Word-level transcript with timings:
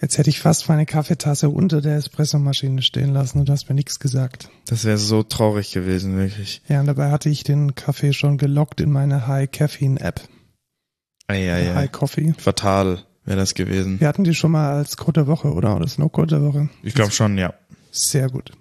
Jetzt 0.00 0.16
hätte 0.16 0.30
ich 0.30 0.40
fast 0.40 0.68
meine 0.68 0.86
Kaffeetasse 0.86 1.50
unter 1.50 1.82
der 1.82 1.96
Espressomaschine 1.96 2.80
stehen 2.80 3.12
lassen 3.12 3.40
und 3.40 3.48
du 3.48 3.52
hast 3.52 3.68
mir 3.68 3.74
nichts 3.74 4.00
gesagt. 4.00 4.48
Das 4.66 4.84
wäre 4.84 4.96
so 4.96 5.22
traurig 5.22 5.72
gewesen, 5.72 6.16
wirklich. 6.16 6.62
Ja, 6.68 6.80
und 6.80 6.86
dabei 6.86 7.10
hatte 7.10 7.28
ich 7.28 7.44
den 7.44 7.74
Kaffee 7.74 8.14
schon 8.14 8.38
gelockt 8.38 8.80
in 8.80 8.90
meine 8.90 9.26
High 9.26 9.50
Caffeine 9.50 10.00
App. 10.00 10.22
Eieiei. 11.26 11.74
High 11.74 11.92
Coffee. 11.92 12.32
Fatal 12.38 13.04
wäre 13.26 13.38
das 13.38 13.52
gewesen. 13.52 14.00
Wir 14.00 14.08
hatten 14.08 14.24
die 14.24 14.34
schon 14.34 14.52
mal 14.52 14.72
als 14.72 14.96
Code 14.96 15.20
der 15.20 15.26
Woche, 15.26 15.52
oder? 15.52 15.76
Oder 15.76 15.86
Snow 15.86 16.10
Code 16.10 16.28
der 16.38 16.42
Woche. 16.42 16.70
Ich 16.82 16.94
glaube 16.94 17.12
schon, 17.12 17.36
ja. 17.36 17.52
Sehr 17.90 18.30
gut. 18.30 18.52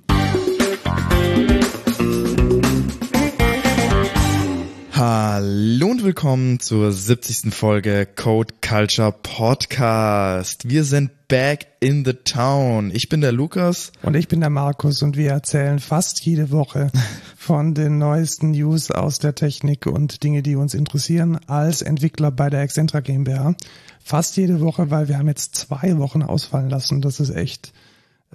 Hallo 5.02 5.88
und 5.91 6.04
willkommen 6.04 6.59
zur 6.59 6.91
70. 6.91 7.54
Folge 7.54 8.05
Code 8.05 8.54
Culture 8.61 9.14
Podcast. 9.14 10.68
Wir 10.68 10.83
sind 10.83 11.11
back 11.29 11.68
in 11.79 12.04
the 12.04 12.11
town. 12.11 12.91
Ich 12.93 13.07
bin 13.07 13.21
der 13.21 13.32
Lukas. 13.32 13.93
Und 14.01 14.18
ich 14.18 14.27
bin 14.27 14.41
der 14.41 14.50
Markus 14.50 15.01
und 15.01 15.15
wir 15.15 15.32
erzählen 15.32 15.79
fast 15.79 16.25
jede 16.25 16.51
Woche 16.51 16.91
von 17.38 17.74
den 17.74 17.97
neuesten 17.97 18.51
News 18.51 18.91
aus 18.91 19.19
der 19.19 19.36
Technik 19.36 19.86
und 19.86 20.21
Dinge, 20.21 20.43
die 20.43 20.57
uns 20.57 20.74
interessieren 20.74 21.39
als 21.47 21.82
Entwickler 21.82 22.29
bei 22.29 22.50
der 22.50 22.63
Excentra 22.63 23.00
GmbH. 23.00 23.55
Fast 24.04 24.36
jede 24.36 24.60
Woche, 24.60 24.91
weil 24.91 25.07
wir 25.07 25.18
haben 25.18 25.29
jetzt 25.29 25.55
zwei 25.55 25.97
Wochen 25.97 26.24
ausfallen 26.24 26.69
lassen. 26.69 27.00
Das 27.00 27.21
ist 27.21 27.29
echt. 27.29 27.71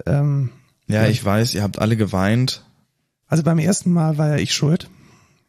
Ähm, 0.07 0.49
Ja, 0.87 1.05
ich 1.05 1.23
weiß, 1.23 1.53
ihr 1.53 1.61
habt 1.61 1.77
alle 1.77 1.95
geweint. 1.95 2.65
also 3.27 3.43
beim 3.43 3.59
ersten 3.59 3.91
Mal 3.91 4.17
war 4.17 4.29
ja 4.29 4.37
ich 4.37 4.55
schuld. 4.55 4.89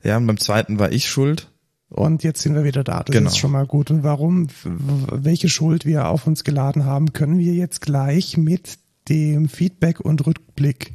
Ja, 0.03 0.17
und 0.17 0.27
beim 0.27 0.39
zweiten 0.39 0.79
war 0.79 0.93
ich 0.93 1.09
schuld. 1.09 1.51
Und 1.89 2.25
jetzt 2.25 2.43
sind 2.43 2.55
wir 2.55 2.65
wieder 2.65 2.83
da. 2.85 3.03
Das 3.05 3.13
Genau. 3.15 3.29
ist 3.31 3.39
schon 3.39 3.53
mal 3.53 3.67
gut. 3.67 3.91
Und 3.91 4.03
warum, 4.03 4.49
welche 4.65 5.49
Schuld 5.49 5.85
wir 5.87 6.09
auf 6.09 6.27
uns 6.27 6.43
geladen 6.45 6.85
haben, 6.85 7.13
können 7.13 7.39
wir 7.39 7.55
jetzt 7.55 7.81
gleich 7.81 8.37
mit 8.37 8.79
dem 9.09 9.49
Feedback 9.49 10.01
und 10.01 10.27
Rückblick 10.27 10.95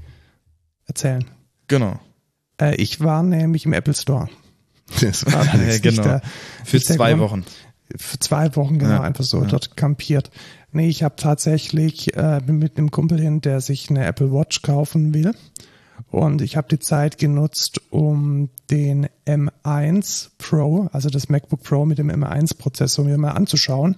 erzählen. 0.85 1.23
Genau. 1.67 1.99
Äh, 2.59 2.75
ich 2.75 2.99
war 2.99 3.23
nämlich 3.23 3.65
im 3.65 3.71
Apple 3.73 3.93
Store. 3.93 4.29
Das 4.99 5.25
war 5.31 5.45
Ja, 5.45 5.77
genau. 5.77 6.03
der, 6.03 6.21
Für 6.65 6.81
zwei. 6.81 7.17
Wochen. 7.19 7.45
Für 7.95 8.19
zwei 8.19 8.53
Wochen, 8.57 8.79
genau, 8.79 8.91
Ja, 8.95 9.01
einfach 9.01 9.23
so 9.23 9.41
ja. 9.41 9.47
dort 9.47 9.77
kampiert. 9.77 10.29
Nee, 10.73 10.87
ich 10.89 11.03
habe 11.03 11.15
tatsächlich 11.17 12.15
äh, 12.15 12.41
bin 12.45 12.57
mit 12.57 12.77
einem 12.77 12.91
Kumpel 12.91 13.19
hin, 13.19 13.39
der 13.41 13.61
sich 13.61 13.89
eine 13.89 14.05
Apple 14.05 14.31
Watch 14.33 14.61
kaufen 14.61 15.13
will. 15.13 15.31
Und 16.09 16.41
ich 16.41 16.57
habe 16.57 16.67
die 16.69 16.79
Zeit 16.79 17.17
genutzt, 17.17 17.81
um 17.91 18.49
den 18.69 19.07
M1 19.25 20.29
Pro, 20.37 20.89
also 20.91 21.09
das 21.09 21.29
MacBook 21.29 21.63
Pro 21.63 21.85
mit 21.85 21.97
dem 21.97 22.09
M1-Prozessor 22.09 23.05
mir 23.05 23.17
mal 23.17 23.31
anzuschauen 23.31 23.97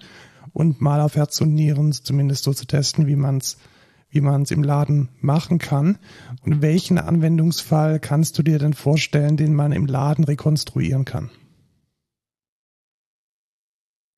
und 0.52 0.81
mal 0.81 1.02
auf 1.02 1.16
Herz 1.16 1.40
und 1.42 1.54
Nieren 1.54 1.92
zumindest 1.92 2.44
so 2.44 2.54
zu 2.54 2.66
testen, 2.66 3.08
wie 3.08 3.16
man's 3.16 3.58
wie 4.14 4.22
man's 4.22 4.52
im 4.52 4.64
Laden 4.64 5.09
machen 5.22 5.58
kann. 5.58 5.98
Und 6.44 6.62
welchen 6.62 7.00
Anwendungsfall 7.00 8.00
kannst 8.00 8.38
du 8.38 8.44
dir 8.44 8.59
denn 8.59 8.76
vorstellen, 8.76 9.38
den 9.38 9.56
man 9.56 9.72
im 9.72 9.88
Laden 9.88 10.24
rekonstruieren 10.24 11.04
kann? 11.04 11.31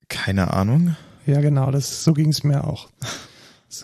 Keine 0.10 0.54
Ahnung. 0.54 0.98
Ja, 1.26 1.40
genau, 1.40 1.72
das, 1.72 2.04
so 2.04 2.14
ging 2.14 2.30
es 2.30 2.44
mir 2.44 2.66
auch. 2.66 2.90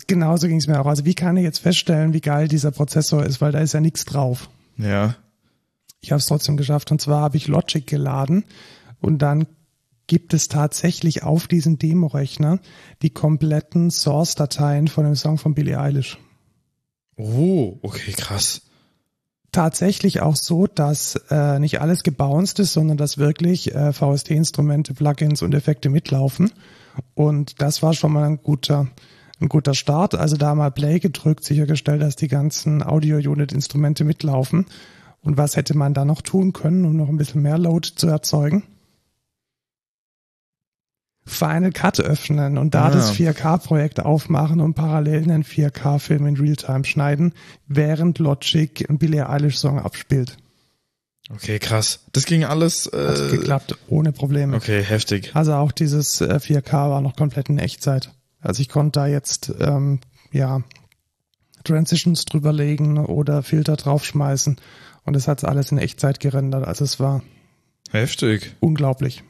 Genauso 0.07 0.47
ging 0.47 0.57
es 0.57 0.67
mir 0.67 0.79
auch. 0.79 0.85
Also 0.85 1.05
wie 1.05 1.15
kann 1.15 1.37
ich 1.37 1.43
jetzt 1.43 1.59
feststellen, 1.59 2.13
wie 2.13 2.21
geil 2.21 2.47
dieser 2.47 2.71
Prozessor 2.71 3.25
ist, 3.25 3.41
weil 3.41 3.51
da 3.51 3.59
ist 3.59 3.73
ja 3.73 3.81
nichts 3.81 4.05
drauf. 4.05 4.49
Ja. 4.77 5.15
Ich 6.01 6.11
habe 6.11 6.19
es 6.19 6.25
trotzdem 6.25 6.57
geschafft 6.57 6.91
und 6.91 7.01
zwar 7.01 7.21
habe 7.21 7.38
ich 7.38 7.47
Logic 7.47 7.85
geladen 7.85 8.45
und 8.99 9.19
dann 9.19 9.47
gibt 10.07 10.33
es 10.33 10.47
tatsächlich 10.47 11.23
auf 11.23 11.47
diesem 11.47 11.77
Demo-Rechner 11.77 12.59
die 13.01 13.11
kompletten 13.11 13.91
Source-Dateien 13.91 14.88
von 14.88 15.05
dem 15.05 15.15
Song 15.15 15.38
von 15.38 15.53
Billie 15.53 15.79
Eilish. 15.79 16.17
Oh, 17.17 17.77
okay, 17.81 18.11
krass. 18.11 18.61
Tatsächlich 19.51 20.21
auch 20.21 20.35
so, 20.35 20.66
dass 20.67 21.16
äh, 21.29 21.59
nicht 21.59 21.81
alles 21.81 22.03
gebounced 22.03 22.59
ist, 22.59 22.73
sondern 22.73 22.97
dass 22.97 23.17
wirklich 23.17 23.75
äh, 23.75 23.94
VST-Instrumente, 23.94 24.94
Plugins 24.94 25.41
und 25.41 25.53
Effekte 25.53 25.89
mitlaufen. 25.89 26.51
Und 27.13 27.61
das 27.61 27.83
war 27.83 27.94
schon 27.94 28.13
mal 28.13 28.23
ein 28.23 28.41
guter, 28.41 28.88
ein 29.41 29.50
guter 29.50 29.74
Start. 29.74 30.16
Also 30.16 30.38
da 30.38 30.53
mal 30.56 30.72
Play 30.72 31.00
gedrückt, 31.00 31.44
sichergestellt, 31.44 32.02
dass 32.02 32.16
die 32.16 32.28
ganzen 32.28 32.84
Audio-Unit-Instrumente 32.84 34.03
mitlaufen. 34.03 34.66
Und 35.24 35.38
was 35.38 35.56
hätte 35.56 35.75
man 35.78 35.94
da 35.94 36.06
noch 36.06 36.22
tun 36.22 36.53
können, 36.53 36.85
um 36.85 36.96
noch 36.96 37.09
ein 37.09 37.18
bisschen 37.18 37.41
mehr 37.41 37.57
Load 37.57 37.90
zu 37.96 38.07
erzeugen? 38.07 38.63
Final 41.25 41.72
Cut 41.72 42.00
öffnen 42.00 42.57
und 42.57 42.74
da 42.74 42.85
Ah. 42.88 42.90
das 42.91 43.12
4K-Projekt 43.12 44.00
aufmachen 44.00 44.59
und 44.59 44.74
parallel 44.74 45.24
einen 45.24 45.44
4K-Film 45.44 46.25
in 46.25 46.38
Realtime 46.38 46.84
schneiden, 46.84 47.34
während 47.68 48.18
Logic 48.19 48.90
einen 48.90 48.97
Billie 48.97 49.30
Eilish-Song 49.30 49.80
abspielt. 49.80 50.38
Okay, 51.31 51.59
krass. 51.59 52.00
Das 52.12 52.25
ging 52.25 52.44
alles. 52.44 52.88
Hat 52.91 53.19
Äh, 53.19 53.30
geklappt, 53.38 53.78
ohne 53.88 54.12
Probleme. 54.12 54.57
okay, 54.57 54.81
heftig. 54.84 55.31
Also 55.35 55.53
auch 55.53 55.72
dieses 55.72 56.19
äh, 56.22 56.40
4K 56.40 56.90
war 56.90 57.01
noch 57.01 57.16
komplett 57.16 57.50
in 57.50 57.59
Echtzeit. 57.59 58.12
Also 58.41 58.62
ich 58.62 58.69
konnte 58.69 59.00
da 59.00 59.07
jetzt 59.07 59.53
ähm, 59.59 60.00
ja 60.31 60.62
Transitions 61.63 62.25
drüberlegen 62.25 62.97
oder 62.97 63.44
Filter 63.44 63.75
draufschmeißen 63.75 64.57
und 65.03 65.16
es 65.16 65.28
hat 65.28 65.46
alles 65.46 65.72
in 65.72 65.78
Echtzeit 65.78 66.19
gerendert. 66.19 66.68
Also 66.68 66.84
es 66.84 67.00
war 67.00 67.22
Heftig. 67.91 68.56
unglaublich. 68.59 69.24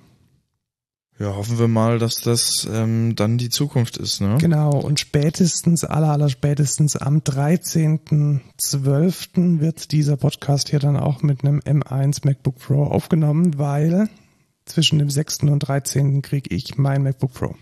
Ja, 1.20 1.36
hoffen 1.36 1.60
wir 1.60 1.68
mal, 1.68 2.00
dass 2.00 2.16
das 2.16 2.66
ähm, 2.72 3.16
dann 3.16 3.38
die 3.38 3.50
Zukunft 3.50 3.98
ist, 3.98 4.22
ne? 4.22 4.38
Genau, 4.40 4.72
und 4.72 5.00
spätestens, 5.00 5.84
aller, 5.84 6.10
aller 6.10 6.30
spätestens 6.30 6.96
am 6.96 7.20
13.12. 7.20 9.60
wird 9.60 9.92
dieser 9.92 10.18
Podcast 10.18 10.70
hier 10.70 10.80
dann 10.80 10.98
auch 10.98 11.22
mit 11.22 11.44
einem 11.44 11.60
M1 11.60 12.26
MacBook 12.26 12.58
Pro 12.58 12.86
aufgenommen, 12.86 13.60
weil 13.60 14.10
zwischen 14.66 14.98
dem 14.98 15.12
6. 15.12 15.44
und 15.44 15.60
13. 15.60 16.24
kriege 16.24 16.56
ich 16.56 16.80
mein 16.80 17.04
MacBook 17.04 17.34
Pro. 17.34 17.56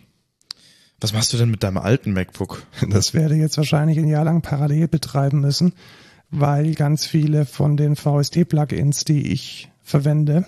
Was 1.01 1.13
machst 1.13 1.31
du 1.31 1.37
denn 1.37 1.49
mit 1.49 1.63
deinem 1.63 1.77
alten 1.77 2.13
MacBook? 2.13 2.63
Das 2.89 3.13
werde 3.13 3.35
ich 3.35 3.41
jetzt 3.41 3.57
wahrscheinlich 3.57 3.97
ein 3.97 4.07
Jahr 4.07 4.25
lang 4.25 4.41
parallel 4.41 4.87
betreiben 4.87 5.39
müssen, 5.41 5.73
weil 6.29 6.75
ganz 6.75 7.05
viele 7.05 7.45
von 7.45 7.77
den 7.77 7.95
VST-Plugins, 7.95 9.05
die 9.05 9.31
ich 9.31 9.71
verwende, 9.81 10.45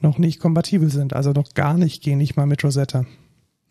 noch 0.00 0.18
nicht 0.18 0.40
kompatibel 0.40 0.90
sind. 0.90 1.14
Also 1.14 1.32
noch 1.32 1.54
gar 1.54 1.74
nicht 1.74 2.02
gehen, 2.02 2.18
nicht 2.18 2.36
mal 2.36 2.46
mit 2.46 2.62
Rosetta. 2.62 3.06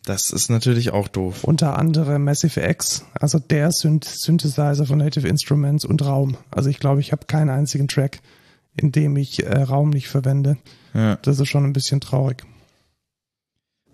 Das 0.04 0.30
ist 0.30 0.50
natürlich 0.50 0.92
auch 0.92 1.08
doof. 1.08 1.42
Unter 1.42 1.76
anderem 1.76 2.24
Massive 2.24 2.60
X, 2.60 3.04
also 3.14 3.40
der 3.40 3.72
Synth 3.72 4.04
Synthesizer 4.04 4.86
von 4.86 4.98
Native 4.98 5.26
Instruments 5.26 5.84
und 5.84 6.04
Raum. 6.04 6.36
Also 6.52 6.70
ich 6.70 6.78
glaube, 6.78 7.00
ich 7.00 7.10
habe 7.10 7.26
keinen 7.26 7.50
einzigen 7.50 7.88
Track, 7.88 8.20
in 8.76 8.92
dem 8.92 9.16
ich 9.16 9.44
äh, 9.44 9.62
Raum 9.62 9.90
nicht 9.90 10.08
verwende. 10.08 10.58
Ja. 10.94 11.16
Das 11.22 11.40
ist 11.40 11.48
schon 11.48 11.64
ein 11.64 11.72
bisschen 11.72 12.00
traurig. 12.00 12.44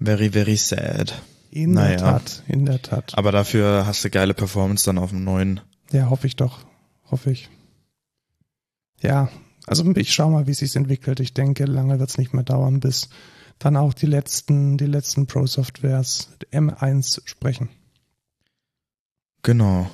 Very, 0.01 0.31
very 0.31 0.57
sad. 0.57 1.15
In 1.53 1.73
Naja. 1.73 1.89
der 1.91 1.99
Tat, 1.99 2.43
in 2.49 2.65
der 2.65 2.81
Tat. 2.81 3.13
Aber 3.19 3.31
dafür 3.31 3.85
hast 3.87 4.03
du 4.05 4.09
geile 4.11 4.33
Performance 4.33 4.87
dann 4.87 4.97
auf 4.97 5.11
dem 5.11 5.23
neuen. 5.23 5.61
Ja, 5.93 6.09
hoffe 6.09 6.27
ich 6.27 6.35
doch. 6.35 6.61
Hoffe 7.11 7.31
ich. 7.31 7.51
Ja, 9.03 9.29
also 9.67 9.85
ich 9.97 10.15
schau 10.15 10.31
mal, 10.31 10.47
wie 10.47 10.53
es 10.53 10.59
sich 10.59 10.75
entwickelt. 10.77 11.21
Ich 11.21 11.35
denke, 11.35 11.67
lange 11.67 11.99
wird 12.01 12.09
es 12.09 12.17
nicht 12.17 12.33
mehr 12.33 12.43
dauern, 12.43 12.81
bis 12.81 13.11
dann 13.59 13.77
auch 13.77 13.93
die 13.93 14.07
letzten, 14.07 14.79
die 14.79 14.87
letzten 14.87 15.27
Pro-Softwares 15.27 16.31
M1 16.53 17.21
sprechen. 17.27 17.69
Genau. 19.43 19.91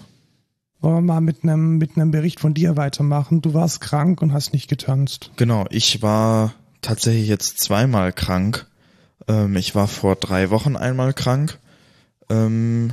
Wollen 0.81 0.95
wir 0.95 1.01
mal 1.01 1.21
mit 1.21 1.43
einem 1.43 1.79
mit 1.79 1.97
einem 1.97 2.13
Bericht 2.13 2.39
von 2.39 2.55
dir 2.55 2.77
weitermachen? 2.77 3.43
Du 3.43 3.53
warst 3.53 3.81
krank 3.81 4.23
und 4.23 4.33
hast 4.33 4.53
nicht 4.53 4.69
getanzt. 4.69 5.33
Genau. 5.37 5.67
Ich 5.71 6.03
war 6.03 6.55
tatsächlich 6.83 7.27
jetzt 7.29 7.59
zweimal 7.59 8.13
krank. 8.13 8.67
Ähm, 9.27 9.57
ich 9.57 9.75
war 9.75 9.89
vor 9.89 10.17
drei 10.17 10.51
Wochen 10.51 10.77
einmal 10.77 11.13
krank. 11.13 11.59
Ähm, 12.31 12.93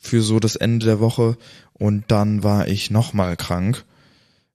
für 0.00 0.22
so 0.22 0.40
das 0.40 0.56
Ende 0.56 0.86
der 0.86 1.00
Woche. 1.00 1.36
Und 1.74 2.04
dann 2.08 2.42
war 2.42 2.68
ich 2.68 2.90
nochmal 2.90 3.36
krank. 3.36 3.84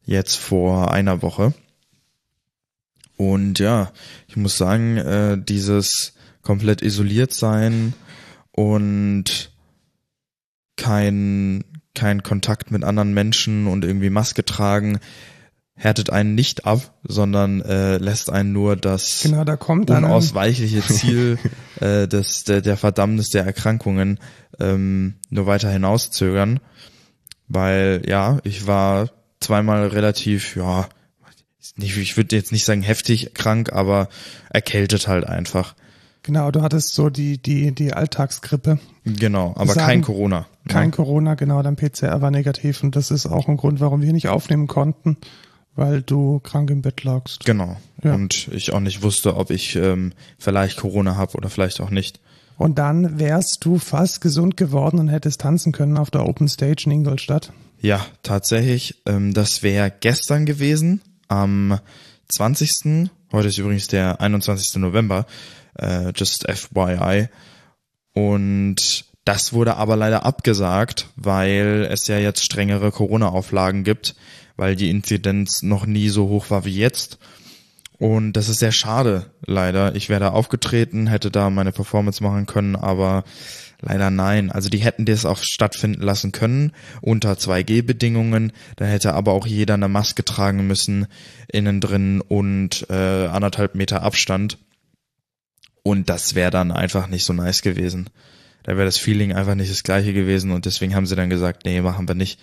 Jetzt 0.05 0.35
vor 0.35 0.91
einer 0.91 1.21
Woche. 1.21 1.53
Und 3.17 3.59
ja, 3.59 3.91
ich 4.27 4.37
muss 4.37 4.57
sagen, 4.57 4.97
äh, 4.97 5.37
dieses 5.37 6.13
komplett 6.43 6.81
isoliert 6.81 7.33
sein 7.33 7.93
und 8.51 9.51
kein, 10.77 11.63
kein 11.95 12.23
Kontakt 12.23 12.71
mit 12.71 12.83
anderen 12.83 13.13
Menschen 13.13 13.67
und 13.67 13.83
irgendwie 13.83 14.11
Maske 14.11 14.45
tragen, 14.45 14.99
härtet 15.77 16.09
einen 16.09 16.35
nicht 16.35 16.65
ab, 16.65 16.93
sondern 17.03 17.61
äh, 17.61 17.97
lässt 17.97 18.29
einen 18.31 18.51
nur 18.51 18.75
das 18.75 19.21
Genau, 19.21 19.43
da 19.43 19.55
kommt 19.55 19.89
unausweichliche 19.89 20.81
Ziel 20.87 21.37
äh, 21.79 22.07
des, 22.07 22.43
der, 22.43 22.61
der 22.61 22.77
Verdammnis 22.77 23.29
der 23.29 23.45
Erkrankungen 23.45 24.19
ähm, 24.59 25.15
nur 25.29 25.45
weiter 25.45 25.69
hinauszögern. 25.69 26.59
Weil 27.47 28.01
ja, 28.05 28.39
ich 28.43 28.67
war 28.67 29.09
zweimal 29.39 29.87
relativ, 29.87 30.55
ja, 30.57 30.89
nicht, 31.75 31.95
ich 31.95 32.17
würde 32.17 32.35
jetzt 32.35 32.51
nicht 32.51 32.65
sagen 32.65 32.81
heftig 32.81 33.33
krank, 33.35 33.71
aber 33.71 34.09
erkältet 34.49 35.07
halt 35.07 35.25
einfach. 35.25 35.75
Genau, 36.23 36.51
du 36.51 36.61
hattest 36.61 36.93
so 36.93 37.09
die, 37.09 37.37
die, 37.41 37.71
die 37.73 37.93
Alltagsgrippe. 37.93 38.79
Genau, 39.05 39.53
aber 39.55 39.73
Sagen- 39.73 39.87
kein 39.87 40.01
Corona. 40.01 40.47
Kein 40.67 40.89
ja. 40.89 40.95
Corona, 40.95 41.35
genau, 41.35 41.61
dein 41.61 41.77
PCR 41.77 42.21
war 42.21 42.31
negativ 42.31 42.83
und 42.83 42.95
das 42.97 43.11
ist 43.11 43.27
auch 43.27 43.47
ein 43.47 43.55
Grund, 43.55 43.79
warum 43.79 44.01
wir 44.01 44.11
nicht 44.11 44.27
aufnehmen 44.27 44.67
konnten, 44.67 45.15
weil 45.77 46.01
du 46.01 46.39
krank 46.39 46.69
im 46.69 46.81
Bett 46.81 47.03
lagst. 47.03 47.45
Genau. 47.45 47.77
Ja. 48.03 48.13
Und 48.15 48.49
ich 48.49 48.73
auch 48.73 48.81
nicht 48.81 49.03
wusste, 49.03 49.37
ob 49.37 49.51
ich 49.51 49.75
ähm, 49.75 50.11
vielleicht 50.37 50.77
Corona 50.77 51.15
habe 51.15 51.37
oder 51.37 51.49
vielleicht 51.49 51.79
auch 51.79 51.91
nicht. 51.91 52.19
Und 52.57 52.79
dann 52.79 53.19
wärst 53.19 53.59
du 53.61 53.77
fast 53.77 54.19
gesund 54.19 54.57
geworden 54.57 54.99
und 54.99 55.07
hättest 55.07 55.41
tanzen 55.41 55.71
können 55.71 55.97
auf 55.97 56.09
der 56.09 56.25
Open 56.27 56.49
Stage 56.49 56.83
in 56.87 56.91
Ingolstadt. 56.91 57.53
Ja, 57.79 58.05
tatsächlich. 58.23 59.01
Ähm, 59.05 59.33
das 59.33 59.61
wäre 59.61 59.93
gestern 59.97 60.45
gewesen, 60.45 61.01
am 61.27 61.79
20. 62.29 63.09
Heute 63.31 63.47
ist 63.47 63.59
übrigens 63.59 63.87
der 63.87 64.19
21. 64.19 64.81
November, 64.81 65.27
äh, 65.75 66.11
just 66.15 66.47
FYI. 66.49 67.29
Und 68.13 69.05
das 69.27 69.51
wurde 69.51 69.75
aber 69.75 69.97
leider 69.97 70.25
abgesagt, 70.25 71.07
weil 71.17 71.85
es 71.91 72.07
ja 72.07 72.17
jetzt 72.17 72.45
strengere 72.45 72.91
Corona-Auflagen 72.91 73.83
gibt, 73.83 74.15
weil 74.55 74.77
die 74.77 74.89
Inzidenz 74.89 75.63
noch 75.63 75.85
nie 75.85 76.07
so 76.07 76.29
hoch 76.29 76.49
war 76.49 76.63
wie 76.63 76.77
jetzt. 76.77 77.19
Und 77.99 78.33
das 78.33 78.47
ist 78.47 78.59
sehr 78.59 78.71
schade, 78.71 79.31
leider. 79.45 79.95
Ich 79.95 80.07
wäre 80.07 80.21
da 80.21 80.29
aufgetreten, 80.29 81.07
hätte 81.07 81.29
da 81.29 81.49
meine 81.49 81.73
Performance 81.73 82.23
machen 82.23 82.45
können, 82.45 82.77
aber 82.77 83.25
leider 83.81 84.11
nein. 84.11 84.49
Also 84.49 84.69
die 84.69 84.77
hätten 84.77 85.03
das 85.03 85.25
auch 85.25 85.39
stattfinden 85.39 86.03
lassen 86.03 86.31
können 86.31 86.71
unter 87.01 87.33
2G-Bedingungen. 87.33 88.53
Da 88.77 88.85
hätte 88.85 89.13
aber 89.13 89.33
auch 89.33 89.45
jeder 89.45 89.73
eine 89.73 89.89
Maske 89.89 90.23
tragen 90.23 90.67
müssen, 90.67 91.07
innen 91.51 91.81
drin 91.81 92.21
und 92.21 92.85
äh, 92.89 93.27
anderthalb 93.27 93.75
Meter 93.75 94.03
Abstand. 94.03 94.57
Und 95.83 96.09
das 96.09 96.33
wäre 96.33 96.51
dann 96.51 96.71
einfach 96.71 97.07
nicht 97.07 97.25
so 97.25 97.33
nice 97.33 97.61
gewesen. 97.61 98.09
Da 98.67 98.75
wäre 98.75 98.85
das 98.85 98.97
Feeling 98.97 99.31
einfach 99.31 99.55
nicht 99.55 99.71
das 99.71 99.83
gleiche 99.83 100.11
gewesen 100.11 100.51
und 100.51 100.65
deswegen 100.65 100.93
haben 100.93 101.05
sie 101.05 101.15
dann 101.15 101.29
gesagt, 101.29 101.63
nee, 101.63 101.79
machen 101.79 102.05
wir 102.05 102.15
nicht. 102.15 102.37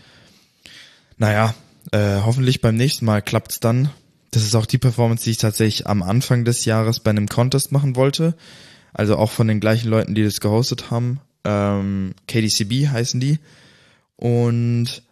Naja, 1.19 1.55
äh, 1.93 2.23
hoffentlich 2.25 2.63
beim 2.63 2.77
nächsten 2.77 3.05
Mal 3.05 3.21
klappt's 3.21 3.61
dann. 3.61 3.91
Das 4.31 4.43
ist 4.43 4.55
auch 4.55 4.65
die 4.65 4.79
Performance, 4.79 5.25
die 5.25 5.33
ich 5.33 5.37
tatsächlich 5.37 5.87
am 5.87 6.03
Anfang 6.03 6.47
des 6.47 6.65
Jahres 6.65 7.01
bei 7.01 7.11
einem 7.11 7.29
Contest 7.29 7.73
machen 7.73 7.95
wollte. 7.95 8.35
Also 8.95 9.19
auch 9.19 9.31
von 9.31 9.49
den 9.49 9.61
gleichen 9.61 9.91
Leuten, 9.91 10.15
die 10.15 10.25
das 10.25 10.41
gehostet 10.41 10.91
haben. 10.91 11.21
Ähm, 11.45 12.15
KDCB 12.27 12.89
heißen 12.89 13.21
die. 13.21 13.39
Und 14.17 15.03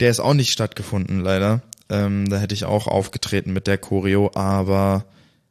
der 0.00 0.10
ist 0.10 0.18
auch 0.18 0.34
nicht 0.34 0.50
stattgefunden, 0.50 1.20
leider. 1.20 1.62
Ähm, 1.90 2.28
da 2.28 2.38
hätte 2.38 2.56
ich 2.56 2.64
auch 2.64 2.88
aufgetreten 2.88 3.52
mit 3.52 3.68
der 3.68 3.78
Choreo, 3.78 4.32
aber 4.34 5.04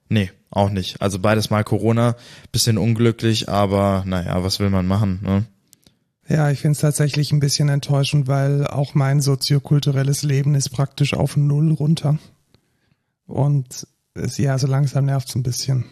nee, 0.10 0.30
auch 0.51 0.69
nicht. 0.69 1.01
Also 1.01 1.19
beides 1.19 1.50
mal 1.50 1.63
Corona, 1.63 2.16
bisschen 2.51 2.78
unglücklich, 2.78 3.50
aber 3.50 4.04
naja, 4.06 4.44
was 4.44 4.60
will 4.60 4.69
man 4.69 4.88
machen, 4.88 5.19
ne? 5.22 5.46
Ja, 6.28 6.51
ich 6.51 6.60
finde 6.60 6.74
es 6.74 6.81
tatsächlich 6.81 7.31
ein 7.31 7.40
bisschen 7.40 7.69
enttäuschend, 7.69 8.28
weil 8.28 8.68
auch 8.68 8.94
mein 8.94 9.19
soziokulturelles 9.19 10.22
Leben 10.22 10.54
ist 10.54 10.69
praktisch 10.69 11.16
auf 11.16 11.36
Null 11.36 11.72
runter. 11.72 12.19
Und 13.25 13.88
es, 14.13 14.38
ja, 14.38 14.57
so 14.60 14.68
langsam 14.68 15.06
nervt's 15.06 15.36
ein 15.36 15.42
bisschen. 15.42 15.86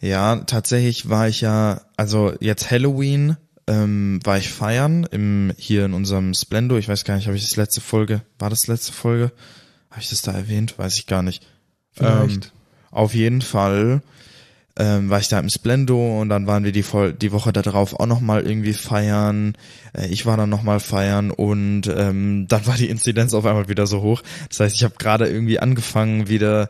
Ja, 0.00 0.36
tatsächlich 0.36 1.10
war 1.10 1.28
ich 1.28 1.42
ja, 1.42 1.82
also 1.96 2.32
jetzt 2.40 2.70
Halloween 2.70 3.36
ähm, 3.66 4.20
war 4.24 4.38
ich 4.38 4.50
feiern 4.50 5.04
im 5.10 5.52
hier 5.58 5.84
in 5.84 5.92
unserem 5.92 6.32
Splendor. 6.32 6.78
Ich 6.78 6.88
weiß 6.88 7.04
gar 7.04 7.16
nicht, 7.16 7.26
habe 7.26 7.36
ich 7.36 7.46
das 7.46 7.56
letzte 7.56 7.80
Folge, 7.80 8.22
war 8.38 8.48
das 8.48 8.66
letzte 8.68 8.92
Folge? 8.92 9.32
Habe 9.90 10.00
ich 10.00 10.08
das 10.08 10.22
da 10.22 10.32
erwähnt? 10.32 10.78
Weiß 10.78 10.96
ich 10.98 11.06
gar 11.06 11.22
nicht. 11.22 11.46
Vielleicht. 11.92 12.46
Ähm, 12.46 12.50
auf 12.96 13.14
jeden 13.14 13.42
Fall 13.42 14.02
ähm, 14.78 15.08
war 15.08 15.20
ich 15.20 15.28
da 15.28 15.38
im 15.38 15.48
Splendor 15.48 16.20
und 16.20 16.28
dann 16.28 16.46
waren 16.46 16.64
wir 16.64 16.72
die, 16.72 16.82
Vol 16.82 17.14
die 17.14 17.32
Woche 17.32 17.52
darauf 17.52 17.98
auch 17.98 18.06
nochmal 18.06 18.42
irgendwie 18.42 18.74
feiern. 18.74 19.54
Äh, 19.96 20.08
ich 20.08 20.26
war 20.26 20.36
dann 20.36 20.50
nochmal 20.50 20.80
feiern 20.80 21.30
und 21.30 21.82
ähm, 21.86 22.46
dann 22.48 22.66
war 22.66 22.76
die 22.76 22.90
Inzidenz 22.90 23.32
auf 23.34 23.46
einmal 23.46 23.68
wieder 23.68 23.86
so 23.86 24.02
hoch. 24.02 24.22
Das 24.48 24.60
heißt, 24.60 24.76
ich 24.76 24.84
habe 24.84 24.94
gerade 24.98 25.28
irgendwie 25.28 25.58
angefangen, 25.58 26.28
wieder 26.28 26.68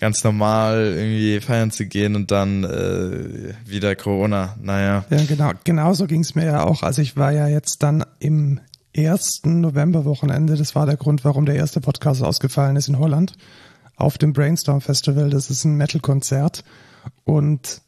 ganz 0.00 0.24
normal 0.24 0.94
irgendwie 0.96 1.40
feiern 1.40 1.70
zu 1.70 1.86
gehen 1.86 2.16
und 2.16 2.32
dann 2.32 2.64
äh, 2.64 3.54
wieder 3.64 3.94
Corona. 3.94 4.56
Naja. 4.60 5.04
Ja, 5.08 5.24
genau, 5.24 5.52
genauso 5.62 6.06
ging's 6.06 6.34
mir 6.34 6.46
ja 6.46 6.64
auch. 6.64 6.82
Also 6.82 7.00
ich 7.00 7.16
war 7.16 7.30
ja 7.30 7.46
jetzt 7.46 7.82
dann 7.82 8.04
im 8.18 8.60
ersten 8.92 9.60
Novemberwochenende, 9.60 10.56
das 10.56 10.74
war 10.74 10.86
der 10.86 10.96
Grund, 10.96 11.24
warum 11.24 11.46
der 11.46 11.56
erste 11.56 11.80
Podcast 11.80 12.22
ausgefallen 12.22 12.76
ist 12.76 12.88
in 12.88 12.98
Holland, 12.98 13.34
auf 13.96 14.18
dem 14.18 14.32
Brainstorm 14.32 14.80
Festival. 14.80 15.30
Das 15.30 15.50
ist 15.50 15.64
ein 15.64 15.76
Metal-Konzert. 15.76 16.64
Und 17.24 17.82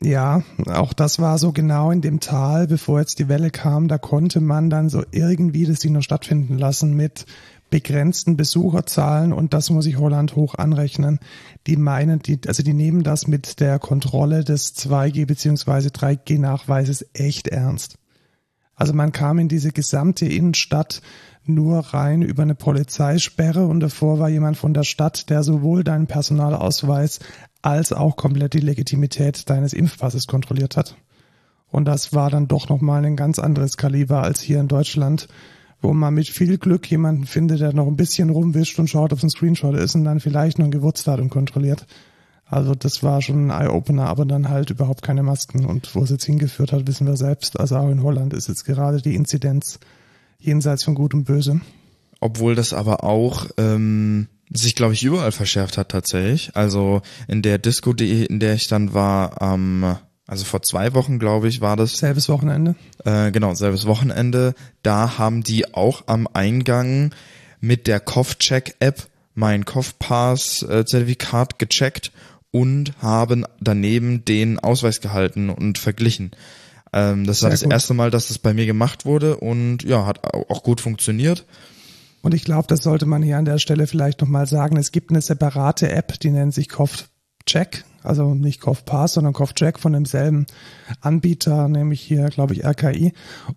ja, 0.00 0.42
auch 0.66 0.92
das 0.92 1.18
war 1.20 1.38
so 1.38 1.52
genau 1.52 1.90
in 1.90 2.02
dem 2.02 2.20
Tal, 2.20 2.66
bevor 2.66 3.00
jetzt 3.00 3.18
die 3.18 3.28
Welle 3.28 3.50
kam, 3.50 3.88
da 3.88 3.96
konnte 3.96 4.40
man 4.40 4.68
dann 4.68 4.90
so 4.90 5.02
irgendwie 5.10 5.64
das 5.64 5.78
Ding 5.78 5.92
noch 5.92 6.02
stattfinden 6.02 6.58
lassen 6.58 6.94
mit 6.94 7.24
begrenzten 7.70 8.36
Besucherzahlen 8.36 9.32
und 9.32 9.52
das 9.52 9.70
muss 9.70 9.86
ich 9.86 9.98
Holland 9.98 10.36
hoch 10.36 10.54
anrechnen. 10.54 11.18
Die 11.66 11.76
meinen, 11.76 12.20
die, 12.20 12.38
also 12.46 12.62
die 12.62 12.74
nehmen 12.74 13.02
das 13.02 13.26
mit 13.26 13.58
der 13.60 13.78
Kontrolle 13.78 14.44
des 14.44 14.76
2G 14.76 15.26
beziehungsweise 15.26 15.88
3G 15.88 16.38
Nachweises 16.38 17.06
echt 17.12 17.48
ernst. 17.48 17.98
Also 18.74 18.92
man 18.92 19.10
kam 19.10 19.38
in 19.38 19.48
diese 19.48 19.72
gesamte 19.72 20.26
Innenstadt 20.26 21.00
nur 21.48 21.78
rein 21.78 22.22
über 22.22 22.42
eine 22.42 22.54
Polizeisperre 22.54 23.66
und 23.66 23.80
davor 23.80 24.18
war 24.18 24.28
jemand 24.28 24.56
von 24.56 24.74
der 24.74 24.84
Stadt, 24.84 25.30
der 25.30 25.42
sowohl 25.42 25.84
deinen 25.84 26.06
Personalausweis 26.06 27.20
als 27.62 27.92
auch 27.92 28.16
komplett 28.16 28.54
die 28.54 28.60
Legitimität 28.60 29.48
deines 29.50 29.72
Impfpasses 29.72 30.26
kontrolliert 30.26 30.76
hat. 30.76 30.96
Und 31.70 31.86
das 31.86 32.12
war 32.14 32.30
dann 32.30 32.48
doch 32.48 32.68
nochmal 32.68 33.04
ein 33.04 33.16
ganz 33.16 33.38
anderes 33.38 33.76
Kaliber 33.76 34.22
als 34.22 34.40
hier 34.40 34.60
in 34.60 34.68
Deutschland, 34.68 35.28
wo 35.82 35.92
man 35.92 36.14
mit 36.14 36.28
viel 36.28 36.58
Glück 36.58 36.90
jemanden 36.90 37.26
findet, 37.26 37.60
der 37.60 37.72
noch 37.72 37.86
ein 37.86 37.96
bisschen 37.96 38.30
rumwischt 38.30 38.78
und 38.78 38.88
schaut, 38.88 39.12
ob 39.12 39.18
es 39.18 39.24
ein 39.24 39.30
Screenshot 39.30 39.74
ist 39.74 39.94
und 39.94 40.04
dann 40.04 40.20
vielleicht 40.20 40.58
noch 40.58 40.66
ein 40.66 40.70
Geburtsdatum 40.70 41.28
kontrolliert. 41.28 41.86
Also 42.48 42.74
das 42.74 43.02
war 43.02 43.20
schon 43.22 43.50
ein 43.50 43.62
Eye-Opener, 43.62 44.06
aber 44.06 44.24
dann 44.24 44.48
halt 44.48 44.70
überhaupt 44.70 45.02
keine 45.02 45.24
Masken. 45.24 45.66
Und 45.66 45.94
wo 45.94 46.04
es 46.04 46.10
jetzt 46.10 46.24
hingeführt 46.24 46.72
hat, 46.72 46.86
wissen 46.86 47.06
wir 47.06 47.16
selbst. 47.16 47.58
Also 47.58 47.76
auch 47.76 47.90
in 47.90 48.02
Holland 48.02 48.32
ist 48.32 48.48
jetzt 48.48 48.64
gerade 48.64 49.02
die 49.02 49.16
Inzidenz 49.16 49.80
jenseits 50.38 50.84
von 50.84 50.94
Gut 50.94 51.14
und 51.14 51.24
Böse. 51.24 51.60
Obwohl 52.20 52.54
das 52.54 52.72
aber 52.72 53.04
auch 53.04 53.46
ähm, 53.58 54.28
sich, 54.50 54.74
glaube 54.74 54.94
ich, 54.94 55.02
überall 55.02 55.32
verschärft 55.32 55.76
hat 55.76 55.90
tatsächlich. 55.90 56.50
Also 56.54 57.02
in 57.28 57.42
der 57.42 57.58
Disco, 57.58 57.92
die, 57.92 58.24
in 58.24 58.40
der 58.40 58.54
ich 58.54 58.68
dann 58.68 58.94
war, 58.94 59.42
am, 59.42 59.98
also 60.26 60.44
vor 60.44 60.62
zwei 60.62 60.94
Wochen, 60.94 61.18
glaube 61.18 61.48
ich, 61.48 61.60
war 61.60 61.76
das. 61.76 61.98
Selbes 61.98 62.28
Wochenende. 62.28 62.74
Äh, 63.04 63.32
genau, 63.32 63.54
selbes 63.54 63.86
Wochenende. 63.86 64.54
Da 64.82 65.18
haben 65.18 65.42
die 65.42 65.74
auch 65.74 66.04
am 66.06 66.28
Eingang 66.32 67.12
mit 67.60 67.86
der 67.86 68.00
Kopfcheck-App 68.00 69.08
mein 69.34 69.64
Kopfpass-Zertifikat 69.64 71.58
gecheckt 71.58 72.12
und 72.50 72.94
haben 73.02 73.44
daneben 73.60 74.24
den 74.24 74.58
Ausweis 74.58 75.00
gehalten 75.00 75.50
und 75.50 75.76
verglichen. 75.78 76.30
Ähm, 76.96 77.26
das 77.26 77.42
war 77.42 77.50
Sehr 77.50 77.54
das 77.54 77.62
gut. 77.64 77.72
erste 77.72 77.94
Mal, 77.94 78.10
dass 78.10 78.28
das 78.28 78.38
bei 78.38 78.54
mir 78.54 78.64
gemacht 78.66 79.04
wurde 79.04 79.36
und 79.36 79.82
ja, 79.82 80.06
hat 80.06 80.24
au- 80.34 80.46
auch 80.48 80.62
gut 80.62 80.80
funktioniert. 80.80 81.44
Und 82.22 82.32
ich 82.34 82.44
glaube, 82.44 82.66
das 82.68 82.82
sollte 82.82 83.04
man 83.06 83.22
hier 83.22 83.36
an 83.36 83.44
der 83.44 83.58
Stelle 83.58 83.86
vielleicht 83.86 84.20
nochmal 84.22 84.46
sagen. 84.46 84.76
Es 84.78 84.90
gibt 84.92 85.10
eine 85.10 85.20
separate 85.20 85.90
App, 85.92 86.18
die 86.20 86.30
nennt 86.30 86.54
sich 86.54 86.68
CoffCheck. 86.70 87.84
Also 88.02 88.34
nicht 88.34 88.60
CoffPass, 88.60 89.14
sondern 89.14 89.32
CoffCheck 89.34 89.78
von 89.78 89.92
demselben 89.92 90.46
Anbieter, 91.00 91.68
nämlich 91.68 92.00
hier, 92.00 92.26
glaube 92.30 92.54
ich, 92.54 92.64
RKI. 92.64 93.12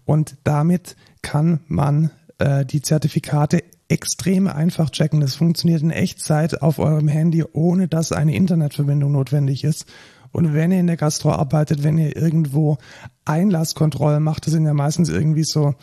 Und 0.05 0.35
damit 0.43 0.95
kann 1.21 1.59
man 1.67 2.11
äh, 2.39 2.65
die 2.65 2.81
Zertifikate 2.81 3.63
extrem 3.89 4.47
einfach 4.47 4.89
checken. 4.89 5.19
Das 5.19 5.35
funktioniert 5.35 5.81
in 5.81 5.91
Echtzeit 5.91 6.61
auf 6.61 6.79
eurem 6.79 7.07
Handy, 7.07 7.43
ohne 7.53 7.87
dass 7.87 8.11
eine 8.11 8.35
Internetverbindung 8.35 9.11
notwendig 9.11 9.63
ist. 9.63 9.85
Und 10.31 10.53
wenn 10.53 10.71
ihr 10.71 10.79
in 10.79 10.87
der 10.87 10.97
Gastro 10.97 11.31
arbeitet, 11.31 11.83
wenn 11.83 11.97
ihr 11.97 12.15
irgendwo 12.15 12.77
Einlasskontrollen 13.25 14.21
macht, 14.23 14.45
das 14.45 14.53
sind 14.53 14.65
ja 14.65 14.73
meistens 14.73 15.09
irgendwie 15.09 15.43
so 15.43 15.75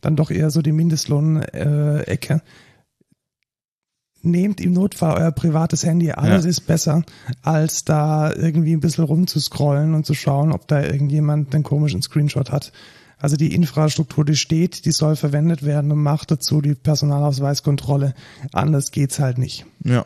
dann 0.00 0.16
doch 0.16 0.30
eher 0.30 0.50
so 0.50 0.60
die 0.60 0.72
Mindestlohn-Ecke. 0.72 2.42
Nehmt 4.22 4.60
im 4.60 4.72
Notfall 4.72 5.18
euer 5.18 5.32
privates 5.32 5.84
Handy, 5.84 6.10
alles 6.12 6.44
Ja. 6.44 6.50
ist 6.50 6.62
besser, 6.62 7.02
als 7.42 7.84
da 7.84 8.32
irgendwie 8.34 8.72
ein 8.72 8.80
bisschen 8.80 9.04
rumzuscrollen 9.04 9.94
und 9.94 10.06
zu 10.06 10.14
schauen, 10.14 10.52
ob 10.52 10.66
da 10.68 10.82
irgendjemand 10.82 11.54
einen 11.54 11.64
komischen 11.64 12.00
Screenshot 12.02 12.50
hat. 12.50 12.72
Also 13.18 13.36
die 13.36 13.54
Infrastruktur, 13.54 14.24
die 14.24 14.36
steht, 14.36 14.84
die 14.84 14.90
soll 14.90 15.16
verwendet 15.16 15.64
werden 15.64 15.90
und 15.92 16.02
macht 16.02 16.30
dazu 16.30 16.60
die 16.60 16.74
Personalausweiskontrolle. 16.74 18.14
Anders 18.52 18.90
geht's 18.90 19.18
halt 19.18 19.38
nicht. 19.38 19.64
Ja, 19.84 20.04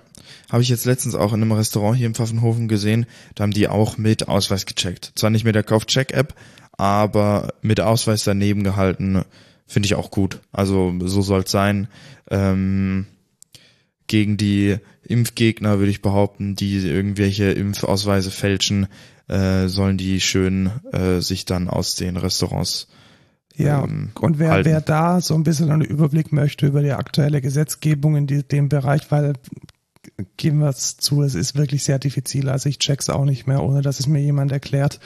habe 0.50 0.62
ich 0.62 0.68
jetzt 0.68 0.84
letztens 0.84 1.14
auch 1.14 1.32
in 1.32 1.42
einem 1.42 1.52
Restaurant 1.52 1.96
hier 1.96 2.06
im 2.06 2.14
Pfaffenhofen 2.14 2.68
gesehen, 2.68 3.06
da 3.34 3.42
haben 3.42 3.52
die 3.52 3.68
auch 3.68 3.98
mit 3.98 4.28
Ausweis 4.28 4.66
gecheckt. 4.66 5.12
Zwar 5.16 5.30
nicht 5.30 5.44
mit 5.44 5.54
der 5.54 5.64
Kauf-Check-App, 5.64 6.34
aber 6.72 7.54
mit 7.60 7.80
Ausweis 7.80 8.24
daneben 8.24 8.62
gehalten, 8.62 9.24
finde 9.66 9.86
ich 9.86 9.94
auch 9.94 10.10
gut. 10.10 10.40
Also 10.52 10.94
so 11.04 11.22
soll's 11.22 11.50
sein. 11.50 11.88
Ähm, 12.30 13.06
gegen 14.06 14.36
die 14.36 14.78
Impfgegner 15.02 15.78
würde 15.78 15.90
ich 15.90 16.02
behaupten, 16.02 16.56
die 16.56 16.78
irgendwelche 16.78 17.50
Impfausweise 17.50 18.30
fälschen, 18.30 18.88
äh, 19.28 19.68
sollen 19.68 19.96
die 19.96 20.20
schön 20.20 20.70
äh, 20.92 21.20
sich 21.20 21.44
dann 21.44 21.68
aus 21.68 21.94
den 21.94 22.16
Restaurants 22.16 22.88
ja, 23.58 23.82
ähm, 23.82 24.10
und 24.20 24.38
wer, 24.38 24.64
wer 24.64 24.80
da 24.80 25.20
so 25.20 25.34
ein 25.34 25.42
bisschen 25.42 25.70
einen 25.70 25.82
Überblick 25.82 26.32
möchte 26.32 26.66
über 26.66 26.80
die 26.80 26.92
aktuelle 26.92 27.40
Gesetzgebung 27.40 28.16
in 28.16 28.26
die, 28.28 28.44
dem 28.44 28.68
Bereich, 28.68 29.10
weil 29.10 29.34
geben 30.36 30.60
wir 30.60 30.68
es 30.68 30.96
zu, 30.96 31.22
es 31.22 31.34
ist 31.34 31.56
wirklich 31.56 31.82
sehr 31.82 31.98
diffizil. 31.98 32.48
Also 32.48 32.68
ich 32.68 32.78
check's 32.78 33.10
auch 33.10 33.24
nicht 33.24 33.48
mehr, 33.48 33.62
ohne 33.62 33.82
dass 33.82 33.98
es 33.98 34.06
mir 34.06 34.20
jemand 34.20 34.52
erklärt. 34.52 35.00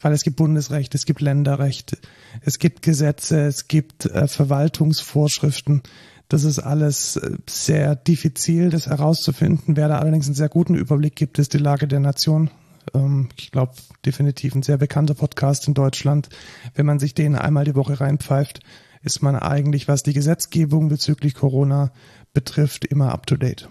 Weil 0.00 0.14
es 0.14 0.22
gibt 0.22 0.36
Bundesrecht, 0.36 0.94
es 0.94 1.04
gibt 1.04 1.20
Länderrecht, 1.20 1.98
es 2.40 2.58
gibt 2.58 2.80
Gesetze, 2.80 3.42
es 3.42 3.68
gibt 3.68 4.06
äh, 4.06 4.26
Verwaltungsvorschriften. 4.26 5.82
Das 6.30 6.44
ist 6.44 6.58
alles 6.58 7.16
äh, 7.16 7.32
sehr 7.46 7.96
diffizil, 7.96 8.70
das 8.70 8.86
herauszufinden. 8.86 9.76
Wer 9.76 9.88
da 9.88 9.98
allerdings 9.98 10.24
einen 10.24 10.34
sehr 10.34 10.48
guten 10.48 10.74
Überblick 10.74 11.16
gibt, 11.16 11.38
ist 11.38 11.52
die 11.52 11.58
Lage 11.58 11.86
der 11.86 12.00
Nation. 12.00 12.48
Ähm, 12.94 13.28
ich 13.36 13.50
glaube, 13.50 13.72
definitiv 14.04 14.54
ein 14.54 14.62
sehr 14.62 14.78
bekannter 14.78 15.14
Podcast 15.14 15.68
in 15.68 15.74
Deutschland. 15.74 16.28
Wenn 16.74 16.86
man 16.86 16.98
sich 16.98 17.14
den 17.14 17.36
einmal 17.36 17.64
die 17.64 17.74
Woche 17.74 18.00
reinpfeift, 18.00 18.60
ist 19.02 19.22
man 19.22 19.36
eigentlich, 19.36 19.88
was 19.88 20.02
die 20.02 20.12
Gesetzgebung 20.12 20.88
bezüglich 20.88 21.34
Corona 21.34 21.92
betrifft, 22.32 22.84
immer 22.84 23.12
up 23.12 23.26
to 23.26 23.36
date. 23.36 23.68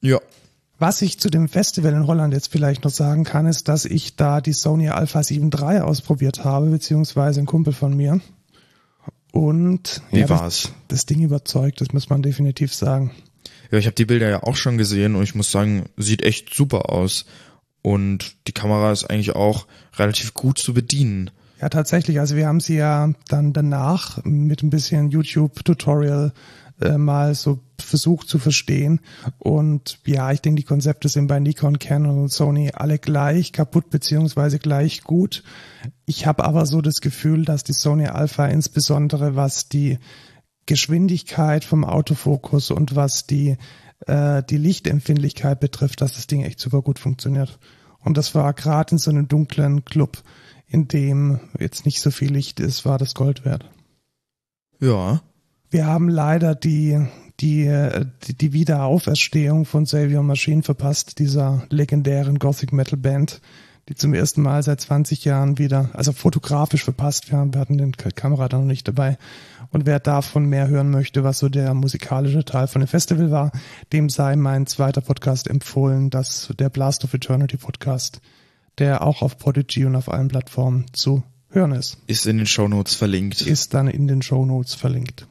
Ja. 0.00 0.20
Was 0.78 1.00
ich 1.00 1.18
zu 1.18 1.30
dem 1.30 1.48
Festival 1.48 1.94
in 1.94 2.06
Holland 2.06 2.34
jetzt 2.34 2.52
vielleicht 2.52 2.84
noch 2.84 2.90
sagen 2.90 3.24
kann, 3.24 3.46
ist, 3.46 3.68
dass 3.68 3.86
ich 3.86 4.16
da 4.16 4.42
die 4.42 4.52
Sony 4.52 4.90
Alpha 4.90 5.22
7 5.22 5.50
III 5.50 5.80
ausprobiert 5.80 6.44
habe, 6.44 6.66
beziehungsweise 6.66 7.40
ein 7.40 7.46
Kumpel 7.46 7.72
von 7.72 7.96
mir. 7.96 8.20
Und 9.32 10.02
wie 10.10 10.20
ja, 10.20 10.28
war's? 10.28 10.62
Das, 10.62 10.72
das 10.88 11.06
Ding 11.06 11.22
überzeugt, 11.22 11.80
das 11.80 11.92
muss 11.92 12.10
man 12.10 12.22
definitiv 12.22 12.74
sagen. 12.74 13.10
Ja, 13.70 13.78
ich 13.78 13.86
habe 13.86 13.94
die 13.94 14.04
Bilder 14.04 14.28
ja 14.28 14.42
auch 14.42 14.56
schon 14.56 14.78
gesehen 14.78 15.14
und 15.14 15.22
ich 15.22 15.34
muss 15.34 15.50
sagen, 15.50 15.86
sieht 15.96 16.22
echt 16.22 16.54
super 16.54 16.90
aus. 16.90 17.26
Und 17.82 18.36
die 18.48 18.52
Kamera 18.52 18.90
ist 18.90 19.04
eigentlich 19.04 19.36
auch 19.36 19.66
relativ 19.96 20.34
gut 20.34 20.58
zu 20.58 20.74
bedienen. 20.74 21.30
Ja, 21.60 21.68
tatsächlich. 21.68 22.20
Also 22.20 22.36
wir 22.36 22.46
haben 22.46 22.60
sie 22.60 22.76
ja 22.76 23.12
dann 23.28 23.52
danach 23.52 24.22
mit 24.24 24.62
ein 24.62 24.70
bisschen 24.70 25.10
YouTube-Tutorial 25.10 26.32
äh, 26.80 26.98
mal 26.98 27.34
so 27.34 27.60
versucht 27.78 28.28
zu 28.28 28.38
verstehen. 28.38 29.00
Und 29.38 29.98
ja, 30.04 30.30
ich 30.32 30.42
denke, 30.42 30.60
die 30.60 30.66
Konzepte 30.66 31.08
sind 31.08 31.26
bei 31.26 31.40
Nikon, 31.40 31.78
Canon 31.78 32.22
und 32.22 32.32
Sony 32.32 32.70
alle 32.74 32.98
gleich 32.98 33.52
kaputt 33.52 33.90
beziehungsweise 33.90 34.58
gleich 34.58 35.02
gut. 35.02 35.42
Ich 36.04 36.26
habe 36.26 36.44
aber 36.44 36.66
so 36.66 36.82
das 36.82 36.96
Gefühl, 37.00 37.44
dass 37.44 37.64
die 37.64 37.72
Sony 37.72 38.06
Alpha 38.06 38.46
insbesondere 38.46 39.36
was 39.36 39.68
die 39.68 39.98
Geschwindigkeit 40.66 41.64
vom 41.64 41.84
Autofokus 41.84 42.70
und 42.70 42.96
was 42.96 43.26
die 43.26 43.56
äh, 44.06 44.42
die 44.42 44.58
Lichtempfindlichkeit 44.58 45.60
betrifft, 45.60 46.00
dass 46.00 46.14
das 46.14 46.26
Ding 46.26 46.42
echt 46.42 46.60
super 46.60 46.82
gut 46.82 46.98
funktioniert. 46.98 47.58
Und 48.00 48.16
das 48.16 48.34
war 48.34 48.52
gerade 48.52 48.92
in 48.92 48.98
so 48.98 49.10
einem 49.10 49.28
dunklen 49.28 49.84
Club, 49.84 50.22
in 50.66 50.88
dem 50.88 51.40
jetzt 51.58 51.86
nicht 51.86 52.00
so 52.00 52.10
viel 52.10 52.32
Licht 52.32 52.60
ist, 52.60 52.84
war 52.84 52.98
das 52.98 53.14
Gold 53.14 53.44
wert. 53.44 53.64
Ja, 54.80 55.22
wir 55.70 55.86
haben 55.86 56.08
leider 56.08 56.54
die, 56.54 57.06
die, 57.40 57.68
die 58.40 58.52
Wiederauferstehung 58.52 59.64
von 59.64 59.84
Xavier 59.84 60.22
Machine 60.22 60.62
verpasst, 60.62 61.18
dieser 61.18 61.64
legendären 61.70 62.38
Gothic 62.38 62.72
Metal 62.72 62.98
Band, 62.98 63.40
die 63.88 63.94
zum 63.94 64.14
ersten 64.14 64.42
Mal 64.42 64.62
seit 64.62 64.80
20 64.80 65.24
Jahren 65.24 65.58
wieder, 65.58 65.90
also 65.92 66.12
fotografisch 66.12 66.84
verpasst. 66.84 67.30
Wir, 67.30 67.38
haben, 67.38 67.54
wir 67.54 67.60
hatten 67.60 67.78
den 67.78 67.92
Kamera 67.92 68.48
da 68.48 68.58
noch 68.58 68.64
nicht 68.64 68.86
dabei. 68.86 69.16
Und 69.70 69.86
wer 69.86 70.00
davon 70.00 70.46
mehr 70.46 70.68
hören 70.68 70.90
möchte, 70.90 71.24
was 71.24 71.38
so 71.38 71.48
der 71.48 71.74
musikalische 71.74 72.44
Teil 72.44 72.66
von 72.66 72.80
dem 72.80 72.88
Festival 72.88 73.30
war, 73.30 73.52
dem 73.92 74.08
sei 74.08 74.36
mein 74.36 74.66
zweiter 74.66 75.00
Podcast 75.00 75.48
empfohlen, 75.48 76.10
das 76.10 76.52
der 76.58 76.70
Blast 76.70 77.04
of 77.04 77.14
Eternity 77.14 77.56
Podcast, 77.56 78.20
der 78.78 79.02
auch 79.02 79.22
auf 79.22 79.38
Prodigy 79.38 79.84
und 79.84 79.96
auf 79.96 80.10
allen 80.10 80.28
Plattformen 80.28 80.86
zu 80.92 81.22
hören 81.50 81.72
ist. 81.72 81.98
Ist 82.06 82.26
in 82.26 82.38
den 82.38 82.46
Show 82.46 82.68
Notes 82.68 82.94
verlinkt. 82.94 83.40
Ist 83.40 83.74
dann 83.74 83.88
in 83.88 84.06
den 84.06 84.22
Show 84.22 84.44
Notes 84.44 84.74
verlinkt. 84.74 85.26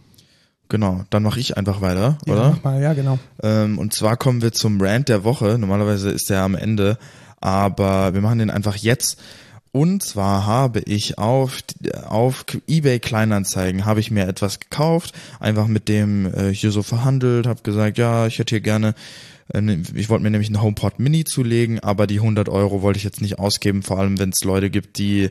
Genau, 0.68 1.06
dann 1.12 1.24
mache 1.24 1.40
ich 1.40 1.58
einfach 1.58 1.82
weiter, 1.82 2.18
ja, 2.26 2.34
oder? 2.34 2.50
Mach 2.52 2.64
mal, 2.64 2.82
ja, 2.82 2.94
genau. 2.94 3.20
Ähm, 3.44 3.78
und 3.78 3.94
zwar 3.94 4.18
kommen 4.18 4.42
wir 4.42 4.52
zum 4.52 4.82
Rant 4.82 5.10
der 5.10 5.24
Woche. 5.24 5.58
Normalerweise 5.60 6.10
ist 6.10 6.30
der 6.30 6.42
am 6.42 6.56
Ende, 6.56 6.98
aber 7.40 8.16
wir 8.16 8.22
machen 8.22 8.40
den 8.40 8.50
einfach 8.50 8.76
jetzt. 8.76 9.22
Und 9.76 10.02
zwar 10.04 10.46
habe 10.46 10.80
ich 10.80 11.18
auf, 11.18 11.58
auf 12.06 12.46
eBay 12.66 13.02
Kleinanzeigen 13.02 13.84
habe 13.84 14.00
ich 14.00 14.10
mir 14.10 14.26
etwas 14.26 14.62
gekauft, 14.62 15.14
einfach 15.42 15.68
mit 15.68 15.90
dem 15.90 16.34
äh, 16.34 16.54
hier 16.54 16.72
so 16.72 16.82
verhandelt, 16.82 17.46
habe 17.46 17.62
gesagt, 17.62 17.98
ja, 17.98 18.26
ich 18.26 18.40
hätte 18.40 18.56
hier 18.56 18.62
gerne, 18.62 18.96
äh, 19.54 19.60
ne, 19.60 19.84
ich 19.94 20.08
wollte 20.08 20.24
mir 20.24 20.32
nämlich 20.32 20.48
einen 20.48 20.62
HomePod 20.62 21.00
Mini 21.00 21.26
zulegen, 21.26 21.82
aber 21.82 22.08
die 22.08 22.20
100 22.20 22.48
Euro 22.48 22.84
wollte 22.84 23.00
ich 23.00 23.04
jetzt 23.04 23.20
nicht 23.20 23.38
ausgeben, 23.38 23.84
vor 23.84 24.00
allem 24.00 24.18
wenn 24.18 24.30
es 24.30 24.46
Leute 24.46 24.70
gibt, 24.70 24.98
die 24.98 25.30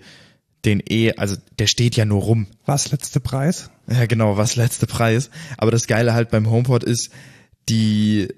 den 0.67 0.83
eh, 0.91 1.15
also 1.17 1.37
der 1.59 1.67
steht 1.67 1.97
ja 1.97 2.05
nur 2.05 2.21
rum. 2.21 2.47
Was 2.67 2.93
letzte 2.93 3.21
Preis? 3.21 3.71
Ja, 3.91 4.05
genau, 4.05 4.37
was 4.37 4.57
letzte 4.57 4.87
Preis. 4.87 5.31
Aber 5.57 5.71
das 5.71 5.87
Geile 5.87 6.13
halt 6.13 6.29
beim 6.29 6.51
HomePod 6.51 6.85
ist, 6.85 7.09
die 7.71 8.29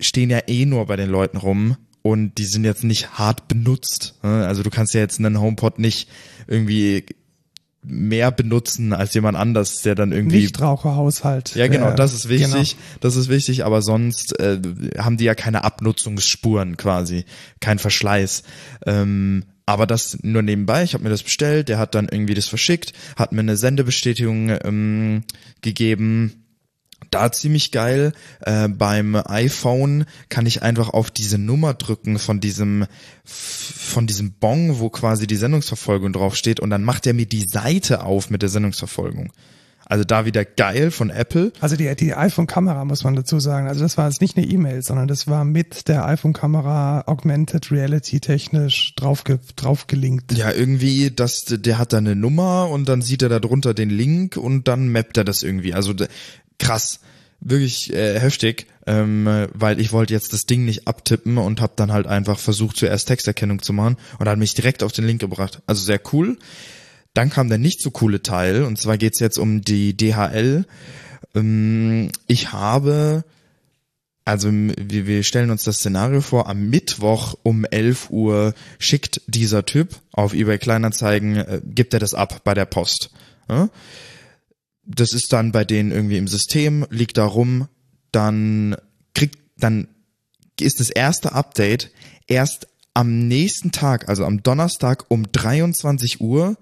stehen 0.00 0.28
ja 0.28 0.40
eh 0.48 0.66
nur 0.66 0.84
bei 0.84 0.96
den 0.96 1.08
Leuten 1.08 1.38
rum 1.38 1.78
und 2.10 2.38
die 2.38 2.44
sind 2.44 2.64
jetzt 2.64 2.84
nicht 2.84 3.18
hart 3.18 3.48
benutzt. 3.48 4.14
Ne? 4.22 4.46
Also 4.46 4.62
du 4.62 4.70
kannst 4.70 4.94
ja 4.94 5.00
jetzt 5.00 5.18
einen 5.18 5.40
HomePod 5.40 5.80
nicht 5.80 6.08
irgendwie 6.46 7.04
mehr 7.82 8.30
benutzen 8.30 8.92
als 8.92 9.14
jemand 9.14 9.36
anders, 9.36 9.82
der 9.82 9.94
dann 9.94 10.12
irgendwie 10.12 10.38
Nichtraucherhaushalt. 10.38 11.54
Ja, 11.54 11.66
genau, 11.68 11.92
das 11.92 12.14
ist 12.14 12.28
wichtig. 12.28 12.76
Genau. 12.76 12.98
Das 13.00 13.16
ist 13.16 13.28
wichtig, 13.28 13.64
aber 13.64 13.82
sonst 13.82 14.38
äh, 14.38 14.60
haben 14.98 15.16
die 15.16 15.24
ja 15.24 15.34
keine 15.34 15.64
Abnutzungsspuren 15.64 16.76
quasi, 16.76 17.24
kein 17.60 17.78
Verschleiß. 17.78 18.44
Ähm, 18.86 19.44
aber 19.66 19.86
das 19.86 20.18
nur 20.22 20.42
nebenbei, 20.42 20.84
ich 20.84 20.94
habe 20.94 21.02
mir 21.02 21.10
das 21.10 21.24
bestellt, 21.24 21.68
der 21.68 21.78
hat 21.78 21.96
dann 21.96 22.08
irgendwie 22.08 22.34
das 22.34 22.46
verschickt, 22.46 22.92
hat 23.16 23.32
mir 23.32 23.40
eine 23.40 23.56
Sendebestätigung 23.56 24.56
ähm, 24.62 25.24
gegeben. 25.60 26.45
Da 27.10 27.32
ziemlich 27.32 27.72
geil. 27.72 28.12
Äh, 28.40 28.68
beim 28.68 29.16
iPhone 29.16 30.06
kann 30.28 30.46
ich 30.46 30.62
einfach 30.62 30.90
auf 30.90 31.10
diese 31.10 31.38
Nummer 31.38 31.74
drücken 31.74 32.18
von 32.18 32.40
diesem 32.40 32.86
von 33.24 34.06
diesem 34.06 34.32
Bong, 34.32 34.78
wo 34.78 34.90
quasi 34.90 35.26
die 35.26 35.36
Sendungsverfolgung 35.36 36.12
draufsteht, 36.12 36.60
und 36.60 36.70
dann 36.70 36.84
macht 36.84 37.06
er 37.06 37.14
mir 37.14 37.26
die 37.26 37.46
Seite 37.46 38.04
auf 38.04 38.30
mit 38.30 38.42
der 38.42 38.48
Sendungsverfolgung. 38.48 39.32
Also 39.88 40.02
da 40.02 40.24
wieder 40.24 40.44
geil 40.44 40.90
von 40.90 41.10
Apple. 41.10 41.52
Also 41.60 41.76
die, 41.76 41.94
die 41.94 42.12
iPhone-Kamera 42.12 42.84
muss 42.84 43.04
man 43.04 43.14
dazu 43.14 43.38
sagen. 43.38 43.68
Also 43.68 43.82
das 43.82 43.96
war 43.96 44.08
jetzt 44.08 44.20
nicht 44.20 44.36
eine 44.36 44.44
E-Mail, 44.44 44.82
sondern 44.82 45.06
das 45.06 45.28
war 45.28 45.44
mit 45.44 45.86
der 45.86 46.04
iPhone-Kamera 46.06 47.04
Augmented 47.06 47.70
Reality 47.70 48.18
technisch 48.18 48.94
draufge, 48.96 49.38
draufgelinkt. 49.54 50.32
Ja, 50.32 50.50
irgendwie, 50.50 51.12
das, 51.12 51.44
der 51.46 51.78
hat 51.78 51.92
da 51.92 51.98
eine 51.98 52.16
Nummer 52.16 52.68
und 52.68 52.88
dann 52.88 53.00
sieht 53.00 53.22
er 53.22 53.28
da 53.28 53.38
drunter 53.38 53.74
den 53.74 53.90
Link 53.90 54.36
und 54.36 54.66
dann 54.66 54.90
mappt 54.90 55.18
er 55.18 55.24
das 55.24 55.44
irgendwie. 55.44 55.72
Also 55.72 55.94
krass, 56.58 57.00
wirklich 57.40 57.92
äh, 57.92 58.18
heftig, 58.18 58.66
ähm, 58.86 59.48
weil 59.52 59.80
ich 59.80 59.92
wollte 59.92 60.14
jetzt 60.14 60.32
das 60.32 60.46
Ding 60.46 60.64
nicht 60.64 60.86
abtippen 60.88 61.38
und 61.38 61.60
habe 61.60 61.74
dann 61.76 61.92
halt 61.92 62.06
einfach 62.06 62.38
versucht 62.38 62.76
zuerst 62.76 63.08
Texterkennung 63.08 63.62
zu 63.62 63.72
machen 63.72 63.96
und 64.18 64.28
hat 64.28 64.38
mich 64.38 64.54
direkt 64.54 64.82
auf 64.82 64.92
den 64.92 65.06
Link 65.06 65.20
gebracht. 65.20 65.62
Also 65.66 65.82
sehr 65.82 66.00
cool. 66.12 66.38
Dann 67.14 67.30
kam 67.30 67.48
der 67.48 67.58
nicht 67.58 67.80
so 67.80 67.90
coole 67.90 68.22
Teil, 68.22 68.62
und 68.64 68.78
zwar 68.78 68.98
geht's 68.98 69.20
jetzt 69.20 69.38
um 69.38 69.62
die 69.62 69.96
DHL. 69.96 70.66
Ähm, 71.34 72.10
ich 72.26 72.52
habe, 72.52 73.24
also 74.24 74.50
wir, 74.52 75.06
wir 75.06 75.22
stellen 75.22 75.50
uns 75.50 75.64
das 75.64 75.78
Szenario 75.78 76.20
vor, 76.20 76.48
am 76.48 76.68
Mittwoch 76.68 77.34
um 77.42 77.64
11 77.64 78.10
Uhr 78.10 78.54
schickt 78.78 79.22
dieser 79.26 79.64
Typ 79.64 79.96
auf 80.12 80.34
eBay 80.34 80.58
Kleinanzeigen, 80.58 81.36
äh, 81.36 81.60
gibt 81.64 81.94
er 81.94 82.00
das 82.00 82.14
ab 82.14 82.42
bei 82.44 82.54
der 82.54 82.66
Post. 82.66 83.10
Das 84.86 85.12
ist 85.12 85.32
dann 85.32 85.52
bei 85.52 85.64
denen 85.64 85.90
irgendwie 85.90 86.16
im 86.16 86.28
System, 86.28 86.86
liegt 86.90 87.16
da 87.18 87.24
rum, 87.24 87.68
dann 88.12 88.76
kriegt, 89.14 89.38
dann 89.58 89.88
ist 90.60 90.80
das 90.80 90.90
erste 90.90 91.32
Update 91.32 91.90
erst 92.26 92.68
am 92.94 93.28
nächsten 93.28 93.72
Tag, 93.72 94.08
also 94.08 94.24
am 94.24 94.42
Donnerstag 94.42 95.04
um 95.08 95.30
23 95.30 96.20
Uhr 96.20 96.56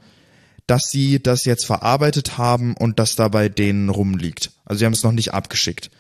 dass 0.66 0.85
sie 0.90 1.23
das 1.23 1.45
jetzt 1.45 1.66
verarbeitet 1.66 2.38
haben 2.38 2.75
und 2.76 2.99
das 2.99 3.16
da 3.16 3.28
bei 3.28 3.49
denen 3.49 3.88
rumliegt. 3.88 4.52
Also 4.64 4.78
sie 4.78 4.87
haben 4.87 4.95
es 4.95 5.02
noch 5.02 5.12
nicht 5.12 5.35
abgeschickt. 5.35 5.90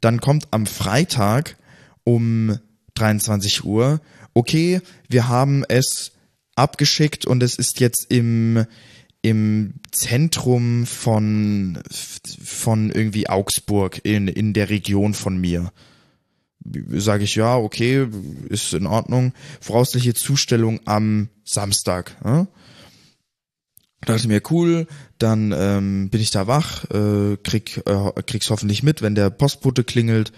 Dann 0.00 0.20
kommt 0.20 0.48
am 0.52 0.66
Freitag 0.66 1.56
um 2.04 2.58
23 2.94 3.64
Uhr, 3.64 4.00
okay, 4.32 4.80
wir 5.08 5.28
haben 5.28 5.64
es 5.68 6.12
abgeschickt 6.54 7.26
und 7.26 7.42
es 7.42 7.56
ist 7.56 7.80
jetzt 7.80 8.06
im 8.08 8.64
im 9.26 9.74
Zentrum 9.90 10.86
von 10.86 11.80
von 11.90 12.92
irgendwie 12.92 13.28
Augsburg 13.28 14.00
in 14.04 14.28
in 14.28 14.52
der 14.52 14.70
Region 14.70 15.14
von 15.14 15.36
mir. 15.36 15.72
Sage 16.90 17.24
ich 17.24 17.34
ja, 17.34 17.56
okay, 17.56 18.06
ist 18.48 18.72
in 18.72 18.86
Ordnung. 18.86 19.32
Voraussichtliche 19.60 20.14
Zustellung 20.14 20.80
am 20.84 21.28
Samstag. 21.44 22.16
Ja? 22.24 22.46
dachte 24.00 24.20
ich 24.20 24.28
mir, 24.28 24.42
cool, 24.50 24.86
dann 25.18 25.52
ähm, 25.56 26.10
bin 26.10 26.20
ich 26.20 26.30
da 26.30 26.46
wach, 26.46 26.84
äh, 26.90 27.36
krieg, 27.42 27.82
äh, 27.86 28.22
krieg's 28.22 28.50
hoffentlich 28.50 28.84
mit, 28.84 29.02
wenn 29.02 29.16
der 29.16 29.30
Postbote 29.30 29.82
klingelt 29.82 30.32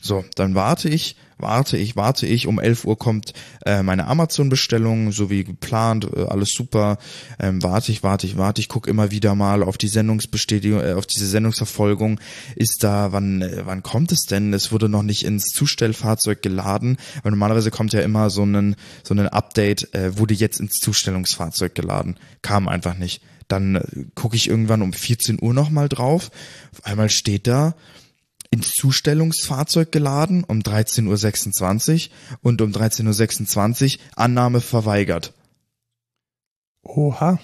So, 0.00 0.24
dann 0.36 0.54
warte 0.54 0.88
ich, 0.88 1.16
warte 1.38 1.76
ich, 1.76 1.96
warte 1.96 2.26
ich. 2.26 2.46
Um 2.46 2.60
11 2.60 2.84
Uhr 2.84 2.96
kommt 2.98 3.32
äh, 3.66 3.82
meine 3.82 4.06
Amazon-Bestellung, 4.06 5.10
so 5.12 5.28
wie 5.28 5.44
geplant, 5.44 6.08
äh, 6.14 6.24
alles 6.24 6.50
super. 6.52 6.98
Ähm, 7.38 7.62
warte 7.62 7.90
ich, 7.90 8.02
warte 8.02 8.26
ich, 8.26 8.36
warte 8.36 8.60
ich, 8.60 8.68
guck 8.68 8.86
immer 8.86 9.10
wieder 9.10 9.34
mal 9.34 9.62
auf 9.62 9.76
die 9.76 9.88
Sendungsbestätigung, 9.88 10.80
äh, 10.80 10.92
auf 10.92 11.06
diese 11.06 11.26
Sendungsverfolgung. 11.26 12.20
Ist 12.54 12.78
da, 12.82 13.12
wann, 13.12 13.42
äh, 13.42 13.62
wann 13.64 13.82
kommt 13.82 14.12
es 14.12 14.26
denn? 14.26 14.54
Es 14.54 14.70
wurde 14.70 14.88
noch 14.88 15.02
nicht 15.02 15.24
ins 15.24 15.46
Zustellfahrzeug 15.46 16.42
geladen, 16.42 16.98
weil 17.22 17.32
normalerweise 17.32 17.70
kommt 17.70 17.92
ja 17.92 18.00
immer 18.00 18.30
so 18.30 18.44
ein 18.44 18.76
so 19.02 19.14
ein 19.14 19.28
Update, 19.28 19.94
äh, 19.94 20.16
wurde 20.16 20.34
jetzt 20.34 20.60
ins 20.60 20.74
Zustellungsfahrzeug 20.74 21.74
geladen. 21.74 22.18
Kam 22.42 22.68
einfach 22.68 22.96
nicht. 22.96 23.20
Dann 23.48 23.76
äh, 23.76 23.82
gucke 24.14 24.36
ich 24.36 24.48
irgendwann 24.48 24.82
um 24.82 24.92
14 24.92 25.38
Uhr 25.40 25.54
nochmal 25.54 25.88
drauf. 25.88 26.30
Auf 26.72 26.84
einmal 26.84 27.10
steht 27.10 27.46
da, 27.46 27.74
ins 28.50 28.72
Zustellungsfahrzeug 28.72 29.92
geladen 29.92 30.44
um 30.44 30.60
13.26 30.60 32.08
Uhr 32.08 32.38
und 32.42 32.62
um 32.62 32.70
13.26 32.70 33.94
Uhr 33.94 34.00
Annahme 34.16 34.60
verweigert. 34.60 35.34
Oha. 36.82 37.38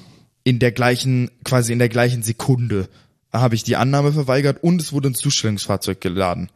In 0.47 0.59
der 0.59 0.73
gleichen, 0.73 1.31
quasi 1.45 1.73
in 1.73 1.79
der 1.79 1.89
gleichen 1.89 2.23
Sekunde 2.23 2.89
habe 3.33 3.55
ich 3.55 3.65
die 3.65 3.77
Annahme 3.77 4.13
verweigert 4.13 4.63
und 4.63 4.81
es 4.81 4.93
wurde 4.93 5.09
ins 5.09 5.19
Zustellungsfahrzeug 5.19 6.01
geladen. 6.01 6.51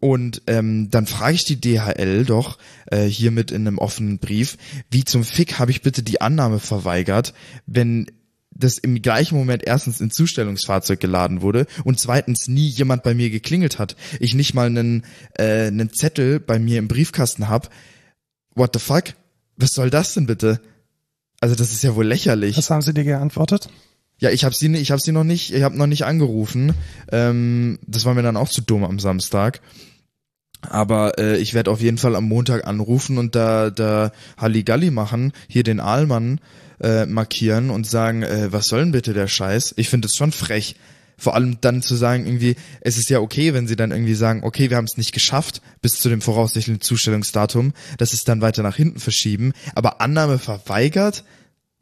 Und 0.00 0.42
ähm, 0.48 0.90
dann 0.90 1.06
frage 1.06 1.34
ich 1.34 1.44
die 1.44 1.60
DHL 1.60 2.24
doch 2.26 2.58
äh, 2.86 3.04
hiermit 3.04 3.50
in 3.50 3.66
einem 3.66 3.78
offenen 3.78 4.18
Brief, 4.18 4.58
wie 4.90 5.04
zum 5.04 5.24
Fick 5.24 5.58
habe 5.58 5.70
ich 5.70 5.80
bitte 5.80 6.02
die 6.02 6.20
Annahme 6.20 6.58
verweigert, 6.58 7.32
wenn 7.66 8.10
das 8.54 8.78
im 8.78 9.02
gleichen 9.02 9.36
Moment 9.36 9.62
erstens 9.66 10.00
ins 10.00 10.14
Zustellungsfahrzeug 10.14 11.00
geladen 11.00 11.42
wurde 11.42 11.66
und 11.84 11.98
zweitens 11.98 12.48
nie 12.48 12.68
jemand 12.68 13.02
bei 13.02 13.14
mir 13.14 13.30
geklingelt 13.30 13.78
hat. 13.78 13.96
Ich 14.20 14.34
nicht 14.34 14.54
mal 14.54 14.66
einen, 14.66 15.04
äh, 15.36 15.66
einen 15.66 15.92
Zettel 15.92 16.40
bei 16.40 16.58
mir 16.58 16.78
im 16.78 16.88
Briefkasten 16.88 17.48
hab. 17.48 17.70
What 18.54 18.70
the 18.74 18.78
fuck? 18.78 19.14
Was 19.56 19.70
soll 19.70 19.90
das 19.90 20.14
denn 20.14 20.26
bitte? 20.26 20.60
Also 21.40 21.54
das 21.54 21.72
ist 21.72 21.82
ja 21.82 21.94
wohl 21.94 22.06
lächerlich. 22.06 22.56
Was 22.56 22.70
haben 22.70 22.82
sie 22.82 22.94
dir 22.94 23.04
geantwortet? 23.04 23.68
Ja, 24.18 24.30
ich 24.30 24.44
habe 24.44 24.54
sie, 24.54 24.72
ich 24.74 24.90
habe 24.90 25.02
sie 25.02 25.12
noch 25.12 25.24
nicht, 25.24 25.52
ich 25.52 25.62
habe 25.62 25.76
noch 25.76 25.86
nicht 25.86 26.04
angerufen. 26.04 26.72
Ähm, 27.10 27.78
das 27.86 28.04
war 28.04 28.14
mir 28.14 28.22
dann 28.22 28.36
auch 28.36 28.48
zu 28.48 28.62
dumm 28.62 28.84
am 28.84 28.98
Samstag. 28.98 29.60
Aber 30.62 31.18
äh, 31.18 31.36
ich 31.38 31.52
werde 31.52 31.70
auf 31.70 31.80
jeden 31.80 31.98
Fall 31.98 32.16
am 32.16 32.24
Montag 32.24 32.66
anrufen 32.66 33.18
und 33.18 33.34
da 33.34 33.70
da 33.70 34.12
Halligalli 34.38 34.90
machen, 34.90 35.32
hier 35.48 35.62
den 35.62 35.80
Aalmann 35.80 36.40
äh, 36.84 37.06
markieren 37.06 37.70
und 37.70 37.86
sagen, 37.86 38.22
äh, 38.22 38.52
was 38.52 38.66
soll 38.66 38.80
denn 38.80 38.92
bitte 38.92 39.14
der 39.14 39.26
Scheiß? 39.26 39.74
Ich 39.76 39.88
finde 39.88 40.06
es 40.06 40.16
schon 40.16 40.32
frech. 40.32 40.76
Vor 41.16 41.34
allem 41.34 41.58
dann 41.60 41.80
zu 41.80 41.94
sagen, 41.94 42.26
irgendwie, 42.26 42.56
es 42.80 42.98
ist 42.98 43.08
ja 43.08 43.20
okay, 43.20 43.54
wenn 43.54 43.68
sie 43.68 43.76
dann 43.76 43.92
irgendwie 43.92 44.14
sagen, 44.14 44.42
okay, 44.42 44.68
wir 44.70 44.76
haben 44.76 44.84
es 44.84 44.96
nicht 44.96 45.12
geschafft 45.12 45.62
bis 45.80 45.94
zu 45.94 46.08
dem 46.08 46.20
voraussichtlichen 46.20 46.80
Zustellungsdatum, 46.80 47.72
dass 47.98 48.12
es 48.12 48.24
dann 48.24 48.40
weiter 48.40 48.62
nach 48.62 48.76
hinten 48.76 48.98
verschieben, 48.98 49.52
aber 49.74 50.00
Annahme 50.00 50.38
verweigert, 50.38 51.24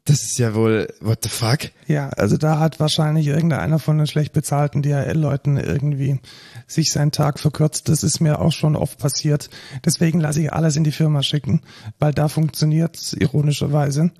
das 0.05 0.23
ist 0.23 0.37
ja 0.37 0.53
wohl, 0.53 0.93
what 0.99 1.19
the 1.23 1.29
fuck? 1.29 1.71
Ja, 1.87 2.09
also 2.09 2.35
da 2.35 2.59
hat 2.59 2.81
wahrscheinlich 2.81 3.27
irgendeiner 3.27 3.79
von 3.79 3.97
den 3.97 4.07
schlecht 4.07 4.33
bezahlten 4.33 4.81
DHL-Leuten 4.81 5.55
irgendwie 5.55 6.19
sich 6.67 6.91
seinen 6.91 7.11
Tag 7.11 7.39
verkürzt. 7.39 7.87
Das 7.87 8.03
ist 8.03 8.19
mir 8.19 8.39
auch 8.39 8.51
schon 8.51 8.75
oft 8.75 8.99
passiert. 8.99 9.49
Deswegen 9.85 10.19
lasse 10.19 10.41
ich 10.41 10.51
alles 10.51 10.75
in 10.75 10.83
die 10.83 10.91
Firma 10.91 11.23
schicken, 11.23 11.61
weil 11.99 12.13
da 12.13 12.27
funktioniert's 12.27 13.13
ironischerweise, 13.13 14.11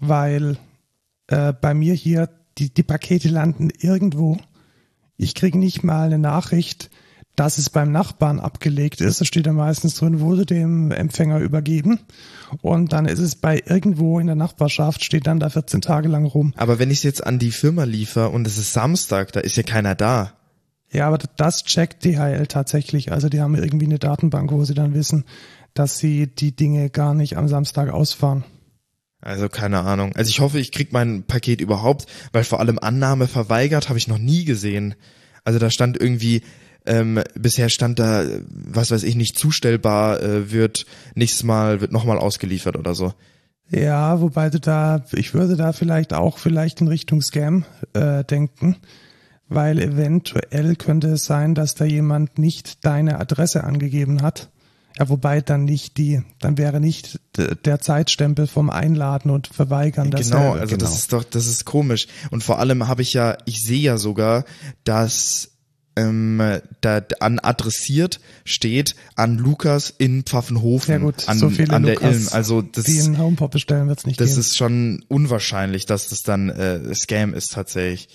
weil 0.00 0.58
äh, 1.28 1.52
bei 1.52 1.74
mir 1.74 1.94
hier 1.94 2.28
die, 2.58 2.72
die 2.72 2.82
Pakete 2.82 3.28
landen 3.28 3.70
irgendwo. 3.78 4.38
Ich 5.16 5.34
kriege 5.34 5.58
nicht 5.58 5.84
mal 5.84 6.06
eine 6.06 6.18
Nachricht, 6.18 6.90
dass 7.36 7.58
es 7.58 7.70
beim 7.70 7.92
Nachbarn 7.92 8.40
abgelegt 8.40 9.00
ist. 9.00 9.20
Da 9.20 9.24
steht 9.24 9.46
ja 9.46 9.52
meistens 9.52 9.94
drin, 9.94 10.20
wurde 10.20 10.44
dem 10.44 10.90
Empfänger 10.90 11.38
übergeben. 11.38 12.00
Und 12.60 12.92
dann 12.92 13.06
ist 13.06 13.20
es 13.20 13.36
bei 13.36 13.62
irgendwo 13.64 14.18
in 14.18 14.26
der 14.26 14.36
Nachbarschaft, 14.36 15.04
steht 15.04 15.26
dann 15.26 15.40
da 15.40 15.48
14 15.48 15.80
Tage 15.80 16.08
lang 16.08 16.26
rum. 16.26 16.52
Aber 16.56 16.78
wenn 16.78 16.90
ich 16.90 16.98
es 16.98 17.04
jetzt 17.04 17.26
an 17.26 17.38
die 17.38 17.52
Firma 17.52 17.84
liefere 17.84 18.30
und 18.30 18.46
es 18.46 18.58
ist 18.58 18.72
Samstag, 18.72 19.32
da 19.32 19.40
ist 19.40 19.56
ja 19.56 19.62
keiner 19.62 19.94
da. 19.94 20.32
Ja, 20.92 21.06
aber 21.06 21.18
das 21.36 21.64
checkt 21.64 22.04
DHL 22.04 22.46
tatsächlich. 22.48 23.12
Also 23.12 23.28
die 23.28 23.40
haben 23.40 23.54
irgendwie 23.54 23.86
eine 23.86 24.00
Datenbank, 24.00 24.50
wo 24.50 24.64
sie 24.64 24.74
dann 24.74 24.92
wissen, 24.92 25.24
dass 25.72 25.98
sie 25.98 26.26
die 26.26 26.54
Dinge 26.54 26.90
gar 26.90 27.14
nicht 27.14 27.36
am 27.36 27.46
Samstag 27.46 27.90
ausfahren. 27.90 28.44
Also 29.20 29.48
keine 29.48 29.80
Ahnung. 29.80 30.14
Also 30.16 30.30
ich 30.30 30.40
hoffe, 30.40 30.58
ich 30.58 30.72
krieg 30.72 30.92
mein 30.92 31.24
Paket 31.24 31.60
überhaupt, 31.60 32.06
weil 32.32 32.44
vor 32.44 32.60
allem 32.60 32.78
Annahme 32.78 33.28
verweigert 33.28 33.88
habe 33.88 33.98
ich 33.98 34.08
noch 34.08 34.18
nie 34.18 34.44
gesehen. 34.44 34.94
Also 35.44 35.58
da 35.58 35.70
stand 35.70 36.00
irgendwie 36.00 36.42
ähm, 36.86 37.22
bisher 37.34 37.68
stand 37.68 37.98
da, 37.98 38.24
was 38.48 38.90
weiß 38.90 39.02
ich, 39.02 39.14
nicht 39.14 39.38
zustellbar, 39.38 40.22
äh, 40.22 40.50
wird 40.50 40.86
nächstes 41.14 41.44
Mal, 41.44 41.80
wird 41.80 41.92
nochmal 41.92 42.18
ausgeliefert 42.18 42.76
oder 42.76 42.94
so. 42.94 43.12
Ja, 43.70 44.20
wobei 44.20 44.50
du 44.50 44.58
da, 44.58 45.04
ich 45.12 45.34
würde 45.34 45.56
da 45.56 45.72
vielleicht 45.72 46.12
auch 46.12 46.38
vielleicht 46.38 46.80
in 46.80 46.88
Richtung 46.88 47.22
Scam 47.22 47.64
äh, 47.92 48.24
denken, 48.24 48.76
weil 49.48 49.78
eventuell 49.78 50.74
könnte 50.74 51.08
es 51.08 51.24
sein, 51.24 51.54
dass 51.54 51.74
da 51.74 51.84
jemand 51.84 52.38
nicht 52.38 52.84
deine 52.84 53.20
Adresse 53.20 53.62
angegeben 53.62 54.22
hat. 54.22 54.50
Ja, 54.98 55.08
wobei 55.08 55.40
dann 55.40 55.64
nicht 55.64 55.96
die, 55.96 56.22
dann 56.40 56.58
wäre 56.58 56.80
nicht 56.80 57.20
der 57.36 57.80
Zeitstempel 57.80 58.46
vom 58.46 58.70
Einladen 58.70 59.30
und 59.30 59.46
Verweigern 59.46 60.10
das. 60.10 60.30
Genau, 60.30 60.52
also 60.52 60.76
genau. 60.76 60.78
das 60.78 60.98
ist 60.98 61.12
doch, 61.12 61.24
das 61.24 61.46
ist 61.46 61.64
komisch. 61.64 62.06
Und 62.30 62.42
vor 62.42 62.58
allem 62.58 62.86
habe 62.88 63.02
ich 63.02 63.12
ja, 63.12 63.38
ich 63.46 63.62
sehe 63.62 63.80
ja 63.80 63.96
sogar, 63.96 64.44
dass 64.84 65.50
ähm, 65.96 66.60
da 66.80 67.02
an 67.20 67.38
adressiert 67.38 68.20
steht 68.44 68.94
an 69.16 69.38
Lukas 69.38 69.92
in 69.96 70.22
Pfaffenhofen. 70.22 70.92
Ja 70.92 70.98
gut, 70.98 71.28
an, 71.28 71.38
so 71.38 71.50
viele 71.50 71.72
an 71.72 71.82
Lukas, 71.82 72.00
der 72.00 72.10
Ilm. 72.10 72.28
Also 72.32 72.62
das, 72.62 72.84
die 72.84 72.98
in 72.98 73.18
Homepop 73.18 73.50
bestellen 73.50 73.88
wird's 73.88 74.06
nicht 74.06 74.20
Das 74.20 74.30
geben. 74.30 74.40
ist 74.40 74.56
schon 74.56 75.04
unwahrscheinlich, 75.08 75.86
dass 75.86 76.08
das 76.08 76.22
dann 76.22 76.48
äh, 76.48 76.94
Scam 76.94 77.34
ist 77.34 77.52
tatsächlich. 77.52 78.08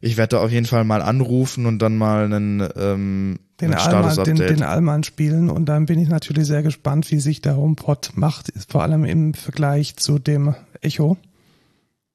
Ich 0.00 0.16
werde 0.16 0.36
da 0.36 0.42
auf 0.42 0.50
jeden 0.50 0.66
Fall 0.66 0.84
mal 0.84 1.02
anrufen 1.02 1.66
und 1.66 1.78
dann 1.80 1.98
mal 1.98 2.24
einen, 2.24 2.66
ähm, 2.76 3.38
den 3.60 3.74
Allmann, 3.74 4.24
den, 4.24 4.36
den 4.36 4.62
Allmann 4.62 5.04
spielen 5.04 5.50
und 5.50 5.66
dann 5.66 5.84
bin 5.84 5.98
ich 5.98 6.08
natürlich 6.08 6.46
sehr 6.46 6.62
gespannt, 6.62 7.10
wie 7.10 7.20
sich 7.20 7.42
der 7.42 7.56
HomePod 7.56 8.12
macht, 8.14 8.50
vor 8.68 8.82
allem 8.82 9.04
im 9.04 9.34
Vergleich 9.34 9.96
zu 9.96 10.18
dem 10.18 10.54
Echo. 10.80 11.18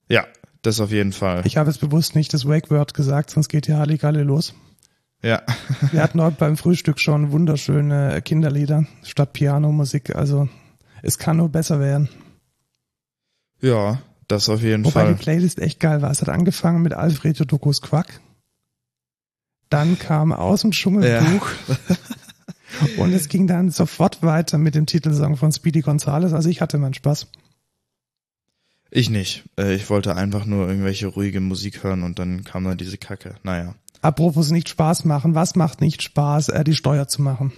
Ja, 0.10 0.26
das 0.63 0.80
auf 0.80 0.91
jeden 0.91 1.13
Fall. 1.13 1.43
Ich 1.45 1.58
habe 1.58 1.69
es 1.69 1.78
bewusst 1.78 2.15
nicht 2.15 2.34
das 2.34 2.48
Wake 2.48 2.71
Word 2.71 2.95
gesagt, 2.95 3.30
sonst 3.30 3.50
geht 3.50 3.67
hier 3.67 3.78
Halligalle 3.78 4.24
los. 4.24 4.56
Ja. 5.21 5.43
Wir 5.91 6.02
hatten 6.02 6.21
heute 6.21 6.38
beim 6.39 6.58
Frühstück 6.58 7.00
schon 7.00 7.32
wunderschöne 7.32 8.21
Kinderlieder 8.24 8.86
statt 9.04 9.34
Pianomusik. 9.34 10.15
Also 10.15 10.50
es 11.04 11.19
kann 11.19 11.38
nur 11.38 11.50
besser 11.50 11.80
werden. 11.80 12.10
Ja, 13.62 14.02
das 14.28 14.50
auf 14.50 14.62
jeden 14.62 14.86
Wobei 14.86 15.06
Fall. 15.06 15.14
die 15.14 15.22
Playlist 15.22 15.60
echt 15.60 15.80
geil 15.80 16.02
war. 16.02 16.12
Es 16.12 16.22
hat 16.22 16.30
angefangen 16.30 16.82
mit 16.82 16.94
Alfredo 16.94 17.46
Dokus 17.46 17.82
Quack. 17.82 18.22
Dann 19.70 19.98
kam 20.00 20.32
aus 20.32 20.62
dem 20.62 20.72
Dschungelbuch. 20.72 21.50
Ja. 21.68 21.76
Und 22.98 23.14
es 23.14 23.30
ging 23.30 23.48
dann 23.48 23.70
sofort 23.70 24.22
weiter 24.22 24.58
mit 24.58 24.76
dem 24.76 24.86
Titelsong 24.86 25.38
von 25.38 25.52
Speedy 25.52 25.82
Gonzales. 25.82 26.34
Also 26.34 26.50
ich 26.50 26.62
hatte 26.62 26.78
meinen 26.78 26.94
Spaß. 26.94 27.28
Ich 28.92 29.10
nicht. 29.10 29.44
Äh, 29.58 29.76
ich 29.76 29.90
wollte 29.90 30.16
einfach 30.16 30.46
nur 30.46 30.68
irgendwelche 30.68 31.08
ruhige 31.08 31.42
Musik 31.42 31.84
hören 31.84 32.04
und 32.04 32.20
dann 32.20 32.44
kam 32.44 32.64
dann 32.64 32.78
diese 32.78 32.98
Kacke. 32.98 33.36
Naja. 33.44 33.76
Apropos 34.02 34.52
nicht 34.52 34.70
Spaß 34.70 35.06
machen, 35.06 35.36
was 35.36 35.56
macht 35.56 35.82
nicht 35.82 36.02
Spaß, 36.02 36.50
äh, 36.50 36.64
die 36.64 36.76
Steuer 36.76 37.08
zu 37.08 37.22
machen? 37.22 37.52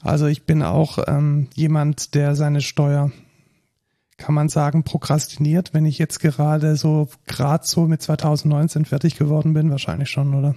Also 0.00 0.26
ich 0.26 0.44
bin 0.44 0.62
auch 0.62 0.98
ähm, 1.06 1.48
jemand, 1.54 2.14
der 2.14 2.36
seine 2.36 2.60
Steuer, 2.60 3.12
kann 4.18 4.34
man 4.34 4.50
sagen, 4.50 4.82
prokrastiniert, 4.82 5.72
wenn 5.72 5.86
ich 5.86 5.98
jetzt 5.98 6.20
gerade 6.20 6.76
so, 6.76 7.08
gerade 7.26 7.66
so 7.66 7.86
mit 7.86 8.02
2019 8.02 8.84
fertig 8.84 9.16
geworden 9.16 9.54
bin, 9.54 9.70
wahrscheinlich 9.70 10.10
schon, 10.10 10.34
oder? 10.34 10.54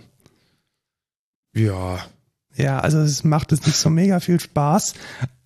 Ja. 1.53 1.99
Ja, 2.55 2.79
also 2.79 2.99
es 2.99 3.23
macht 3.23 3.53
es 3.53 3.65
nicht 3.65 3.77
so 3.77 3.89
mega 3.89 4.19
viel 4.19 4.39
Spaß, 4.39 4.95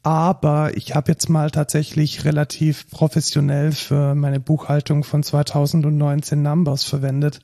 aber 0.01 0.75
ich 0.75 0.95
habe 0.95 1.11
jetzt 1.11 1.29
mal 1.29 1.51
tatsächlich 1.51 2.25
relativ 2.25 2.89
professionell 2.89 3.73
für 3.73 4.15
meine 4.15 4.39
Buchhaltung 4.39 5.03
von 5.03 5.21
2019 5.21 6.41
Numbers 6.41 6.83
verwendet 6.83 7.41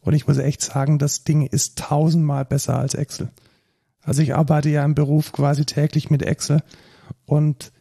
und 0.00 0.14
ich 0.14 0.26
muss 0.26 0.38
echt 0.38 0.62
sagen, 0.62 0.98
das 0.98 1.24
Ding 1.24 1.46
ist 1.46 1.78
tausendmal 1.78 2.44
besser 2.46 2.78
als 2.78 2.94
Excel. 2.94 3.28
Also 4.02 4.22
ich 4.22 4.34
arbeite 4.34 4.68
ja 4.68 4.84
im 4.84 4.94
Beruf 4.94 5.32
quasi 5.32 5.64
täglich 5.64 6.10
mit 6.10 6.22
Excel. 6.22 6.62
Und 7.24 7.72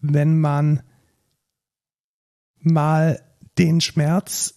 wenn 0.00 0.40
man 0.40 0.82
mal 2.60 3.20
den 3.58 3.80
Schmerz 3.80 4.54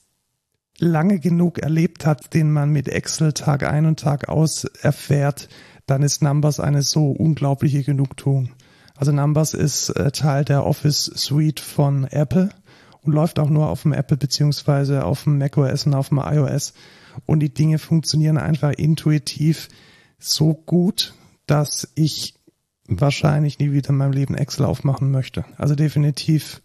lange 0.78 1.20
genug 1.20 1.60
erlebt 1.60 2.06
hat, 2.06 2.34
den 2.34 2.52
man 2.52 2.72
mit 2.72 2.88
Excel 2.88 3.34
Tag 3.34 3.64
ein 3.64 3.86
und 3.86 4.00
Tag 4.00 4.30
aus 4.30 4.66
erfährt, 4.66 5.48
dann 5.86 6.04
ist 6.04 6.24
Numbers 6.24 6.60
eine 6.60 6.82
so 6.82 7.12
unglaubliche 7.12 7.84
Genugtuung. 7.84 8.50
Also 8.96 9.12
Numbers 9.12 9.54
ist 9.54 9.90
äh, 9.90 10.12
Teil 10.12 10.46
der 10.46 10.66
Office 10.66 11.06
Suite 11.06 11.60
von 11.60 12.06
Apple 12.06 12.50
und 13.02 13.14
läuft 13.14 13.40
auch 13.40 13.50
nur 13.50 13.70
auf 13.70 13.84
dem 13.84 13.94
Apple 13.94 14.18
beziehungsweise 14.18 15.06
auf 15.06 15.24
dem 15.24 15.38
macOS 15.38 15.86
und 15.86 15.94
auf 15.94 16.10
dem 16.10 16.20
iOS 16.20 16.74
und 17.26 17.40
die 17.40 17.54
Dinge 17.54 17.80
funktionieren 17.80 18.38
einfach 18.38 18.72
intuitiv 18.72 19.70
so 20.20 20.54
gut, 20.54 21.14
dass 21.46 21.92
ich 21.96 22.36
wahrscheinlich 22.88 23.60
nie 23.60 23.72
wieder 23.72 23.90
in 23.90 23.98
meinem 23.98 24.14
Leben 24.14 24.36
Excel 24.36 24.66
aufmachen 24.66 25.12
möchte. 25.12 25.46
Also 25.58 25.76
definitiv 25.76 26.62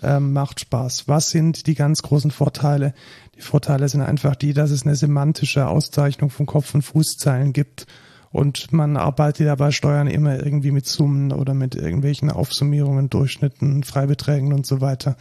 ähm, 0.00 0.32
macht 0.32 0.60
Spaß. 0.60 1.08
Was 1.08 1.30
sind 1.30 1.66
die 1.66 1.74
ganz 1.74 2.02
großen 2.02 2.30
Vorteile? 2.30 2.94
Die 3.36 3.42
Vorteile 3.42 3.88
sind 3.88 4.02
einfach 4.02 4.36
die, 4.36 4.52
dass 4.52 4.70
es 4.70 4.84
eine 4.84 4.96
semantische 4.96 5.66
Auszeichnung 5.66 6.30
von 6.30 6.46
Kopf- 6.46 6.74
und 6.74 6.82
Fußzeilen 6.82 7.52
gibt 7.52 7.86
und 8.32 8.72
man 8.72 8.96
arbeitet 8.96 9.46
ja 9.46 9.54
bei 9.54 9.70
Steuern 9.70 10.06
immer 10.06 10.42
irgendwie 10.42 10.70
mit 10.70 10.86
Summen 10.86 11.32
oder 11.32 11.52
mit 11.52 11.74
irgendwelchen 11.74 12.30
Aufsummierungen, 12.30 13.10
Durchschnitten, 13.10 13.84
Freibeträgen 13.84 14.54
und 14.54 14.66
so 14.66 14.80
weiter. 14.80 15.16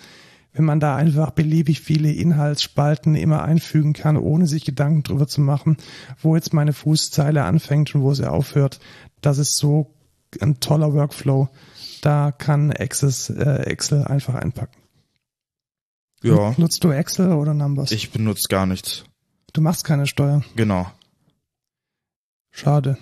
Wenn 0.54 0.66
man 0.66 0.80
da 0.80 0.96
einfach 0.96 1.32
beliebig 1.32 1.82
viele 1.82 2.12
Inhaltsspalten 2.12 3.16
immer 3.16 3.44
einfügen 3.44 3.94
kann, 3.94 4.18
ohne 4.18 4.48
sich 4.48 4.66
Gedanken 4.66 5.04
drüber 5.04 5.28
zu 5.28 5.42
machen, 5.42 5.78
wo 6.22 6.36
jetzt 6.36 6.54
meine 6.54 6.74
Fußzeile 6.74 7.44
anfängt 7.44 7.94
und 7.96 8.02
wo 8.02 8.14
sie 8.14 8.30
aufhört, 8.30 8.80
das 9.22 9.38
ist 9.38 9.58
so 9.58 9.94
ein 10.40 10.62
toller 10.62 10.94
Workflow. 10.94 11.50
Da 12.02 12.32
kann 12.32 12.72
Access, 12.72 13.30
äh, 13.30 13.64
Excel 13.64 14.04
einfach 14.06 14.36
einpacken. 14.36 14.78
Ja. 16.24 16.54
Nutzt 16.58 16.84
du 16.84 16.92
Excel 16.92 17.32
oder 17.32 17.54
Numbers? 17.54 17.92
Ich 17.92 18.12
benutze 18.12 18.48
gar 18.50 18.66
nichts. 18.66 19.06
Du 19.54 19.62
machst 19.62 19.84
keine 19.84 20.08
Steuer. 20.08 20.44
Genau. 20.56 20.92
Schade. 22.52 22.98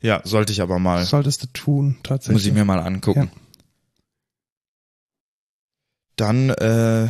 Ja, 0.00 0.20
sollte 0.24 0.52
ich 0.52 0.60
aber 0.60 0.78
mal. 0.78 1.04
Solltest 1.04 1.42
du 1.42 1.46
tun, 1.48 1.96
tatsächlich. 2.02 2.34
Muss 2.34 2.46
ich 2.46 2.52
mir 2.52 2.64
mal 2.64 2.80
angucken. 2.80 3.30
Ja. 3.32 3.40
Dann 6.16 6.50
äh, 6.50 7.08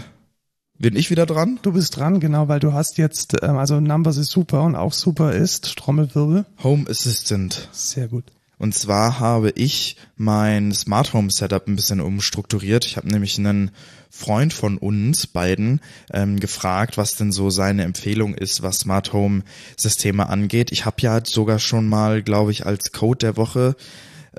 bin 0.79 0.97
ich 0.97 1.11
wieder 1.11 1.27
dran. 1.27 1.59
Du 1.63 1.73
bist 1.73 1.97
dran, 1.97 2.21
genau, 2.21 2.49
weil 2.49 2.61
du 2.61 2.73
hast 2.73 2.99
jetzt, 2.99 3.37
ähm, 3.43 3.57
also 3.57 3.81
Numbers 3.81 4.17
ist 4.17 4.31
super 4.31 4.63
und 4.63 4.75
auch 4.75 4.93
super 4.93 5.33
ist 5.33 5.77
Trommelwirbel. 5.77 6.45
Home 6.63 6.89
Assistant. 6.89 7.69
Sehr 7.73 8.09
gut. 8.09 8.25
Und 8.59 8.75
zwar 8.75 9.21
habe 9.21 9.51
ich 9.51 9.97
mein 10.17 10.73
Smart 10.73 11.13
Home 11.13 11.31
Setup 11.31 11.67
ein 11.67 11.77
bisschen 11.77 12.01
umstrukturiert. 12.01 12.87
Ich 12.87 12.97
habe 12.97 13.09
nämlich 13.09 13.39
einen 13.39 13.71
Freund 14.11 14.55
von 14.55 14.79
uns 14.79 15.27
beiden 15.27 15.81
ähm, 16.11 16.41
gefragt, 16.41 16.97
was 16.97 17.17
denn 17.17 17.33
so 17.33 17.51
seine 17.51 17.85
Empfehlung 17.85 18.35
ist, 18.35 18.63
was 18.63 18.79
Smart 18.79 19.13
Home 19.13 19.43
Systeme 19.77 20.29
angeht. 20.31 20.73
Ich 20.73 20.87
habe 20.87 20.97
ja 21.01 21.21
sogar 21.23 21.59
schon 21.59 21.87
mal, 21.87 22.23
glaube 22.23 22.51
ich, 22.51 22.65
als 22.65 22.93
Code 22.93 23.19
der 23.19 23.37
Woche 23.37 23.77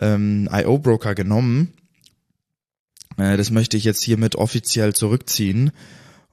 ähm, 0.01 0.49
IO 0.51 0.80
Broker 0.80 1.13
genommen. 1.13 1.73
Äh, 3.17 3.38
das 3.38 3.51
möchte 3.51 3.77
ich 3.77 3.84
jetzt 3.84 4.03
hiermit 4.03 4.36
offiziell 4.36 4.95
zurückziehen 4.95 5.71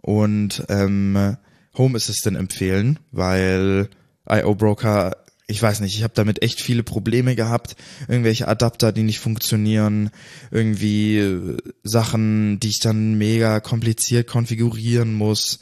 und 0.01 0.65
ähm, 0.71 1.37
Home 1.77 1.97
Assistant 1.97 2.39
empfehlen, 2.39 2.99
weil 3.11 3.91
IO 4.27 4.55
Broker 4.55 5.24
ich 5.47 5.61
weiß 5.61 5.81
nicht, 5.81 5.97
ich 5.97 6.03
habe 6.03 6.15
damit 6.15 6.43
echt 6.43 6.61
viele 6.61 6.83
Probleme 6.83 7.37
gehabt. 7.37 7.77
Irgendwelche 8.09 8.49
Adapter, 8.49 8.93
die 8.93 9.03
nicht 9.03 9.21
funktionieren, 9.21 10.11
irgendwie 10.51 11.19
äh, 11.19 11.59
Sachen, 11.83 12.59
die 12.61 12.69
ich 12.69 12.81
dann 12.81 13.15
mega 13.15 13.61
kompliziert 13.61 14.27
konfigurieren 14.27 15.13
muss 15.15 15.61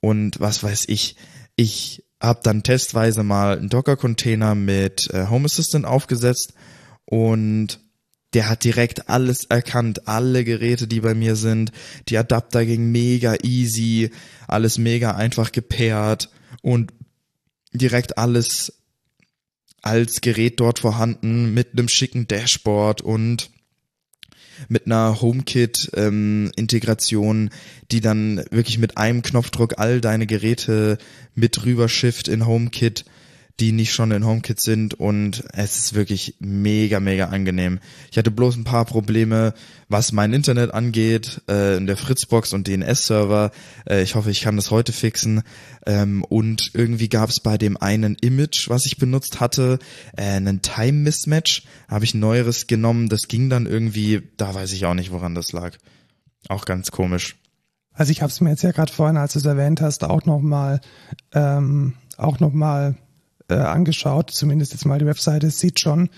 und 0.00 0.38
was 0.38 0.62
weiß 0.62 0.84
ich. 0.88 1.16
Ich 1.56 2.04
habe 2.20 2.40
dann 2.42 2.62
testweise 2.62 3.22
mal 3.24 3.58
einen 3.58 3.68
Docker-Container 3.68 4.54
mit 4.54 5.10
äh, 5.12 5.26
Home 5.28 5.46
Assistant 5.46 5.86
aufgesetzt 5.86 6.54
und 7.04 7.80
der 8.32 8.48
hat 8.48 8.64
direkt 8.64 9.08
alles 9.08 9.44
erkannt, 9.44 10.06
alle 10.06 10.44
Geräte, 10.44 10.86
die 10.86 11.00
bei 11.00 11.14
mir 11.14 11.36
sind. 11.36 11.72
Die 12.08 12.18
Adapter 12.18 12.64
ging 12.64 12.92
mega 12.92 13.34
easy, 13.42 14.10
alles 14.46 14.78
mega 14.78 15.12
einfach 15.12 15.52
gepaart 15.52 16.30
und 16.62 16.92
direkt 17.72 18.18
alles 18.18 18.72
als 19.86 20.20
Gerät 20.20 20.60
dort 20.60 20.80
vorhanden 20.80 21.54
mit 21.54 21.68
einem 21.72 21.88
schicken 21.88 22.26
Dashboard 22.26 23.00
und 23.02 23.50
mit 24.68 24.86
einer 24.86 25.20
HomeKit-Integration, 25.20 27.36
ähm, 27.36 27.50
die 27.92 28.00
dann 28.00 28.44
wirklich 28.50 28.78
mit 28.78 28.98
einem 28.98 29.22
Knopfdruck 29.22 29.78
all 29.78 30.00
deine 30.00 30.26
Geräte 30.26 30.98
mit 31.34 31.64
rüber 31.64 31.88
shift 31.88 32.26
in 32.26 32.46
HomeKit 32.46 33.04
die 33.58 33.72
nicht 33.72 33.92
schon 33.92 34.10
in 34.10 34.26
HomeKit 34.26 34.60
sind 34.60 34.94
und 34.94 35.44
es 35.54 35.78
ist 35.78 35.94
wirklich 35.94 36.36
mega, 36.40 37.00
mega 37.00 37.26
angenehm. 37.28 37.78
Ich 38.10 38.18
hatte 38.18 38.30
bloß 38.30 38.56
ein 38.56 38.64
paar 38.64 38.84
Probleme, 38.84 39.54
was 39.88 40.12
mein 40.12 40.34
Internet 40.34 40.74
angeht, 40.74 41.40
äh, 41.48 41.76
in 41.76 41.86
der 41.86 41.96
Fritzbox 41.96 42.52
und 42.52 42.68
DNS-Server. 42.68 43.52
Äh, 43.88 44.02
ich 44.02 44.14
hoffe, 44.14 44.30
ich 44.30 44.42
kann 44.42 44.56
das 44.56 44.70
heute 44.70 44.92
fixen. 44.92 45.42
Ähm, 45.86 46.22
und 46.24 46.70
irgendwie 46.74 47.08
gab 47.08 47.30
es 47.30 47.40
bei 47.40 47.56
dem 47.56 47.78
einen 47.78 48.16
Image, 48.16 48.68
was 48.68 48.84
ich 48.84 48.98
benutzt 48.98 49.40
hatte, 49.40 49.78
äh, 50.16 50.22
einen 50.22 50.60
Time-Mismatch. 50.60 51.62
Habe 51.88 52.04
ich 52.04 52.12
ein 52.12 52.20
neueres 52.20 52.66
genommen, 52.66 53.08
das 53.08 53.26
ging 53.26 53.48
dann 53.48 53.64
irgendwie, 53.64 54.22
da 54.36 54.54
weiß 54.54 54.72
ich 54.72 54.84
auch 54.84 54.94
nicht, 54.94 55.12
woran 55.12 55.34
das 55.34 55.52
lag. 55.52 55.76
Auch 56.48 56.66
ganz 56.66 56.90
komisch. 56.90 57.36
Also 57.92 58.12
ich 58.12 58.20
habe 58.20 58.30
es 58.30 58.42
mir 58.42 58.50
jetzt 58.50 58.62
ja 58.62 58.72
gerade 58.72 58.92
vorhin, 58.92 59.16
als 59.16 59.32
du 59.32 59.38
es 59.38 59.46
erwähnt 59.46 59.80
hast, 59.80 60.04
auch 60.04 60.26
nochmal 60.26 60.82
ähm, 61.32 61.94
auch 62.18 62.40
noch 62.40 62.52
mal 62.52 62.96
äh, 63.48 63.54
angeschaut, 63.54 64.30
zumindest 64.30 64.72
jetzt 64.72 64.86
mal 64.86 64.98
die 64.98 65.06
Webseite, 65.06 65.50
sieht 65.50 65.80
schon 65.80 66.10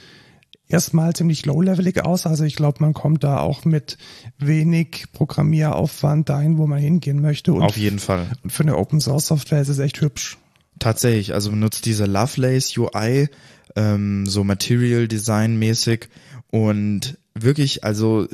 erstmal 0.69 1.14
ziemlich 1.14 1.47
low-levelig 1.47 2.05
aus. 2.05 2.27
Also 2.27 2.45
ich 2.45 2.57
glaube, 2.57 2.79
man 2.81 2.93
kommt 2.93 3.25
da 3.25 3.41
auch 3.41 3.64
mit 3.64 3.99
wenig 4.38 5.07
Programmieraufwand 5.12 6.29
dahin, 6.29 6.59
wo 6.59 6.67
man 6.67 6.79
hingehen 6.79 7.21
möchte. 7.21 7.53
Und 7.53 7.62
Auf 7.62 7.77
jeden 7.77 7.99
Fall. 7.99 8.27
Und 8.43 8.51
für 8.51 8.62
eine 8.62 8.77
Open 8.77 9.01
Source 9.01 9.27
Software 9.27 9.61
ist 9.61 9.69
es 9.69 9.79
echt 9.79 10.01
hübsch. 10.01 10.38
Tatsächlich, 10.79 11.35
also 11.35 11.51
benutzt 11.51 11.87
diese 11.87 12.07
Lovelace 12.07 12.77
UI, 12.77 13.29
ähm, 13.75 14.27
so 14.27 14.45
Material 14.45 15.09
Design 15.09 15.59
mäßig 15.59 16.09
und 16.51 17.19
wirklich, 17.35 17.83
also 17.83 18.29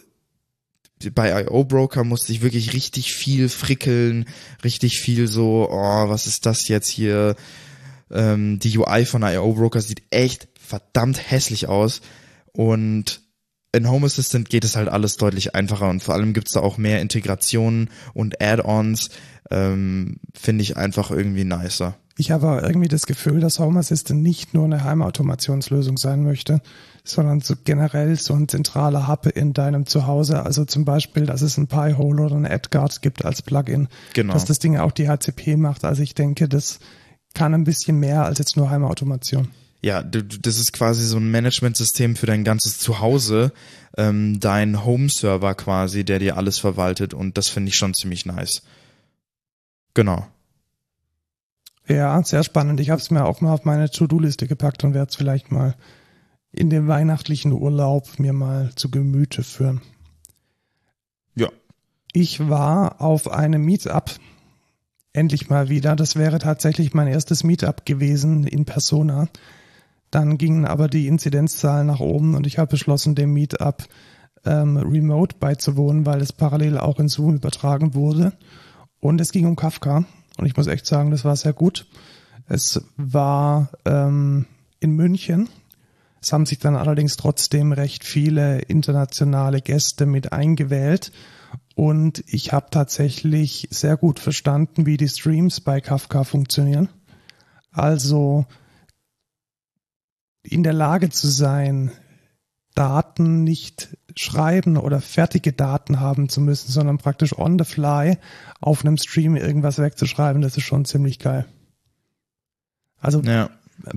bei 1.15 1.43
IO 1.43 1.65
Broker 1.65 2.05
musste 2.05 2.33
ich 2.33 2.43
wirklich 2.43 2.73
richtig 2.73 3.15
viel 3.15 3.49
frickeln, 3.49 4.27
richtig 4.63 5.01
viel 5.01 5.27
so, 5.27 5.69
oh, 5.71 6.09
was 6.09 6.27
ist 6.27 6.47
das 6.47 6.69
jetzt 6.69 6.89
hier? 6.89 7.35
Ähm, 8.15 8.59
die 8.61 8.79
UI 8.79 9.05
von 9.05 9.23
IO 9.23 9.53
Broker 9.53 9.81
sieht 9.81 10.03
echt 10.11 10.49
verdammt 10.59 11.31
hässlich 11.31 11.69
aus 11.69 12.01
und 12.53 13.21
in 13.73 13.91
Home 13.91 14.07
Assistant 14.07 14.49
geht 14.49 14.65
es 14.65 14.77
halt 14.77 14.89
alles 14.89 15.17
deutlich 15.17 15.55
einfacher 15.55 15.89
und 15.89 16.03
vor 16.03 16.15
allem 16.15 16.33
gibt's 16.33 16.53
da 16.53 16.61
auch 16.61 16.79
mehr 16.79 17.01
Integrationen 17.01 17.91
und 18.15 18.41
Add-ons, 18.41 19.11
ähm, 19.51 20.21
finde 20.33 20.63
ich 20.63 20.77
einfach 20.77 21.11
irgendwie 21.11 21.45
nicer. 21.45 21.97
Ich 22.17 22.31
habe 22.31 22.63
irgendwie 22.63 22.87
das 22.87 23.07
Gefühl, 23.07 23.41
dass 23.41 23.59
Home 23.59 23.81
Assistant 23.81 24.23
nicht 24.23 24.55
nur 24.55 24.65
eine 24.65 24.85
Heimautomationslösung 24.85 25.97
sein 25.97 26.23
möchte, 26.23 26.61
sondern 27.03 27.41
so 27.41 27.55
generell 27.65 28.15
so 28.17 28.35
ein 28.35 28.47
zentraler 28.47 29.09
Hub 29.09 29.27
in 29.27 29.53
deinem 29.53 29.87
Zuhause. 29.87 30.45
Also 30.45 30.65
zum 30.65 30.85
Beispiel, 30.85 31.27
dass 31.27 31.43
es 31.43 31.59
ein 31.59 31.67
Pi-Hole 31.67 32.23
oder 32.23 32.37
ein 32.37 32.47
AdGuard 32.47 33.03
gibt 33.03 33.25
als 33.25 33.43
Plugin. 33.43 33.89
Genau. 34.13 34.33
Dass 34.33 34.45
das 34.45 34.61
Ding 34.61 34.77
auch 34.77 34.93
die 34.93 35.09
HCP 35.09 35.57
macht. 35.57 35.85
Also 35.85 36.03
ich 36.03 36.15
denke, 36.15 36.49
das 36.49 36.79
kann 37.35 37.55
ein 37.55 37.65
bisschen 37.65 37.99
mehr 37.99 38.25
als 38.25 38.39
jetzt 38.39 38.57
nur 38.57 38.71
Heimautomation. 38.71 39.49
Ja, 39.83 40.03
das 40.03 40.57
ist 40.57 40.73
quasi 40.73 41.05
so 41.05 41.19
ein 41.19 41.31
Managementsystem 41.31 42.17
für 42.17 42.25
dein 42.25 42.43
ganzes 42.43 42.79
Zuhause, 42.79 43.53
ähm, 43.99 44.41
dein 44.41 44.83
Home-Server 44.83 45.55
quasi, 45.55 46.05
der 46.05 46.21
dir 46.21 46.39
alles 46.39 46.59
verwaltet 46.59 47.13
und 47.13 47.37
das 47.37 47.49
finde 47.49 47.69
ich 47.69 47.75
schon 47.75 47.93
ziemlich 47.93 48.25
nice. 48.25 48.63
Genau. 49.93 50.27
Ja, 51.87 52.23
sehr 52.25 52.45
spannend. 52.45 52.81
Ich 52.81 52.89
habe 52.89 53.01
es 53.01 53.11
mir 53.11 53.27
auch 53.27 53.43
mal 53.43 53.53
auf 53.53 53.65
meine 53.65 53.91
To-Do-Liste 53.91 54.47
gepackt 54.47 54.85
und 54.85 54.95
werde 54.95 55.11
es 55.11 55.17
vielleicht 55.17 55.53
mal 55.53 55.75
in 56.51 56.71
dem 56.71 56.89
weihnachtlichen 56.89 57.53
Urlaub 57.53 58.19
mir 58.19 58.33
mal 58.33 58.71
zu 58.77 58.91
Gemüte 58.91 59.43
führen. 59.43 59.83
Ja. 61.35 61.49
Ich 62.13 62.49
war 62.49 63.03
auf 63.03 63.31
einem 63.31 63.65
Meetup 63.65 64.13
endlich 65.15 65.49
mal 65.49 65.71
wieder. 65.71 65.97
Das 65.97 66.17
wäre 66.17 66.39
tatsächlich 66.39 66.93
mein 66.93 67.09
erstes 67.09 67.45
Meetup 67.45 67.87
gewesen 67.87 68.47
in 68.47 68.67
Persona. 68.67 69.29
Dann 70.11 70.37
gingen 70.37 70.67
aber 70.67 70.89
die 70.89 71.07
Inzidenzzahlen 71.07 71.87
nach 71.87 72.01
oben 72.01 72.35
und 72.35 72.47
ich 72.47 72.59
habe 72.59 72.71
beschlossen, 72.71 73.15
dem 73.15 73.33
Meetup 73.33 73.85
ähm, 74.45 74.77
remote 74.77 75.37
beizuwohnen, 75.41 76.05
weil 76.05 76.21
es 76.21 76.33
parallel 76.33 76.79
auch 76.79 77.01
in 77.01 77.09
Zoom 77.09 77.35
übertragen 77.35 77.95
wurde. 77.95 78.33
Und 79.01 79.21
es 79.21 79.33
ging 79.33 79.47
um 79.47 79.57
Kafka. 79.57 80.05
Und 80.37 80.47
ich 80.47 80.57
muss 80.57 80.67
echt 80.67 80.87
sagen, 80.87 81.11
das 81.11 81.25
war 81.25 81.37
sehr 81.37 81.53
gut. 81.53 81.87
Es 82.47 82.83
war 82.97 83.71
ähm, 83.85 84.47
in 84.81 84.93
München. 84.93 85.49
Es 86.21 86.33
haben 86.33 86.47
sich 86.47 86.59
dann 86.59 86.77
allerdings 86.77 87.17
trotzdem 87.17 87.73
recht 87.73 88.05
viele 88.05 88.61
internationale 88.61 89.61
Gäste 89.61 90.07
mit 90.07 90.33
eingewählt. 90.33 91.13
Und 91.75 92.23
ich 92.29 92.53
habe 92.53 92.67
tatsächlich 92.71 93.69
sehr 93.71 93.97
gut 93.97 94.21
verstanden, 94.21 94.87
wie 94.87 94.97
die 94.97 95.09
Streams 95.09 95.61
bei 95.61 95.81
Kafka 95.81 96.25
funktionieren. 96.25 96.89
Also 97.73 98.47
in 100.43 100.63
der 100.63 100.73
Lage 100.73 101.11
zu 101.11 101.27
sein, 101.27 101.91
Daten 102.75 103.45
nicht 103.45 103.97
schreiben 104.17 104.77
oder 104.77 105.01
fertige 105.01 105.53
Daten 105.53 106.01
haben 106.01 106.29
zu 106.29 106.41
müssen, 106.41 106.71
sondern 106.71 106.99
praktisch 106.99 107.37
on 107.37 107.59
the 107.59 107.65
fly 107.65 108.19
auf 108.61 108.85
einem 108.85 108.97
Stream 108.97 109.37
irgendwas 109.37 109.79
wegzuschreiben, 109.79 110.43
das 110.43 110.57
ist 110.57 110.65
schon 110.65 110.85
ziemlich 110.85 111.19
geil. 111.19 111.47
Also 113.01 113.21
ja. 113.21 113.51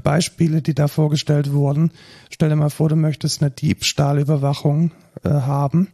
Beispiele, 0.04 0.62
die 0.62 0.74
da 0.74 0.88
vorgestellt 0.88 1.52
wurden. 1.52 1.92
Stell 2.30 2.50
dir 2.50 2.56
mal 2.56 2.70
vor, 2.70 2.90
du 2.90 2.96
möchtest 2.96 3.42
eine 3.42 3.52
Diebstahlüberwachung 3.52 4.92
äh, 5.24 5.30
haben 5.30 5.90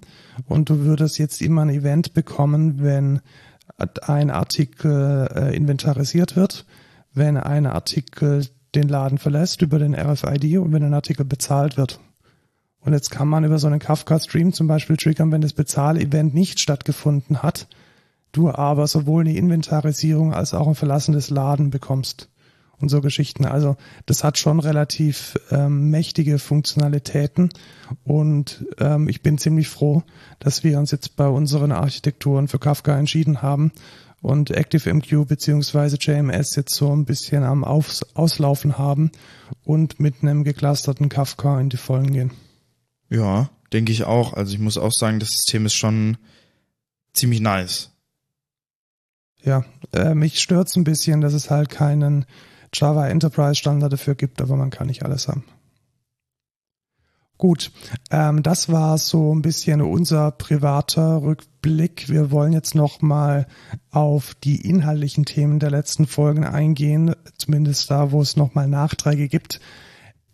und 0.48 0.70
du 0.70 0.80
würdest 0.80 1.20
jetzt 1.20 1.42
immer 1.42 1.64
ein 1.64 1.70
Event 1.70 2.14
bekommen, 2.14 2.82
wenn 2.82 3.22
ein 3.78 4.30
Artikel 4.30 5.30
äh, 5.34 5.56
inventarisiert 5.56 6.36
wird, 6.36 6.66
wenn 7.14 7.38
ein 7.38 7.66
Artikel 7.66 8.48
den 8.76 8.88
Laden 8.88 9.18
verlässt 9.18 9.62
über 9.62 9.80
den 9.80 9.96
RFID 9.96 10.58
und 10.58 10.72
wenn 10.74 10.84
ein 10.84 10.94
Artikel 10.94 11.26
bezahlt 11.26 11.78
wird. 11.78 12.00
Und 12.80 12.94
jetzt 12.94 13.12
kann 13.12 13.28
man 13.28 13.46
über 13.46 13.60
so 13.60 13.68
einen 13.68 13.80
Kafka-Stream 13.80 14.52
zum 14.52 14.68
Beispiel 14.68 14.98
triggern, 14.98 15.32
wenn 15.32 15.42
das 15.42 15.54
Bezahlevent 15.54 16.34
nicht 16.34 16.60
stattgefunden 16.60 17.42
hat, 17.42 17.68
du 18.32 18.50
aber 18.50 18.88
sowohl 18.88 19.22
eine 19.22 19.36
Inventarisierung 19.36 20.34
als 20.34 20.54
auch 20.54 20.68
ein 20.68 20.76
Verlassen 20.76 21.14
des 21.14 21.30
Laden 21.30 21.70
bekommst 21.70 22.30
und 22.84 22.90
so 22.90 23.02
Geschichten. 23.02 23.46
Also 23.46 23.76
das 24.06 24.24
hat 24.24 24.38
schon 24.38 24.60
relativ 24.60 25.36
ähm, 25.50 25.90
mächtige 25.90 26.38
Funktionalitäten 26.38 27.50
und 28.04 28.66
ähm, 28.78 29.10
ich 29.10 29.24
bin 29.24 29.38
ziemlich 29.38 29.70
froh, 29.70 30.04
dass 30.40 30.64
wir 30.64 30.78
uns 30.78 30.92
jetzt 30.92 31.16
bei 31.16 31.28
unseren 31.28 31.72
Architekturen 31.72 32.48
für 32.48 32.60
Kafka 32.60 32.98
entschieden 32.98 33.42
haben 33.42 33.72
und 34.22 34.56
ActiveMQ 34.56 35.28
beziehungsweise 35.28 35.98
JMS 36.00 36.56
jetzt 36.56 36.76
so 36.76 36.96
ein 36.96 37.06
bisschen 37.06 37.44
am 37.44 37.64
Aufs 37.64 38.04
Auslaufen 38.16 38.78
haben 38.78 39.12
und 39.64 40.00
mit 40.00 40.16
einem 40.22 40.44
geclusterten 40.44 41.10
Kafka 41.10 41.60
in 41.60 41.70
die 41.70 41.78
Vollen 41.78 42.12
gehen. 42.12 42.32
Ja, 43.10 43.50
denke 43.72 43.92
ich 43.92 44.04
auch. 44.04 44.34
Also 44.34 44.54
ich 44.54 44.60
muss 44.60 44.78
auch 44.78 44.92
sagen, 44.92 45.20
das 45.20 45.30
System 45.30 45.66
ist 45.66 45.74
schon 45.74 46.18
ziemlich 47.14 47.40
nice. 47.40 47.92
Ja, 49.42 49.66
äh, 49.94 50.16
mich 50.16 50.40
stört's 50.40 50.76
ein 50.76 50.86
bisschen, 50.86 51.22
dass 51.22 51.34
es 51.34 51.50
halt 51.50 51.70
keinen 51.70 52.26
Java 52.74 53.08
Enterprise 53.08 53.56
Standard 53.56 53.94
dafür 53.94 54.16
gibt, 54.16 54.42
aber 54.42 54.56
man 54.56 54.70
kann 54.70 54.88
nicht 54.88 55.04
alles 55.04 55.28
haben. 55.28 55.44
Gut, 57.38 57.72
ähm, 58.10 58.42
das 58.42 58.72
war 58.72 58.98
so 58.98 59.36
ein 59.36 59.42
bisschen 59.42 59.82
unser 59.82 60.32
privater 60.32 61.22
Rückblick. 61.24 62.08
Wir 62.08 62.32
wollen 62.32 62.54
jetzt 62.54 62.74
noch 62.74 63.02
mal 63.02 63.48
auf 63.92 64.34
die 64.36 64.68
inhaltlichen 64.68 65.26
Themen 65.26 65.60
der 65.60 65.72
letzten 65.72 66.08
Folgen 66.08 66.46
eingehen, 66.46 67.16
zumindest 67.38 67.92
da, 67.92 68.12
wo 68.12 68.22
es 68.22 68.38
noch 68.38 68.54
mal 68.54 68.68
Nachträge 68.68 69.28
gibt. 69.28 69.60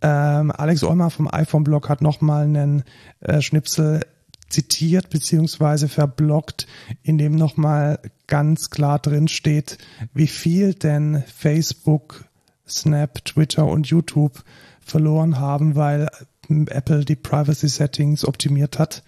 Ähm, 0.02 0.52
Alex 0.52 0.84
Olmer 0.84 1.10
vom 1.10 1.28
iPhone-Blog 1.32 1.90
hat 1.90 2.02
noch 2.02 2.22
mal 2.22 2.44
einen 2.44 2.84
äh, 3.22 3.42
Schnipsel 3.42 4.02
zitiert 4.50 5.10
beziehungsweise 5.10 5.88
verblockt, 5.88 6.68
in 7.02 7.18
dem 7.18 7.36
nochmal 7.36 8.00
ganz 8.28 8.70
klar 8.70 9.00
drin 9.00 9.28
steht, 9.28 9.78
wie 10.14 10.28
viel 10.28 10.74
denn 10.74 11.24
Facebook, 11.36 12.26
Snap, 12.72 13.24
Twitter 13.26 13.66
und 13.66 13.88
YouTube 13.88 14.44
verloren 14.80 15.40
haben, 15.40 15.76
weil 15.76 16.10
Apple 16.50 17.06
die 17.06 17.16
Privacy 17.16 17.70
Settings 17.70 18.26
optimiert 18.26 18.80
hat. 18.80 19.04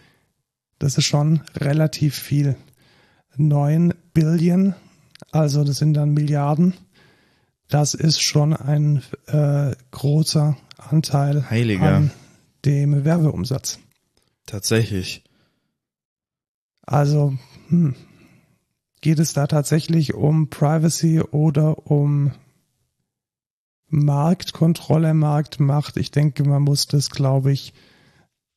Das 0.80 0.98
ist 0.98 1.06
schon 1.06 1.42
relativ 1.56 2.16
viel. 2.16 2.56
9 3.38 3.94
Billion, 4.14 4.76
also 5.32 5.64
das 5.64 5.78
sind 5.78 5.94
dann 5.94 6.14
Milliarden. 6.14 6.74
Das 7.70 7.94
ist 7.94 8.22
schon 8.22 8.54
ein 8.54 9.02
äh, 9.28 9.72
großer 9.92 10.58
Anteil 10.78 11.50
Heiliger. 11.50 11.96
an 11.96 12.12
dem 12.66 13.06
Werbeumsatz. 13.06 13.80
Tatsächlich. 14.46 15.24
Also 16.82 17.34
hm, 17.70 17.96
geht 19.00 19.20
es 19.20 19.34
da 19.34 19.48
tatsächlich 19.48 20.14
um 20.14 20.50
Privacy 20.50 21.22
oder 21.22 21.88
um 21.90 22.32
Marktkontrolle, 23.92 25.14
Marktmacht? 25.14 25.98
Ich 25.98 26.12
denke, 26.12 26.44
man 26.44 26.64
muss 26.64 26.88
das, 26.88 27.10
glaube 27.10 27.52
ich, 27.52 27.74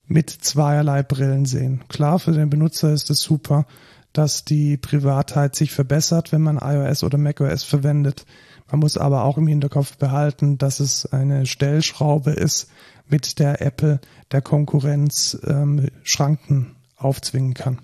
mit 0.06 0.30
zweierlei 0.30 1.02
Brillen 1.02 1.44
sehen. 1.44 1.82
Klar, 1.88 2.18
für 2.18 2.32
den 2.32 2.50
Benutzer 2.50 2.92
ist 2.92 3.10
es 3.10 3.20
super, 3.20 3.66
dass 4.12 4.44
die 4.44 4.76
Privatheit 4.76 5.56
sich 5.56 5.72
verbessert, 5.72 6.32
wenn 6.32 6.42
man 6.42 6.58
iOS 6.58 7.02
oder 7.02 7.18
macOS 7.18 7.64
verwendet. 7.64 8.26
Man 8.70 8.80
muss 8.80 8.96
aber 8.96 9.24
auch 9.24 9.36
im 9.36 9.46
Hinterkopf 9.46 9.96
behalten, 9.96 10.56
dass 10.56 10.80
es 10.80 11.06
eine 11.06 11.46
Stellschraube 11.46 12.30
ist, 12.30 12.70
mit 13.06 13.38
der 13.38 13.60
Apple 13.60 14.00
der 14.30 14.40
Konkurrenz 14.40 15.36
ähm, 15.46 15.90
Schranken 16.04 16.76
aufzwingen 16.96 17.54
kann. 17.54 17.80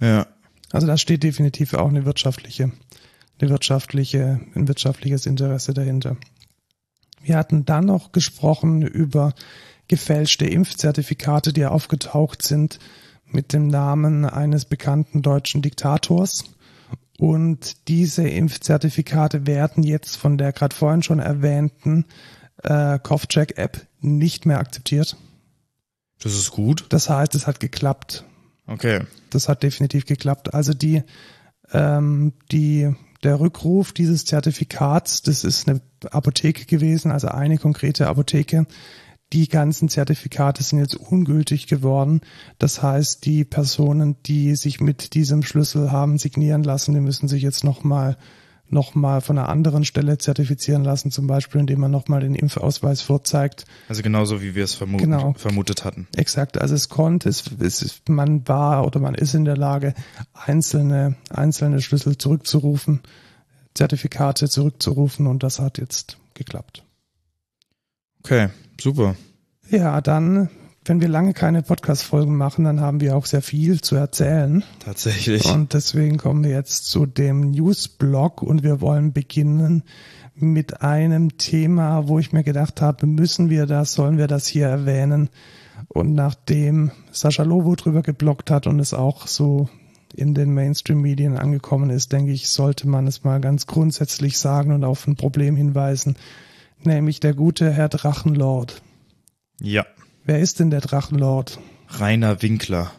Ja. 0.00 0.26
Also 0.72 0.86
da 0.86 0.96
steht 0.96 1.24
definitiv 1.24 1.74
auch 1.74 1.88
eine 1.88 2.04
wirtschaftliche, 2.04 2.70
eine 3.40 3.50
wirtschaftliche, 3.50 4.40
ein 4.54 4.68
wirtschaftliches 4.68 5.26
Interesse 5.26 5.74
dahinter. 5.74 6.16
Wir 7.22 7.36
hatten 7.36 7.64
dann 7.64 7.86
noch 7.86 8.12
gesprochen 8.12 8.82
über 8.82 9.34
gefälschte 9.88 10.46
Impfzertifikate, 10.46 11.52
die 11.52 11.66
aufgetaucht 11.66 12.42
sind 12.42 12.78
mit 13.26 13.52
dem 13.52 13.68
Namen 13.68 14.24
eines 14.24 14.64
bekannten 14.64 15.22
deutschen 15.22 15.62
Diktators. 15.62 16.44
Und 17.18 17.88
diese 17.88 18.26
Impfzertifikate 18.26 19.46
werden 19.46 19.82
jetzt 19.82 20.16
von 20.16 20.38
der 20.38 20.52
gerade 20.52 20.74
vorhin 20.74 21.02
schon 21.02 21.18
erwähnten 21.18 22.06
äh, 22.62 22.98
Kopfcheck-App 22.98 23.86
nicht 24.00 24.46
mehr 24.46 24.58
akzeptiert. 24.58 25.16
Das 26.22 26.34
ist 26.34 26.50
gut. 26.50 26.86
Das 26.88 27.10
heißt, 27.10 27.34
es 27.34 27.46
hat 27.46 27.60
geklappt. 27.60 28.24
Okay. 28.66 29.00
Das 29.30 29.48
hat 29.48 29.62
definitiv 29.62 30.06
geklappt. 30.06 30.54
Also 30.54 30.72
die, 30.72 31.02
ähm, 31.72 32.32
die, 32.52 32.94
der 33.22 33.40
Rückruf 33.40 33.92
dieses 33.92 34.24
Zertifikats, 34.24 35.22
das 35.22 35.44
ist 35.44 35.68
eine 35.68 35.80
Apotheke 36.10 36.64
gewesen, 36.64 37.10
also 37.10 37.28
eine 37.28 37.58
konkrete 37.58 38.06
Apotheke. 38.06 38.66
Die 39.32 39.46
ganzen 39.46 39.88
Zertifikate 39.88 40.62
sind 40.62 40.80
jetzt 40.80 40.96
ungültig 40.96 41.68
geworden. 41.68 42.20
Das 42.58 42.82
heißt, 42.82 43.24
die 43.24 43.44
Personen, 43.44 44.16
die 44.26 44.56
sich 44.56 44.80
mit 44.80 45.14
diesem 45.14 45.42
Schlüssel 45.42 45.92
haben 45.92 46.18
signieren 46.18 46.64
lassen, 46.64 46.94
die 46.94 47.00
müssen 47.00 47.28
sich 47.28 47.42
jetzt 47.42 47.62
nochmal 47.62 48.16
nochmal 48.72 49.20
von 49.20 49.38
einer 49.38 49.48
anderen 49.48 49.84
Stelle 49.84 50.18
zertifizieren 50.18 50.84
lassen, 50.84 51.10
zum 51.10 51.26
Beispiel 51.26 51.60
indem 51.60 51.80
man 51.80 51.90
nochmal 51.90 52.20
den 52.20 52.34
Impfausweis 52.34 53.02
vorzeigt. 53.02 53.64
Also 53.88 54.02
genauso 54.02 54.42
wie 54.42 54.54
wir 54.54 54.64
es 54.64 54.74
vermuten, 54.74 55.04
genau. 55.04 55.34
vermutet 55.36 55.84
hatten. 55.84 56.08
Exakt, 56.16 56.60
also 56.60 56.74
es 56.74 56.88
konnte, 56.88 57.28
es, 57.28 57.44
es, 57.60 58.02
man 58.08 58.46
war 58.48 58.86
oder 58.86 59.00
man 59.00 59.14
ist 59.14 59.34
in 59.34 59.44
der 59.44 59.56
Lage, 59.56 59.94
einzelne, 60.32 61.16
einzelne 61.30 61.80
Schlüssel 61.80 62.16
zurückzurufen, 62.18 63.00
Zertifikate 63.74 64.48
zurückzurufen 64.48 65.26
und 65.26 65.42
das 65.42 65.58
hat 65.60 65.78
jetzt 65.78 66.18
geklappt. 66.34 66.84
Okay, 68.22 68.48
super. 68.80 69.16
Ja, 69.70 70.00
dann 70.00 70.50
wenn 70.90 71.00
wir 71.00 71.06
lange 71.06 71.34
keine 71.34 71.62
Podcast-Folgen 71.62 72.36
machen, 72.36 72.64
dann 72.64 72.80
haben 72.80 73.00
wir 73.00 73.16
auch 73.16 73.24
sehr 73.24 73.42
viel 73.42 73.80
zu 73.80 73.94
erzählen. 73.94 74.64
Tatsächlich. 74.80 75.44
Und 75.44 75.72
deswegen 75.72 76.16
kommen 76.16 76.42
wir 76.42 76.50
jetzt 76.50 76.86
zu 76.86 77.06
dem 77.06 77.52
News-Blog 77.52 78.42
und 78.42 78.64
wir 78.64 78.80
wollen 78.80 79.12
beginnen 79.12 79.84
mit 80.34 80.82
einem 80.82 81.38
Thema, 81.38 82.08
wo 82.08 82.18
ich 82.18 82.32
mir 82.32 82.42
gedacht 82.42 82.80
habe, 82.80 83.06
müssen 83.06 83.50
wir 83.50 83.66
das, 83.66 83.92
sollen 83.92 84.18
wir 84.18 84.26
das 84.26 84.48
hier 84.48 84.66
erwähnen? 84.66 85.30
Und 85.86 86.14
nachdem 86.14 86.90
Sascha 87.12 87.44
Lobo 87.44 87.76
drüber 87.76 88.02
geblockt 88.02 88.50
hat 88.50 88.66
und 88.66 88.80
es 88.80 88.92
auch 88.92 89.28
so 89.28 89.68
in 90.12 90.34
den 90.34 90.52
Mainstream-Medien 90.54 91.38
angekommen 91.38 91.90
ist, 91.90 92.10
denke 92.10 92.32
ich, 92.32 92.48
sollte 92.48 92.88
man 92.88 93.06
es 93.06 93.22
mal 93.22 93.40
ganz 93.40 93.68
grundsätzlich 93.68 94.38
sagen 94.38 94.72
und 94.72 94.82
auf 94.82 95.06
ein 95.06 95.14
Problem 95.14 95.54
hinweisen, 95.54 96.16
nämlich 96.82 97.20
der 97.20 97.34
gute 97.34 97.70
Herr 97.70 97.88
Drachenlord. 97.88 98.82
Ja. 99.60 99.86
Wer 100.30 100.38
ist 100.38 100.60
denn 100.60 100.70
der 100.70 100.80
Drachenlord? 100.80 101.58
Rainer 101.88 102.40
Winkler. 102.40 102.92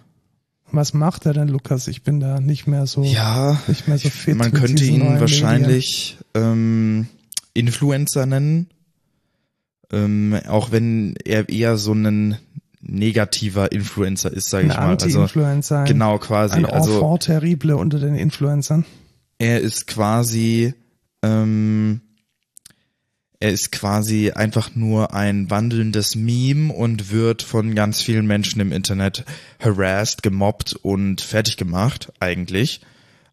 Was 0.70 0.94
macht 0.94 1.26
er 1.26 1.32
denn, 1.32 1.48
Lukas? 1.48 1.88
Ich 1.88 2.04
bin 2.04 2.20
da 2.20 2.42
nicht 2.42 2.68
mehr 2.68 2.86
so, 2.88 3.06
ja, 3.06 3.58
nicht 3.68 3.88
mehr 3.88 3.98
so 3.98 4.10
fit. 4.10 4.36
Man 4.36 4.52
könnte 4.52 4.84
ihn 4.84 5.18
wahrscheinlich 5.18 6.18
ähm, 6.34 7.08
Influencer 7.54 8.26
nennen. 8.26 8.68
Ähm, 9.94 10.42
auch 10.50 10.74
wenn 10.74 11.16
er 11.24 11.48
eher 11.48 11.78
so 11.78 11.94
ein 11.94 12.38
negativer 12.82 13.72
Influencer 13.72 14.34
ist, 14.34 14.50
sage 14.50 14.68
ich 14.68 14.74
mal. 14.74 14.90
Anti-Influencer. 14.90 15.80
Also, 15.80 15.94
genau, 15.94 16.18
quasi. 16.18 16.56
Ein 16.56 16.66
also, 16.66 16.96
Enfant 16.96 17.24
terrible 17.24 17.78
unter 17.78 18.00
den 18.00 18.16
Influencern. 18.16 18.84
Er 19.38 19.62
ist 19.62 19.88
quasi 19.88 20.74
ähm, 21.24 22.02
er 23.42 23.50
ist 23.50 23.72
quasi 23.72 24.32
einfach 24.32 24.76
nur 24.76 25.14
ein 25.14 25.50
wandelndes 25.50 26.16
Meme 26.16 26.72
und 26.72 27.12
wird 27.12 27.42
von 27.42 27.74
ganz 27.74 28.02
vielen 28.02 28.28
Menschen 28.28 28.62
im 28.62 28.72
Internet 28.72 29.26
harassed, 29.60 30.22
gemobbt 30.22 30.74
und 30.74 31.22
fertig 31.22 31.58
gemacht, 31.58 32.14
eigentlich. 32.20 32.82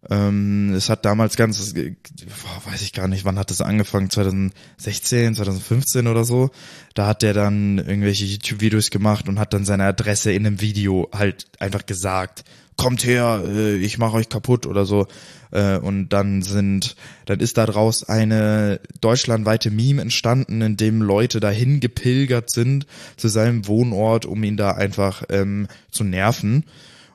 Ähm, 0.09 0.73
es 0.75 0.89
hat 0.89 1.05
damals 1.05 1.37
ganz, 1.37 1.75
weiß 1.75 2.81
ich 2.81 2.95
gar 2.95 3.07
nicht, 3.07 3.27
wann 3.27 3.39
hat 3.39 3.51
das 3.51 3.61
angefangen, 3.61 4.09
2016, 4.09 5.35
2015 5.35 6.07
oder 6.07 6.25
so. 6.25 6.51
Da 6.95 7.07
hat 7.07 7.21
der 7.21 7.35
dann 7.35 7.77
irgendwelche 7.77 8.25
YouTube-Videos 8.25 8.89
gemacht 8.89 9.29
und 9.29 9.39
hat 9.39 9.53
dann 9.53 9.67
seine 9.67 9.85
Adresse 9.85 10.33
in 10.33 10.47
einem 10.47 10.63
Video 10.63 11.11
halt 11.13 11.47
einfach 11.59 11.85
gesagt, 11.85 12.45
kommt 12.79 13.05
her, 13.05 13.43
äh, 13.47 13.77
ich 13.77 13.99
mache 13.99 14.17
euch 14.17 14.31
kaputt 14.31 14.65
oder 14.65 14.87
so. 14.87 15.07
Äh, 15.51 15.77
und 15.77 16.09
dann 16.11 16.41
sind, 16.41 16.97
dann 17.27 17.41
ist 17.41 17.59
daraus 17.59 18.09
eine 18.09 18.81
deutschlandweite 19.03 19.71
Meme 19.71 20.01
entstanden, 20.01 20.63
in 20.63 20.77
dem 20.79 21.03
Leute 21.03 21.41
dahin 21.41 21.81
gepilgert 21.81 22.51
sind 22.51 22.87
zu 23.17 23.29
seinem 23.29 23.67
Wohnort, 23.67 24.25
um 24.25 24.43
ihn 24.43 24.57
da 24.57 24.71
einfach 24.71 25.25
ähm, 25.29 25.69
zu 25.91 26.05
nerven. 26.05 26.65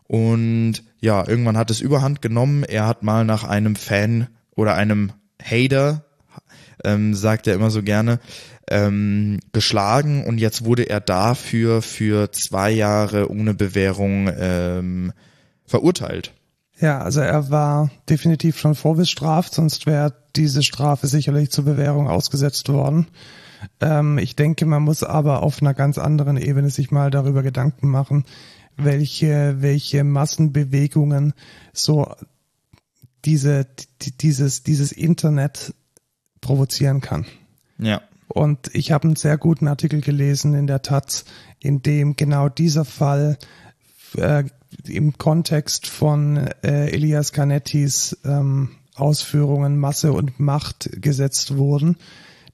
Und 0.06 0.84
ja, 1.00 1.28
irgendwann 1.28 1.58
hat 1.58 1.72
es 1.72 1.82
Überhand 1.82 2.22
genommen. 2.22 2.64
Er 2.64 2.86
hat 2.86 3.02
mal 3.02 3.26
nach 3.26 3.44
einem 3.44 3.76
Fan 3.76 4.28
oder 4.56 4.76
einem 4.76 5.14
Hater, 5.42 6.06
ähm, 6.84 7.16
sagt 7.16 7.48
er 7.48 7.56
immer 7.56 7.70
so 7.72 7.82
gerne, 7.82 8.20
ähm, 8.70 9.40
geschlagen 9.52 10.26
und 10.26 10.38
jetzt 10.38 10.66
wurde 10.66 10.84
er 10.84 11.02
dafür 11.02 11.82
für 11.82 12.32
zwei 12.32 12.72
Jahre 12.72 13.30
ohne 13.30 13.54
Bewährung 13.54 14.30
ähm, 14.38 15.14
verurteilt. 15.66 16.34
Ja, 16.80 17.00
also 17.00 17.22
er 17.22 17.50
war 17.50 17.92
definitiv 18.10 18.58
schon 18.58 18.76
vorbestraft, 18.76 19.54
sonst 19.54 19.86
wäre 19.86 20.14
diese 20.36 20.64
Strafe 20.64 21.08
sicherlich 21.08 21.52
zur 21.52 21.66
Bewährung 21.66 22.08
ausgesetzt 22.08 22.70
worden. 22.70 23.08
Ähm, 23.80 24.18
ich 24.18 24.36
denke, 24.36 24.66
man 24.66 24.84
muss 24.84 25.04
aber 25.04 25.44
auf 25.44 25.62
einer 25.62 25.74
ganz 25.74 25.98
anderen 25.98 26.38
Ebene 26.38 26.70
sich 26.70 26.92
mal 26.92 27.12
darüber 27.12 27.44
Gedanken 27.44 27.90
machen, 27.90 28.26
welche, 28.76 29.58
welche 29.60 30.04
Massenbewegungen 30.04 31.34
so 31.74 32.12
diese, 33.24 33.68
dieses, 34.22 34.64
dieses 34.64 34.92
Internet 34.92 35.74
provozieren 36.42 37.02
kann. 37.02 37.26
Ja. 37.78 38.02
Und 38.28 38.74
ich 38.74 38.92
habe 38.92 39.06
einen 39.06 39.16
sehr 39.16 39.38
guten 39.38 39.68
Artikel 39.68 40.02
gelesen 40.02 40.54
in 40.56 40.68
der 40.68 40.82
Taz, 40.82 41.26
in 41.60 41.82
dem 41.84 42.16
genau 42.16 42.50
dieser 42.50 42.84
Fall 42.84 43.38
äh, 44.18 44.44
im 44.88 45.18
Kontext 45.18 45.88
von 45.88 46.38
äh, 46.64 46.90
Elias 46.90 47.32
Canettis 47.32 48.18
ähm, 48.26 48.70
Ausführungen 48.96 49.78
Masse 49.78 50.14
und 50.14 50.40
Macht 50.40 50.90
gesetzt 51.02 51.58
wurden, 51.58 51.98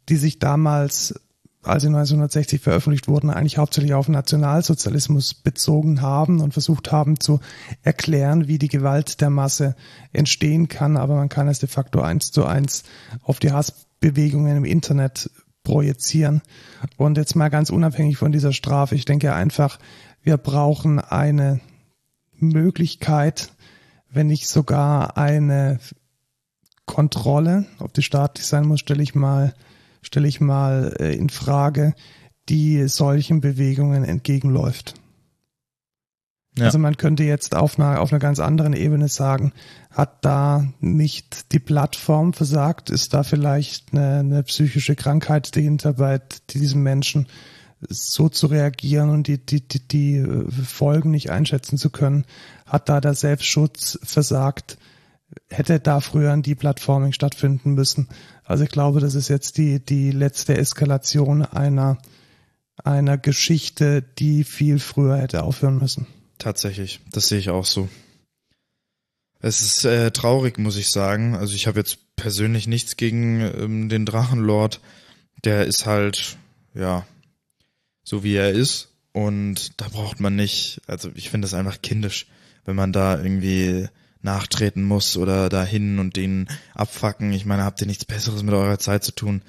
die 0.08 0.16
sich 0.16 0.40
damals 0.40 1.16
als 1.62 1.84
sie 1.84 1.90
1960 1.90 2.62
veröffentlicht 2.62 3.08
wurden, 3.08 3.30
eigentlich 3.30 3.58
hauptsächlich 3.58 3.94
auf 3.94 4.08
Nationalsozialismus 4.08 5.34
bezogen 5.34 6.02
haben 6.02 6.40
und 6.40 6.54
versucht 6.54 6.92
haben 6.92 7.20
zu 7.20 7.42
erklären, 7.84 8.48
wie 8.48 8.58
die 8.58 8.70
Gewalt 8.70 9.20
der 9.20 9.30
Masse 9.30 9.76
entstehen 10.14 10.70
kann, 10.70 10.96
aber 10.96 11.16
man 11.16 11.28
kann 11.28 11.50
es 11.50 11.60
de 11.60 11.68
facto 11.68 12.02
eins 12.02 12.32
zu 12.32 12.46
eins 12.46 12.84
auf 13.24 13.40
die 13.40 13.52
Hassbewegungen 13.52 14.58
im 14.58 14.66
Internet 14.66 15.30
projizieren. 15.64 16.42
Und 16.96 17.18
jetzt 17.18 17.36
mal 17.36 17.50
ganz 17.50 17.70
unabhängig 17.70 18.18
von 18.18 18.32
dieser 18.32 18.54
Strafe, 18.54 18.96
ich 18.96 19.06
denke 19.06 19.34
einfach, 19.34 19.80
wir 20.24 20.38
brauchen 20.38 21.00
eine 21.00 21.60
Möglichkeit, 22.40 23.52
wenn 24.10 24.28
nicht 24.28 24.48
sogar 24.48 25.18
eine 25.18 25.80
Kontrolle, 26.86 27.66
ob 27.80 27.94
die 27.94 28.02
staatlich 28.02 28.46
sein 28.46 28.66
muss, 28.66 28.80
stelle 28.80 29.04
ich 29.04 29.14
mal 29.16 29.54
stelle 30.02 30.28
ich 30.28 30.42
mal 30.42 30.96
äh, 31.00 31.16
in 31.16 31.30
Frage, 31.30 31.94
die 32.48 32.88
solchen 32.88 33.42
Bewegungen 33.42 34.04
entgegenläuft. 34.04 34.96
Ja. 36.58 36.66
Also 36.66 36.80
man 36.80 36.98
könnte 36.98 37.24
jetzt 37.24 37.56
auf 37.56 37.80
einer, 37.80 38.02
auf 38.02 38.12
einer 38.12 38.20
ganz 38.20 38.40
anderen 38.40 38.74
Ebene 38.74 39.08
sagen, 39.08 39.54
hat 39.92 40.26
da 40.26 40.68
nicht 40.80 41.52
die 41.54 41.60
Plattform 41.60 42.34
versagt? 42.34 42.90
Ist 42.90 43.14
da 43.14 43.24
vielleicht 43.24 43.94
eine, 43.94 44.20
eine 44.20 44.44
psychische 44.44 44.96
Krankheit 44.96 45.56
dahinter 45.56 45.94
bei 45.94 46.20
diesem 46.50 46.82
Menschen, 46.82 47.28
so 47.88 48.30
zu 48.30 48.48
reagieren 48.48 49.10
und 49.10 49.28
die, 49.28 49.38
die, 49.38 49.62
die, 49.62 49.88
die 49.88 50.16
äh, 50.18 50.52
Folgen 50.52 51.12
nicht 51.12 51.30
einschätzen 51.30 51.78
zu 51.78 51.90
können? 51.90 52.26
Hat 52.66 52.90
da 52.90 53.02
der 53.02 53.14
Selbstschutz 53.14 54.00
versagt? 54.04 54.78
Hätte 55.50 55.80
da 55.80 56.02
früher 56.02 56.34
ein 56.34 56.42
Deplatforming 56.42 57.14
stattfinden 57.14 57.74
müssen? 57.74 58.10
Also 58.44 58.64
ich 58.64 58.70
glaube, 58.70 59.00
das 59.00 59.16
ist 59.16 59.28
jetzt 59.28 59.58
die, 59.58 59.80
die 59.80 60.12
letzte 60.12 60.58
Eskalation 60.58 61.44
einer, 61.44 62.00
einer 62.84 63.18
Geschichte, 63.18 64.02
die 64.02 64.44
viel 64.44 64.80
früher 64.80 65.18
hätte 65.18 65.44
aufhören 65.44 65.78
müssen. 65.78 66.08
Tatsächlich, 66.40 67.00
das 67.12 67.28
sehe 67.28 67.40
ich 67.40 67.50
auch 67.50 67.66
so. 67.66 67.90
Es 69.42 69.62
ist 69.62 69.86
äh, 69.86 70.12
traurig, 70.12 70.58
muss 70.58 70.78
ich 70.78 70.90
sagen. 70.90 71.36
Also 71.36 71.54
ich 71.54 71.68
habe 71.68 71.80
jetzt 71.80 72.16
persönlich 72.16 72.68
nichts 72.68 72.98
gegen 72.98 73.40
ähm, 73.40 73.90
den 73.90 74.06
Drachenlord. 74.06 74.82
Der 75.46 75.66
ist 75.66 75.86
halt, 75.86 76.38
ja, 76.74 77.06
so 78.10 78.24
wie 78.24 78.36
er 78.36 78.50
ist. 78.50 78.90
Und 79.12 79.80
da 79.80 79.88
braucht 79.88 80.20
man 80.20 80.36
nicht, 80.36 80.82
also 80.88 81.12
ich 81.14 81.30
finde 81.30 81.46
das 81.46 81.54
einfach 81.54 81.82
kindisch, 81.82 82.26
wenn 82.66 82.76
man 82.76 82.92
da 82.92 83.22
irgendwie 83.22 83.88
nachtreten 84.22 84.84
muss 84.84 85.16
oder 85.16 85.48
dahin 85.50 86.00
und 86.00 86.16
den 86.16 86.48
abfacken. 86.74 87.32
Ich 87.34 87.46
meine, 87.46 87.64
habt 87.64 87.82
ihr 87.82 87.88
nichts 87.88 88.06
Besseres 88.06 88.42
mit 88.42 88.54
eurer 88.54 88.80
Zeit 88.80 89.04
zu 89.04 89.14
tun, 89.14 89.44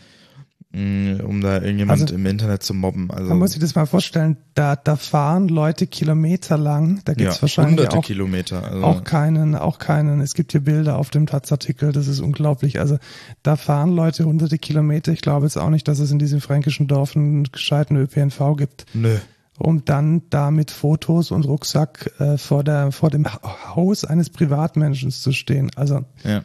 um 0.72 1.40
da 1.40 1.54
irgendjemand 1.54 2.02
also, 2.02 2.14
im 2.14 2.26
Internet 2.26 2.62
zu 2.62 2.74
mobben? 2.74 3.10
Also 3.10 3.30
man 3.30 3.38
muss 3.38 3.52
sich 3.52 3.60
das 3.60 3.74
mal 3.74 3.86
vorstellen, 3.86 4.36
da, 4.54 4.76
da 4.76 4.94
fahren 4.94 5.48
Leute 5.48 5.88
Kilometer 5.88 6.56
lang, 6.56 7.00
da 7.04 7.14
gibt's 7.14 7.36
ja, 7.36 7.42
wahrscheinlich 7.42 7.88
auch, 7.88 8.04
Kilometer, 8.04 8.62
also. 8.62 8.84
auch 8.84 9.02
keinen, 9.02 9.56
auch 9.56 9.78
keinen, 9.78 10.20
es 10.20 10.34
gibt 10.34 10.52
hier 10.52 10.60
Bilder 10.60 10.96
auf 10.96 11.10
dem 11.10 11.26
Taz-Artikel, 11.26 11.90
das 11.90 12.06
ist 12.06 12.20
unglaublich. 12.20 12.78
Also 12.78 12.98
da 13.42 13.56
fahren 13.56 13.90
Leute 13.96 14.24
hunderte 14.24 14.58
Kilometer. 14.58 15.12
Ich 15.12 15.22
glaube 15.22 15.46
jetzt 15.46 15.56
auch 15.56 15.70
nicht, 15.70 15.88
dass 15.88 15.98
es 15.98 16.12
in 16.12 16.20
diesem 16.20 16.40
fränkischen 16.40 16.86
Dorf 16.86 17.16
einen 17.16 17.44
gescheiten 17.44 17.96
ÖPNV 17.96 18.56
gibt. 18.56 18.86
Nö 18.94 19.18
um 19.58 19.84
dann 19.84 20.22
da 20.30 20.50
mit 20.50 20.70
Fotos 20.70 21.30
und 21.30 21.44
Rucksack 21.44 22.18
äh, 22.18 22.38
vor, 22.38 22.64
der, 22.64 22.92
vor 22.92 23.10
dem 23.10 23.26
Haus 23.26 24.06
eines 24.06 24.30
Privatmenschen 24.30 25.10
zu 25.10 25.32
stehen. 25.32 25.70
Also, 25.76 26.06
ja. 26.24 26.44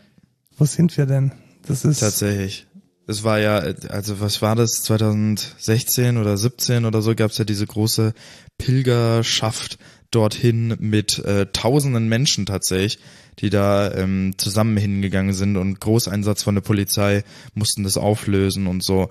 wo 0.58 0.66
sind 0.66 0.98
wir 0.98 1.06
denn? 1.06 1.32
Das 1.66 1.86
ist 1.86 2.02
tatsächlich. 2.02 2.68
Es 3.08 3.24
war 3.24 3.40
ja, 3.40 3.58
also 3.90 4.20
was 4.20 4.42
war 4.42 4.56
das, 4.56 4.84
2016 4.84 6.18
oder 6.18 6.38
17 6.38 6.86
oder 6.86 7.02
so, 7.02 7.14
gab 7.16 7.32
es 7.32 7.38
ja 7.38 7.46
diese 7.46 7.68
große 7.68 8.14
Pilgerschaft 8.58 9.78
dorthin 10.10 10.76
mit 10.80 11.20
äh, 11.20 11.48
tausenden 11.52 12.08
Menschen 12.08 12.46
tatsächlich, 12.46 13.00
die 13.40 13.50
da 13.50 13.94
ähm, 13.94 14.34
zusammen 14.38 14.78
hingegangen 14.78 15.34
sind 15.34 15.58
und 15.58 15.80
Großeinsatz 15.82 16.44
von 16.44 16.56
der 16.56 16.62
Polizei 16.62 17.24
mussten 17.54 17.84
das 17.84 17.98
auflösen 17.98 18.68
und 18.68 18.84
so. 18.84 19.10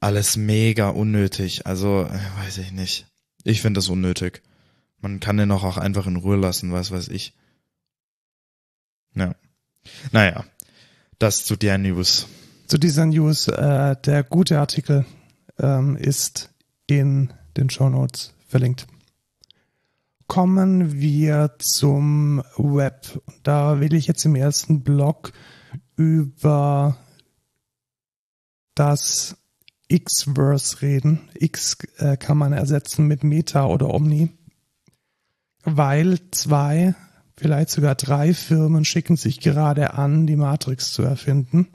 Alles 0.00 0.36
mega 0.36 0.90
unnötig. 0.90 1.66
Also, 1.66 2.02
äh, 2.02 2.44
weiß 2.44 2.58
ich 2.58 2.72
nicht. 2.72 3.06
Ich 3.42 3.62
finde 3.62 3.78
das 3.78 3.88
unnötig. 3.88 4.42
Man 5.00 5.20
kann 5.20 5.38
den 5.38 5.50
auch 5.50 5.76
einfach 5.76 6.06
in 6.06 6.16
Ruhe 6.16 6.36
lassen, 6.36 6.72
was 6.72 6.90
weiß 6.90 7.08
ich. 7.08 7.34
Ja. 9.14 9.34
Naja, 10.12 10.44
das 11.18 11.44
zu 11.44 11.56
der 11.56 11.78
News. 11.78 12.26
Zu 12.66 12.78
dieser 12.78 13.04
News, 13.04 13.48
äh, 13.48 13.94
der 14.04 14.24
gute 14.24 14.58
Artikel 14.58 15.04
ähm, 15.58 15.96
ist 15.96 16.50
in 16.86 17.32
den 17.58 17.68
Show 17.68 17.90
Notes 17.90 18.32
verlinkt. 18.46 18.86
Kommen 20.26 20.98
wir 20.98 21.56
zum 21.58 22.42
Web. 22.56 23.20
Da 23.42 23.80
will 23.80 23.92
ich 23.92 24.06
jetzt 24.06 24.24
im 24.24 24.34
ersten 24.34 24.82
Blog 24.82 25.32
über 25.96 26.96
das 28.74 29.36
X-Verse 29.88 30.80
reden. 30.80 31.28
X 31.34 31.76
äh, 31.98 32.16
kann 32.16 32.38
man 32.38 32.54
ersetzen 32.54 33.06
mit 33.06 33.22
Meta 33.22 33.66
oder 33.66 33.92
Omni, 33.92 34.30
weil 35.64 36.18
zwei, 36.30 36.94
vielleicht 37.36 37.68
sogar 37.68 37.94
drei 37.94 38.32
Firmen 38.32 38.86
schicken 38.86 39.16
sich 39.16 39.40
gerade 39.40 39.92
an, 39.92 40.26
die 40.26 40.36
Matrix 40.36 40.94
zu 40.94 41.02
erfinden. 41.02 41.68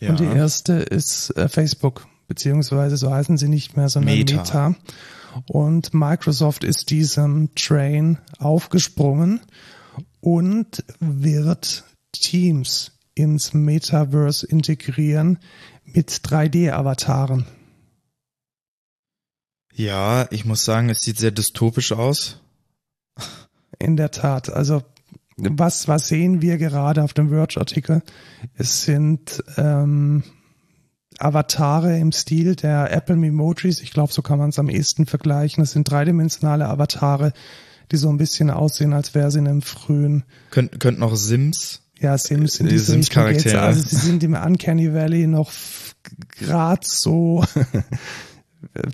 Ja. 0.00 0.10
Und 0.10 0.20
die 0.20 0.24
erste 0.24 0.74
ist 0.74 1.30
äh, 1.36 1.48
Facebook, 1.48 2.06
beziehungsweise 2.26 2.96
so 2.96 3.10
heißen 3.10 3.36
sie 3.36 3.48
nicht 3.48 3.76
mehr, 3.76 3.88
sondern 3.88 4.14
Meta. 4.14 4.36
Meta. 4.36 4.74
Und 5.46 5.94
Microsoft 5.94 6.64
ist 6.64 6.90
diesem 6.90 7.54
Train 7.54 8.18
aufgesprungen 8.38 9.40
und 10.20 10.84
wird 11.00 11.84
Teams 12.12 12.92
ins 13.14 13.54
Metaverse 13.54 14.46
integrieren, 14.46 15.38
mit 15.84 16.10
3D-Avataren. 16.10 17.46
Ja, 19.72 20.26
ich 20.30 20.44
muss 20.44 20.64
sagen, 20.64 20.88
es 20.88 21.00
sieht 21.00 21.18
sehr 21.18 21.30
dystopisch 21.30 21.92
aus. 21.92 22.40
In 23.78 23.96
der 23.96 24.10
Tat. 24.10 24.50
Also 24.50 24.82
was, 25.36 25.88
was 25.88 26.08
sehen 26.08 26.42
wir 26.42 26.58
gerade 26.58 27.02
auf 27.02 27.12
dem 27.14 27.30
Verge-Artikel? 27.30 28.02
Es 28.54 28.84
sind 28.84 29.42
ähm, 29.56 30.22
Avatare 31.18 31.98
im 31.98 32.12
Stil 32.12 32.56
der 32.56 32.92
Apple 32.92 33.16
Memojis. 33.16 33.80
Ich 33.80 33.92
glaube, 33.92 34.12
so 34.12 34.22
kann 34.22 34.38
man 34.38 34.50
es 34.50 34.58
am 34.58 34.68
ehesten 34.68 35.06
vergleichen. 35.06 35.62
Es 35.62 35.72
sind 35.72 35.90
dreidimensionale 35.90 36.68
Avatare, 36.68 37.32
die 37.92 37.96
so 37.96 38.08
ein 38.08 38.18
bisschen 38.18 38.50
aussehen, 38.50 38.92
als 38.92 39.14
wäre 39.14 39.30
sie 39.30 39.40
in 39.40 39.48
einem 39.48 39.62
frühen. 39.62 40.24
Könnt, 40.50 40.80
könnten 40.80 41.02
auch 41.02 41.16
Sims 41.16 41.84
ja, 42.04 42.18
Sims 42.18 42.60
in 42.60 42.66
Die 42.66 42.72
diese. 42.72 42.92
Sims-Charaktere. 42.92 43.60
Also 43.60 43.82
sie 43.82 43.96
sind 43.96 44.22
im 44.22 44.34
Uncanny 44.34 44.92
Valley 44.92 45.26
noch 45.26 45.52
gerade 46.38 46.82
so. 46.84 47.44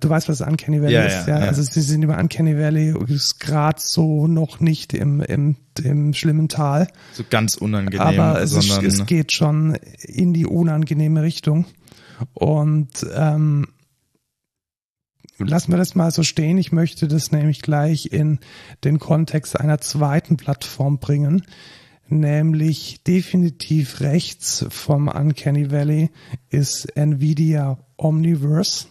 Du 0.01 0.09
weißt, 0.09 0.29
was 0.29 0.41
Uncanny 0.41 0.81
Valley 0.83 0.95
Ja, 0.95 1.05
ist, 1.05 1.29
ja, 1.29 1.41
ja. 1.41 1.47
Also 1.47 1.63
sie 1.63 1.81
sind 1.81 2.03
im 2.03 2.11
Uncanny 2.11 2.57
Valley 2.57 2.95
gerade 3.39 3.79
so 3.81 4.27
noch 4.27 4.61
nicht 4.61 4.93
im, 4.95 5.21
im, 5.21 5.57
im 5.83 6.15
schlimmen 6.15 6.49
Tal. 6.49 6.89
So 7.13 7.25
ganz 7.29 7.57
unangenehm, 7.57 8.01
Aber 8.01 8.41
es, 8.41 8.53
ist, 8.53 8.83
es 8.83 9.07
geht 9.07 9.33
schon 9.33 9.77
in 10.03 10.33
die 10.33 10.47
unangenehme 10.47 11.23
Richtung. 11.23 11.67
Und 12.35 13.07
ähm, 13.15 13.69
lassen 15.39 15.73
wir 15.73 15.79
das 15.79 15.95
mal 15.95 16.11
so 16.11 16.23
stehen. 16.23 16.59
Ich 16.59 16.73
möchte 16.73 17.09
das 17.09 17.33
nämlich 17.33 17.63
gleich 17.63 18.07
in 18.13 18.39
den 18.85 18.99
Kontext 18.99 19.59
einer 19.59 19.81
zweiten 19.81 20.37
Plattform 20.37 20.99
bringen, 20.99 21.43
nämlich 22.09 23.03
definitiv 23.05 24.01
rechts 24.01 24.67
vom 24.69 25.09
Uncanny 25.09 25.71
Valley 25.71 26.11
ist 26.51 26.97
Nvidia 26.97 27.79
Omniverse. 27.97 28.87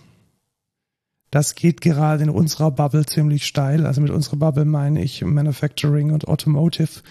Das 1.31 1.55
geht 1.55 1.81
gerade 1.81 2.23
in 2.23 2.29
unserer 2.29 2.71
Bubble 2.71 3.05
ziemlich 3.05 3.45
steil. 3.45 3.85
Also 3.85 4.01
mit 4.01 4.11
unserer 4.11 4.37
Bubble 4.37 4.65
meine 4.65 5.03
ich 5.03 5.23
Manufacturing 5.23 6.11
und 6.11 6.27
Automotive. 6.27 7.01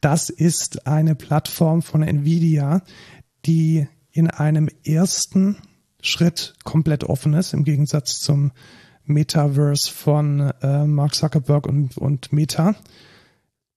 Das 0.00 0.28
ist 0.30 0.86
eine 0.86 1.14
Plattform 1.14 1.82
von 1.82 2.02
Nvidia, 2.02 2.82
die 3.46 3.86
in 4.12 4.28
einem 4.28 4.68
ersten 4.84 5.56
Schritt 6.02 6.54
komplett 6.64 7.04
offen 7.04 7.34
ist, 7.34 7.52
im 7.52 7.64
Gegensatz 7.64 8.20
zum 8.20 8.52
Metaverse 9.04 9.90
von 9.90 10.52
äh, 10.62 10.84
Mark 10.84 11.14
Zuckerberg 11.14 11.66
und, 11.66 11.96
und 11.96 12.32
Meta 12.32 12.74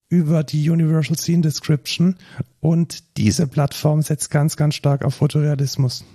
über 0.09 0.43
die 0.43 0.69
Universal 0.69 1.17
Scene 1.17 1.41
Description. 1.41 2.15
Und 2.59 3.17
diese 3.17 3.47
Plattform 3.47 4.01
setzt 4.01 4.31
ganz, 4.31 4.55
ganz 4.55 4.75
stark 4.75 5.03
auf 5.03 5.15
Fotorealismus. 5.15 6.05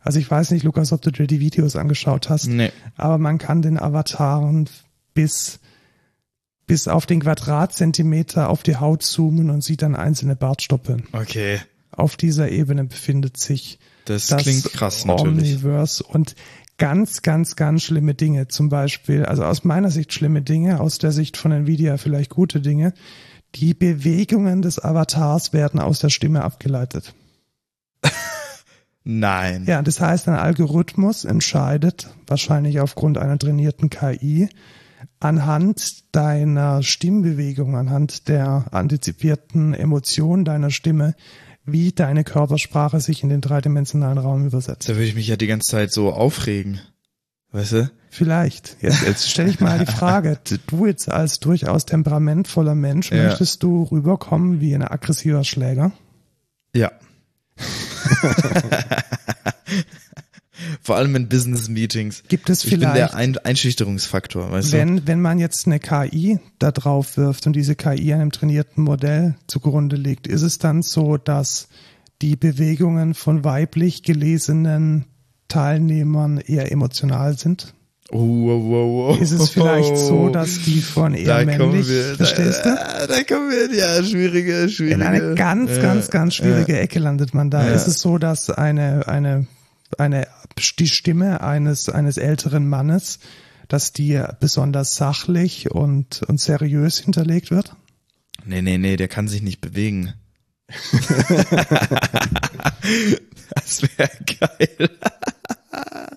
Also 0.00 0.18
ich 0.18 0.30
weiß 0.30 0.52
nicht, 0.52 0.62
Lukas, 0.62 0.92
ob 0.92 1.02
du 1.02 1.10
dir 1.10 1.26
die 1.26 1.40
Videos 1.40 1.76
angeschaut 1.76 2.30
hast, 2.30 2.46
Nee. 2.46 2.70
aber 2.96 3.18
man 3.18 3.38
kann 3.38 3.62
den 3.62 3.78
Avataren 3.78 4.68
bis, 5.12 5.58
bis 6.66 6.86
auf 6.88 7.04
den 7.06 7.20
Quadratzentimeter 7.20 8.48
auf 8.48 8.62
die 8.62 8.76
Haut 8.76 9.02
zoomen 9.02 9.50
und 9.50 9.62
sieht 9.64 9.82
dann 9.82 9.96
einzelne 9.96 10.36
Bartstoppeln. 10.36 11.04
Okay. 11.12 11.60
Auf 11.90 12.16
dieser 12.16 12.50
Ebene 12.50 12.84
befindet 12.84 13.36
sich 13.38 13.78
Das, 14.04 14.28
das 14.28 14.42
klingt 14.42 14.72
krass 14.72 15.04
natürlich. 15.04 15.56
Omniverse 15.56 16.04
und 16.04 16.36
ganz, 16.78 17.22
ganz, 17.22 17.56
ganz 17.56 17.82
schlimme 17.82 18.14
Dinge. 18.14 18.46
Zum 18.46 18.68
Beispiel, 18.68 19.24
also 19.24 19.44
aus 19.44 19.64
meiner 19.64 19.90
Sicht 19.90 20.12
schlimme 20.12 20.42
Dinge, 20.42 20.80
aus 20.80 20.98
der 20.98 21.10
Sicht 21.10 21.36
von 21.36 21.50
Nvidia 21.50 21.96
vielleicht 21.96 22.30
gute 22.30 22.60
Dinge. 22.60 22.94
Die 23.56 23.74
Bewegungen 23.74 24.62
des 24.62 24.78
Avatars 24.78 25.52
werden 25.52 25.80
aus 25.80 25.98
der 25.98 26.10
Stimme 26.10 26.44
abgeleitet. 26.44 27.14
Nein. 29.10 29.64
Ja, 29.66 29.80
das 29.80 30.02
heißt, 30.02 30.28
ein 30.28 30.34
Algorithmus 30.34 31.24
entscheidet, 31.24 32.10
wahrscheinlich 32.26 32.80
aufgrund 32.80 33.16
einer 33.16 33.38
trainierten 33.38 33.88
KI, 33.88 34.50
anhand 35.18 36.14
deiner 36.14 36.82
Stimmbewegung, 36.82 37.74
anhand 37.74 38.28
der 38.28 38.66
antizipierten 38.70 39.72
Emotion 39.72 40.44
deiner 40.44 40.68
Stimme, 40.70 41.14
wie 41.64 41.92
deine 41.92 42.22
Körpersprache 42.22 43.00
sich 43.00 43.22
in 43.22 43.30
den 43.30 43.40
dreidimensionalen 43.40 44.18
Raum 44.18 44.44
übersetzt. 44.46 44.90
Da 44.90 44.92
würde 44.94 45.04
ich 45.06 45.14
mich 45.14 45.28
ja 45.28 45.36
die 45.36 45.46
ganze 45.46 45.70
Zeit 45.70 45.90
so 45.90 46.12
aufregen. 46.12 46.78
Weißt 47.50 47.72
du? 47.72 47.90
Vielleicht. 48.10 48.76
Jetzt, 48.82 49.06
jetzt 49.06 49.30
stelle 49.30 49.48
ich 49.48 49.58
mal 49.58 49.78
die 49.78 49.90
Frage, 49.90 50.38
du 50.66 50.84
jetzt 50.84 51.10
als 51.10 51.40
durchaus 51.40 51.86
temperamentvoller 51.86 52.74
Mensch, 52.74 53.10
Ja. 53.10 53.24
möchtest 53.24 53.62
du 53.62 53.84
rüberkommen 53.84 54.60
wie 54.60 54.74
ein 54.74 54.82
aggressiver 54.82 55.44
Schläger? 55.44 55.92
Ja. 56.74 56.92
Vor 60.82 60.96
allem 60.96 61.14
in 61.16 61.28
Business 61.28 61.68
Meetings. 61.68 62.22
Gibt 62.28 62.50
es 62.50 62.64
Ich 62.64 62.70
bin 62.70 62.80
vielleicht, 62.80 62.96
der 62.96 63.14
Ein 63.14 63.38
Einschüchterungsfaktor, 63.38 64.50
weißt 64.50 64.72
du? 64.72 64.76
wenn, 64.76 65.06
wenn 65.06 65.20
man 65.20 65.38
jetzt 65.38 65.66
eine 65.66 65.78
KI 65.78 66.40
da 66.58 66.72
drauf 66.72 67.16
wirft 67.16 67.46
und 67.46 67.54
diese 67.54 67.76
KI 67.76 68.12
einem 68.12 68.32
trainierten 68.32 68.82
Modell 68.84 69.36
zugrunde 69.46 69.96
liegt, 69.96 70.26
ist 70.26 70.42
es 70.42 70.58
dann 70.58 70.82
so, 70.82 71.16
dass 71.16 71.68
die 72.22 72.36
Bewegungen 72.36 73.14
von 73.14 73.44
weiblich 73.44 74.02
gelesenen 74.02 75.04
Teilnehmern 75.48 76.38
eher 76.38 76.72
emotional 76.72 77.38
sind? 77.38 77.74
Oh, 78.10 78.18
wow, 78.18 78.62
wow, 78.62 79.10
wow. 79.10 79.20
Ist 79.20 79.32
es 79.32 79.50
vielleicht 79.50 79.98
so, 79.98 80.30
dass 80.30 80.62
die 80.62 80.80
von 80.80 81.12
eher 81.12 81.44
da 81.44 81.44
männlich, 81.44 81.86
wir, 81.88 82.14
verstehst 82.16 82.64
du? 82.64 82.70
da, 82.70 83.06
da 83.06 83.22
kommen 83.22 83.50
wir, 83.50 83.76
ja, 83.76 84.02
schwierige, 84.02 84.70
schwierige. 84.70 84.94
In 84.94 85.02
eine 85.02 85.34
ganz, 85.34 85.72
ja, 85.72 85.82
ganz, 85.82 86.08
ganz 86.08 86.34
schwierige 86.34 86.78
Ecke 86.78 87.00
landet 87.00 87.34
man 87.34 87.50
da. 87.50 87.66
Ja. 87.66 87.72
Ist 87.74 87.86
es 87.86 88.00
so, 88.00 88.16
dass 88.16 88.48
eine, 88.48 89.06
eine, 89.08 89.46
eine, 89.98 90.26
die 90.78 90.88
Stimme 90.88 91.42
eines, 91.42 91.90
eines 91.90 92.16
älteren 92.16 92.66
Mannes, 92.66 93.18
dass 93.68 93.92
die 93.92 94.22
besonders 94.40 94.96
sachlich 94.96 95.70
und, 95.70 96.22
und 96.22 96.40
seriös 96.40 96.98
hinterlegt 96.98 97.50
wird? 97.50 97.76
Nee, 98.46 98.62
nee, 98.62 98.78
nee, 98.78 98.96
der 98.96 99.08
kann 99.08 99.28
sich 99.28 99.42
nicht 99.42 99.60
bewegen. 99.60 100.14
das 103.54 103.82
wäre 103.82 104.10
geil. 104.40 104.90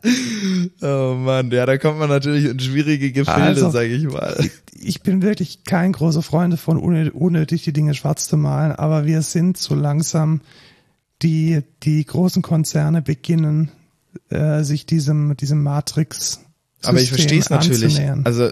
oh 0.82 1.16
Mann, 1.16 1.52
ja, 1.52 1.66
da 1.66 1.78
kommt 1.78 2.00
man 2.00 2.10
natürlich 2.10 2.46
in 2.46 2.60
schwierige 2.60 3.12
Gefilde, 3.12 3.42
Also, 3.42 3.70
sag 3.70 3.86
ich 3.86 4.04
mal. 4.06 4.38
Ich 4.74 5.02
bin 5.04 5.22
wirklich 5.22 5.64
kein 5.64 5.92
großer 5.92 6.22
Freund 6.24 6.54
davon, 6.54 6.80
unnö- 6.80 7.12
unnötig 7.12 7.64
die 7.64 7.74
Dinge 7.74 7.94
schwarz 7.94 8.28
zu 8.28 8.38
malen, 8.38 8.72
aber 8.72 9.06
wir 9.06 9.22
sind 9.22 9.58
so 9.58 9.76
langsam, 9.76 10.42
die, 11.22 11.62
die 11.84 12.04
großen 12.04 12.42
Konzerne 12.42 13.02
beginnen, 13.02 13.70
äh, 14.30 14.64
sich 14.64 14.86
diesem, 14.86 15.38
diesem 15.38 15.62
Matrix 15.62 16.42
Aber 16.84 17.00
ich 17.00 17.10
verstehe 17.10 17.40
es 17.40 17.50
natürlich. 17.50 18.00
Also, 18.24 18.50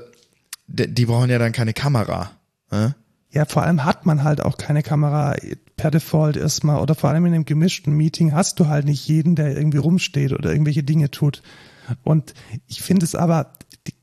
die, 0.68 0.94
die 0.94 1.06
brauchen 1.06 1.30
ja 1.30 1.40
dann 1.40 1.52
keine 1.52 1.74
Kamera. 1.74 2.32
Äh? 2.72 2.90
Ja, 3.32 3.46
vor 3.46 3.64
allem 3.64 3.86
hat 3.86 4.06
man 4.06 4.24
halt 4.24 4.42
auch 4.42 4.58
keine 4.58 4.84
Kamera 4.84 5.36
per 5.80 5.92
Default 5.92 6.36
erstmal 6.36 6.82
oder 6.82 6.94
vor 6.94 7.10
allem 7.10 7.26
in 7.26 7.34
einem 7.34 7.46
gemischten 7.46 7.94
Meeting 7.94 8.34
hast 8.34 8.60
du 8.60 8.68
halt 8.68 8.84
nicht 8.84 9.08
jeden, 9.08 9.36
der 9.36 9.56
irgendwie 9.56 9.78
rumsteht 9.78 10.34
oder 10.34 10.52
irgendwelche 10.52 10.84
Dinge 10.84 11.10
tut. 11.10 11.42
Und 12.04 12.34
ich 12.68 12.82
finde 12.82 13.06
es 13.06 13.16
aber 13.16 13.54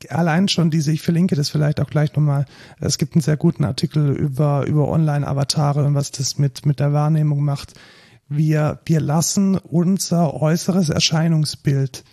allein 0.09 0.49
schon 0.49 0.71
diese, 0.71 0.91
ich 0.91 1.03
verlinke 1.03 1.37
das 1.37 1.51
vielleicht 1.51 1.79
auch 1.79 1.91
gleich 1.91 2.17
nochmal, 2.17 2.47
es 2.81 2.97
gibt 2.97 3.15
einen 3.15 3.21
sehr 3.21 3.37
guten 3.37 3.63
Artikel 3.63 4.17
über, 4.17 4.67
über 4.67 4.89
Online-Avatare 4.89 5.85
und 5.85 5.95
was 5.95 6.13
das 6.13 6.39
mit, 6.39 6.65
mit 6.65 6.81
der 6.81 6.95
Wahrnehmung 6.95 7.45
macht. 7.45 7.75
Wir, 8.27 8.81
wir 8.87 9.01
lassen 9.01 9.59
unser 9.59 10.33
äußeres 10.33 10.89
Erscheinungsbild 10.89 12.05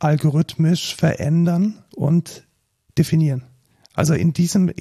algorithmisch 0.00 0.96
verändern 0.96 1.84
und 1.94 2.44
definieren. 2.98 3.44
Also 3.94 4.14
in 4.14 4.32
diesem, 4.32 4.72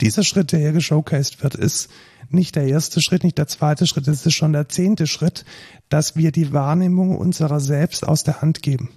dieser 0.00 0.24
Schritt, 0.24 0.50
der 0.52 0.60
hier 0.60 0.72
geshowcased 0.72 1.42
wird, 1.42 1.54
ist 1.54 1.90
nicht 2.30 2.56
der 2.56 2.66
erste 2.66 3.00
Schritt, 3.02 3.24
nicht 3.24 3.38
der 3.38 3.46
zweite 3.46 3.86
Schritt, 3.86 4.08
es 4.08 4.24
ist 4.26 4.34
schon 4.34 4.52
der 4.52 4.68
zehnte 4.68 5.06
Schritt, 5.06 5.44
dass 5.88 6.16
wir 6.16 6.32
die 6.32 6.52
Wahrnehmung 6.52 7.16
unserer 7.16 7.60
selbst 7.60 8.06
aus 8.06 8.24
der 8.24 8.40
Hand 8.42 8.62
geben. 8.62 8.90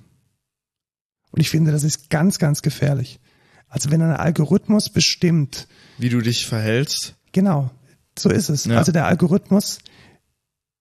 Und 1.32 1.42
ich 1.42 1.50
finde, 1.50 1.72
das 1.72 1.84
ist 1.84 2.10
ganz, 2.10 2.40
ganz 2.40 2.62
gefährlich. 2.62 3.20
Also 3.68 3.92
wenn 3.92 4.02
ein 4.02 4.16
Algorithmus 4.16 4.90
bestimmt, 4.90 5.68
Wie 5.98 6.10
du 6.10 6.22
dich 6.22 6.46
verhältst. 6.48 7.16
genau, 7.34 7.70
so 8.18 8.30
ist 8.30 8.50
es. 8.50 8.66
Ja. 8.66 8.78
Also 8.78 8.92
der 8.92 9.06
Algorithmus 9.08 9.80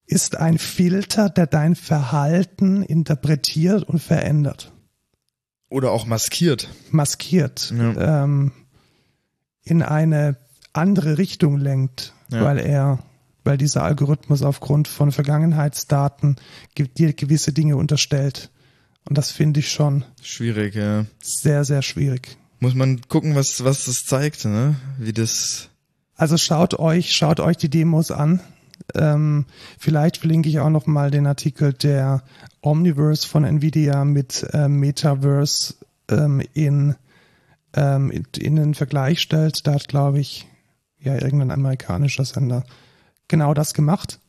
ist 0.07 0.37
ein 0.37 0.59
Filter, 0.59 1.29
der 1.29 1.47
dein 1.49 1.75
Verhalten 1.75 2.83
interpretiert 2.85 3.83
und 3.83 3.99
verändert, 4.01 4.73
Oder 5.69 5.91
auch 5.91 6.07
maskiert. 6.07 6.69
maskiert, 6.93 7.73
Ja. 7.77 8.23
ähm, 8.25 8.53
in 9.63 9.83
eine 9.83 10.37
andere 10.73 11.19
Richtung 11.19 11.59
lenkt, 11.59 12.15
Ja. 12.31 12.43
weil 12.45 12.59
er, 12.59 12.99
weil 13.45 13.57
dieser 13.59 13.85
Algorithmus 13.85 14.43
aufgrund 14.43 14.89
von 14.89 15.13
Vergangenheitsdaten 15.13 16.37
ge- 16.75 16.89
dir 16.89 17.13
gewisse 17.13 17.53
Dinge 17.53 17.77
unterstellt. 17.77 18.51
Und 19.09 19.17
das 19.17 19.31
finde 19.31 19.61
ich 19.61 19.71
schon 19.71 20.05
Schwierig, 20.21 20.75
ja. 20.75 21.07
sehr, 21.23 21.65
sehr 21.65 21.83
schwierig. 21.83 22.37
Muss 22.59 22.75
man 22.75 23.01
gucken, 23.09 23.35
was, 23.37 23.63
was 23.65 23.85
das 23.85 24.05
zeigt, 24.07 24.45
ne? 24.45 24.75
Wie 24.99 25.13
das. 25.13 25.69
Also 26.17 26.37
schaut 26.39 26.79
euch, 26.79 27.13
schaut 27.13 27.39
euch 27.39 27.57
die 27.59 27.69
Demos 27.69 28.11
an. 28.11 28.41
Ähm, 28.95 29.45
vielleicht 29.79 30.17
verlinke 30.19 30.49
ich 30.49 30.59
auch 30.61 30.71
noch 30.71 30.87
mal 30.87 31.11
den 31.11 31.27
Artikel 31.27 31.73
der 31.73 32.23
Omniverse 32.63 33.29
von 33.29 33.45
Nvidia 33.45 34.05
mit 34.05 34.47
ähm, 34.53 34.81
Metaverse 34.81 35.75
ähm, 36.11 36.43
in, 36.55 36.95
ähm, 37.75 38.11
in, 38.11 38.27
in 38.39 38.57
den 38.57 38.75
Vergleich 38.75 39.21
stellt. 39.21 39.67
Da 39.67 39.75
hat, 39.75 39.89
glaube 39.89 40.19
ich, 40.19 40.49
ja 41.07 41.15
irgendein 41.15 41.51
amerikanischer 41.51 42.25
Sender 42.25 42.65
genau 43.29 43.55
das 43.55 43.75
gemacht. 43.75 44.21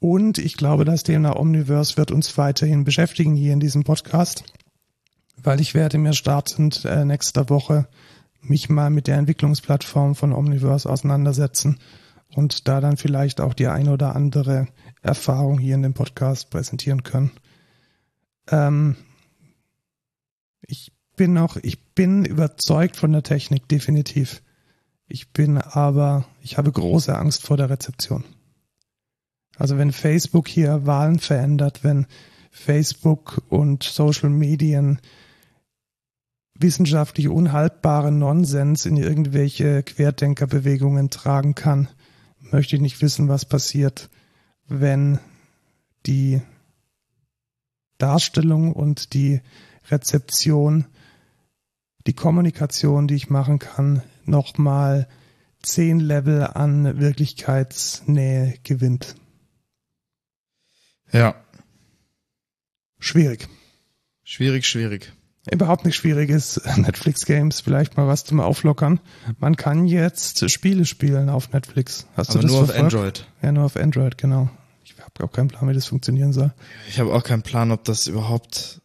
Und 0.00 0.38
ich 0.38 0.56
glaube, 0.56 0.84
das 0.84 1.02
Thema 1.02 1.38
Omniverse 1.38 1.96
wird 1.96 2.12
uns 2.12 2.36
weiterhin 2.38 2.84
beschäftigen 2.84 3.34
hier 3.34 3.52
in 3.52 3.60
diesem 3.60 3.82
Podcast, 3.82 4.44
weil 5.36 5.60
ich 5.60 5.74
werde 5.74 5.98
mir 5.98 6.12
startend 6.12 6.84
äh, 6.84 7.04
nächster 7.04 7.48
Woche 7.50 7.88
mich 8.40 8.68
mal 8.68 8.90
mit 8.90 9.08
der 9.08 9.16
Entwicklungsplattform 9.16 10.14
von 10.14 10.32
Omniverse 10.32 10.88
auseinandersetzen 10.88 11.80
und 12.34 12.68
da 12.68 12.80
dann 12.80 12.96
vielleicht 12.96 13.40
auch 13.40 13.54
die 13.54 13.66
ein 13.66 13.88
oder 13.88 14.14
andere 14.14 14.68
Erfahrung 15.02 15.58
hier 15.58 15.74
in 15.74 15.82
dem 15.82 15.94
Podcast 15.94 16.50
präsentieren 16.50 17.02
können. 17.02 17.32
Ähm, 18.50 18.96
ich 20.60 20.92
bin 21.16 21.32
noch, 21.32 21.56
ich 21.56 21.94
bin 21.94 22.24
überzeugt 22.24 22.96
von 22.96 23.12
der 23.12 23.22
Technik, 23.22 23.68
definitiv. 23.68 24.42
Ich 25.08 25.32
bin 25.32 25.56
aber, 25.56 26.26
ich 26.42 26.58
habe 26.58 26.70
große 26.70 27.16
Angst 27.16 27.42
vor 27.42 27.56
der 27.56 27.70
Rezeption. 27.70 28.24
Also 29.56 29.78
wenn 29.78 29.90
Facebook 29.90 30.46
hier 30.46 30.86
Wahlen 30.86 31.18
verändert, 31.18 31.82
wenn 31.82 32.06
Facebook 32.50 33.42
und 33.48 33.82
Social 33.82 34.28
Medien 34.28 35.00
wissenschaftlich 36.54 37.28
unhaltbaren 37.28 38.18
Nonsens 38.18 38.84
in 38.84 38.96
irgendwelche 38.96 39.82
Querdenkerbewegungen 39.82 41.08
tragen 41.08 41.54
kann, 41.54 41.88
möchte 42.40 42.76
ich 42.76 42.82
nicht 42.82 43.00
wissen, 43.00 43.28
was 43.28 43.46
passiert, 43.46 44.10
wenn 44.66 45.18
die 46.04 46.42
Darstellung 47.96 48.72
und 48.72 49.14
die 49.14 49.40
Rezeption, 49.90 50.86
die 52.06 52.12
Kommunikation, 52.12 53.08
die 53.08 53.14
ich 53.14 53.30
machen 53.30 53.58
kann, 53.58 54.02
nochmal 54.28 55.08
zehn 55.62 56.00
Level 56.00 56.44
an 56.44 56.98
Wirklichkeitsnähe 56.98 58.54
gewinnt. 58.62 59.16
Ja. 61.12 61.34
Schwierig. 62.98 63.48
Schwierig, 64.24 64.66
schwierig 64.66 65.12
überhaupt 65.50 65.84
nicht 65.84 65.96
schwierig 65.96 66.30
ist, 66.30 66.60
Netflix 66.76 67.24
Games 67.24 67.60
vielleicht 67.60 67.96
mal 67.96 68.06
was 68.06 68.24
zum 68.24 68.40
Auflockern. 68.40 69.00
Man 69.38 69.56
kann 69.56 69.86
jetzt 69.86 70.50
Spiele 70.50 70.84
spielen 70.84 71.28
auf 71.28 71.52
Netflix. 71.52 72.06
Hast 72.16 72.30
Aber 72.30 72.40
du 72.40 72.46
das 72.46 72.52
nur 72.52 72.66
verfolgt? 72.66 72.94
auf 72.94 73.00
Android. 73.00 73.26
Ja, 73.42 73.52
nur 73.52 73.64
auf 73.64 73.76
Android, 73.76 74.18
genau. 74.18 74.50
Ich 74.84 74.94
habe 75.00 75.24
auch 75.24 75.32
keinen 75.32 75.48
Plan, 75.48 75.68
wie 75.68 75.74
das 75.74 75.86
funktionieren 75.86 76.32
soll. 76.32 76.52
Ich 76.88 76.98
habe 77.00 77.12
auch 77.12 77.24
keinen 77.24 77.42
Plan, 77.42 77.70
ob 77.70 77.84
das 77.84 78.06
überhaupt, 78.06 78.80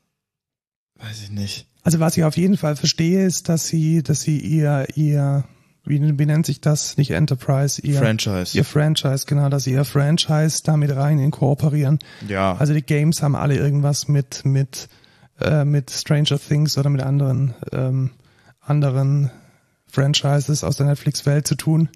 weiß 0.95 1.23
ich 1.23 1.31
nicht. 1.31 1.67
Also 1.83 1.99
was 1.99 2.15
ich 2.17 2.23
auf 2.23 2.37
jeden 2.37 2.57
Fall 2.57 2.75
verstehe, 2.75 3.25
ist, 3.25 3.49
dass 3.49 3.67
sie, 3.67 4.03
dass 4.03 4.21
sie 4.21 4.39
ihr, 4.39 4.87
ihr, 4.95 5.43
wie, 5.83 6.17
wie 6.17 6.25
nennt 6.25 6.45
sich 6.45 6.61
das? 6.61 6.95
Nicht 6.97 7.11
Enterprise, 7.11 7.81
ihr 7.81 7.99
Franchise. 7.99 8.57
Ihr 8.57 8.63
Franchise, 8.63 9.25
genau, 9.27 9.49
dass 9.49 9.65
sie 9.65 9.73
ihr 9.73 9.83
Franchise 9.83 10.63
damit 10.63 10.95
rein 10.95 11.19
inkorporieren. 11.19 11.99
Ja. 12.27 12.55
Also 12.55 12.73
die 12.73 12.83
Games 12.83 13.21
haben 13.21 13.35
alle 13.35 13.57
irgendwas 13.57 14.07
mit, 14.07 14.45
mit, 14.45 14.87
äh, 15.41 15.65
mit 15.65 15.91
Stranger 15.91 16.39
Things 16.39 16.77
oder 16.77 16.89
mit 16.89 17.01
anderen, 17.01 17.53
ähm, 17.73 18.11
anderen 18.61 19.29
Franchises 19.93 20.63
aus 20.63 20.77
der 20.77 20.87
Netflix-Welt 20.87 21.45
zu 21.45 21.55
tun? 21.55 21.89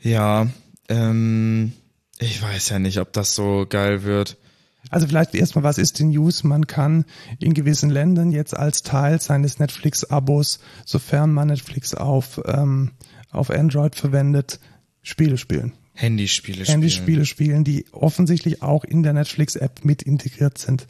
Ja, 0.00 0.46
ähm, 0.88 1.72
ich 2.18 2.40
weiß 2.40 2.70
ja 2.70 2.78
nicht, 2.78 2.98
ob 2.98 3.12
das 3.12 3.34
so 3.34 3.66
geil 3.68 4.04
wird. 4.04 4.38
Also 4.90 5.06
vielleicht 5.06 5.34
erstmal, 5.34 5.64
was 5.64 5.78
ist 5.78 5.98
die 5.98 6.04
News? 6.04 6.44
Man 6.44 6.66
kann 6.66 7.04
in 7.38 7.54
gewissen 7.54 7.90
Ländern 7.90 8.30
jetzt 8.30 8.56
als 8.56 8.82
Teil 8.82 9.20
seines 9.20 9.58
Netflix-Abos, 9.58 10.60
sofern 10.84 11.32
man 11.32 11.48
Netflix 11.48 11.94
auf, 11.94 12.40
ähm, 12.46 12.92
auf 13.30 13.50
Android 13.50 13.94
verwendet, 13.94 14.60
Spiele 15.02 15.38
spielen. 15.38 15.72
Handyspiele 15.94 16.64
spielen. 16.64 16.72
Handyspiele 16.72 17.26
spielen, 17.26 17.64
die 17.64 17.86
offensichtlich 17.92 18.62
auch 18.62 18.84
in 18.84 19.02
der 19.02 19.14
Netflix-App 19.14 19.84
mit 19.84 20.02
integriert 20.02 20.58
sind. 20.58 20.86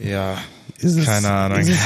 Ja, 0.00 0.38
es, 0.80 1.04
keine 1.04 1.30
Ahnung. 1.30 1.58
Ein, 1.58 1.78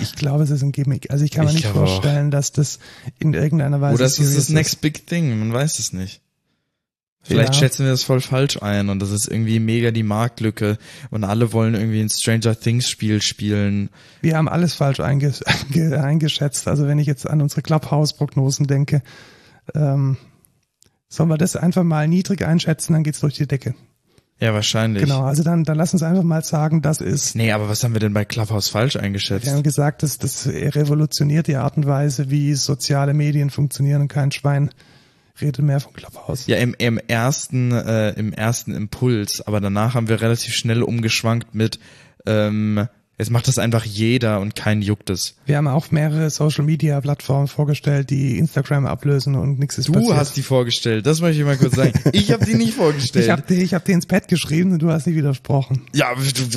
ich 0.00 0.14
glaube, 0.16 0.42
es 0.42 0.50
ist 0.50 0.62
ein 0.62 0.72
Gimmick. 0.72 1.10
Also 1.10 1.24
ich 1.24 1.30
kann 1.30 1.46
mir 1.46 1.52
nicht 1.52 1.66
vorstellen, 1.66 2.28
auch. 2.28 2.32
dass 2.32 2.52
das 2.52 2.78
in 3.18 3.32
irgendeiner 3.32 3.80
Weise. 3.80 3.94
Oder 3.94 4.04
das 4.04 4.18
ist 4.18 4.36
das 4.36 4.48
next 4.50 4.80
big 4.80 5.06
thing, 5.06 5.38
man 5.38 5.52
weiß 5.52 5.78
es 5.78 5.92
nicht. 5.92 6.20
Vielleicht 7.24 7.54
ja. 7.54 7.60
schätzen 7.60 7.84
wir 7.84 7.90
das 7.90 8.02
voll 8.02 8.20
falsch 8.20 8.62
ein 8.62 8.90
und 8.90 9.00
das 9.00 9.10
ist 9.10 9.28
irgendwie 9.28 9.58
mega 9.58 9.90
die 9.90 10.02
Marktlücke 10.02 10.76
und 11.10 11.24
alle 11.24 11.54
wollen 11.54 11.74
irgendwie 11.74 12.00
ein 12.00 12.10
Stranger 12.10 12.58
Things 12.58 12.88
Spiel 12.88 13.22
spielen. 13.22 13.88
Wir 14.20 14.36
haben 14.36 14.48
alles 14.48 14.74
falsch 14.74 15.00
einges 15.00 15.42
eingeschätzt. 15.74 16.68
Also 16.68 16.86
wenn 16.86 16.98
ich 16.98 17.06
jetzt 17.06 17.28
an 17.28 17.40
unsere 17.40 17.62
Clubhouse-Prognosen 17.62 18.66
denke, 18.66 19.02
ähm, 19.74 20.18
sollen 21.08 21.30
wir 21.30 21.38
das 21.38 21.56
einfach 21.56 21.82
mal 21.82 22.08
niedrig 22.08 22.44
einschätzen, 22.44 22.92
dann 22.92 23.04
geht's 23.04 23.20
durch 23.20 23.34
die 23.34 23.46
Decke. 23.46 23.74
Ja, 24.40 24.52
wahrscheinlich. 24.52 25.02
Genau, 25.02 25.22
also 25.22 25.42
dann, 25.42 25.64
dann 25.64 25.78
lass 25.78 25.94
uns 25.94 26.02
einfach 26.02 26.24
mal 26.24 26.44
sagen, 26.44 26.82
das 26.82 27.00
ist. 27.00 27.36
Nee, 27.36 27.52
aber 27.52 27.68
was 27.68 27.84
haben 27.84 27.94
wir 27.94 28.00
denn 28.00 28.12
bei 28.12 28.24
Clubhouse 28.24 28.68
falsch 28.68 28.96
eingeschätzt? 28.96 29.46
Wir 29.46 29.52
haben 29.52 29.62
gesagt, 29.62 30.02
dass 30.02 30.18
das 30.18 30.46
revolutioniert 30.46 31.46
die 31.46 31.56
Art 31.56 31.76
und 31.78 31.86
Weise, 31.86 32.30
wie 32.30 32.52
soziale 32.54 33.14
Medien 33.14 33.48
funktionieren 33.48 34.02
und 34.02 34.08
kein 34.08 34.32
Schwein 34.32 34.70
redet 35.40 35.64
mehr 35.64 35.80
von 35.80 35.92
Clubhouse. 35.92 36.46
Ja, 36.46 36.56
im, 36.58 36.74
im 36.78 36.98
ersten, 36.98 37.72
äh, 37.72 38.10
im 38.10 38.32
ersten 38.32 38.74
Impuls, 38.74 39.40
aber 39.40 39.60
danach 39.60 39.94
haben 39.94 40.08
wir 40.08 40.20
relativ 40.20 40.54
schnell 40.54 40.82
umgeschwankt 40.82 41.54
mit, 41.54 41.78
ähm, 42.26 42.88
Jetzt 43.16 43.30
macht 43.30 43.46
das 43.46 43.58
einfach 43.58 43.84
jeder 43.84 44.40
und 44.40 44.56
kein 44.56 44.82
juckt 44.82 45.08
es. 45.08 45.36
Wir 45.46 45.56
haben 45.56 45.68
auch 45.68 45.92
mehrere 45.92 46.30
Social 46.30 46.64
Media 46.64 47.00
Plattformen 47.00 47.46
vorgestellt, 47.46 48.10
die 48.10 48.38
Instagram 48.38 48.86
ablösen 48.86 49.36
und 49.36 49.60
nichts 49.60 49.78
ist 49.78 49.86
du 49.86 49.92
passiert. 49.92 50.10
Du 50.10 50.16
hast 50.16 50.36
die 50.36 50.42
vorgestellt, 50.42 51.06
das 51.06 51.20
möchte 51.20 51.40
ich 51.40 51.46
mal 51.46 51.56
kurz 51.56 51.76
sagen. 51.76 51.92
Ich 52.12 52.32
habe 52.32 52.44
die 52.44 52.54
nicht 52.54 52.74
vorgestellt. 52.74 53.24
Ich 53.24 53.30
habe 53.30 53.42
die, 53.48 53.62
ich 53.62 53.74
hab 53.74 53.84
die 53.84 53.92
ins 53.92 54.06
Pad 54.06 54.26
geschrieben 54.26 54.72
und 54.72 54.82
du 54.82 54.90
hast 54.90 55.06
nicht 55.06 55.16
widersprochen. 55.16 55.82
Ja, 55.94 56.06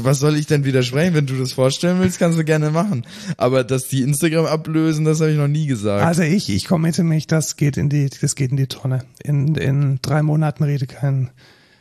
was 0.01 0.19
soll 0.19 0.35
ich 0.35 0.47
denn 0.47 0.65
widersprechen? 0.65 1.13
Wenn 1.13 1.27
du 1.27 1.37
das 1.37 1.53
vorstellen 1.53 1.99
willst, 1.99 2.17
kannst 2.17 2.39
du 2.39 2.43
gerne 2.43 2.71
machen. 2.71 3.05
Aber 3.37 3.63
dass 3.63 3.87
die 3.87 4.01
Instagram 4.01 4.45
ablösen, 4.45 5.05
das 5.05 5.21
habe 5.21 5.31
ich 5.31 5.37
noch 5.37 5.47
nie 5.47 5.67
gesagt. 5.67 6.03
Also 6.05 6.23
ich, 6.23 6.49
ich 6.49 6.65
committe 6.65 7.03
mich, 7.03 7.27
das 7.27 7.55
geht 7.57 7.77
in 7.77 7.89
die, 7.89 8.09
das 8.09 8.35
geht 8.35 8.51
in 8.51 8.57
die 8.57 8.67
Tonne. 8.67 9.03
In, 9.23 9.55
in 9.55 9.99
drei 10.01 10.23
Monaten 10.23 10.63
rede 10.63 10.87
kein, 10.87 11.29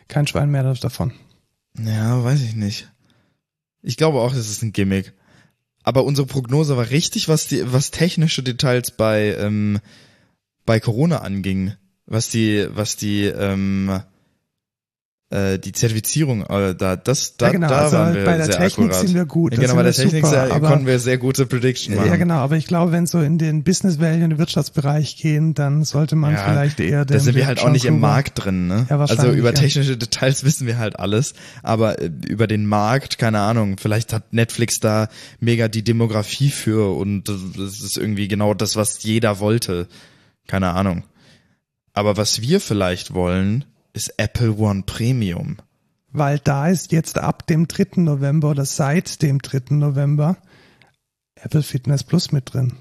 kein 0.08 0.26
Schwein 0.26 0.50
mehr 0.50 0.74
davon. 0.74 1.12
Ja, 1.78 2.22
weiß 2.22 2.42
ich 2.42 2.54
nicht. 2.54 2.88
Ich 3.87 3.97
glaube 3.97 4.18
auch, 4.18 4.34
es 4.34 4.51
ist 4.51 4.62
ein 4.62 4.72
Gimmick. 4.72 5.14
Aber 5.84 6.03
unsere 6.05 6.26
Prognose 6.26 6.76
war 6.76 6.91
richtig, 6.91 7.28
was 7.28 7.47
die, 7.47 7.72
was 7.72 7.93
technische 7.93 8.43
Details 8.43 8.91
bei 8.91 9.37
ähm, 9.39 9.78
bei 10.66 10.80
Corona 10.80 11.18
anging, 11.18 11.74
was 12.05 12.28
die, 12.28 12.66
was 12.70 12.97
die 12.97 13.24
ähm, 13.26 14.03
äh, 15.28 15.58
die 15.58 15.72
Zertifizierung, 15.72 16.42
äh, 16.42 16.76
da, 16.76 16.94
das, 16.94 17.36
da, 17.36 17.46
ja, 17.46 17.52
genau, 17.52 17.68
da 17.68 17.80
also 17.80 17.96
waren 17.96 18.14
wir 18.14 18.24
bei 18.24 18.36
der 18.36 18.46
sehr 18.46 18.58
Technik 18.58 18.90
akkurat. 18.90 19.06
sind 19.06 19.14
wir 19.16 19.24
gut. 19.26 19.54
Ja, 19.54 19.60
genau, 19.60 19.74
bei 19.74 19.82
der 19.82 19.92
Technik 19.92 20.24
super, 20.24 20.46
sehr, 20.48 20.60
konnten 20.60 20.86
wir 20.86 21.00
sehr 21.00 21.18
gute 21.18 21.46
Prediction 21.46 21.96
machen. 21.96 22.08
Ja, 22.08 22.16
genau, 22.16 22.36
aber 22.36 22.56
ich 22.56 22.66
glaube, 22.68 22.92
wenn 22.92 23.06
so 23.06 23.20
in 23.20 23.36
den 23.36 23.64
Business 23.64 23.98
Value, 23.98 24.22
in 24.22 24.30
den 24.30 24.38
Wirtschaftsbereich 24.38 25.16
gehen, 25.16 25.54
dann 25.54 25.82
sollte 25.82 26.14
man 26.14 26.34
ja, 26.34 26.44
vielleicht 26.44 26.78
eher 26.78 27.04
den, 27.04 27.16
Da 27.16 27.22
sind 27.22 27.34
wir 27.34 27.46
halt 27.46 27.60
auch 27.60 27.70
nicht 27.70 27.86
im 27.86 27.98
Markt 27.98 28.44
drin, 28.44 28.68
ne? 28.68 28.86
Ja, 28.88 29.00
also 29.00 29.32
über 29.32 29.52
technische 29.52 29.96
Details 29.96 30.44
wissen 30.44 30.68
wir 30.68 30.78
halt 30.78 31.00
alles, 31.00 31.34
aber 31.64 32.00
äh, 32.00 32.08
über 32.28 32.46
den 32.46 32.64
Markt, 32.64 33.18
keine 33.18 33.40
Ahnung, 33.40 33.78
vielleicht 33.78 34.12
hat 34.12 34.32
Netflix 34.32 34.78
da 34.78 35.08
mega 35.40 35.66
die 35.66 35.82
Demografie 35.82 36.50
für 36.50 36.96
und 36.96 37.28
das 37.28 37.80
ist 37.80 37.96
irgendwie 37.96 38.28
genau 38.28 38.54
das, 38.54 38.76
was 38.76 39.02
jeder 39.02 39.40
wollte. 39.40 39.88
Keine 40.46 40.70
Ahnung. 40.70 41.02
Aber 41.92 42.16
was 42.16 42.42
wir 42.42 42.60
vielleicht 42.60 43.12
wollen, 43.12 43.64
ist 43.97 44.14
Apple 44.18 44.53
One 44.53 44.82
Premium 44.84 45.57
weil 46.18 46.38
da 46.38 46.68
ist 46.68 46.92
jetzt 46.92 47.18
ab 47.18 47.47
dem 47.47 47.68
3. 47.68 48.01
November 48.01 48.51
oder 48.51 48.64
seit 48.64 49.22
dem 49.22 49.40
3. 49.40 49.74
November 49.74 50.36
Apple 51.34 51.62
Fitness 51.62 52.05
Plus 52.05 52.32
mit 52.32 52.55
drin. 52.55 52.72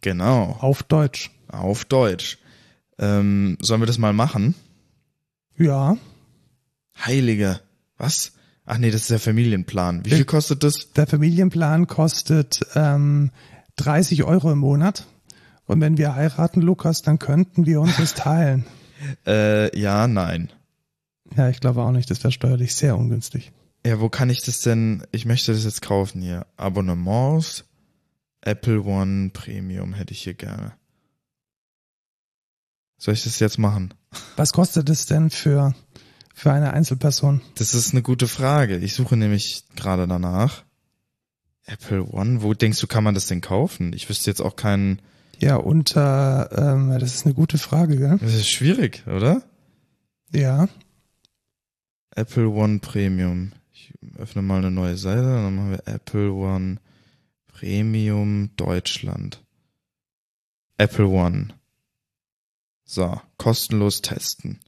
Genau. 0.00 0.56
Auf 0.60 0.82
Deutsch. 0.82 1.30
Auf 1.48 1.84
Deutsch. 1.84 2.38
Ähm, 2.98 3.56
sollen 3.60 3.80
wir 3.80 3.86
das 3.86 3.98
mal 3.98 4.12
machen? 4.12 4.56
Ja. 5.56 5.96
Heilige. 6.98 7.60
Was? 7.96 8.32
Ach 8.66 8.78
nee, 8.78 8.90
das 8.90 9.02
ist 9.02 9.10
der 9.10 9.20
Familienplan. 9.20 10.04
Wie 10.04 10.10
viel 10.10 10.24
kostet 10.24 10.64
das? 10.64 10.92
Der 10.94 11.06
Familienplan 11.06 11.86
kostet 11.86 12.66
ähm, 12.74 13.30
30 13.76 14.24
Euro 14.24 14.50
im 14.50 14.58
Monat. 14.58 15.06
Und 15.66 15.80
wenn 15.80 15.96
wir 15.96 16.16
heiraten, 16.16 16.60
Lukas, 16.60 17.02
dann 17.02 17.18
könnten 17.18 17.66
wir 17.66 17.80
uns 17.80 17.96
das 17.96 18.14
teilen. 18.14 18.66
Äh, 19.26 19.78
ja, 19.78 20.06
nein. 20.06 20.50
Ja, 21.36 21.48
ich 21.48 21.60
glaube 21.60 21.82
auch 21.82 21.92
nicht. 21.92 22.10
Das 22.10 22.22
wäre 22.24 22.32
steuerlich 22.32 22.74
sehr 22.74 22.96
ungünstig. 22.96 23.52
Ja, 23.86 24.00
wo 24.00 24.08
kann 24.08 24.30
ich 24.30 24.42
das 24.42 24.60
denn? 24.60 25.06
Ich 25.12 25.24
möchte 25.24 25.52
das 25.52 25.64
jetzt 25.64 25.82
kaufen 25.82 26.20
hier. 26.20 26.46
Abonnements, 26.56 27.64
Apple 28.40 28.82
One 28.82 29.30
Premium 29.30 29.94
hätte 29.94 30.12
ich 30.12 30.22
hier 30.22 30.34
gerne. 30.34 30.72
Soll 32.98 33.14
ich 33.14 33.24
das 33.24 33.38
jetzt 33.38 33.58
machen? 33.58 33.94
Was 34.36 34.52
kostet 34.52 34.88
es 34.90 35.06
denn 35.06 35.30
für, 35.30 35.74
für 36.34 36.52
eine 36.52 36.72
Einzelperson? 36.72 37.40
Das 37.54 37.74
ist 37.74 37.92
eine 37.92 38.02
gute 38.02 38.26
Frage. 38.26 38.78
Ich 38.78 38.94
suche 38.94 39.16
nämlich 39.16 39.64
gerade 39.76 40.08
danach. 40.08 40.64
Apple 41.66 42.04
One, 42.04 42.42
wo 42.42 42.54
denkst 42.54 42.80
du, 42.80 42.86
kann 42.86 43.04
man 43.04 43.14
das 43.14 43.26
denn 43.26 43.40
kaufen? 43.40 43.92
Ich 43.92 44.08
wüsste 44.08 44.30
jetzt 44.30 44.40
auch 44.40 44.56
keinen. 44.56 45.00
Ja, 45.40 45.56
unter, 45.56 46.50
ähm, 46.56 46.90
das 46.98 47.14
ist 47.14 47.24
eine 47.26 47.34
gute 47.34 47.58
Frage, 47.58 47.96
gell? 47.96 48.18
Das 48.20 48.34
ist 48.34 48.48
schwierig, 48.50 49.04
oder? 49.06 49.42
Ja. 50.32 50.68
Apple 52.14 52.48
One 52.48 52.80
Premium. 52.80 53.52
Ich 53.72 53.92
öffne 54.16 54.42
mal 54.42 54.58
eine 54.58 54.70
neue 54.72 54.96
Seite, 54.96 55.22
dann 55.22 55.54
machen 55.54 55.70
wir 55.70 55.86
Apple 55.86 56.32
One 56.32 56.78
Premium 57.46 58.50
Deutschland. 58.56 59.44
Apple 60.76 61.06
One. 61.06 61.48
So, 62.84 63.20
kostenlos 63.36 64.02
testen. 64.02 64.58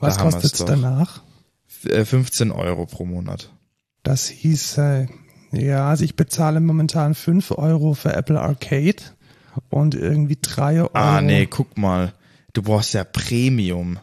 Was 0.00 0.16
Da 0.16 0.22
kostet's 0.22 0.58
doch. 0.58 0.66
danach? 0.66 1.22
F- 1.68 1.86
äh, 1.86 2.04
15 2.04 2.50
Euro 2.52 2.86
pro 2.86 3.04
Monat. 3.04 3.52
Das 4.04 4.28
hieße, 4.28 5.08
ja, 5.52 5.88
also 5.88 6.04
ich 6.04 6.14
bezahle 6.14 6.60
momentan 6.60 7.14
5 7.14 7.50
Euro 7.52 7.94
für 7.94 8.12
Apple 8.14 8.40
Arcade 8.40 9.02
und 9.70 9.94
irgendwie 9.94 10.38
3 10.40 10.82
Euro. 10.82 10.90
Ah, 10.94 11.20
nee, 11.20 11.46
guck 11.46 11.76
mal. 11.76 12.12
Du 12.52 12.62
brauchst 12.62 12.94
ja 12.94 13.04
Premium. 13.04 13.98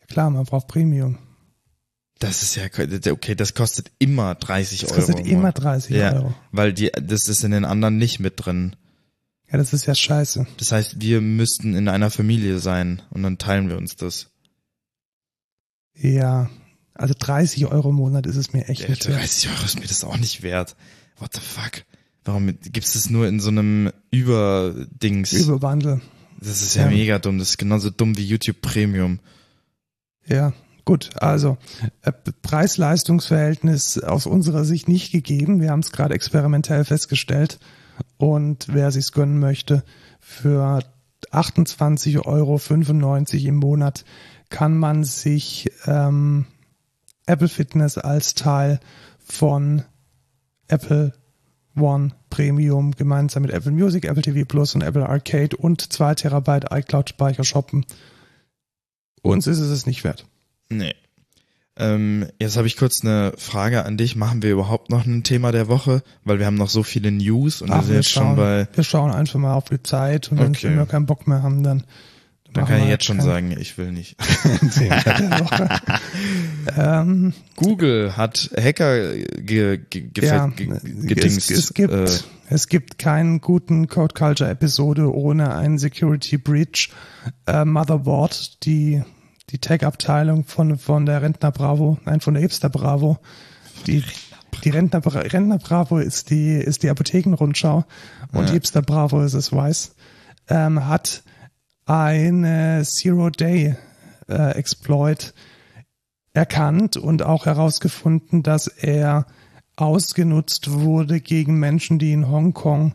Ja, 0.00 0.06
klar, 0.06 0.30
man 0.30 0.44
braucht 0.44 0.68
Premium. 0.68 1.18
Das 2.18 2.42
ist 2.42 2.56
ja, 2.56 2.64
okay, 3.12 3.34
das 3.36 3.54
kostet 3.54 3.92
immer 4.00 4.34
30 4.34 4.80
Das 4.80 4.90
Euro. 4.90 5.00
kostet 5.00 5.20
im 5.20 5.26
immer 5.26 5.38
Monat. 5.38 5.62
30 5.62 5.96
ja, 5.96 6.12
Euro. 6.14 6.34
Weil 6.50 6.72
die, 6.72 6.90
das 7.00 7.28
ist 7.28 7.44
in 7.44 7.52
den 7.52 7.64
anderen 7.64 7.96
nicht 7.96 8.18
mit 8.18 8.34
drin. 8.44 8.74
Ja, 9.50 9.56
das 9.56 9.72
ist 9.72 9.86
ja 9.86 9.94
scheiße. 9.94 10.46
Das 10.58 10.72
heißt, 10.72 11.00
wir 11.00 11.20
müssten 11.20 11.74
in 11.74 11.88
einer 11.88 12.10
Familie 12.10 12.58
sein 12.58 13.02
und 13.10 13.22
dann 13.22 13.38
teilen 13.38 13.68
wir 13.68 13.78
uns 13.78 13.94
das. 13.96 14.30
Ja, 15.94 16.50
also 16.94 17.14
30 17.18 17.66
Euro 17.66 17.90
im 17.90 17.96
Monat 17.96 18.26
ist 18.26 18.36
es 18.36 18.52
mir 18.52 18.66
echt 18.68 18.82
Ja, 18.82 18.88
nicht 18.90 19.06
wert. 19.08 19.20
30 19.20 19.50
Euro 19.50 19.64
ist 19.64 19.80
mir 19.80 19.86
das 19.86 20.04
auch 20.04 20.16
nicht 20.18 20.42
wert. 20.42 20.76
What 21.18 21.34
the 21.34 21.40
fuck? 21.40 21.84
Warum 22.28 22.58
gibt's 22.60 22.92
das 22.92 23.08
nur 23.08 23.26
in 23.26 23.40
so 23.40 23.48
einem 23.48 23.90
Überdings? 24.10 25.32
Überwandel. 25.32 26.02
das 26.38 26.60
ist 26.60 26.74
ja, 26.74 26.82
Ja. 26.82 26.90
mega 26.90 27.18
dumm. 27.18 27.38
Das 27.38 27.48
ist 27.48 27.56
genauso 27.56 27.88
dumm 27.88 28.18
wie 28.18 28.26
YouTube 28.26 28.60
Premium. 28.60 29.18
Ja, 30.26 30.52
gut. 30.84 31.08
Also 31.22 31.56
äh, 32.02 32.12
Preis-Leistungs-Verhältnis 32.42 33.98
aus 34.00 34.26
unserer 34.26 34.66
Sicht 34.66 34.88
nicht 34.88 35.10
gegeben. 35.10 35.62
Wir 35.62 35.70
haben 35.70 35.80
es 35.80 35.90
gerade 35.90 36.12
experimentell 36.12 36.84
festgestellt. 36.84 37.60
Und 38.18 38.66
wer 38.70 38.92
sich's 38.92 39.12
gönnen 39.12 39.38
möchte, 39.38 39.82
für 40.20 40.80
28,95 41.32 42.26
Euro 42.26 42.60
im 43.48 43.56
Monat 43.56 44.04
kann 44.50 44.76
man 44.76 45.02
sich 45.02 45.70
ähm, 45.86 46.44
Apple 47.24 47.48
Fitness 47.48 47.96
als 47.96 48.34
Teil 48.34 48.80
von 49.18 49.82
Apple 50.66 51.14
One 51.74 52.12
Premium 52.30 52.92
gemeinsam 52.92 53.42
mit 53.42 53.52
Apple 53.52 53.72
Music, 53.72 54.04
Apple 54.04 54.22
TV 54.22 54.44
Plus 54.46 54.74
und 54.74 54.82
Apple 54.82 55.08
Arcade 55.08 55.56
und 55.56 55.92
2 55.92 56.14
Terabyte 56.14 56.66
iCloud 56.70 57.08
Speicher 57.10 57.44
shoppen. 57.44 57.84
Uns 59.22 59.46
ist 59.46 59.58
es 59.58 59.70
es 59.70 59.86
nicht 59.86 60.04
wert. 60.04 60.26
Nee. 60.68 60.94
Ähm, 61.76 62.26
jetzt 62.40 62.56
habe 62.56 62.66
ich 62.66 62.76
kurz 62.76 63.04
eine 63.04 63.32
Frage 63.36 63.84
an 63.84 63.96
dich. 63.96 64.16
Machen 64.16 64.42
wir 64.42 64.50
überhaupt 64.50 64.90
noch 64.90 65.06
ein 65.06 65.22
Thema 65.22 65.52
der 65.52 65.68
Woche? 65.68 66.02
Weil 66.24 66.38
wir 66.40 66.46
haben 66.46 66.56
noch 66.56 66.70
so 66.70 66.82
viele 66.82 67.12
News 67.12 67.62
und 67.62 67.68
wir 67.68 67.76
Ach, 67.76 67.84
sind 67.84 67.94
jetzt 67.94 68.10
schon 68.10 68.22
schauen, 68.24 68.36
bei, 68.36 68.68
wir 68.72 68.84
schauen 68.84 69.10
einfach 69.12 69.38
mal 69.38 69.54
auf 69.54 69.66
die 69.66 69.82
Zeit 69.82 70.30
und 70.32 70.38
wenn 70.38 70.50
Okay. 70.50 70.74
wir 70.76 70.86
keinen 70.86 71.06
Bock 71.06 71.26
mehr 71.28 71.42
haben, 71.42 71.62
dann 71.62 71.84
dann 72.52 72.64
kann 72.64 72.82
ich 72.82 72.88
jetzt 72.88 73.04
schon 73.04 73.20
sagen, 73.20 73.54
ich 73.58 73.76
will 73.78 73.92
nicht. 73.92 74.16
Ähm, 76.76 77.32
Google 77.56 78.16
hat 78.16 78.50
Hacker 78.56 79.14
ge, 79.14 79.78
ge, 79.78 80.02
ge, 80.02 80.26
ja, 80.26 80.46
ge, 80.48 80.66
gedingst. 80.66 81.50
es, 81.50 81.58
es 81.58 81.74
gibt 81.74 81.92
äh, 81.92 82.06
es 82.50 82.68
gibt 82.68 82.98
keinen 82.98 83.40
guten 83.40 83.88
Code 83.88 84.14
Culture 84.14 84.50
Episode 84.50 85.12
ohne 85.14 85.54
einen 85.54 85.78
Security 85.78 86.38
Breach 86.38 86.90
äh, 87.46 87.64
Motherboard, 87.64 88.64
die 88.64 89.02
die 89.50 89.58
Tech 89.58 89.84
Abteilung 89.84 90.44
von 90.44 90.78
von 90.78 91.06
der 91.06 91.22
Rentner 91.22 91.52
Bravo, 91.52 91.98
nein 92.04 92.20
von 92.20 92.34
der 92.34 92.42
Hipster 92.42 92.68
Bravo, 92.68 93.18
die 93.86 94.04
die 94.64 94.70
Rentner, 94.70 95.02
Rentner 95.04 95.58
Bravo 95.58 95.98
ist 95.98 96.30
die 96.30 96.54
ist 96.54 96.82
die 96.82 96.90
Apothekenrundschau 96.90 97.84
und 98.32 98.46
Ja. 98.46 98.52
Hipster 98.52 98.82
Bravo 98.82 99.22
ist 99.22 99.34
es 99.34 99.52
weiß, 99.52 99.94
ähm, 100.48 100.86
hat 100.86 101.22
eine 101.88 102.82
Zero 102.84 103.30
Day 103.30 103.76
äh, 104.28 104.62
erkannt 106.34 106.96
und 106.96 107.22
auch 107.22 107.46
herausgefunden, 107.46 108.42
dass 108.42 108.66
er 108.66 109.26
ausgenutzt 109.76 110.70
wurde 110.70 111.20
gegen 111.20 111.58
Menschen, 111.58 111.98
die 111.98 112.12
in 112.12 112.28
Hongkong 112.28 112.94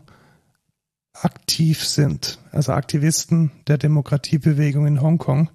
aktiv 1.12 1.84
sind, 1.84 2.38
also 2.52 2.72
Aktivisten 2.72 3.50
der 3.66 3.78
Demokratiebewegung 3.78 4.86
in 4.86 5.00
Hongkong. 5.00 5.50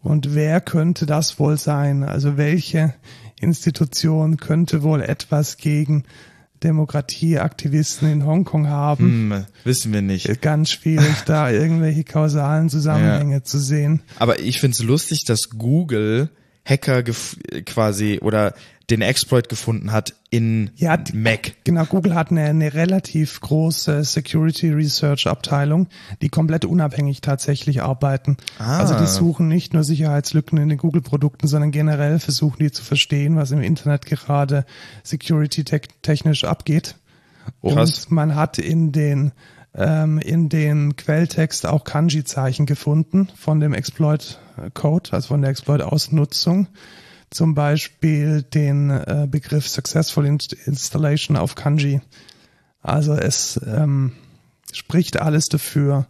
Und 0.00 0.34
wer 0.34 0.60
könnte 0.60 1.06
das 1.06 1.38
wohl 1.38 1.58
sein? 1.58 2.02
Also 2.02 2.36
welche 2.36 2.94
Institution 3.40 4.36
könnte 4.38 4.82
wohl 4.82 5.02
etwas 5.02 5.56
gegen 5.56 6.04
Demokratieaktivisten 6.64 8.10
in 8.10 8.26
Hongkong 8.26 8.68
haben? 8.68 9.30
hm, 9.30 9.44
wissen 9.64 9.92
wir 9.92 10.02
nicht. 10.02 10.40
Ganz 10.40 10.70
schwierig, 10.70 11.22
da 11.26 11.50
irgendwelche 11.50 12.04
kausalen 12.04 12.68
Zusammenhänge 12.68 13.42
zu 13.42 13.58
sehen. 13.58 14.02
Aber 14.18 14.40
ich 14.40 14.60
find's 14.60 14.82
lustig, 14.82 15.24
dass 15.26 15.50
Google 15.50 16.30
Hacker 16.64 17.02
quasi 17.02 18.20
oder 18.20 18.54
den 18.90 19.00
Exploit 19.00 19.48
gefunden 19.48 19.92
hat 19.92 20.14
in 20.30 20.70
Ja, 20.76 20.98
Mac. 21.14 21.52
Genau, 21.64 21.84
Google 21.86 22.14
hat 22.14 22.30
eine, 22.30 22.44
eine 22.44 22.74
relativ 22.74 23.40
große 23.40 24.04
Security 24.04 24.70
Research 24.70 25.26
Abteilung, 25.26 25.88
die 26.20 26.28
komplett 26.28 26.64
unabhängig 26.64 27.20
tatsächlich 27.20 27.82
arbeiten. 27.82 28.36
Ah. 28.58 28.78
Also 28.78 28.98
die 28.98 29.06
suchen 29.06 29.48
nicht 29.48 29.72
nur 29.72 29.84
Sicherheitslücken 29.84 30.58
in 30.58 30.68
den 30.68 30.78
Google-Produkten, 30.78 31.46
sondern 31.46 31.70
generell 31.70 32.18
versuchen 32.18 32.58
die 32.58 32.70
zu 32.70 32.82
verstehen, 32.82 33.36
was 33.36 33.50
im 33.50 33.62
Internet 33.62 34.06
gerade 34.06 34.66
security-technisch 35.04 36.44
abgeht. 36.44 36.96
Und 37.60 37.74
Krass. 37.74 38.10
man 38.10 38.34
hat 38.34 38.58
in 38.58 38.92
den 38.92 39.32
ähm, 39.74 40.18
in 40.18 40.48
den 40.48 40.96
Quelltext 40.96 41.66
auch 41.66 41.84
Kanji-Zeichen 41.84 42.66
gefunden 42.66 43.28
von 43.36 43.60
dem 43.60 43.72
Exploit-Code, 43.74 45.12
also 45.12 45.28
von 45.28 45.42
der 45.42 45.50
Exploit-Ausnutzung. 45.50 46.68
Zum 47.30 47.54
Beispiel 47.54 48.42
den 48.42 48.90
äh, 48.90 49.26
Begriff 49.30 49.66
Successful 49.66 50.26
Inst- 50.26 50.54
Installation 50.66 51.36
auf 51.38 51.54
Kanji. 51.54 52.02
Also 52.82 53.14
es 53.14 53.58
ähm, 53.66 54.12
spricht 54.72 55.16
alles 55.18 55.46
dafür, 55.46 56.06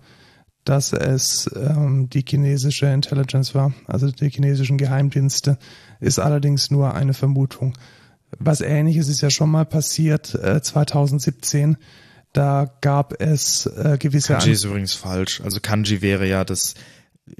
dass 0.64 0.92
es 0.92 1.50
ähm, 1.54 2.08
die 2.10 2.24
chinesische 2.26 2.86
Intelligence 2.86 3.54
war, 3.54 3.72
also 3.86 4.10
die 4.10 4.30
chinesischen 4.30 4.78
Geheimdienste, 4.78 5.58
ist 6.00 6.18
allerdings 6.18 6.70
nur 6.70 6.94
eine 6.94 7.14
Vermutung. 7.14 7.74
Was 8.38 8.60
ähnliches 8.60 9.08
ist 9.08 9.20
ja 9.20 9.30
schon 9.30 9.50
mal 9.50 9.64
passiert, 9.64 10.34
äh, 10.34 10.62
2017. 10.62 11.76
Da 12.32 12.70
gab 12.80 13.20
es 13.20 13.66
äh, 13.66 13.98
gewisse 13.98 14.34
Kanji 14.34 14.52
ist 14.52 14.64
übrigens 14.64 14.94
falsch. 14.94 15.40
Also 15.42 15.60
Kanji 15.60 16.00
wäre 16.00 16.26
ja 16.26 16.44
das 16.44 16.74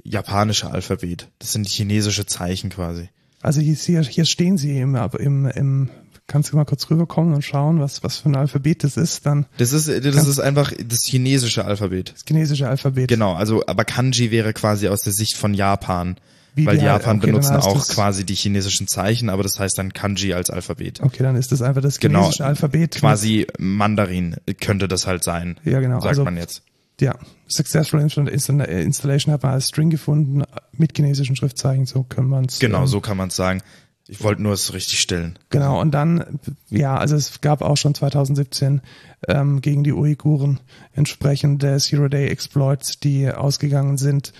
japanische 0.03 0.69
Alphabet. 0.69 1.29
Das 1.39 1.53
sind 1.53 1.67
chinesische 1.67 2.25
Zeichen 2.25 2.69
quasi. 2.69 3.09
Also 3.41 3.59
hier, 3.59 4.01
hier, 4.03 4.25
stehen 4.25 4.57
sie 4.57 4.79
im, 4.79 4.95
im, 4.95 5.45
im, 5.47 5.89
kannst 6.27 6.51
du 6.51 6.55
mal 6.55 6.63
kurz 6.63 6.89
rüberkommen 6.89 7.33
und 7.33 7.41
schauen, 7.41 7.79
was, 7.79 8.01
was 8.01 8.17
für 8.17 8.29
ein 8.29 8.35
Alphabet 8.37 8.85
das 8.85 8.95
ist, 8.95 9.25
dann 9.25 9.47
Das 9.57 9.73
ist, 9.73 9.89
das 9.89 10.27
ist 10.27 10.39
einfach 10.39 10.71
das 10.85 11.03
chinesische 11.03 11.65
Alphabet. 11.65 12.13
das 12.13 12.23
chinesische 12.25 12.69
Alphabet. 12.69 13.09
Genau, 13.09 13.33
also 13.33 13.65
aber 13.65 13.83
Kanji 13.83 14.31
wäre 14.31 14.53
quasi 14.53 14.87
aus 14.87 15.01
der 15.01 15.11
Sicht 15.11 15.35
von 15.35 15.53
Japan. 15.53 16.15
Wie 16.55 16.65
weil 16.65 16.77
die- 16.77 16.85
Japan 16.85 17.17
okay, 17.17 17.27
benutzen 17.27 17.55
auch 17.55 17.87
quasi 17.87 18.25
die 18.25 18.35
chinesischen 18.35 18.87
Zeichen, 18.87 19.29
aber 19.29 19.41
das 19.43 19.59
heißt 19.59 19.77
dann 19.77 19.91
Kanji 19.93 20.33
als 20.33 20.49
Alphabet. 20.49 21.01
Okay, 21.01 21.23
dann 21.23 21.35
ist 21.35 21.51
das 21.51 21.61
einfach 21.61 21.81
das 21.81 21.99
Genau. 21.99 22.19
chinesische 22.21 22.45
Alphabet. 22.45 22.95
Quasi 22.95 23.47
Mandarin 23.57 24.35
könnte 24.61 24.87
das 24.87 25.07
halt 25.07 25.23
sein. 25.23 25.59
Ja, 25.63 25.79
genau. 25.79 25.95
Sagt 25.95 26.07
Also- 26.09 26.23
man 26.23 26.37
jetzt. 26.37 26.61
Ja, 27.01 27.15
Successful 27.47 27.99
Insta- 27.99 28.29
Insta- 28.29 28.65
Installation 28.65 29.33
hat 29.33 29.41
man 29.41 29.53
als 29.53 29.67
String 29.69 29.89
gefunden 29.89 30.43
mit 30.73 30.95
chinesischen 30.95 31.35
Schriftzeichen, 31.35 31.87
so 31.87 32.03
können 32.03 32.29
wir 32.29 32.41
es. 32.47 32.59
Genau, 32.59 32.81
ähm, 32.81 32.87
so 32.87 33.01
kann 33.01 33.17
man 33.17 33.29
es 33.29 33.35
sagen. 33.35 33.61
Ich 34.07 34.21
wollte 34.23 34.43
nur 34.43 34.53
es 34.53 34.73
richtig 34.73 34.99
stellen. 34.99 35.39
Genau, 35.49 35.79
und 35.81 35.91
dann, 35.91 36.39
ja, 36.69 36.95
also 36.97 37.15
es 37.15 37.41
gab 37.41 37.61
auch 37.61 37.77
schon 37.77 37.95
2017 37.95 38.81
ähm, 39.27 39.61
gegen 39.61 39.83
die 39.83 39.93
Uiguren 39.93 40.59
entsprechende 40.93 41.77
Zero-Day-Exploits, 41.79 42.99
die 42.99 43.31
ausgegangen 43.31 43.97
sind 43.97 44.33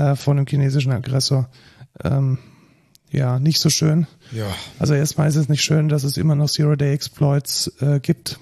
äh, 0.00 0.16
von 0.16 0.36
dem 0.36 0.46
chinesischen 0.46 0.92
Aggressor. 0.92 1.48
Ähm, 2.02 2.38
ja, 3.10 3.38
nicht 3.38 3.60
so 3.60 3.70
schön. 3.70 4.06
Ja. 4.32 4.46
Also 4.78 4.94
erstmal 4.94 5.28
ist 5.28 5.36
es 5.36 5.48
nicht 5.48 5.62
schön, 5.62 5.88
dass 5.88 6.04
es 6.04 6.16
immer 6.16 6.34
noch 6.34 6.48
Zero-Day-Exploits 6.48 7.72
äh, 7.80 8.00
gibt 8.00 8.38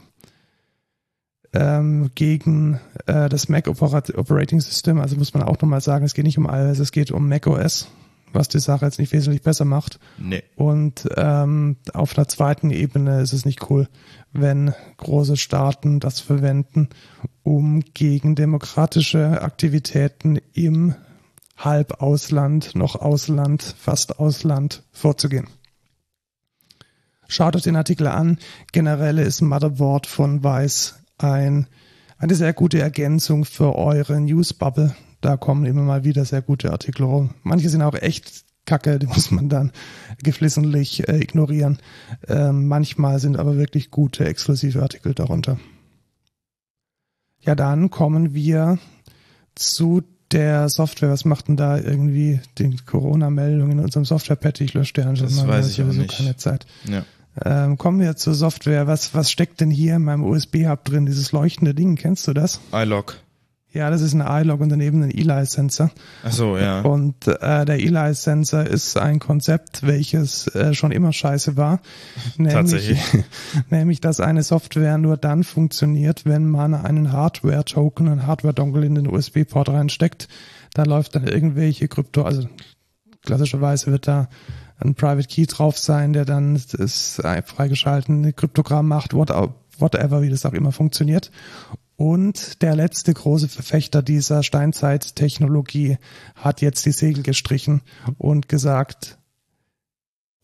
ähm, 1.55 2.11
gegen 2.15 2.79
äh, 3.07 3.29
das 3.29 3.49
Mac 3.49 3.67
Operat 3.67 4.15
Operating 4.17 4.61
System. 4.61 5.01
Also 5.01 5.17
muss 5.17 5.33
man 5.35 5.43
auch 5.43 5.61
nochmal 5.61 5.81
sagen, 5.81 6.05
es 6.05 6.15
geht 6.15 6.27
nicht 6.27 6.39
um 6.39 6.47
iOS, 6.47 6.79
es 6.79 6.93
geht 6.93 7.11
um 7.11 7.29
Mac 7.29 7.47
OS, 7.47 7.89
was 8.35 8.49
die 8.49 8.59
Sache 8.59 8.85
jetzt 8.85 8.99
nicht 8.99 9.13
wesentlich 9.13 9.43
besser 9.43 9.65
macht. 9.65 9.99
Nee. 10.19 10.43
Und 10.55 11.09
ähm, 11.17 11.77
auf 11.95 12.19
einer 12.19 12.29
zweiten 12.29 12.71
Ebene 12.71 13.23
ist 13.23 13.33
es 13.33 13.47
nicht 13.47 13.71
cool, 13.71 13.89
wenn 14.35 14.75
große 14.99 15.39
Staaten 15.39 15.99
das 15.99 16.21
verwenden, 16.21 16.91
um 17.43 17.81
gegen 17.95 18.35
demokratische 18.35 19.41
Aktivitäten 19.41 20.39
im 20.53 20.95
Halbausland, 21.59 22.75
noch 22.75 22.97
Ausland, 22.97 23.75
fast 23.79 24.19
Ausland 24.19 24.85
vorzugehen. 24.93 25.49
Schaut 27.27 27.57
euch 27.57 27.63
den 27.63 27.77
Artikel 27.77 28.07
an. 28.07 28.39
Generell 28.73 29.19
ist 29.19 29.43
Motherboard 29.43 30.07
von 30.07 30.43
Weiß 30.43 31.01
ein, 31.19 31.67
eine 32.17 32.35
sehr 32.35 32.55
gute 32.55 32.81
Ergänzung 32.81 33.45
für 33.45 33.75
eure 33.77 34.21
Newsbubble, 34.21 34.95
Da 35.21 35.37
kommen 35.37 35.67
immer 35.67 35.83
mal 35.83 36.05
wieder 36.05 36.25
sehr 36.25 36.43
gute 36.43 36.71
Artikel 36.71 37.05
rum. 37.05 37.35
Manche 37.43 37.69
sind 37.69 37.83
auch 37.83 37.95
echt 37.95 38.45
kacke, 38.65 38.99
die 38.99 39.07
muss 39.15 39.31
man 39.31 39.49
dann 39.49 39.73
geflissentlich 40.23 41.09
äh, 41.09 41.19
ignorieren. 41.19 41.79
Ähm, 42.29 42.69
manchmal 42.69 43.19
sind 43.19 43.37
aber 43.37 43.57
wirklich 43.57 43.91
gute 43.91 44.25
exklusive 44.25 44.81
Artikel 44.81 45.13
darunter. 45.13 45.59
Ja, 47.41 47.55
dann 47.55 47.91
kommen 47.91 48.33
wir 48.33 48.79
zu 49.55 50.03
der 50.33 50.69
Software. 50.69 51.11
Was 51.11 51.25
macht 51.25 51.49
denn 51.49 51.57
da 51.57 51.79
irgendwie 51.79 52.41
die 52.59 52.77
Corona-Meldung 52.85 53.71
in 53.73 53.79
unserem 53.81 54.05
Software-Patch? 54.05 54.61
Ich 54.61 54.75
lösche 54.75 54.95
der 54.95 55.13
Das 55.13 55.47
weiß 55.47 55.71
ich 55.71 55.83
auch 55.83 55.87
nicht. 55.87 56.17
keine 56.17 56.37
Zeit. 56.37 56.67
Ja. 56.89 57.05
Ähm, 57.45 57.79
kommen 57.79 58.01
wir 58.01 58.17
zur 58.17 58.35
Software. 58.35 58.87
Was, 58.87 59.15
was 59.15 59.31
steckt 59.31 59.61
denn 59.61 59.71
hier 59.71 59.97
in 59.97 60.03
meinem 60.03 60.25
USB-Hub 60.25 60.85
drin? 60.85 61.07
Dieses 61.07 61.33
leuchtende 61.33 61.75
Ding, 61.75 61.97
kennst 61.97 62.27
du 62.27 62.33
das? 62.33 62.61
iLog. 62.73 63.17
Ja, 63.71 63.91
das 63.91 64.01
ist 64.01 64.15
ein 64.15 64.25
iLog 64.27 64.61
und 64.61 64.71
daneben 64.71 65.03
ein 65.03 65.11
Eli-Sensor. 65.11 65.91
Ach 66.25 66.33
so, 66.33 66.57
ja. 66.57 66.81
Und 66.81 67.27
äh, 67.27 67.67
der 67.67 67.79
Eli-Sensor 67.79 68.65
ist 68.65 68.97
ein 68.97 69.19
Konzept, 69.19 69.87
welches 69.87 70.47
äh, 70.55 70.73
schon 70.73 70.91
immer 70.91 71.13
scheiße 71.13 71.59
war. 71.59 71.81
Nämlich, 72.39 72.55
Tatsächlich. 72.55 73.01
nämlich, 73.71 74.01
dass 74.01 74.21
eine 74.21 74.43
Software 74.43 74.97
nur 74.97 75.19
dann 75.19 75.45
funktioniert, 75.45 76.25
wenn 76.25 76.49
man 76.49 76.75
einen 76.75 77.13
Hardware-Token, 77.13 78.09
einen 78.09 78.27
Hardware-Dongle 78.27 78.87
in 78.87 78.95
den 78.95 79.07
USB-Port 79.07 79.69
reinsteckt. 79.69 80.29
Da 80.73 80.85
läuft 80.85 81.15
dann 81.15 81.27
irgendwelche 81.27 81.89
Krypto, 81.89 82.23
also 82.23 82.49
klassischerweise 83.23 83.93
wird 83.93 84.09
da 84.09 84.29
ein 84.79 84.95
Private 84.95 85.29
Key 85.29 85.47
drauf 85.47 85.77
sein, 85.77 86.15
der 86.15 86.25
dann 86.25 86.55
das 86.55 87.21
freigeschaltene 87.45 88.33
Kryptogramm 88.33 88.89
macht, 88.89 89.13
what, 89.13 89.31
whatever, 89.79 90.23
wie 90.23 90.31
das 90.31 90.47
auch 90.47 90.53
immer 90.53 90.73
funktioniert. 90.73 91.31
Und 91.99 92.63
der 92.63 92.77
letzte 92.77 93.13
große 93.13 93.49
Verfechter 93.49 94.03
dieser 94.03 94.45
Steinzeit-Technologie 94.45 95.99
hat 96.37 96.61
jetzt 96.61 96.87
die 96.87 96.93
Segel 96.93 97.25
gestrichen 97.25 97.83
und 98.19 98.49
gesagt, 98.49 99.19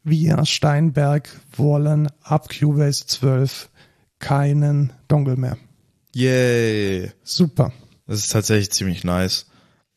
wir 0.03 0.45
Steinberg 0.47 1.29
wollen 1.57 2.09
ab 2.23 2.49
Cubase 2.49 3.07
12 3.07 3.71
keinen 4.19 4.93
Dongle 5.07 5.37
mehr. 5.37 5.57
Yay. 6.13 7.13
Super. 7.23 7.73
Das 8.09 8.19
ist 8.19 8.33
tatsächlich 8.33 8.73
ziemlich 8.73 9.05
nice. 9.05 9.47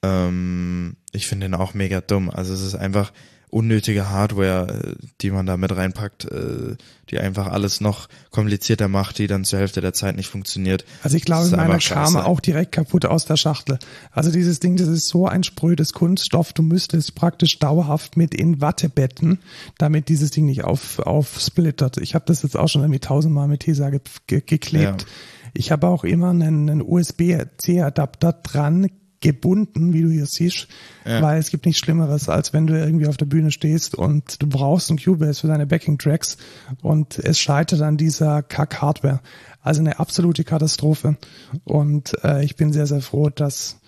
Ähm, 0.04 0.96
ich 1.12 1.26
finde 1.26 1.48
den 1.48 1.56
auch 1.56 1.74
mega 1.74 2.02
dumm. 2.02 2.30
Also 2.30 2.54
es 2.54 2.62
ist 2.62 2.76
einfach 2.76 3.12
unnötige 3.50 4.10
Hardware, 4.10 4.96
äh, 4.98 5.06
die 5.22 5.32
man 5.32 5.46
da 5.46 5.58
mit 5.58 5.76
reinpackt, 5.76 6.26
äh, 6.26 6.76
die 7.10 7.20
einfach 7.20 7.48
alles 7.48 7.80
noch 7.80 8.10
komplizierter 8.30 8.90
macht, 8.90 9.20
die 9.20 9.28
dann 9.28 9.46
zur 9.46 9.60
Hälfte 9.60 9.80
der 9.80 9.94
Zeit 9.94 10.18
nicht 10.18 10.28
funktioniert. 10.28 10.84
Also 11.02 11.16
ich 11.16 11.24
glaube, 11.24 11.50
meiner 11.56 11.78
kam 11.78 12.18
auch 12.18 12.42
direkt 12.42 12.74
kaputt 12.74 13.06
aus 13.06 13.26
der 13.26 13.38
Schachtel. 13.38 13.80
Also 14.12 14.32
dieses 14.32 14.60
Ding, 14.60 14.76
das 14.76 14.90
ist 14.90 15.08
so 15.08 15.28
ein 15.28 15.44
sprödes 15.44 15.94
Kunststoff, 15.94 16.52
du 16.52 16.62
müsstest 16.62 17.16
praktisch 17.16 17.60
dauerhaft 17.60 18.18
mit 18.18 18.34
in 18.34 18.60
Watte 18.60 18.90
betten, 18.90 19.40
damit 19.78 20.10
dieses 20.10 20.32
Ding 20.32 20.46
nicht 20.46 20.66
auf, 20.66 21.00
aufsplittert. 21.00 21.98
Ich 21.98 22.16
habe 22.16 22.26
das 22.28 22.44
jetzt 22.44 22.58
auch 22.58 22.68
schon 22.68 22.82
irgendwie 22.82 23.00
tausendmal 23.00 23.48
mit 23.48 23.62
Tesa 23.62 23.90
ge 23.90 24.02
ge 24.28 24.42
geklebt. 24.46 25.04
Ja. 25.04 25.08
Ich 25.54 25.72
habe 25.72 25.88
auch 25.88 26.04
immer 26.04 26.30
einen, 26.30 26.70
einen 26.70 26.82
USB-C-Adapter 26.82 28.34
dran 28.34 28.90
gebunden, 29.20 29.94
wie 29.94 30.02
du 30.04 30.10
hier 30.10 30.26
siehst, 30.28 30.68
Ja. 31.06 31.22
weil 31.22 31.40
es 31.40 31.50
gibt 31.50 31.66
nichts 31.66 31.80
Schlimmeres, 31.82 32.30
als 32.30 32.54
wenn 32.54 32.68
du 32.68 32.78
irgendwie 32.78 33.08
auf 33.08 33.18
der 33.18 33.26
Bühne 33.26 33.52
stehst 33.52 33.96
und 33.96 34.42
du 34.42 34.48
brauchst 34.48 34.90
einen 34.90 35.00
Cubase 35.00 35.42
für 35.42 35.48
deine 35.48 35.66
Backing-Tracks 35.66 36.38
und 36.82 37.18
es 37.20 37.40
scheitert 37.40 37.82
an 37.82 37.98
dieser 37.98 38.44
Kack-Hardware. 38.44 39.22
Also 39.62 39.82
eine 39.82 40.00
absolute 40.00 40.44
Katastrophe. 40.44 41.18
Und 41.66 42.14
äh, 42.24 42.44
ich 42.46 42.56
bin 42.56 42.72
sehr, 42.72 42.88
sehr 42.88 43.02
froh, 43.02 43.30
dass 43.30 43.80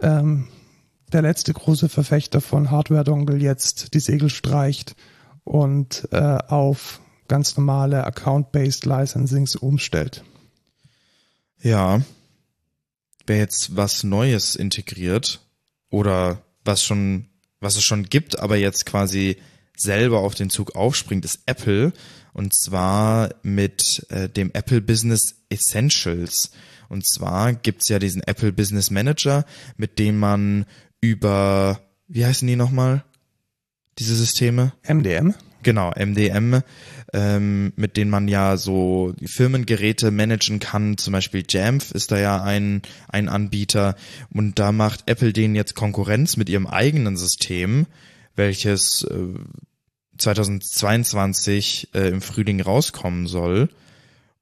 ähm, 0.00 0.48
der 1.12 1.22
letzte 1.22 1.52
große 1.52 1.88
Verfechter 1.88 2.40
von 2.40 2.70
Hardware-Dongle 2.70 3.36
jetzt 3.36 3.94
die 3.94 4.00
Segel 4.00 4.30
streicht 4.30 4.94
und 5.44 6.08
äh, 6.12 6.18
auf 6.18 7.00
ganz 7.26 7.56
normale 7.56 8.04
Account-Based 8.06 8.86
Licensings 8.86 9.56
umstellt. 9.56 10.24
Ja. 11.60 12.00
Wer 13.28 13.36
jetzt 13.36 13.76
was 13.76 14.04
Neues 14.04 14.56
integriert 14.56 15.40
oder 15.90 16.42
was 16.64 16.82
schon, 16.82 17.26
was 17.60 17.76
es 17.76 17.84
schon 17.84 18.04
gibt, 18.04 18.38
aber 18.38 18.56
jetzt 18.56 18.86
quasi 18.86 19.36
selber 19.76 20.20
auf 20.20 20.34
den 20.34 20.48
Zug 20.48 20.74
aufspringt, 20.74 21.26
ist 21.26 21.40
Apple. 21.44 21.92
Und 22.32 22.54
zwar 22.54 23.34
mit 23.42 24.06
äh, 24.08 24.30
dem 24.30 24.50
Apple 24.54 24.80
Business 24.80 25.42
Essentials. 25.50 26.52
Und 26.88 27.06
zwar 27.06 27.52
gibt's 27.52 27.90
ja 27.90 27.98
diesen 27.98 28.22
Apple 28.22 28.52
Business 28.52 28.90
Manager, 28.90 29.44
mit 29.76 29.98
dem 29.98 30.18
man 30.18 30.64
über, 31.02 31.80
wie 32.06 32.24
heißen 32.24 32.48
die 32.48 32.56
nochmal? 32.56 33.04
Diese 33.98 34.16
Systeme? 34.16 34.72
MDM? 34.88 35.34
Genau, 35.62 35.90
MDM, 35.90 36.60
ähm, 37.12 37.72
mit 37.76 37.96
denen 37.96 38.10
man 38.10 38.28
ja 38.28 38.56
so 38.56 39.14
Firmengeräte 39.24 40.10
managen 40.10 40.60
kann. 40.60 40.98
Zum 40.98 41.12
Beispiel 41.12 41.44
Jamf 41.48 41.90
ist 41.90 42.12
da 42.12 42.18
ja 42.18 42.42
ein, 42.42 42.82
ein 43.08 43.28
Anbieter. 43.28 43.96
Und 44.32 44.58
da 44.58 44.72
macht 44.72 45.04
Apple 45.06 45.32
denen 45.32 45.54
jetzt 45.54 45.74
Konkurrenz 45.74 46.36
mit 46.36 46.48
ihrem 46.48 46.66
eigenen 46.66 47.16
System, 47.16 47.86
welches 48.36 49.02
äh, 49.02 49.34
2022 50.18 51.88
äh, 51.94 52.08
im 52.08 52.20
Frühling 52.20 52.60
rauskommen 52.60 53.26
soll. 53.26 53.68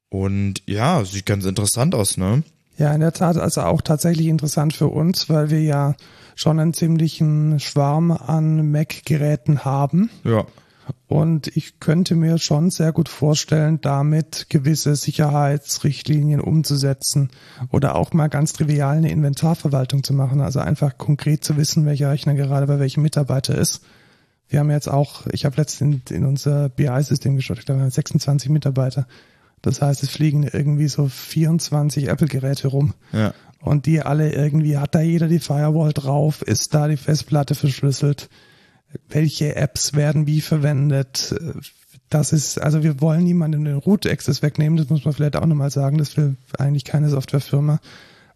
Und 0.09 0.62
ja, 0.67 1.05
sieht 1.05 1.27
ganz 1.27 1.45
interessant 1.45 1.95
aus, 1.95 2.17
ne? 2.17 2.43
Ja, 2.79 2.93
in 2.93 3.01
der 3.01 3.12
Tat, 3.12 3.39
also 3.39 3.62
auch 3.62 3.81
tatsächlich 3.81 4.27
interessant 4.27 4.75
für 4.75 4.89
uns, 4.89 5.31
weil 5.31 5.51
wir 5.51 5.62
ja 5.62 5.95
schon 6.35 6.61
einen 6.61 6.75
ziemlichen 6.75 7.59
Schwarm 7.59 8.11
an 8.11 8.71
Mac-Geräten 8.71 9.64
haben. 9.64 10.11
Ja. 10.25 10.45
Und 11.09 11.49
ich 11.57 11.80
könnte 11.80 12.14
mir 12.14 12.39
schon 12.39 12.70
sehr 12.70 12.93
gut 12.93 13.09
vorstellen, 13.09 13.80
damit 13.80 14.47
gewisse 14.51 14.97
Sicherheitsrichtlinien 14.97 16.41
umzusetzen 16.41 17.30
oder 17.70 17.97
auch 17.97 18.12
mal 18.12 18.28
ganz 18.28 18.53
trivial 18.53 18.97
eine 18.97 19.11
Inventarverwaltung 19.11 20.03
zu 20.03 20.14
machen. 20.14 20.41
Also 20.41 20.61
einfach 20.61 20.99
konkret 20.99 21.45
zu 21.45 21.57
wissen, 21.57 21.87
welcher 21.87 22.11
Rechner 22.11 22.34
gerade 22.34 22.66
bei 22.66 22.78
welchem 22.78 23.03
Mitarbeiter 23.03 23.57
ist. 23.57 23.82
Wir 24.49 24.61
haben 24.61 24.70
jetzt 24.70 24.89
auch, 24.89 25.26
ich 25.32 25.45
habe 25.45 25.57
letztens 25.57 26.11
in, 26.11 26.16
in 26.18 26.24
unser 26.24 26.68
BI-System 26.68 27.37
geschaut, 27.37 27.59
ich 27.59 27.66
glaube, 27.66 27.80
wir 27.80 27.84
haben 27.84 27.91
26 27.91 28.51
Mitarbeiter. 28.51 29.07
Das 29.62 29.82
heißt, 29.82 30.03
es 30.03 30.11
fliegen 30.11 30.45
irgendwie 30.45 30.87
so 30.87 31.09
24 31.09 32.09
Apple-Geräte 32.09 32.68
rum. 32.68 32.95
Ja. 33.12 33.32
Und 33.61 33.87
die 33.87 34.03
alle 34.03 34.32
irgendwie, 34.32 34.78
hat 34.78 34.95
da 34.95 35.01
jeder 35.01 35.26
die 35.26 35.41
Firewall 35.41 35.93
drauf? 35.93 36.43
Ist 36.43 36.72
da 36.74 36.87
die 36.87 36.97
Festplatte 36.97 37.55
verschlüsselt? 37.57 38.28
Welche 39.09 39.57
Apps 39.57 39.95
werden 39.95 40.26
wie 40.26 40.41
verwendet? 40.41 41.34
Das 42.09 42.32
ist, 42.32 42.61
also 42.61 42.82
wir 42.82 43.01
wollen 43.01 43.24
niemandem 43.24 43.64
den 43.64 43.76
Root-Access 43.76 44.43
wegnehmen, 44.43 44.76
das 44.76 44.89
muss 44.89 45.05
man 45.05 45.12
vielleicht 45.12 45.37
auch 45.37 45.47
nochmal 45.47 45.70
sagen, 45.70 45.99
das 45.99 46.16
will 46.16 46.37
eigentlich 46.59 46.84
keine 46.84 47.09
Softwarefirma. 47.09 47.80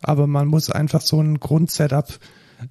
Aber 0.02 0.26
man 0.26 0.48
muss 0.48 0.70
einfach 0.70 1.02
so 1.02 1.20
ein 1.20 1.38
Grundsetup 1.38 2.18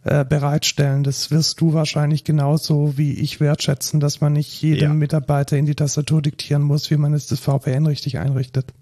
äh, 0.03 0.25
bereitstellen. 0.25 1.03
Das 1.03 1.31
wirst 1.31 1.61
du 1.61 1.73
wahrscheinlich 1.73 2.23
genauso 2.23 2.97
wie 2.97 3.13
ich 3.13 3.39
wertschätzen, 3.39 3.99
dass 3.99 4.21
man 4.21 4.33
nicht 4.33 4.61
jedem 4.61 4.91
Ja. 4.91 4.93
Mitarbeiter 4.93 5.57
in 5.57 5.65
die 5.65 5.75
Tastatur 5.75 6.21
diktieren 6.21 6.61
muss, 6.61 6.91
wie 6.91 6.97
man 6.97 7.13
jetzt 7.13 7.31
das 7.31 7.39
VPN 7.39 7.85
richtig 7.85 8.19
einrichtet. 8.19 8.73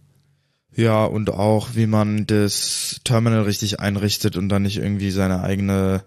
Ja, 0.76 1.06
und 1.06 1.30
auch 1.30 1.70
wie 1.76 1.88
man 1.88 2.28
das 2.28 3.00
Terminal 3.04 3.42
richtig 3.44 3.80
einrichtet 3.80 4.38
und 4.38 4.50
dann 4.50 4.64
nicht 4.64 4.78
irgendwie 4.78 5.12
seine 5.12 5.42
eigene 5.42 6.04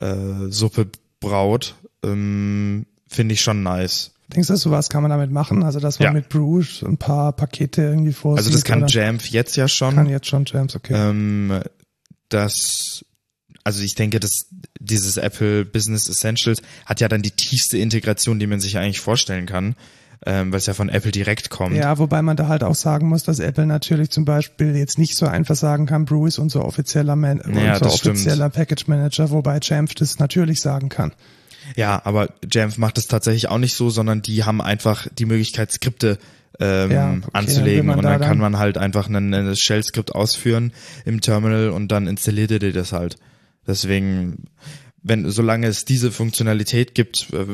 äh, 0.00 0.50
Suppe 0.50 0.88
braut, 1.20 1.76
ähm, 2.06 2.86
finde 3.08 3.34
ich 3.34 3.40
schon 3.40 3.62
nice. 3.62 4.12
Denkst 4.28 4.48
du, 4.48 4.56
sowas 4.56 4.88
kann 4.88 5.02
man 5.02 5.10
damit 5.10 5.30
machen? 5.30 5.62
Also, 5.62 5.78
dass 5.78 5.98
man 6.00 6.06
Ja. 6.06 6.12
mit 6.12 6.28
Bruges 6.28 6.82
ein 6.82 6.96
paar 6.96 7.32
Pakete 7.32 7.82
irgendwie 7.82 8.12
vorsieht? 8.12 8.38
Also 8.38 8.50
das 8.50 8.64
kann 8.64 8.82
oder- 8.82 8.90
Jamf 8.92 9.26
jetzt 9.28 9.56
ja 9.56 9.68
schon. 9.68 9.94
Kann 9.94 10.08
jetzt 10.08 10.26
schon 10.26 10.44
Jams, 10.46 10.74
okay. 10.74 10.94
ähm, 10.94 11.60
das, 12.28 13.04
also 13.62 13.82
ich 13.82 13.94
denke, 13.94 14.18
dass 14.20 14.46
dieses 14.80 15.16
Apple 15.16 15.64
Business 15.64 16.08
Essentials 16.08 16.60
hat 16.86 17.00
ja 17.00 17.08
dann 17.08 17.22
die 17.22 17.30
tiefste 17.30 17.78
Integration, 17.78 18.38
die 18.40 18.46
man 18.48 18.58
sich 18.60 18.78
eigentlich 18.78 19.00
vorstellen 19.00 19.46
kann, 19.46 19.76
ähm, 20.24 20.50
weil 20.50 20.58
es 20.58 20.66
ja 20.66 20.74
von 20.74 20.88
Apple 20.88 21.12
direkt 21.12 21.50
kommt. 21.50 21.76
Ja, 21.76 21.98
wobei 21.98 22.20
man 22.22 22.36
da 22.36 22.48
halt 22.48 22.64
auch 22.64 22.74
sagen 22.74 23.08
muss, 23.08 23.22
dass 23.22 23.38
Apple 23.38 23.66
natürlich 23.66 24.10
zum 24.10 24.24
Beispiel 24.24 24.74
jetzt 24.74 24.98
nicht 24.98 25.14
so 25.16 25.26
einfach 25.26 25.54
sagen 25.54 25.86
kann, 25.86 26.04
Brew 26.04 26.26
ist 26.26 26.38
unser 26.38 26.64
offizieller, 26.64 27.14
Man 27.14 27.38
Ja, 27.54 27.74
unser 27.74 27.90
stimmt. 27.90 28.16
offizieller 28.16 28.50
Package 28.50 28.88
Manager, 28.88 29.30
wobei 29.30 29.60
Jamf 29.62 29.94
das 29.94 30.18
natürlich 30.18 30.60
sagen 30.60 30.88
kann. 30.88 31.12
Ja, 31.76 32.00
aber 32.04 32.30
Jamf 32.50 32.78
macht 32.78 32.98
es 32.98 33.06
tatsächlich 33.06 33.48
auch 33.48 33.58
nicht 33.58 33.74
so, 33.74 33.90
sondern 33.90 34.22
die 34.22 34.42
haben 34.44 34.60
einfach 34.60 35.06
die 35.16 35.26
Möglichkeit, 35.26 35.70
Skripte 35.70 36.18
ähm, 36.58 36.90
Ja, 36.90 37.10
okay, 37.12 37.28
anzulegen 37.34 37.86
man 37.86 37.98
und 37.98 38.04
da 38.04 38.12
dann 38.12 38.20
kann 38.20 38.28
dann- 38.30 38.38
man 38.38 38.58
halt 38.58 38.78
einfach 38.78 39.08
ein, 39.08 39.32
ein 39.34 39.54
Shell-Skript 39.54 40.14
ausführen 40.14 40.72
im 41.04 41.20
Terminal 41.20 41.68
und 41.70 41.92
dann 41.92 42.06
installiert 42.08 42.50
er 42.50 42.58
dir 42.58 42.72
das 42.72 42.92
halt. 42.92 43.16
Deswegen 43.66 44.44
wenn 45.08 45.30
solange 45.30 45.68
es 45.68 45.84
diese 45.84 46.10
Funktionalität 46.10 46.94
gibt, 46.94 47.28
äh, 47.32 47.46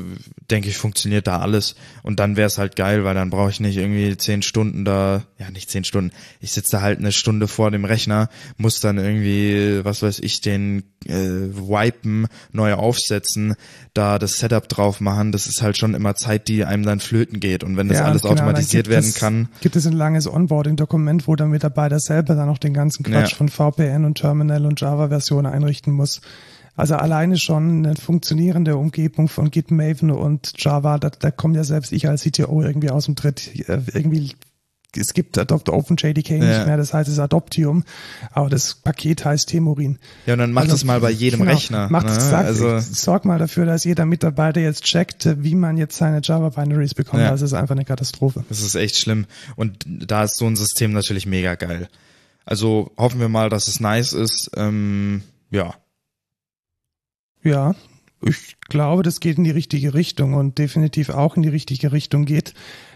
denke 0.50 0.70
ich, 0.70 0.78
funktioniert 0.78 1.26
da 1.26 1.38
alles. 1.40 1.74
Und 2.03 2.18
dann 2.18 2.36
wäre 2.36 2.46
es 2.46 2.57
halt 2.57 2.76
geil, 2.76 3.05
weil 3.05 3.14
dann 3.14 3.28
brauche 3.28 3.50
ich 3.50 3.61
nicht 3.61 3.76
irgendwie 3.76 4.16
zehn 4.16 4.40
Stunden 4.40 4.86
da, 4.86 5.24
ja 5.38 5.50
nicht 5.50 5.70
zehn 5.70 5.84
Stunden. 5.84 6.12
Ich 6.40 6.53
sitze 6.53 6.72
da 6.72 6.80
halt 6.80 6.98
eine 6.98 7.12
Stunde 7.12 7.48
vor 7.48 7.70
dem 7.70 7.84
Rechner, 7.84 8.30
muss 8.57 8.80
dann 8.80 8.96
irgendwie, 8.96 9.84
was 9.84 10.03
weiß 10.03 10.20
ich, 10.20 10.40
den 10.40 10.84
äh, 11.07 11.12
wipen, 11.12 12.26
neu 12.53 12.72
aufsetzen, 12.72 13.55
da 13.92 14.18
das 14.18 14.38
Setup 14.38 14.66
drauf 14.68 15.00
machen. 15.00 15.30
Das 15.30 15.46
ist 15.46 15.61
halt 15.61 15.76
schon 15.76 15.92
immer 15.94 16.14
Zeit, 16.14 16.48
die 16.48 16.64
einem 16.64 16.84
dann 16.84 17.00
flöten 17.00 17.38
geht. 17.38 17.64
Und 17.64 17.76
wenn 17.76 17.88
das 17.88 17.98
Ja, 17.98 18.05
alles 18.07 18.22
genau, 18.22 18.32
automatisiert 18.34 18.88
werden 18.88 19.11
es, 19.11 19.14
kann, 19.14 19.48
Gibt 19.61 19.76
es 19.76 19.86
ein 19.86 19.92
langes 19.92 20.26
Onboarding-Dokument, 20.26 21.28
wo 21.28 21.36
der 21.36 21.48
Mitarbeiter 21.48 22.00
selber 22.00 22.34
dann 22.34 22.46
noch 22.46 22.59
den 22.59 22.72
ganzen 22.72 23.03
Quatsch 23.03 23.32
Ja. 23.32 23.36
von 23.36 23.50
VPN 23.50 24.07
und 24.07 24.16
Terminal 24.16 24.64
und 24.64 24.80
Java-Version 24.80 25.44
einrichten 25.44 25.92
muss. 25.92 26.22
Also 26.74 26.94
alleine 26.96 27.36
schon 27.36 27.84
eine 27.84 27.96
funktionierende 27.96 28.76
Umgebung 28.76 29.28
von 29.28 29.50
Git, 29.50 29.70
Maven 29.70 30.10
und 30.10 30.54
Java, 30.56 30.98
da, 30.98 31.10
da 31.10 31.30
kommt 31.30 31.54
ja 31.56 31.64
selbst 31.64 31.92
ich 31.92 32.08
als 32.08 32.22
CTO 32.22 32.62
irgendwie 32.62 32.90
aus 32.90 33.04
dem 33.04 33.14
Tritt. 33.16 33.68
Äh, 33.68 33.80
Irgendwie, 33.92 34.32
es 34.96 35.12
gibt 35.12 35.36
Adopt 35.36 35.68
OpenJDK 35.68 36.30
Ja. 36.30 36.36
nicht 36.38 36.66
mehr, 36.66 36.76
das 36.78 36.94
heißt 36.94 37.10
es 37.10 37.18
Adoptium, 37.18 37.84
aber 38.32 38.48
das 38.48 38.74
Paket 38.74 39.24
heißt 39.24 39.48
Temurin. 39.50 39.98
ja, 40.26 40.32
und 40.32 40.38
dann 40.38 40.52
macht 40.52 40.64
Also, 40.64 40.76
das 40.76 40.84
mal 40.84 41.00
bei 41.00 41.10
jedem 41.10 41.40
genau, 41.40 41.52
Rechner. 41.52 41.88
Macht, 41.90 42.06
ne? 42.06 42.18
sag, 42.20 42.46
also, 42.46 42.78
sorg 42.78 43.26
mal 43.26 43.38
dafür, 43.38 43.66
dass 43.66 43.84
jeder 43.84 44.06
Mitarbeiter 44.06 44.60
jetzt 44.60 44.84
checkt, 44.84 45.28
wie 45.42 45.54
man 45.54 45.76
jetzt 45.76 45.96
seine 45.98 46.20
Java-Binaries 46.22 46.94
bekommt. 46.94 47.22
Ja. 47.22 47.30
Das 47.30 47.42
ist 47.42 47.52
einfach 47.52 47.74
eine 47.74 47.84
Katastrophe. 47.84 48.44
Das 48.48 48.60
ist 48.62 48.74
echt 48.76 48.96
schlimm. 48.96 49.26
Und 49.56 49.84
da 49.86 50.24
ist 50.24 50.36
so 50.38 50.46
ein 50.46 50.56
System 50.56 50.92
natürlich 50.92 51.26
mega 51.26 51.54
geil. 51.54 51.88
Also 52.46 52.90
hoffen 52.96 53.20
wir 53.20 53.28
mal, 53.28 53.50
dass 53.50 53.68
es 53.68 53.78
nice 53.78 54.14
ist. 54.14 54.50
Ähm, 54.56 55.22
ja. 55.50 55.74
Ja, 57.43 57.74
ich 58.22 58.57
glaube, 58.68 59.03
das 59.03 59.20
geht 59.20 59.38
in 59.38 59.45
die 59.45 59.51
richtige 59.51 59.95
Richtung 59.95 60.34
und 60.34 60.59
definitiv 60.59 61.11
auch 61.11 61.36
in 61.36 61.43
die 61.43 61.49
richtige 61.49 61.93
Richtung 61.93 62.24
geht, 62.24 62.55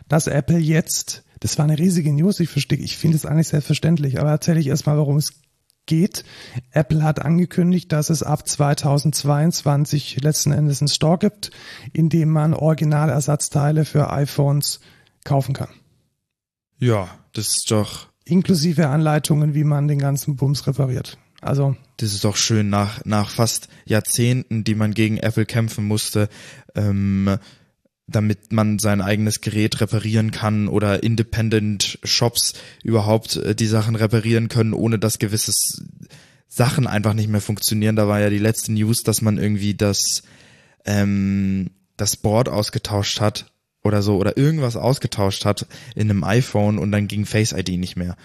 dass 0.09 0.29
Apple 0.29 0.59
jetzt, 0.59 1.25
das 1.41 1.59
war 1.59 1.65
eine 1.65 1.79
riesige 1.79 2.13
News, 2.13 2.39
ich 2.41 2.49
verstehe, 2.49 2.79
ich 2.79 2.97
finde 2.97 3.17
es 3.17 3.27
eigentlich 3.27 3.49
selbstverständlich, 3.49 4.21
aber 4.21 4.31
erzähle 4.31 4.61
ich 4.61 4.69
erstmal, 4.69 4.99
worum 4.99 5.17
es 5.17 5.33
geht. 5.87 6.25
Apple 6.71 7.03
hat 7.03 7.23
angekündigt, 7.23 7.91
dass 7.93 8.11
es 8.11 8.23
ab 8.23 8.47
2022 8.47 10.21
letzten 10.23 10.53
Endes 10.53 10.81
einen 10.81 10.89
Store 10.89 11.19
gibt, 11.19 11.51
in 11.93 12.09
dem 12.09 12.31
man 12.31 12.55
Originalersatzteile 12.55 13.85
für 13.85 14.11
iPhones 14.11 14.81
kaufen 15.25 15.55
kann. 15.55 15.71
Ja, 16.79 17.09
das 17.33 17.49
ist 17.49 17.71
doch, 17.71 18.09
Inklusive 18.25 18.89
Anleitungen, 18.89 19.55
wie 19.55 19.63
man 19.63 19.87
den 19.87 20.01
ganzen 20.01 20.35
Bums 20.35 20.67
repariert. 20.67 21.17
Also, 21.41 21.77
das 21.99 22.13
ist 22.13 22.25
doch 22.25 22.37
schön 22.37 22.69
nach, 22.71 23.05
nach 23.05 23.31
fast 23.31 23.69
Jahrzehnten, 23.85 24.65
die 24.65 24.75
man 24.75 24.95
gegen 24.95 25.19
Apple 25.19 25.47
kämpfen 25.47 25.87
musste, 25.87 26.29
ähm, 26.75 27.39
damit 28.07 28.53
man 28.53 28.79
sein 28.79 29.01
eigenes 29.01 29.41
Gerät 29.41 29.81
reparieren 29.81 30.31
kann 30.31 30.69
oder 30.69 31.03
Independent 31.03 31.99
Shops 32.05 32.55
überhaupt 32.83 33.37
äh, 33.37 33.55
die 33.55 33.67
Sachen 33.67 33.97
reparieren 33.97 34.49
können, 34.49 34.73
ohne 34.73 34.99
dass 34.99 35.19
gewisse 35.19 35.51
S- 35.51 35.83
Sachen 36.49 36.87
einfach 36.87 37.15
nicht 37.15 37.29
mehr 37.29 37.41
funktionieren. 37.41 37.97
Da 37.97 38.07
war 38.09 38.21
ja 38.21 38.31
die 38.31 38.39
letzte 38.39 38.73
News, 38.73 39.03
dass 39.03 39.23
man 39.23 39.39
irgendwie 39.39 39.75
das, 39.75 40.23
ähm, 40.85 41.71
das 41.97 42.17
Board 42.17 42.49
ausgetauscht 42.49 43.21
hat 43.21 43.53
oder 43.83 44.03
so 44.03 44.17
oder 44.17 44.37
irgendwas 44.37 44.77
ausgetauscht 44.77 45.45
hat 45.45 45.67
in 45.95 46.11
einem 46.11 46.25
iPhone 46.25 46.79
und 46.79 46.93
dann 46.93 47.09
ging 47.09 47.27
Face 47.27 47.53
ID 47.53 47.71
nicht 47.79 47.97
mehr. 47.97 48.17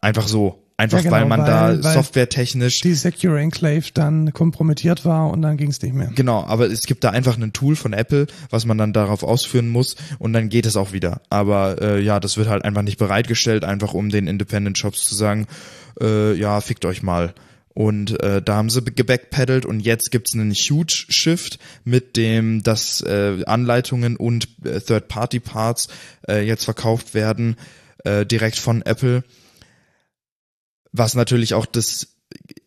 Einfach 0.00 0.26
so. 0.28 0.66
Einfach 0.80 0.96
Ja, 0.96 1.02
genau, 1.02 1.16
weil 1.16 1.26
man 1.26 1.40
weil- 1.40 1.78
da 1.78 1.92
softwaretechnisch 1.92 2.80
die 2.80 2.94
Secure 2.94 3.38
Enclave 3.38 3.84
dann 3.92 4.32
kompromittiert 4.32 5.04
war 5.04 5.28
und 5.28 5.42
dann 5.42 5.58
ging 5.58 5.68
es 5.68 5.82
nicht 5.82 5.94
mehr. 5.94 6.10
Genau, 6.14 6.42
aber 6.42 6.70
es 6.70 6.84
gibt 6.84 7.04
da 7.04 7.10
einfach 7.10 7.36
ein 7.36 7.52
Tool 7.52 7.76
von 7.76 7.92
Apple, 7.92 8.26
was 8.48 8.64
man 8.64 8.78
dann 8.78 8.94
darauf 8.94 9.22
ausführen 9.22 9.68
muss 9.68 9.96
und 10.18 10.32
dann 10.32 10.48
geht 10.48 10.64
es 10.64 10.76
auch 10.76 10.92
wieder. 10.92 11.20
Aber 11.28 11.82
äh, 11.82 12.00
ja, 12.00 12.18
das 12.18 12.38
wird 12.38 12.48
halt 12.48 12.64
einfach 12.64 12.80
nicht 12.80 12.96
bereitgestellt, 12.96 13.62
einfach 13.62 13.92
um 13.92 14.08
den 14.08 14.26
Independent 14.26 14.78
Shops 14.78 15.04
zu 15.04 15.14
sagen, 15.14 15.48
äh, 16.00 16.32
ja, 16.32 16.58
fickt 16.62 16.86
euch 16.86 17.02
mal. 17.02 17.34
Und 17.74 18.18
äh, 18.22 18.40
da 18.40 18.56
haben 18.56 18.70
sie 18.70 18.82
gebackpedalt 18.82 19.66
und 19.66 19.80
jetzt 19.80 20.10
gibt's 20.10 20.32
einen 20.34 20.52
Huge 20.52 21.04
Shift 21.10 21.58
mit 21.84 22.16
dem, 22.16 22.62
dass 22.62 23.02
äh, 23.02 23.44
Anleitungen 23.44 24.16
und 24.16 24.48
äh, 24.64 24.80
Third-Party-Parts 24.80 25.88
äh, 26.26 26.40
jetzt 26.40 26.64
verkauft 26.64 27.12
werden 27.12 27.56
äh, 28.04 28.24
direkt 28.24 28.56
von 28.56 28.80
Apple. 28.80 29.24
Was 30.92 31.14
natürlich 31.14 31.54
auch 31.54 31.66
das 31.66 32.08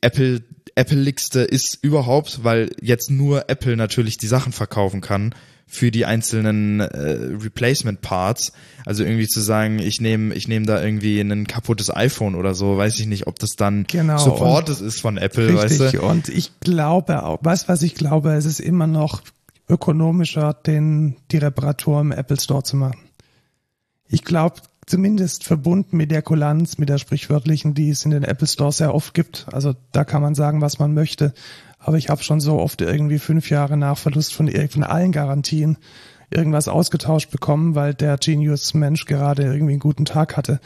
Apple 0.01 0.43
Appleigste 0.75 1.41
ist 1.41 1.77
überhaupt, 1.81 2.43
weil 2.43 2.71
jetzt 2.81 3.11
nur 3.11 3.49
Apple 3.49 3.77
natürlich 3.77 4.17
die 4.17 4.27
Sachen 4.27 4.51
verkaufen 4.51 5.01
kann 5.01 5.35
für 5.67 5.91
die 5.91 6.05
einzelnen 6.05 6.79
äh, 6.79 7.17
Replacement 7.41 8.01
Parts. 8.01 8.53
Also 8.85 9.03
irgendwie 9.03 9.27
zu 9.27 9.39
sagen, 9.41 9.79
ich 9.79 10.01
nehme 10.01 10.33
ich 10.35 10.47
nehme 10.47 10.65
da 10.65 10.83
irgendwie 10.83 11.19
ein 11.19 11.47
kaputtes 11.47 11.95
iPhone 11.95 12.35
oder 12.35 12.53
so, 12.53 12.77
weiß 12.77 12.99
ich 12.99 13.07
nicht, 13.07 13.27
ob 13.27 13.39
das 13.39 13.55
dann 13.55 13.85
Genau, 13.87 14.17
supported 14.17 14.81
ist 14.81 15.01
von 15.01 15.17
Apple, 15.17 15.61
Richtig. 15.61 15.79
weißt 15.79 15.93
du? 15.95 16.01
Und 16.01 16.29
ich 16.29 16.59
glaube 16.59 17.23
auch, 17.23 17.39
weißt 17.41 17.67
was 17.67 17.81
ich 17.81 17.95
glaube, 17.95 18.33
es 18.33 18.45
ist 18.45 18.59
immer 18.59 18.87
noch 18.87 19.21
ökonomischer, 19.69 20.53
den, 20.53 21.17
die 21.31 21.37
Reparatur 21.37 22.01
im 22.01 22.11
Apple 22.11 22.39
Store 22.39 22.63
zu 22.63 22.77
machen. 22.77 22.99
Ich 24.07 24.23
glaube, 24.23 24.57
zumindest 24.85 25.43
verbunden 25.43 25.97
mit 25.97 26.11
der 26.11 26.21
Kulanz, 26.21 26.77
mit 26.77 26.89
der 26.89 26.97
sprichwörtlichen, 26.97 27.73
die 27.73 27.89
es 27.89 28.05
in 28.05 28.11
den 28.11 28.23
Apple 28.23 28.47
Store 28.47 28.71
sehr 28.71 28.93
oft 28.93 29.13
gibt. 29.13 29.47
Also 29.51 29.73
da 29.91 30.03
kann 30.03 30.21
man 30.21 30.35
sagen, 30.35 30.61
was 30.61 30.79
man 30.79 30.93
möchte. 30.93 31.33
Aber 31.79 31.97
ich 31.97 32.09
habe 32.09 32.23
schon 32.23 32.39
so 32.39 32.59
oft 32.59 32.81
irgendwie 32.81 33.19
fünf 33.19 33.49
Jahre 33.49 33.77
nach 33.77 33.97
Verlust 33.97 34.33
von, 34.33 34.49
von 34.69 34.83
allen 34.83 35.11
Garantien 35.11 35.77
irgendwas 36.29 36.67
ausgetauscht 36.67 37.29
bekommen, 37.29 37.75
weil 37.75 37.93
der 37.93 38.17
Genius-Mensch 38.17 39.05
gerade 39.05 39.43
irgendwie 39.43 39.73
einen 39.73 39.79
guten 39.79 40.05
Tag 40.05 40.37
hatte. 40.37 40.59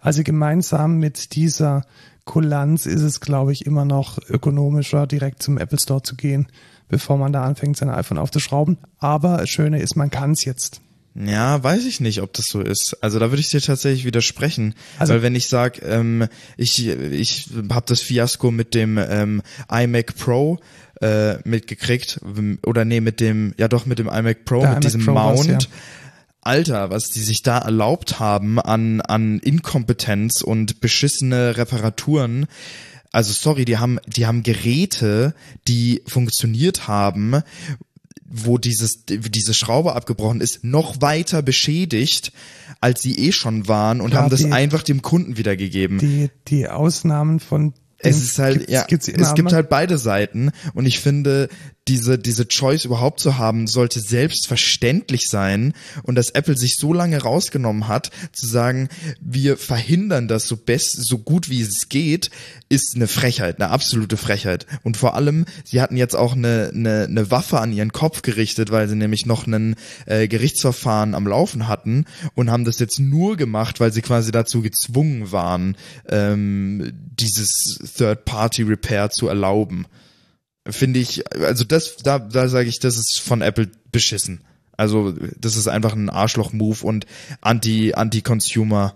Also 0.00 0.22
gemeinsam 0.22 0.98
mit 0.98 1.34
dieser 1.34 1.84
Kulanz 2.24 2.86
ist 2.86 3.02
es, 3.02 3.20
glaube 3.20 3.52
ich, 3.52 3.66
immer 3.66 3.84
noch 3.84 4.18
ökonomischer, 4.28 5.06
direkt 5.06 5.42
zum 5.42 5.58
Apple 5.58 5.78
Store 5.78 6.02
zu 6.02 6.14
gehen, 6.14 6.46
bevor 6.88 7.16
man 7.16 7.32
da 7.32 7.42
anfängt, 7.42 7.76
sein 7.76 7.88
iPhone 7.88 8.18
aufzuschrauben. 8.18 8.78
Aber 8.98 9.38
das 9.38 9.48
Schöne 9.48 9.80
ist, 9.80 9.96
man 9.96 10.10
kann 10.10 10.32
es 10.32 10.44
jetzt. 10.44 10.82
Ja, 11.20 11.62
weiß 11.62 11.84
ich 11.86 11.98
nicht, 12.00 12.22
ob 12.22 12.32
das 12.32 12.46
so 12.46 12.60
ist. 12.60 12.96
Also 13.00 13.18
da 13.18 13.30
würde 13.30 13.40
ich 13.40 13.48
dir 13.50 13.60
tatsächlich 13.60 14.04
widersprechen. 14.04 14.74
Also- 14.98 15.14
Weil 15.14 15.22
wenn 15.22 15.34
ich 15.34 15.48
sag, 15.48 15.82
ähm, 15.82 16.28
ich, 16.56 16.86
ich 16.86 17.48
habe 17.70 17.86
das 17.86 18.00
Fiasko 18.02 18.50
mit 18.50 18.74
dem 18.74 18.98
ähm, 18.98 19.42
iMac 19.70 20.14
Pro 20.16 20.58
äh, 21.00 21.36
mitgekriegt, 21.48 22.20
oder 22.64 22.84
nee, 22.84 23.00
mit 23.00 23.20
dem, 23.20 23.54
ja 23.58 23.66
doch 23.68 23.84
mit 23.86 23.98
dem 23.98 24.08
iMac 24.08 24.44
Pro, 24.44 24.60
mit 24.60 24.70
iMac 24.70 24.80
diesem 24.80 25.04
Pro 25.04 25.12
Mount. 25.12 25.46
ja. 25.48 25.58
Alter, 26.42 26.90
was 26.90 27.10
die 27.10 27.20
sich 27.20 27.42
da 27.42 27.58
erlaubt 27.58 28.20
haben 28.20 28.58
an, 28.60 29.00
an 29.00 29.38
Inkompetenz 29.40 30.40
und 30.40 30.80
beschissene 30.80 31.56
Reparaturen. 31.56 32.46
Also 33.10 33.32
sorry, 33.32 33.64
die 33.64 33.78
haben, 33.78 33.98
die 34.06 34.26
haben 34.26 34.42
Geräte, 34.42 35.34
die 35.66 36.02
funktioniert 36.06 36.86
haben, 36.88 37.42
wo 38.30 38.58
dieses, 38.58 39.04
diese 39.06 39.54
Schraube 39.54 39.94
abgebrochen 39.94 40.40
ist, 40.40 40.62
noch 40.62 41.00
weiter 41.00 41.42
beschädigt, 41.42 42.32
als 42.80 43.02
sie 43.02 43.14
eh 43.16 43.32
schon 43.32 43.68
waren 43.68 44.00
und 44.00 44.10
Klar, 44.10 44.24
haben 44.24 44.30
das 44.30 44.40
die- 44.40 44.52
einfach 44.52 44.82
dem 44.82 45.02
Kunden 45.02 45.36
wiedergegeben. 45.36 45.98
Die, 45.98 46.30
die 46.48 46.68
Ausnahmen 46.68 47.40
von 47.40 47.72
Es 47.98 48.22
ist 48.22 48.38
halt, 48.38 48.70
ja, 48.70 48.86
es 48.88 49.34
gibt 49.34 49.52
halt 49.52 49.68
beide 49.70 49.98
Seiten 49.98 50.50
und 50.74 50.86
ich 50.86 51.00
finde, 51.00 51.48
diese, 51.88 52.18
diese 52.18 52.46
Choice 52.46 52.84
überhaupt 52.84 53.18
zu 53.18 53.38
haben, 53.38 53.66
sollte 53.66 54.00
selbstverständlich 54.00 55.28
sein 55.28 55.72
und 56.02 56.14
dass 56.14 56.30
Apple 56.30 56.56
sich 56.56 56.76
so 56.76 56.92
lange 56.92 57.22
rausgenommen 57.22 57.88
hat, 57.88 58.10
zu 58.32 58.46
sagen, 58.46 58.88
wir 59.20 59.56
verhindern 59.56 60.28
das 60.28 60.46
so 60.46 60.56
best, 60.56 61.06
so 61.06 61.18
gut 61.18 61.48
wie 61.48 61.62
es 61.62 61.88
geht, 61.88 62.30
ist 62.68 62.94
eine 62.94 63.08
Frechheit, 63.08 63.60
eine 63.60 63.70
absolute 63.70 64.16
Frechheit. 64.16 64.66
Und 64.82 64.96
vor 64.96 65.14
allem, 65.14 65.46
sie 65.64 65.80
hatten 65.80 65.96
jetzt 65.96 66.14
auch 66.14 66.34
eine, 66.34 66.70
eine, 66.74 67.04
eine 67.04 67.30
Waffe 67.30 67.60
an 67.60 67.72
ihren 67.72 67.92
Kopf 67.92 68.22
gerichtet, 68.22 68.70
weil 68.70 68.88
sie 68.88 68.96
nämlich 68.96 69.24
noch 69.24 69.46
einen 69.46 69.74
äh, 70.06 70.28
Gerichtsverfahren 70.28 71.14
am 71.14 71.26
Laufen 71.26 71.68
hatten 71.68 72.04
und 72.34 72.50
haben 72.50 72.64
das 72.64 72.78
jetzt 72.78 72.98
nur 72.98 73.36
gemacht, 73.36 73.80
weil 73.80 73.92
sie 73.92 74.02
quasi 74.02 74.30
dazu 74.30 74.60
gezwungen 74.60 75.32
waren, 75.32 75.76
ähm, 76.08 76.92
dieses 77.18 77.78
Third-Party-Repair 77.96 79.10
zu 79.10 79.28
erlauben. 79.28 79.86
Finde 80.68 81.00
ich, 81.00 81.24
also 81.36 81.64
das, 81.64 81.96
da, 81.96 82.18
da 82.18 82.48
sage 82.48 82.68
ich, 82.68 82.78
das 82.78 82.96
ist 82.96 83.20
von 83.20 83.42
Apple 83.42 83.70
beschissen. 83.92 84.40
Also 84.76 85.12
das 85.40 85.56
ist 85.56 85.66
einfach 85.66 85.94
ein 85.94 86.08
Arschloch-Move 86.08 86.84
und 86.84 87.06
anti, 87.40 87.94
anti-Consumer 87.94 88.94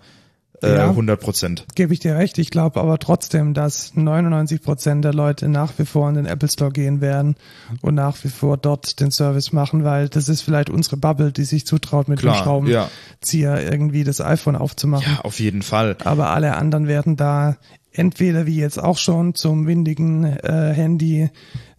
äh, 0.63 0.77
Ja. 0.77 0.89
100 0.91 1.21
Prozent. 1.21 1.67
Gebe 1.75 1.93
ich 1.93 2.01
dir 2.01 2.15
recht. 2.17 2.39
Ich 2.39 2.51
glaube 2.51 2.81
aber 2.81 2.99
trotzdem, 2.99 3.53
dass 3.53 3.95
99 3.97 4.63
Prozent 4.63 5.05
der 5.05 5.13
Leute 5.13 5.49
nach 5.49 5.73
wie 5.79 5.85
vor 5.85 6.09
in 6.09 6.15
den 6.15 6.27
Apple 6.27 6.49
Store 6.49 6.71
gehen 6.71 7.01
werden 7.01 7.35
und 7.81 7.97
nach 7.97 8.23
wie 8.23 8.29
vor 8.29 8.57
dort 8.57 9.01
den 9.01 9.11
Service 9.11 9.53
machen, 9.53 9.83
weil 9.83 10.09
das 10.09 10.29
ist 10.29 10.43
vielleicht 10.43 10.71
unsere 10.71 10.97
Bubble, 10.99 11.33
die 11.33 11.45
sich 11.45 11.67
zutraut, 11.67 12.09
mit 12.09 12.21
Klar, 12.21 12.37
dem 12.37 12.45
Schraubenzieher 12.45 13.63
irgendwie 13.65 14.05
das 14.05 14.21
iPhone 14.21 14.55
aufzumachen. 14.55 15.15
Ja, 15.17 15.21
auf 15.23 15.41
jeden 15.41 15.63
Fall. 15.63 15.97
Aber 16.05 16.31
alle 16.31 16.55
anderen 16.57 16.87
werden 16.87 17.17
da 17.17 17.57
entweder 17.93 18.47
wie 18.47 18.57
jetzt 18.57 18.79
auch 18.79 18.99
schon 18.99 19.35
zum 19.35 19.67
windigen 19.67 20.25
äh, 20.25 20.73
Handy 20.75 21.31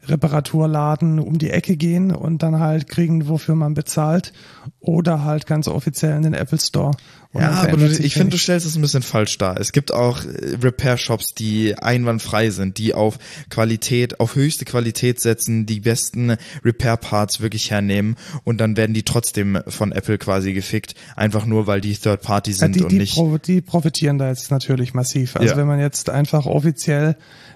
Reparaturladen 0.05 1.19
um 1.19 1.37
die 1.37 1.49
Ecke 1.49 1.77
gehen 1.77 2.11
und 2.11 2.43
dann 2.43 2.59
halt 2.59 2.87
kriegen, 2.87 3.27
wofür 3.27 3.55
man 3.55 3.73
bezahlt 3.73 4.33
oder 4.79 5.23
halt 5.23 5.45
ganz 5.47 5.67
offiziell 5.67 6.15
in 6.15 6.23
den 6.23 6.33
Apple 6.33 6.59
Store. 6.59 6.91
Und 7.31 7.41
Ja, 7.41 7.51
aber 7.51 7.77
du, 7.77 7.87
ich 7.87 8.13
finde, 8.13 8.31
du 8.31 8.37
stellst 8.37 8.65
es 8.65 8.75
ein 8.75 8.81
bisschen 8.81 9.01
falsch 9.01 9.37
dar. 9.39 9.59
Es 9.59 9.71
gibt 9.71 9.91
auch 9.91 10.23
äh, 10.23 10.57
Repair-Shops, 10.61 11.33
die 11.33 11.75
einwandfrei 11.77 12.51
sind, 12.51 12.77
die 12.77 12.93
auf 12.93 13.17
Qualität, 13.49 14.19
auf 14.19 14.35
höchste 14.35 14.65
Qualität 14.65 15.19
setzen, 15.19 15.65
die 15.65 15.79
besten 15.79 16.35
Repair-Parts 16.63 17.41
wirklich 17.41 17.71
hernehmen 17.71 18.17
und 18.43 18.59
dann 18.59 18.77
werden 18.77 18.93
die 18.93 19.03
trotzdem 19.03 19.59
von 19.67 19.91
Apple 19.91 20.17
quasi 20.17 20.53
gefickt, 20.53 20.95
einfach 21.15 21.45
nur, 21.45 21.65
weil 21.65 21.81
die 21.81 21.95
Third-Party 21.95 22.51
Ja, 22.51 22.57
sind 22.57 22.75
die, 22.75 22.83
und 22.83 22.91
die, 22.91 22.99
nicht... 22.99 23.15
pro, 23.15 23.37
die 23.37 23.61
profitieren 23.61 24.17
da 24.17 24.29
jetzt 24.29 24.51
natürlich 24.51 24.93
massiv. 24.93 25.35
Also 25.35 25.51
Ja. 25.51 25.57
wenn 25.57 25.67
man 25.67 25.79
jetzt 25.79 26.09
einfach 26.09 26.45
offiziell 26.45 27.15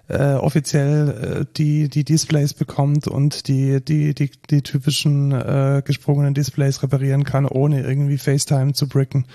äh, 0.10 0.34
offiziell 0.34 1.42
äh, 1.42 1.46
die 1.58 1.90
die 1.90 2.04
Displays 2.04 2.54
bekommt 2.54 3.08
und 3.08 3.48
die 3.48 3.84
die 3.84 4.14
die 4.14 4.32
die 4.50 4.62
typischen 4.62 5.32
äh, 5.32 5.82
gesprungenen 5.84 6.34
Displays 6.34 6.82
reparieren 6.84 7.24
kann, 7.24 7.46
ohne 7.46 7.82
irgendwie 7.84 8.18
FaceTime 8.18 8.74
zu 8.74 8.88
bricken. 8.88 9.26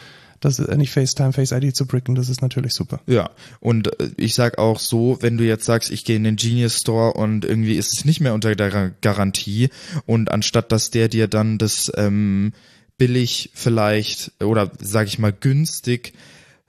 Das 0.40 0.58
ist 0.58 0.68
äh, 0.68 0.76
nicht 0.76 0.90
FaceTime, 0.90 1.32
Face 1.32 1.52
ID 1.52 1.74
zu 1.76 1.86
bricken, 1.86 2.14
das 2.14 2.28
ist 2.28 2.42
natürlich 2.42 2.72
super. 2.74 3.00
Ja, 3.06 3.30
und 3.60 4.00
äh, 4.00 4.10
ich 4.16 4.34
sag 4.34 4.58
auch 4.58 4.78
so, 4.80 5.18
wenn 5.20 5.38
du 5.38 5.44
jetzt 5.44 5.64
sagst, 5.64 5.90
ich 5.90 6.04
gehe 6.04 6.16
in 6.16 6.24
den 6.24 6.36
Genius 6.36 6.78
Store 6.78 7.12
und 7.12 7.44
irgendwie 7.44 7.76
ist 7.76 7.92
es 7.96 8.04
nicht 8.04 8.20
mehr 8.20 8.34
unter 8.34 8.54
der 8.54 8.70
Gar- 8.70 8.90
Garantie 9.02 9.68
und 10.06 10.30
anstatt 10.32 10.72
dass 10.72 10.90
der 10.90 11.08
dir 11.08 11.28
dann 11.28 11.58
das 11.58 11.92
ähm, 11.96 12.52
billig 12.98 13.50
vielleicht 13.54 14.32
oder 14.42 14.70
sag 14.80 15.06
ich 15.06 15.18
mal 15.18 15.32
günstig 15.32 16.12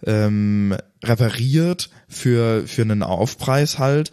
ähm, 0.06 0.76
repariert 1.04 1.89
für 2.08 2.68
für 2.68 2.82
einen 2.84 3.04
Aufpreis 3.04 3.80
halt. 3.80 4.12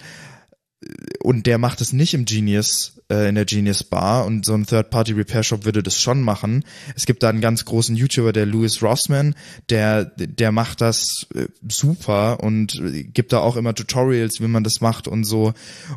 Und 1.23 1.47
der 1.47 1.59
macht 1.59 1.83
es 1.83 1.93
nicht 1.93 2.15
im 2.15 2.25
Genius, 2.25 3.03
äh, 3.11 3.29
in 3.29 3.35
der 3.35 3.45
Genius 3.45 3.85
Bar. 3.85 4.25
Und 4.25 4.47
so 4.47 4.55
ein 4.55 4.65
Third-Party-Repair-Shop 4.65 5.67
würde 5.67 5.83
das 5.83 6.01
schon 6.01 6.23
machen. 6.23 6.65
Es 6.97 7.05
gibt 7.05 7.23
da 7.23 7.29
einen 7.29 7.43
ganz 7.43 7.67
großen 7.67 7.97
YouTuber, 7.97 8.33
der 8.33 8.47
Louis 8.47 8.83
Rossman, 8.83 9.35
der, 9.69 10.07
der 10.07 10.53
macht 10.53 10.81
das 10.81 11.27
äh, 11.35 11.49
super 11.69 12.43
und 12.43 12.81
gibt 13.13 13.35
da 13.35 13.41
auch 13.41 13.57
immer 13.57 13.75
Tutorials, 13.75 14.41
wie 14.41 14.49
man 14.49 14.65
das 14.65 14.81
macht 14.81 15.07
und 15.07 15.25
so. 15.25 15.53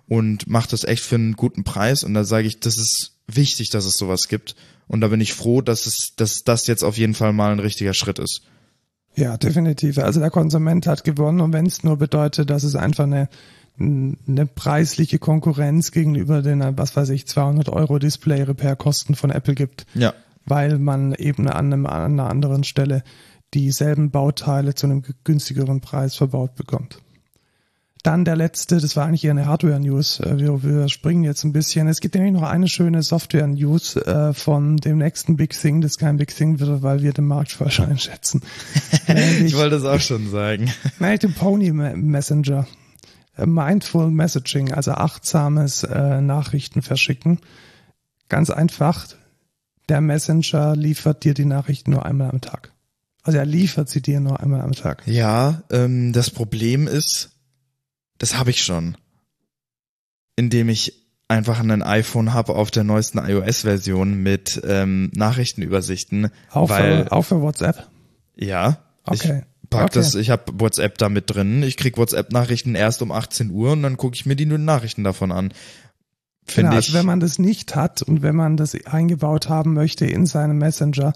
Und 0.10 0.48
macht 0.48 0.74
das 0.74 0.84
echt 0.84 1.04
für 1.04 1.16
einen 1.16 1.38
guten 1.38 1.64
Preis. 1.64 2.04
Und 2.04 2.14
da 2.14 2.26
sage 2.26 2.48
ich, 2.48 2.60
das 2.60 2.78
ist 2.78 3.20
wichtig, 3.28 3.70
dass 3.70 3.86
es 3.86 3.96
sowas 3.96 4.28
gibt. 4.28 4.56
Und 4.88 5.00
da 5.00 5.08
bin 5.08 5.22
ich 5.22 5.34
froh, 5.34 5.62
dass 5.62 5.86
es, 5.86 6.16
dass 6.18 6.44
das 6.44 6.68
jetzt 6.68 6.84
auf 6.84 6.98
jeden 6.98 7.14
Fall 7.14 7.32
mal 7.32 7.54
ein 7.54 7.60
richtiger 7.60 7.94
Schritt 7.94 8.20
ist. 8.20 8.41
Ja, 9.16 9.38
definitiv. 9.38 9.99
Also 9.99 10.20
der 10.20 10.32
Konsument 10.32 10.88
hat 10.88 11.03
gewonnen 11.03 11.41
und 11.41 11.53
wenn 11.53 11.66
es 11.66 11.84
nur 11.84 11.97
bedeutet, 11.97 12.49
dass 12.49 12.64
es 12.64 12.76
einfach 12.76 13.03
eine 13.03 13.30
eine 13.80 14.45
preisliche 14.45 15.18
Konkurrenz 15.18 15.91
gegenüber 15.91 16.43
den, 16.43 16.61
was 16.78 16.95
weiß 16.95 17.09
ich, 17.09 17.26
200 17.26 17.70
Euro 17.70 17.97
Display-Repair-Kosten 17.97 19.16
von 19.16 19.32
Apple 19.32 19.55
gibt, 19.55 19.88
Ja, 19.95 20.14
weil 20.45 20.78
man 20.78 21.14
eben 21.14 21.47
an, 21.47 21.74
einem, 21.74 21.86
an 21.86 22.14
einer 22.14 22.30
anderen 22.30 22.64
Stelle 22.64 23.03
dieselben 23.53 24.11
Bauteile 24.11 24.76
zu 24.76 24.88
einem 24.88 25.03
günstigeren 25.24 25.82
Preis 25.82 26.16
verbaut 26.16 26.55
bekommt. 26.55 26.99
Dann 28.04 28.26
der 28.26 28.36
letzte, 28.36 28.82
das 28.82 28.97
war 28.97 29.06
eigentlich 29.06 29.24
eher 29.24 29.32
eine 29.32 29.45
Hardware-News. 29.45 30.20
Äh, 30.20 30.38
Wir, 30.38 30.62
wir 30.62 30.89
springen 30.89 31.24
jetzt 31.24 31.45
ein 31.45 31.54
bisschen. 31.54 31.88
Es 31.88 32.01
gibt 32.01 32.16
nämlich 32.16 32.34
noch 32.34 32.43
eine 32.43 32.68
schöne 32.68 33.01
Software-News 33.01 33.95
äh, 33.95 34.34
von 34.34 34.76
dem 34.76 34.97
nächsten 34.97 35.38
Big 35.38 35.51
Thing, 35.58 35.80
das 35.80 35.97
kein 35.97 36.18
Big 36.18 36.36
Thing 36.36 36.60
wird, 36.60 36.82
weil 36.84 37.01
wir 37.01 37.14
den 37.14 37.26
Markt 37.26 37.54
falsch 37.54 37.80
einschätzen. 37.80 38.41
Ich 39.08 39.56
wollte 39.56 39.78
es 39.78 39.86
auch 39.86 39.99
schon 40.01 40.30
sagen. 40.30 40.70
Nein, 40.99 41.18
den 41.20 41.34
Pony 41.34 41.72
Me- 41.72 41.95
Messenger. 41.95 42.68
Äh, 43.38 43.45
Mindful 43.45 44.12
Messaging, 44.12 44.74
also 44.74 44.91
achtsames 44.91 45.84
äh, 45.84 46.20
Nachrichten 46.22 46.82
verschicken. 46.82 47.39
Ganz 48.30 48.49
einfach. 48.49 49.08
Der 49.89 50.01
Messenger 50.01 50.76
liefert 50.76 51.24
dir 51.24 51.34
die 51.34 51.45
Nachrichten 51.45 51.91
nur 51.91 52.06
einmal 52.06 52.30
am 52.32 52.41
Tag. 52.41 52.72
Also 53.24 53.38
er 53.39 53.45
liefert 53.45 53.88
sie 53.89 54.01
dir 54.01 54.20
nur 54.20 54.39
einmal 54.41 54.62
am 54.62 54.74
Tag. 54.74 55.04
Ja, 55.06 55.64
ähm, 55.72 56.12
das 56.14 56.30
Problem 56.30 56.88
ist, 56.88 57.32
das 58.24 58.38
habe 58.38 58.51
ich 58.51 58.63
schon. 58.63 58.95
Indem 60.38 60.69
ich 60.69 60.93
einfach 61.28 61.59
ein 61.59 61.82
iPhone 61.84 62.34
habe 62.34 62.55
auf 62.55 62.71
der 62.71 62.86
neuesten 62.86 63.17
iOS-Version 63.17 64.15
mit 64.15 64.61
ähm, 64.65 65.11
Nachrichtenübersichten. 65.13 66.30
Auch, 66.51 66.69
weil, 66.69 67.03
für, 67.03 67.11
auch 67.11 67.24
für 67.24 67.41
WhatsApp. 67.41 67.88
ja, 68.36 68.78
Okay. 69.05 69.43
ich 69.63 69.69
pack 69.69 69.84
Okay. 69.88 69.91
das, 69.95 70.15
ich 70.15 70.30
habe 70.30 70.53
WhatsApp 70.57 70.97
da 70.97 71.09
mit 71.09 71.26
drin. 71.30 71.63
Ich 71.63 71.76
krieg 71.76 71.97
WhatsApp-Nachrichten 71.97 72.76
erst 72.76 73.01
um 73.01 73.11
18 73.11 73.51
Uhr 73.51 73.74
und 73.74 73.84
dann 73.84 73.97
gucke 73.97 74.15
ich 74.15 74.26
mir 74.26 74.38
die 74.38 74.45
Nachrichten 74.45 75.03
davon 75.03 75.34
an. 75.34 75.53
Finde 76.45 76.69
Genau, 76.69 76.80
ich. 76.80 76.88
also 76.88 76.93
wenn 76.97 77.05
man 77.05 77.19
das 77.19 77.39
nicht 77.39 77.76
hat 77.76 78.01
und 78.03 78.21
wenn 78.21 78.36
man 78.38 78.55
das 78.55 78.74
eingebaut 78.86 79.49
haben 79.49 79.74
möchte 79.74 80.05
in 80.05 80.26
seinem 80.26 80.57
Messenger, 80.59 81.11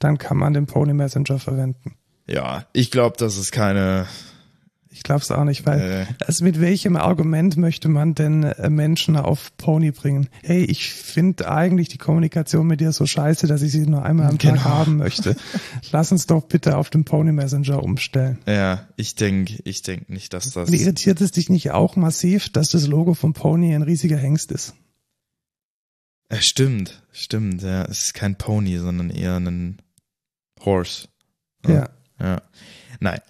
dann 0.00 0.18
kann 0.18 0.36
man 0.36 0.54
den 0.54 0.66
Pony 0.66 0.94
Messenger 0.94 1.38
verwenden. 1.38 1.94
ja, 2.26 2.64
ich 2.72 2.90
glaube, 2.90 3.16
das 3.16 3.36
ist 3.36 3.52
keine. 3.52 4.06
Ich 4.90 5.02
glaube 5.02 5.20
es 5.20 5.30
auch 5.30 5.44
nicht, 5.44 5.66
weil 5.66 5.80
Äh. 5.80 6.06
also 6.24 6.44
mit 6.44 6.60
welchem 6.60 6.96
Argument 6.96 7.56
möchte 7.56 7.88
man 7.88 8.14
denn 8.14 8.42
äh, 8.42 8.70
Menschen 8.70 9.16
auf 9.16 9.54
Pony 9.58 9.90
bringen? 9.90 10.28
Hey, 10.42 10.64
ich 10.64 10.92
finde 10.92 11.50
eigentlich 11.50 11.88
die 11.88 11.98
Kommunikation 11.98 12.66
mit 12.66 12.80
dir 12.80 12.92
so 12.92 13.04
scheiße, 13.06 13.46
dass 13.46 13.62
ich 13.62 13.72
sie 13.72 13.86
nur 13.86 14.02
einmal 14.04 14.26
am 14.28 14.38
Genau. 14.38 14.54
Tag 14.54 14.64
haben 14.64 14.96
möchte. 14.96 15.36
Lass 15.92 16.10
uns 16.10 16.26
doch 16.26 16.44
bitte 16.46 16.76
auf 16.76 16.90
den 16.90 17.04
Pony 17.04 17.32
Messenger 17.32 17.82
umstellen. 17.82 18.38
Ja, 18.46 18.86
ich 18.96 19.14
denk, 19.14 19.60
ich 19.64 19.82
denk 19.82 20.08
nicht, 20.08 20.32
dass 20.32 20.50
das. 20.50 20.68
Und 20.68 20.74
irritiert 20.74 21.20
es 21.20 21.32
dich 21.32 21.48
nicht 21.50 21.70
auch 21.70 21.96
massiv, 21.96 22.48
dass 22.48 22.70
das 22.70 22.86
Logo 22.86 23.14
von 23.14 23.34
Pony 23.34 23.74
ein 23.74 23.82
riesiger 23.82 24.16
Hengst 24.16 24.50
ist? 24.52 24.74
Ja, 26.30 26.40
stimmt, 26.40 27.02
stimmt. 27.12 27.62
Ja, 27.62 27.84
es 27.84 28.06
ist 28.06 28.14
kein 28.14 28.36
Pony, 28.36 28.78
sondern 28.78 29.10
eher 29.10 29.36
ein 29.36 29.78
Horse. 30.64 31.08
Ja. 31.66 31.88
Ja. 32.20 32.42
Naja. 33.00 33.20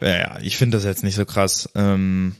Ja, 0.00 0.38
ich 0.40 0.56
finde 0.56 0.76
das 0.78 0.84
jetzt 0.84 1.02
nicht 1.04 1.16
so 1.16 1.24
krass. 1.24 1.68
Ähm, 1.74 2.34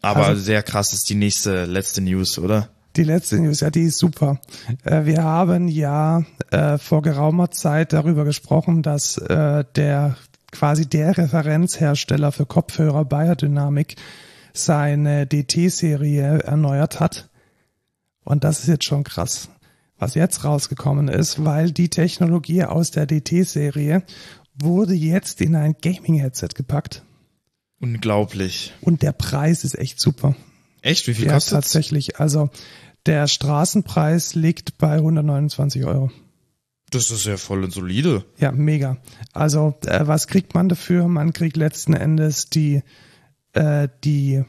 aber 0.00 0.26
Also- 0.26 0.42
sehr 0.42 0.62
krass 0.62 0.92
ist 0.92 1.08
die 1.08 1.14
nächste, 1.14 1.64
letzte 1.66 2.00
News, 2.00 2.38
oder? 2.38 2.68
Die 2.96 3.04
letzte 3.04 3.38
News, 3.40 3.60
ja, 3.60 3.70
die 3.70 3.84
ist 3.84 3.98
super. 3.98 4.38
Äh, 4.84 5.06
wir 5.06 5.22
haben 5.22 5.68
ja 5.68 6.24
äh, 6.50 6.76
vor 6.76 7.00
geraumer 7.00 7.50
Zeit 7.50 7.92
darüber 7.94 8.24
gesprochen, 8.24 8.82
dass 8.82 9.16
äh, 9.16 9.64
der 9.76 10.16
quasi 10.50 10.86
der 10.86 11.16
Referenzhersteller 11.16 12.32
für 12.32 12.44
Kopfhörer 12.44 13.06
Biodynamic 13.06 13.96
seine 14.52 15.26
DT-Serie 15.26 16.40
erneuert 16.40 17.00
hat. 17.00 17.30
Und 18.24 18.44
das 18.44 18.60
ist 18.60 18.68
jetzt 18.68 18.84
schon 18.84 19.04
krass, 19.04 19.48
was 19.98 20.14
jetzt 20.14 20.44
rausgekommen 20.44 21.08
ist, 21.08 21.42
weil 21.44 21.70
die 21.72 21.88
Technologie 21.88 22.64
aus 22.64 22.90
der 22.90 23.06
DT-Serie 23.06 24.02
wurde 24.54 24.94
jetzt 24.94 25.40
in 25.40 25.54
ein 25.56 25.76
Gaming-Headset 25.80 26.48
gepackt. 26.54 27.02
Unglaublich. 27.80 28.72
Und 28.80 29.02
der 29.02 29.12
Preis 29.12 29.64
ist 29.64 29.76
echt 29.78 30.00
super. 30.00 30.36
Echt? 30.82 31.06
Wie 31.06 31.14
viel 31.14 31.26
Ja, 31.26 31.34
kostet's? 31.34 31.50
tatsächlich. 31.52 32.20
Also 32.20 32.50
der 33.06 33.26
Straßenpreis 33.26 34.34
liegt 34.34 34.78
bei 34.78 34.94
129 34.94 35.84
Euro. 35.84 36.10
Das 36.90 37.10
ist 37.10 37.24
ja 37.24 37.36
voll 37.38 37.64
und 37.64 37.72
solide. 37.72 38.24
Ja, 38.38 38.52
mega. 38.52 38.98
Also 39.32 39.74
äh, 39.86 40.06
was 40.06 40.26
kriegt 40.26 40.54
man 40.54 40.68
dafür? 40.68 41.08
Man 41.08 41.32
kriegt 41.32 41.56
letzten 41.56 41.94
Endes 41.94 42.50
die 42.50 42.82
äh, 43.54 43.88
die 44.04 44.44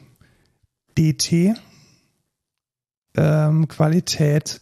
DT 0.98 1.54
ähm, 3.16 3.68
Qualität 3.68 4.60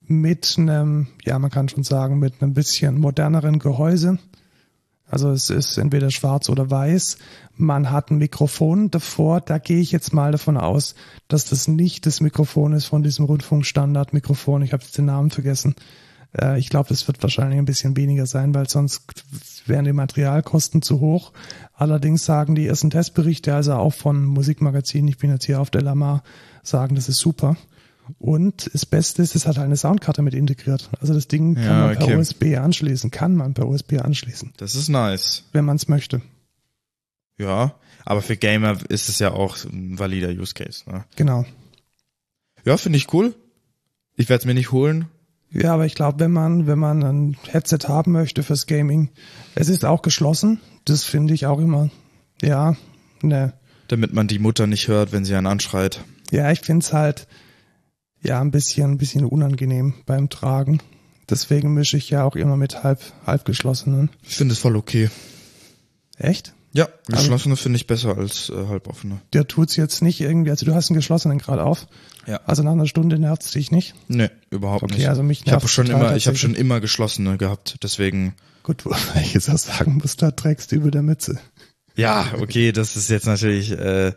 mit 0.00 0.54
einem, 0.58 1.08
ja, 1.24 1.38
man 1.38 1.50
kann 1.50 1.68
schon 1.68 1.82
sagen, 1.84 2.18
mit 2.18 2.42
einem 2.42 2.54
bisschen 2.54 2.98
moderneren 2.98 3.58
Gehäuse. 3.58 4.18
Also 5.08 5.30
es 5.30 5.50
ist 5.50 5.78
entweder 5.78 6.10
schwarz 6.10 6.48
oder 6.48 6.70
weiß. 6.70 7.18
Man 7.54 7.90
hat 7.90 8.10
ein 8.10 8.18
Mikrofon 8.18 8.90
davor. 8.90 9.40
Da 9.40 9.58
gehe 9.58 9.80
ich 9.80 9.92
jetzt 9.92 10.12
mal 10.12 10.32
davon 10.32 10.56
aus, 10.56 10.94
dass 11.28 11.44
das 11.44 11.68
nicht 11.68 12.06
das 12.06 12.20
Mikrofon 12.20 12.72
ist 12.72 12.86
von 12.86 13.02
diesem 13.02 13.24
Rundfunkstandard-Mikrofon. 13.26 14.62
Ich 14.62 14.72
habe 14.72 14.82
jetzt 14.82 14.98
den 14.98 15.04
Namen 15.04 15.30
vergessen. 15.30 15.76
Äh, 16.36 16.58
ich 16.58 16.68
glaube, 16.68 16.92
es 16.92 17.06
wird 17.06 17.22
wahrscheinlich 17.22 17.58
ein 17.58 17.64
bisschen 17.66 17.96
weniger 17.96 18.26
sein, 18.26 18.54
weil 18.54 18.68
sonst 18.68 19.02
wären 19.66 19.84
die 19.84 19.92
Materialkosten 19.92 20.82
zu 20.82 21.00
hoch. 21.00 21.32
Allerdings 21.74 22.24
sagen 22.24 22.54
die 22.54 22.66
ersten 22.66 22.90
Testberichte, 22.90 23.54
also 23.54 23.74
auch 23.74 23.94
von 23.94 24.24
Musikmagazinen, 24.24 25.08
ich 25.08 25.18
bin 25.18 25.30
jetzt 25.30 25.44
hier 25.44 25.60
auf 25.60 25.70
der 25.70 25.82
Lamar, 25.82 26.22
sagen, 26.62 26.96
das 26.96 27.08
ist 27.08 27.18
super. 27.18 27.56
Und 28.18 28.70
das 28.72 28.86
Beste 28.86 29.22
ist, 29.22 29.34
es 29.34 29.46
hat 29.46 29.56
halt 29.56 29.66
eine 29.66 29.76
Soundkarte 29.76 30.22
mit 30.22 30.34
integriert. 30.34 30.90
Also 31.00 31.12
das 31.14 31.28
Ding 31.28 31.54
kann 31.54 31.64
Ja, 31.64 31.86
man 31.86 31.96
per 31.96 32.04
okay. 32.06 32.16
USB 32.16 32.44
anschließen, 32.56 33.10
kann 33.10 33.34
man 33.36 33.54
per 33.54 33.66
USB 33.68 33.94
anschließen, 34.00 34.52
Das 34.56 34.74
ist 34.74 34.88
nice. 34.88 35.44
wenn 35.52 35.64
man 35.64 35.76
es 35.76 35.88
möchte. 35.88 36.22
Ja. 37.38 37.74
Aber 38.04 38.22
für 38.22 38.36
Gamer 38.36 38.78
ist 38.88 39.08
es 39.08 39.18
ja 39.18 39.32
auch 39.32 39.56
ein 39.64 39.98
valider 39.98 40.28
Use 40.30 40.54
Case. 40.54 40.88
Ne? 40.88 41.04
Genau. 41.16 41.44
Ja, 42.64 42.76
finde 42.76 42.98
ich 42.98 43.12
cool. 43.12 43.34
Ich 44.16 44.28
werde 44.28 44.40
es 44.40 44.46
mir 44.46 44.54
nicht 44.54 44.70
holen. 44.72 45.06
Ja, 45.50 45.74
aber 45.74 45.86
ich 45.86 45.94
glaube, 45.94 46.20
wenn 46.20 46.30
man, 46.32 46.66
wenn 46.66 46.78
man 46.78 47.02
ein 47.02 47.36
Headset 47.48 47.78
haben 47.88 48.12
möchte 48.12 48.42
fürs 48.42 48.66
Gaming, 48.66 49.10
es 49.54 49.68
ist 49.68 49.84
auch 49.84 50.02
geschlossen. 50.02 50.60
Das 50.84 51.04
finde 51.04 51.34
ich 51.34 51.46
auch 51.46 51.58
immer, 51.60 51.90
ja, 52.42 52.76
ne. 53.22 53.54
Damit 53.88 54.12
man 54.12 54.26
die 54.28 54.38
Mutter 54.38 54.66
nicht 54.66 54.88
hört, 54.88 55.12
wenn 55.12 55.24
sie 55.24 55.34
einen 55.34 55.46
anschreit. 55.46 56.04
Ja, 56.30 56.50
ich 56.50 56.60
find's 56.60 56.92
halt, 56.92 57.26
ja 58.26 58.40
ein 58.40 58.50
bisschen, 58.50 58.92
ein 58.92 58.98
bisschen 58.98 59.24
unangenehm 59.24 59.94
beim 60.06 60.28
Tragen. 60.28 60.80
Deswegen 61.28 61.74
mische 61.74 61.96
ich 61.96 62.10
ja 62.10 62.24
auch 62.24 62.36
immer 62.36 62.56
mit 62.56 62.84
halb, 62.84 63.00
halb 63.26 63.44
geschlossenen. 63.44 64.10
Ich 64.22 64.36
finde 64.36 64.52
es 64.52 64.60
voll 64.60 64.76
okay. 64.76 65.10
Echt? 66.18 66.54
Ja, 66.72 66.88
geschlossene 67.08 67.56
finde 67.56 67.78
ich 67.78 67.86
besser 67.86 68.18
als 68.18 68.50
äh, 68.50 68.66
halboffene. 68.66 69.22
Der 69.32 69.48
tut's 69.48 69.76
jetzt 69.76 70.02
nicht 70.02 70.20
irgendwie, 70.20 70.50
also 70.50 70.66
du 70.66 70.74
hast 70.74 70.90
einen 70.90 70.96
geschlossenen 70.96 71.38
gerade 71.38 71.64
auf. 71.64 71.86
Ja. 72.26 72.40
Also 72.44 72.62
nach 72.62 72.72
einer 72.72 72.86
Stunde 72.86 73.18
nervt's 73.18 73.50
dich 73.52 73.70
nicht. 73.70 73.94
Nee, 74.08 74.28
überhaupt 74.50 74.82
Okay, 74.82 74.96
nicht. 74.96 75.08
also 75.08 75.22
mich 75.22 75.46
ich 75.46 75.52
habe 75.52 75.68
schon 75.68 75.86
immer, 75.86 76.16
ich 76.16 76.26
habe 76.26 76.36
schon 76.36 76.54
immer 76.54 76.80
geschlossene 76.80 77.38
gehabt, 77.38 77.78
deswegen. 77.82 78.34
Gut, 78.62 78.84
wobei 78.84 79.22
ich 79.22 79.32
jetzt 79.32 79.48
auch 79.48 79.56
sagen 79.56 80.00
muss, 80.02 80.16
da 80.16 80.32
trägst 80.32 80.70
du 80.70 80.76
über 80.76 80.90
der 80.90 81.02
Mütze. 81.02 81.38
Ja, 81.96 82.26
okay, 82.38 82.72
das 82.72 82.94
ist 82.94 83.08
jetzt 83.08 83.26
natürlich 83.26 83.72
äh, 83.72 84.12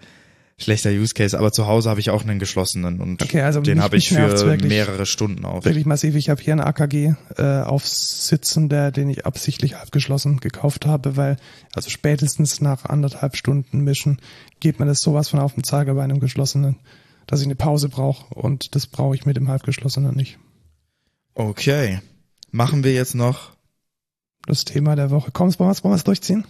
schlechter 0.60 0.89
Use 0.91 1.14
Case, 1.14 1.38
aber 1.38 1.51
zu 1.51 1.68
Hause 1.68 1.89
habe 1.89 1.99
ich 1.99 2.10
auch 2.10 2.24
einen 2.24 2.39
geschlossenen 2.39 3.01
und 3.01 3.22
Okay, 3.22 3.41
also 3.41 3.62
den 3.62 3.82
habe 3.82 3.97
ich 3.97 4.10
für 4.10 4.30
wirklich. 4.45 4.70
mehrere 4.70 5.05
Stunden 5.05 5.45
auf. 5.45 5.66
Wirklich 5.66 5.86
massiv. 5.86 6.16
Ich 6.16 6.30
habe 6.30 6.41
hier 6.41 6.53
einen 6.53 6.62
AKG 6.62 7.14
äh, 7.38 7.62
aufsitzen, 7.62 8.70
der, 8.70 8.91
den 8.91 9.10
ich 9.10 9.26
absichtlich 9.26 9.78
abgeschlossen 9.78 10.39
gekauft 10.39 10.86
habe, 10.86 11.18
weil 11.18 11.38
also 11.74 11.89
spätestens 11.89 12.62
nach 12.62 12.86
anderthalb 12.86 13.36
Stunden 13.36 13.82
Mischen 13.82 14.20
geht 14.60 14.80
mir 14.80 14.86
das 14.86 14.99
sowas 14.99 15.30
von 15.30 15.39
auf 15.39 15.53
dem 15.53 15.64
Zeiger 15.64 15.93
bei 15.93 16.03
einem 16.03 16.20
geschlossenen, 16.20 16.78
dass 17.28 17.41
ich 17.41 17.47
eine 17.47 17.55
Pause 17.55 17.89
brauche 17.89 18.34
und 18.34 18.76
das 18.76 18.88
brauche 18.88 19.16
ich 19.16 19.26
mit 19.26 19.38
dem 19.38 19.47
halbgeschlossenen 19.47 20.16
nicht. 20.16 20.39
Okay, 21.36 21.99
machen 22.51 22.84
wir 22.84 22.93
jetzt 22.93 23.16
noch? 23.16 23.51
Das 24.45 24.66
Thema 24.66 24.95
der 24.95 25.12
Woche. 25.12 25.32
Komm, 25.32 25.47
wollen 25.60 25.76
wir 25.84 25.95
es 25.95 26.03
durchziehen? 26.03 26.45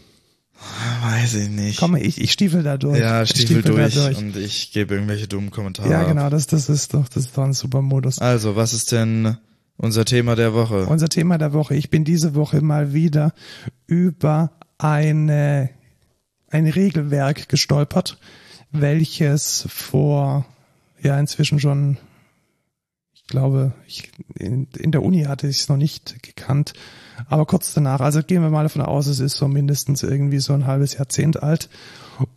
Weiß 1.03 1.35
ich 1.35 1.49
nicht. 1.49 1.79
Komm, 1.79 1.95
ich, 1.95 2.19
ich 2.19 2.31
stiefel 2.31 2.63
da 2.63 2.77
durch. 2.77 2.99
ja, 2.99 3.23
Ich 3.23 3.29
Stiefel 3.29 3.61
da 3.61 3.87
durch, 3.87 4.17
und 4.17 4.35
ich 4.35 4.71
gebe 4.71 4.93
irgendwelche 4.95 5.27
dummen 5.27 5.51
Kommentare. 5.51 5.89
Ja, 5.89 6.03
genau, 6.03 6.29
das, 6.29 6.47
das 6.47 6.69
ist 6.69 6.93
doch, 6.93 7.07
das 7.07 7.25
ist 7.25 7.37
doch 7.37 7.43
ein 7.43 7.53
super 7.53 7.81
Modus. 7.81 8.19
Also, 8.19 8.55
was 8.55 8.73
ist 8.73 8.91
denn 8.91 9.37
unser 9.77 10.05
Thema 10.05 10.35
der 10.35 10.53
Woche? 10.53 10.85
Unser 10.85 11.09
Thema 11.09 11.37
der 11.37 11.53
Woche. 11.53 11.75
Ich 11.75 11.89
bin 11.89 12.03
diese 12.03 12.35
Woche 12.35 12.61
mal 12.61 12.93
wieder 12.93 13.33
über 13.87 14.51
eine, 14.77 15.69
ein 16.49 16.67
Regelwerk 16.67 17.47
gestolpert, 17.49 18.17
welches 18.71 19.65
vor, 19.69 20.45
ja, 21.01 21.17
inzwischen 21.19 21.59
schon, 21.59 21.97
ich 23.13 23.25
glaube, 23.27 23.73
ich, 23.87 24.11
in, 24.35 24.67
in 24.77 24.91
der 24.91 25.03
Uni 25.03 25.23
hatte 25.23 25.47
ich 25.47 25.59
es 25.59 25.69
noch 25.69 25.77
nicht 25.77 26.21
gekannt, 26.23 26.73
aber 27.27 27.45
kurz 27.45 27.73
danach, 27.73 27.99
also 27.99 28.21
gehen 28.23 28.41
wir 28.41 28.49
mal 28.49 28.63
davon 28.63 28.81
aus, 28.81 29.07
es 29.07 29.19
ist 29.19 29.35
so 29.35 29.47
mindestens 29.47 30.03
irgendwie 30.03 30.39
so 30.39 30.53
ein 30.53 30.67
halbes 30.67 30.95
Jahrzehnt 30.95 31.41
alt. 31.41 31.69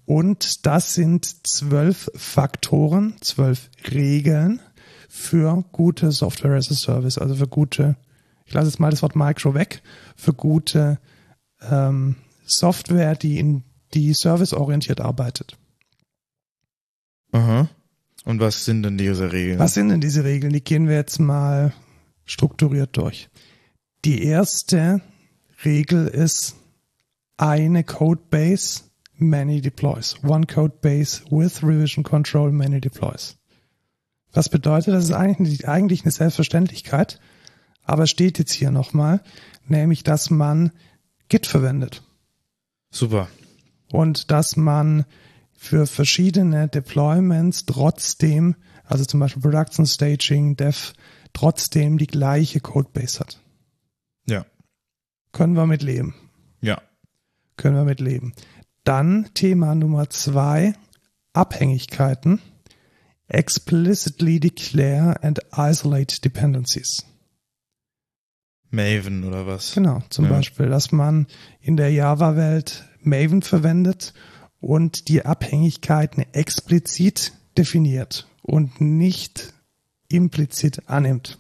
Und 0.07 0.67
das 0.67 0.95
sind 0.95 1.47
zwölf 1.47 2.11
Faktoren, 2.15 3.17
zwölf 3.21 3.71
Regeln 3.91 4.61
für 5.09 5.65
gute 5.73 6.13
Software 6.13 6.57
as 6.57 6.71
a 6.71 6.75
Service, 6.75 7.19
also 7.19 7.35
für 7.35 7.49
gute, 7.49 7.97
ich 8.47 8.55
lasse 8.55 8.69
jetzt 8.69 8.81
mal 8.81 8.91
das 8.91 9.03
Wort 9.03 9.17
Micro 9.17 9.55
weg, 9.55 9.83
für 10.17 10.33
gute 10.33 10.99
ähm, 11.69 12.17
Software, 12.47 13.15
die 13.15 13.39
in 13.39 13.65
die 13.95 14.15
serviceorientiert 14.15 15.01
arbeitet. 15.01 15.57
Aha. 17.33 17.69
Und 18.25 18.41
was 18.41 18.65
sind 18.65 18.83
denn 18.85 18.99
diese 18.99 19.33
Regeln? 19.33 19.59
Was 19.59 19.75
sind 19.75 19.89
denn 19.89 20.01
diese 20.01 20.25
Regeln? 20.25 20.53
Die 20.53 20.63
gehen 20.63 20.89
wir 20.89 20.95
jetzt 20.95 21.19
mal 21.19 21.73
strukturiert 22.25 22.97
durch. 22.97 23.29
Die 24.05 24.25
erste 24.25 25.01
Regel 25.65 26.09
ist 26.09 26.57
eine 27.37 27.85
Codebase, 27.85 28.83
many 29.15 29.61
deploys. 29.61 30.17
One 30.25 30.47
Codebase 30.47 31.23
with 31.31 31.63
Revision 31.63 32.03
Control, 32.03 32.51
many 32.51 32.81
deploys. 32.81 33.37
Was 34.33 34.49
bedeutet, 34.49 34.95
das 34.95 35.05
ist 35.05 35.13
eigentlich, 35.13 35.69
eigentlich 35.69 36.03
eine 36.03 36.11
Selbstverständlichkeit, 36.11 37.21
aber 37.85 38.09
steht 38.09 38.41
jetzt 38.41 38.53
hier 38.53 38.73
nochmal, 38.73 39.23
nämlich, 39.69 40.03
dass 40.03 40.31
man 40.31 40.73
Git 41.29 41.47
verwendet 41.47 42.03
Super. 42.91 43.29
und 43.93 44.33
dass 44.33 44.57
man 44.57 45.05
für 45.55 45.87
verschiedene 45.87 46.67
Deployments 46.67 47.67
trotzdem, 47.67 48.57
also 48.85 49.05
zum 49.05 49.21
Beispiel 49.21 49.43
Production 49.43 49.87
Staging, 49.87 50.57
Dev, 50.57 50.93
trotzdem 51.33 51.99
die 51.99 52.09
gleiche 52.09 52.59
Codebase 52.59 53.21
hat. 53.21 53.42
Ja. 54.27 54.47
Können 55.33 55.55
wir 55.55 55.67
mit 55.67 55.83
leben. 55.83 56.15
Ja. 56.61 56.81
Können 57.57 57.77
wir 57.77 57.85
mit 57.85 58.01
leben. 58.01 58.35
Dann 58.85 59.31
Thema 59.35 59.75
Nummer 59.75 60.11
zwei, 60.11 60.75
Abhängigkeiten. 61.33 62.41
Explicitly 63.29 64.41
declare 64.41 65.23
and 65.23 65.41
isolate 65.57 66.21
dependencies. 66.21 67.05
Maven 68.71 69.25
oder 69.25 69.47
was? 69.47 69.75
Genau, 69.75 70.03
zum 70.11 70.27
Ja. 70.27 70.31
Beispiel, 70.33 70.69
dass 70.69 70.93
man 70.93 71.27
in 71.61 71.77
der 71.77 71.91
Java-Welt 71.91 72.89
Maven 73.01 73.43
verwendet 73.43 74.15
und 74.61 75.09
die 75.09 75.25
Abhängigkeiten 75.25 76.25
explizit 76.33 77.33
definiert 77.57 78.29
und 78.43 78.81
nicht 78.81 79.53
implizit 80.09 80.89
annimmt. 80.89 81.39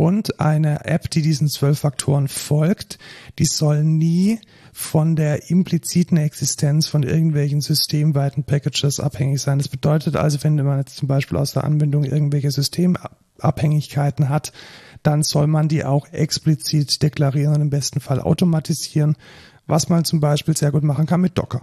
Und 0.00 0.40
eine 0.40 0.86
App, 0.86 1.10
die 1.10 1.20
diesen 1.20 1.50
zwölf 1.50 1.80
Faktoren 1.80 2.26
folgt, 2.26 2.98
die 3.38 3.44
soll 3.44 3.84
nie 3.84 4.40
von 4.72 5.14
der 5.14 5.50
impliziten 5.50 6.16
Existenz 6.16 6.86
von 6.86 7.02
irgendwelchen 7.02 7.60
systemweiten 7.60 8.44
Packages 8.44 8.98
abhängig 8.98 9.42
sein. 9.42 9.58
Das 9.58 9.68
bedeutet 9.68 10.16
also, 10.16 10.42
wenn 10.42 10.56
man 10.56 10.78
jetzt 10.78 10.96
zum 10.96 11.06
Beispiel 11.06 11.36
aus 11.36 11.52
der 11.52 11.64
Anwendung 11.64 12.04
irgendwelche 12.04 12.50
Systemabhängigkeiten 12.50 14.30
hat, 14.30 14.54
dann 15.02 15.22
soll 15.22 15.46
man 15.46 15.68
die 15.68 15.84
auch 15.84 16.06
explizit 16.10 17.02
deklarieren 17.02 17.56
und 17.56 17.60
im 17.60 17.68
besten 17.68 18.00
Fall 18.00 18.20
automatisieren, 18.20 19.18
was 19.66 19.90
man 19.90 20.06
zum 20.06 20.20
Beispiel 20.20 20.56
sehr 20.56 20.72
gut 20.72 20.82
machen 20.82 21.04
kann 21.04 21.20
mit 21.20 21.36
Docker. 21.36 21.60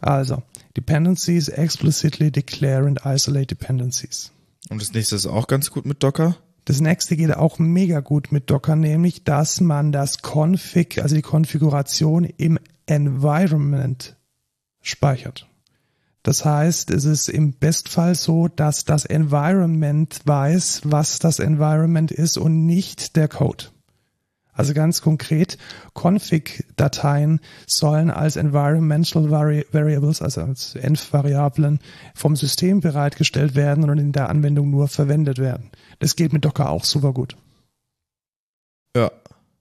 Also, 0.00 0.42
Dependencies 0.74 1.48
explicitly 1.48 2.30
declare 2.30 2.86
and 2.86 3.02
isolate 3.04 3.48
dependencies. 3.54 4.32
Und 4.70 4.80
das 4.80 4.94
nächste 4.94 5.16
ist 5.16 5.26
auch 5.26 5.48
ganz 5.48 5.70
gut 5.70 5.84
mit 5.84 6.02
Docker. 6.02 6.38
Das 6.64 6.80
nächste 6.80 7.16
geht 7.16 7.34
auch 7.36 7.58
mega 7.58 8.00
gut 8.00 8.32
mit 8.32 8.50
Docker, 8.50 8.74
nämlich, 8.74 9.24
dass 9.24 9.60
man 9.60 9.92
das 9.92 10.18
Config, 10.22 11.02
also 11.02 11.14
die 11.14 11.22
Konfiguration 11.22 12.24
im 12.24 12.58
Environment 12.86 14.16
speichert. 14.80 15.46
Das 16.22 16.46
heißt, 16.46 16.90
es 16.90 17.04
ist 17.04 17.28
im 17.28 17.52
Bestfall 17.52 18.14
so, 18.14 18.48
dass 18.48 18.86
das 18.86 19.04
Environment 19.04 20.20
weiß, 20.24 20.82
was 20.84 21.18
das 21.18 21.38
Environment 21.38 22.10
ist 22.10 22.38
und 22.38 22.64
nicht 22.64 23.16
der 23.16 23.28
Code. 23.28 23.66
Also 24.54 24.72
ganz 24.72 25.02
konkret, 25.02 25.58
Config-Dateien 25.94 27.40
sollen 27.66 28.10
als 28.10 28.36
Environmental 28.36 29.30
Vari 29.30 29.66
Variables, 29.72 30.22
also 30.22 30.42
als 30.42 30.76
Env-Variablen 30.76 31.80
vom 32.14 32.36
System 32.36 32.80
bereitgestellt 32.80 33.56
werden 33.56 33.88
und 33.90 33.98
in 33.98 34.12
der 34.12 34.28
Anwendung 34.28 34.70
nur 34.70 34.88
verwendet 34.88 35.38
werden. 35.38 35.70
Das 35.98 36.14
geht 36.14 36.32
mit 36.32 36.44
Docker 36.44 36.70
auch 36.70 36.84
super 36.84 37.12
gut. 37.12 37.36
Ja. 38.96 39.10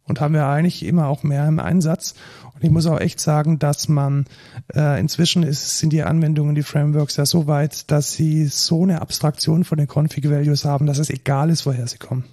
Und 0.06 0.20
haben 0.20 0.34
wir 0.34 0.46
eigentlich 0.46 0.86
immer 0.86 1.08
auch 1.08 1.24
mehr 1.24 1.48
im 1.48 1.60
Einsatz. 1.60 2.14
Und 2.54 2.64
ich 2.64 2.70
muss 2.70 2.86
auch 2.86 3.00
echt 3.00 3.20
sagen, 3.20 3.58
dass 3.58 3.88
man 3.88 4.26
äh, 4.76 5.00
inzwischen 5.00 5.44
ist, 5.44 5.80
sind 5.80 5.94
die 5.94 6.04
Anwendungen, 6.04 6.56
die 6.56 6.64
Frameworks 6.64 7.16
ja 7.16 7.26
so 7.26 7.48
weit, 7.48 7.90
dass 7.90 8.14
sie 8.14 8.46
so 8.46 8.84
eine 8.84 9.02
Abstraktion 9.02 9.64
von 9.64 9.78
den 9.78 9.88
Config-Values 9.88 10.66
haben, 10.66 10.86
dass 10.86 11.00
es 11.00 11.10
egal 11.10 11.50
ist, 11.50 11.66
woher 11.66 11.88
sie 11.88 11.98
kommen. 11.98 12.26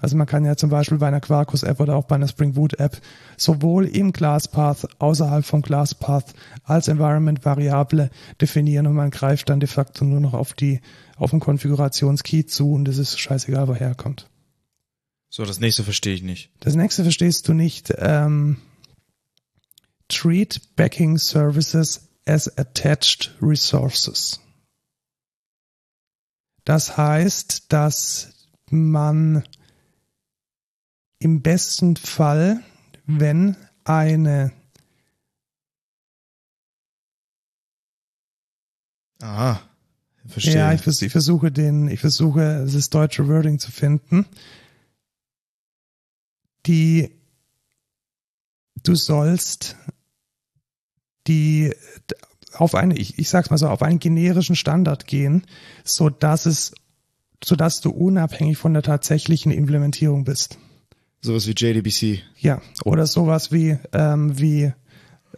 Also 0.00 0.16
man 0.16 0.26
kann 0.26 0.44
ja 0.44 0.56
zum 0.56 0.70
Beispiel 0.70 0.98
bei 0.98 1.08
einer 1.08 1.20
Quarkus-App 1.20 1.78
oder 1.78 1.96
auch 1.96 2.04
bei 2.04 2.14
einer 2.14 2.28
Spring 2.28 2.54
Boot-App 2.54 3.00
sowohl 3.36 3.86
im 3.86 4.12
ClassPath, 4.12 5.00
außerhalb 5.00 5.44
vom 5.44 5.62
ClassPath 5.62 6.34
als 6.64 6.88
Environment-Variable 6.88 8.10
definieren 8.40 8.86
und 8.86 8.94
man 8.94 9.10
greift 9.10 9.50
dann 9.50 9.60
de 9.60 9.68
facto 9.68 10.04
nur 10.04 10.20
noch 10.20 10.34
auf 10.34 10.54
die, 10.54 10.80
auf 11.16 11.30
den 11.30 11.40
Konfigurationskey 11.40 12.46
zu 12.46 12.72
und 12.72 12.88
es 12.88 12.98
ist 12.98 13.18
scheißegal, 13.18 13.68
woher 13.68 13.88
er 13.88 13.94
kommt. 13.94 14.28
So, 15.28 15.44
das 15.44 15.60
nächste 15.60 15.84
verstehe 15.84 16.14
ich 16.14 16.22
nicht. 16.22 16.50
Das 16.60 16.74
nächste 16.74 17.02
verstehst 17.02 17.46
du 17.46 17.52
nicht. 17.52 17.92
Ähm, 17.98 18.56
treat 20.08 20.60
backing 20.76 21.18
services 21.18 22.08
as 22.26 22.48
attached 22.58 23.36
resources. 23.40 24.40
Das 26.64 26.96
heißt, 26.96 27.72
dass 27.72 28.48
man 28.70 29.44
im 31.20 31.42
besten 31.42 31.96
Fall, 31.96 32.62
wenn 33.06 33.56
eine 33.84 34.52
Aha. 39.20 39.60
Verstehe. 40.26 40.54
Ja, 40.54 40.72
ich, 40.72 40.80
vers 40.80 41.02
ich 41.02 41.12
versuche 41.12 41.50
den, 41.50 41.88
ich 41.88 42.00
versuche 42.00 42.66
das 42.70 42.90
deutsche 42.90 43.28
Wording 43.28 43.58
zu 43.58 43.70
finden. 43.70 44.26
Die, 46.66 47.10
du 48.82 48.94
sollst 48.94 49.76
die, 51.26 51.74
auf 52.52 52.74
eine, 52.74 52.96
ich, 52.96 53.18
ich 53.18 53.28
sag's 53.28 53.50
mal 53.50 53.58
so, 53.58 53.68
auf 53.68 53.82
einen 53.82 53.98
generischen 53.98 54.56
Standard 54.56 55.06
gehen, 55.06 55.46
so 55.84 56.10
dass 56.10 56.46
es, 56.46 56.74
so 57.42 57.56
dass 57.56 57.80
du 57.80 57.90
unabhängig 57.90 58.58
von 58.58 58.74
der 58.74 58.82
tatsächlichen 58.82 59.52
Implementierung 59.52 60.24
bist. 60.24 60.58
Sowas 61.22 61.46
wie 61.46 61.54
JDBC. 61.56 62.22
Ja, 62.38 62.60
oder 62.84 63.06
sowas 63.06 63.52
wie, 63.52 63.78
ähm, 63.92 64.38
wie 64.38 64.72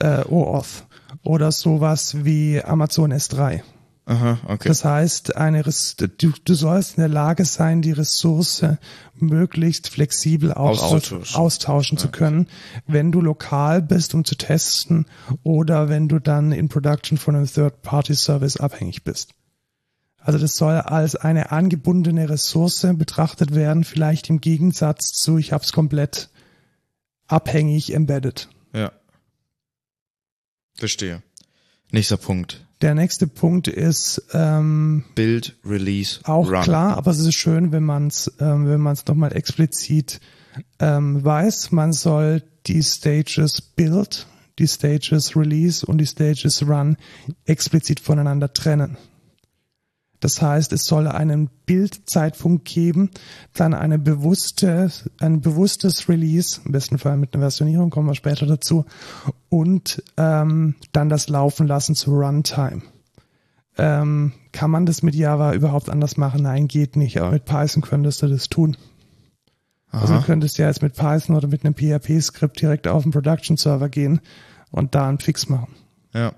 äh, 0.00 0.24
OAuth 0.28 0.86
oder 1.22 1.52
sowas 1.52 2.24
wie 2.24 2.62
Amazon 2.62 3.12
S3. 3.12 3.62
Aha, 4.04 4.38
okay. 4.48 4.68
Das 4.68 4.84
heißt, 4.84 5.36
eine, 5.36 5.62
du, 5.62 6.32
du 6.44 6.54
sollst 6.54 6.96
in 6.96 7.02
der 7.02 7.08
Lage 7.08 7.44
sein, 7.44 7.82
die 7.82 7.92
Ressource 7.92 8.64
möglichst 9.14 9.90
flexibel 9.90 10.52
auch 10.52 10.82
austauschen, 10.82 11.36
austauschen 11.36 11.98
ja. 11.98 12.02
zu 12.02 12.08
können, 12.08 12.48
wenn 12.88 13.12
du 13.12 13.20
lokal 13.20 13.80
bist, 13.80 14.14
um 14.14 14.24
zu 14.24 14.34
testen 14.34 15.06
oder 15.44 15.88
wenn 15.88 16.08
du 16.08 16.18
dann 16.18 16.50
in 16.50 16.68
Production 16.68 17.16
von 17.16 17.36
einem 17.36 17.46
Third-Party-Service 17.46 18.56
abhängig 18.56 19.04
bist. 19.04 19.34
Also 20.24 20.38
das 20.38 20.56
soll 20.56 20.74
als 20.74 21.16
eine 21.16 21.50
angebundene 21.50 22.28
Ressource 22.28 22.86
betrachtet 22.94 23.54
werden, 23.54 23.84
vielleicht 23.84 24.30
im 24.30 24.40
Gegensatz 24.40 25.08
zu, 25.12 25.36
ich 25.38 25.52
habe 25.52 25.64
es 25.64 25.72
komplett 25.72 26.30
abhängig 27.26 27.92
embedded. 27.92 28.48
Ja. 28.72 28.92
Verstehe. 30.74 31.22
Nächster 31.90 32.16
Punkt. 32.16 32.64
Der 32.80 32.94
nächste 32.94 33.26
Punkt 33.26 33.68
ist 33.68 34.22
ähm, 34.32 35.04
Build, 35.14 35.56
Release, 35.64 36.20
auch 36.24 36.50
Run. 36.50 36.62
klar, 36.62 36.96
aber 36.96 37.12
es 37.12 37.20
ist 37.20 37.34
schön, 37.34 37.70
wenn 37.70 37.84
man 37.84 38.08
es, 38.08 38.32
ähm, 38.40 38.66
wenn 38.66 38.80
man 38.80 38.94
es 38.94 39.06
nochmal 39.06 39.36
explizit 39.36 40.20
ähm, 40.80 41.24
weiß. 41.24 41.70
Man 41.70 41.92
soll 41.92 42.42
die 42.66 42.82
Stages 42.82 43.60
Build, 43.60 44.26
die 44.58 44.66
Stages 44.66 45.36
Release 45.36 45.86
und 45.86 45.98
die 45.98 46.06
Stages 46.06 46.66
Run 46.66 46.96
explizit 47.44 48.00
voneinander 48.00 48.52
trennen. 48.52 48.96
Das 50.22 50.40
heißt, 50.40 50.72
es 50.72 50.84
soll 50.84 51.08
einen 51.08 51.50
Bildzeitpunkt 51.66 52.64
geben, 52.64 53.10
dann 53.54 53.74
eine 53.74 53.98
bewusste, 53.98 54.88
ein 55.18 55.40
bewusstes 55.40 56.08
Release, 56.08 56.60
im 56.64 56.70
besten 56.70 56.96
Fall 56.98 57.16
mit 57.16 57.34
einer 57.34 57.42
Versionierung, 57.42 57.90
kommen 57.90 58.06
wir 58.06 58.14
später 58.14 58.46
dazu, 58.46 58.84
und 59.48 60.00
ähm, 60.16 60.76
dann 60.92 61.08
das 61.08 61.28
Laufen 61.28 61.66
lassen 61.66 61.96
zu 61.96 62.12
Runtime. 62.12 62.82
Ähm, 63.76 64.32
kann 64.52 64.70
man 64.70 64.86
das 64.86 65.02
mit 65.02 65.16
Java 65.16 65.54
überhaupt 65.54 65.90
anders 65.90 66.16
machen? 66.16 66.44
Nein, 66.44 66.68
geht 66.68 66.94
nicht. 66.94 67.18
Aber 67.20 67.32
mit 67.32 67.44
Python 67.44 67.82
könntest 67.82 68.22
du 68.22 68.28
das 68.28 68.48
tun. 68.48 68.76
Aha. 69.90 70.02
Also 70.02 70.14
du 70.14 70.22
könntest 70.22 70.56
ja 70.56 70.68
jetzt 70.68 70.82
mit 70.82 70.94
Python 70.94 71.34
oder 71.34 71.48
mit 71.48 71.64
einem 71.64 71.74
PHP-Skript 71.74 72.60
direkt 72.60 72.86
auf 72.86 73.02
den 73.02 73.10
Production-Server 73.10 73.88
gehen 73.88 74.20
und 74.70 74.94
da 74.94 75.08
einen 75.08 75.18
Fix 75.18 75.48
machen. 75.48 75.74
Ja. 76.14 76.32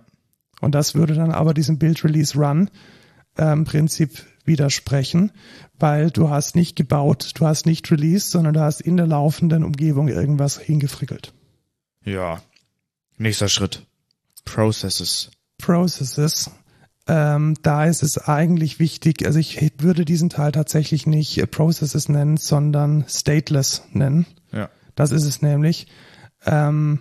Und 0.62 0.74
das 0.74 0.94
würde 0.94 1.12
dann 1.12 1.32
aber 1.32 1.52
diesen 1.52 1.78
Build-Release-Run 1.78 2.70
ähm, 3.39 3.65
Prinzip 3.65 4.24
widersprechen, 4.44 5.32
weil 5.78 6.11
du 6.11 6.28
hast 6.28 6.55
nicht 6.55 6.77
gebaut, 6.77 7.32
du 7.35 7.47
hast 7.47 7.66
nicht 7.66 7.90
released, 7.90 8.31
sondern 8.31 8.55
du 8.55 8.61
hast 8.61 8.81
in 8.81 8.97
der 8.97 9.06
laufenden 9.06 9.65
Umgebung 9.65 10.09
irgendwas 10.09 10.59
hingefrickelt. 10.59 11.32
Ja. 12.05 12.43
Nächster 13.16 13.48
Schritt. 13.48 13.86
Processes. 14.44 15.31
Processes. 15.59 16.51
Ähm, 17.06 17.55
da 17.62 17.85
ist 17.85 18.02
es 18.02 18.19
eigentlich 18.19 18.78
wichtig, 18.78 19.27
also 19.27 19.39
ich 19.39 19.61
würde 19.78 20.05
diesen 20.06 20.31
Teil 20.31 20.52
tatsächlich 20.52 21.06
nicht 21.06 21.51
Processes 21.51 22.09
nennen, 22.09 22.39
sondern 22.39 23.05
Stateless 23.09 23.82
nennen. 23.93 24.27
Ja. 24.52 24.70
Das 24.94 25.11
ist 25.11 25.24
es 25.24 25.43
nämlich. 25.43 25.86
Ähm, 26.47 27.01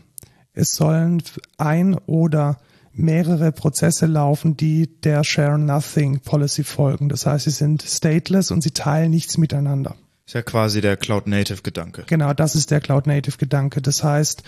es 0.53 0.75
sollen 0.75 1.23
ein 1.57 1.95
oder 1.95 2.57
mehrere 2.93 3.51
Prozesse 3.51 4.05
laufen, 4.05 4.55
die 4.55 4.99
der 5.01 5.23
Share 5.23 5.57
Nothing 5.57 6.19
Policy 6.19 6.63
folgen. 6.63 7.09
Das 7.09 7.25
heißt, 7.25 7.45
sie 7.45 7.51
sind 7.51 7.83
stateless 7.83 8.51
und 8.51 8.61
sie 8.61 8.71
teilen 8.71 9.11
nichts 9.11 9.37
miteinander. 9.37 9.95
Ist 10.25 10.35
ja 10.35 10.41
quasi 10.41 10.79
der 10.79 10.95
Cloud 10.95 11.27
Native 11.27 11.63
Gedanke. 11.63 12.05
Genau, 12.07 12.33
das 12.33 12.55
ist 12.55 12.71
der 12.71 12.79
Cloud 12.79 13.07
Native 13.07 13.37
Gedanke. 13.37 13.81
Das 13.81 14.05
heißt, 14.05 14.43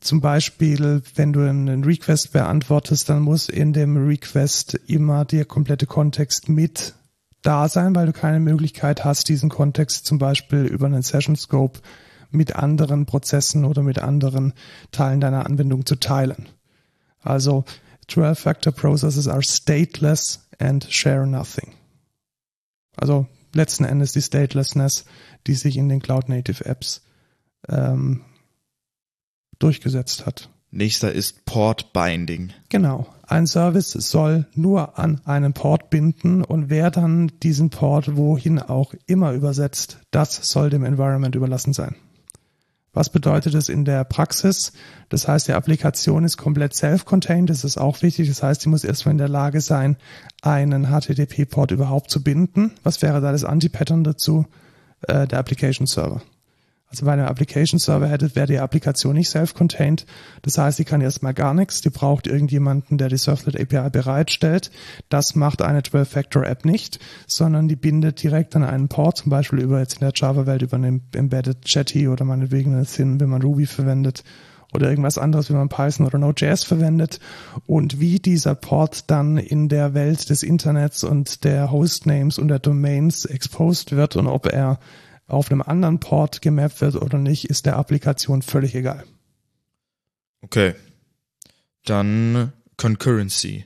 zum 0.00 0.22
Beispiel, 0.22 1.02
wenn 1.14 1.34
du 1.34 1.46
einen 1.46 1.84
Request 1.84 2.32
beantwortest, 2.32 3.08
dann 3.10 3.20
muss 3.20 3.50
in 3.50 3.74
dem 3.74 3.96
Request 3.98 4.80
immer 4.86 5.26
der 5.26 5.44
komplette 5.44 5.86
Kontext 5.86 6.48
mit 6.48 6.94
da 7.42 7.68
sein, 7.68 7.94
weil 7.94 8.06
du 8.06 8.12
keine 8.12 8.40
Möglichkeit 8.40 9.04
hast, 9.04 9.28
diesen 9.28 9.50
Kontext 9.50 10.06
zum 10.06 10.18
Beispiel 10.18 10.64
über 10.64 10.86
einen 10.86 11.02
Session 11.02 11.36
Scope 11.36 11.80
mit 12.30 12.56
anderen 12.56 13.04
Prozessen 13.04 13.64
oder 13.64 13.82
mit 13.82 13.98
anderen 13.98 14.54
Teilen 14.90 15.20
deiner 15.20 15.44
Anwendung 15.44 15.84
zu 15.84 15.96
teilen. 15.96 16.48
Also 17.22 17.64
12-Factor 18.08 18.72
Processes 18.72 19.28
are 19.28 19.42
stateless 19.42 20.48
and 20.58 20.84
share 20.90 21.26
nothing. 21.26 21.74
Also 22.96 23.26
letzten 23.54 23.84
Endes 23.84 24.12
die 24.12 24.22
Statelessness, 24.22 25.04
die 25.46 25.54
sich 25.54 25.76
in 25.76 25.88
den 25.88 26.00
Cloud 26.00 26.28
Native 26.28 26.64
Apps 26.64 27.02
ähm, 27.68 28.22
durchgesetzt 29.58 30.26
hat. 30.26 30.48
Nächster 30.72 31.12
ist 31.12 31.44
Port 31.46 31.92
Binding. 31.92 32.52
Genau. 32.68 33.06
Ein 33.26 33.46
Service 33.46 33.90
soll 33.90 34.46
nur 34.54 34.98
an 34.98 35.20
einen 35.24 35.52
Port 35.52 35.90
binden 35.90 36.44
und 36.44 36.70
wer 36.70 36.90
dann 36.90 37.32
diesen 37.42 37.70
Port 37.70 38.16
wohin 38.16 38.60
auch 38.60 38.94
immer 39.06 39.32
übersetzt, 39.32 39.98
das 40.12 40.36
soll 40.42 40.70
dem 40.70 40.84
Environment 40.84 41.34
überlassen 41.34 41.72
sein. 41.72 41.96
Was 42.92 43.08
bedeutet 43.10 43.54
es 43.54 43.68
in 43.68 43.84
der 43.84 44.02
Praxis? 44.04 44.72
Das 45.08 45.28
heißt, 45.28 45.46
die 45.46 45.52
Applikation 45.52 46.24
ist 46.24 46.36
komplett 46.36 46.74
self-contained. 46.74 47.48
Das 47.48 47.64
ist 47.64 47.78
auch 47.78 48.02
wichtig. 48.02 48.28
Das 48.28 48.42
heißt, 48.42 48.62
sie 48.62 48.68
muss 48.68 48.82
erstmal 48.82 49.12
in 49.12 49.18
der 49.18 49.28
Lage 49.28 49.60
sein, 49.60 49.96
einen 50.42 50.86
HTTP-Port 50.86 51.70
überhaupt 51.70 52.10
zu 52.10 52.22
binden. 52.22 52.72
Was 52.82 53.00
wäre 53.02 53.20
da 53.20 53.30
das 53.30 53.44
Anti-Pattern 53.44 54.02
dazu? 54.02 54.46
Äh, 55.02 55.28
der 55.28 55.38
Application 55.38 55.86
Server. 55.86 56.20
Also 56.90 57.06
bei 57.06 57.12
einem 57.12 57.26
Application 57.26 57.78
Server 57.78 58.08
hättet, 58.08 58.34
wäre 58.34 58.48
die 58.48 58.58
Applikation 58.58 59.14
nicht 59.14 59.30
self-contained. 59.30 60.06
Das 60.42 60.58
heißt, 60.58 60.76
sie 60.76 60.84
kann 60.84 61.00
erstmal 61.00 61.34
gar 61.34 61.54
nichts. 61.54 61.82
Die 61.82 61.90
braucht 61.90 62.26
irgendjemanden, 62.26 62.98
der 62.98 63.08
die 63.08 63.16
Surflet 63.16 63.60
API 63.60 63.90
bereitstellt. 63.90 64.72
Das 65.08 65.36
macht 65.36 65.62
eine 65.62 65.82
12-Factor-App 65.82 66.64
nicht, 66.64 66.98
sondern 67.28 67.68
die 67.68 67.76
bindet 67.76 68.20
direkt 68.20 68.56
an 68.56 68.64
einen 68.64 68.88
Port, 68.88 69.18
zum 69.18 69.30
Beispiel 69.30 69.60
über 69.60 69.78
jetzt 69.78 69.94
in 69.94 70.00
der 70.00 70.12
Java-Welt 70.16 70.62
über 70.62 70.78
einen 70.78 71.02
Embedded 71.14 71.64
Chatty 71.64 72.08
oder 72.08 72.24
meinetwegen 72.24 72.74
eine 72.74 72.86
Thin, 72.86 73.20
wenn 73.20 73.28
man 73.28 73.42
Ruby 73.42 73.66
verwendet 73.66 74.24
oder 74.72 74.90
irgendwas 74.90 75.16
anderes, 75.16 75.48
wenn 75.48 75.58
man 75.58 75.68
Python 75.68 76.06
oder 76.06 76.18
Node.js 76.18 76.64
verwendet 76.64 77.20
und 77.66 78.00
wie 78.00 78.18
dieser 78.18 78.56
Port 78.56 79.10
dann 79.10 79.36
in 79.36 79.68
der 79.68 79.94
Welt 79.94 80.28
des 80.28 80.42
Internets 80.42 81.04
und 81.04 81.44
der 81.44 81.70
Hostnames 81.70 82.38
und 82.38 82.48
der 82.48 82.58
Domains 82.58 83.26
exposed 83.26 83.92
wird 83.92 84.16
und 84.16 84.26
ob 84.26 84.46
er 84.46 84.80
auf 85.30 85.50
einem 85.50 85.62
anderen 85.62 86.00
Port 86.00 86.42
gemappt 86.42 86.80
wird 86.80 86.96
oder 86.96 87.18
nicht, 87.18 87.44
ist 87.44 87.66
der 87.66 87.76
Applikation 87.76 88.42
völlig 88.42 88.74
egal. 88.74 89.04
Okay. 90.42 90.74
Dann 91.84 92.52
Concurrency. 92.76 93.64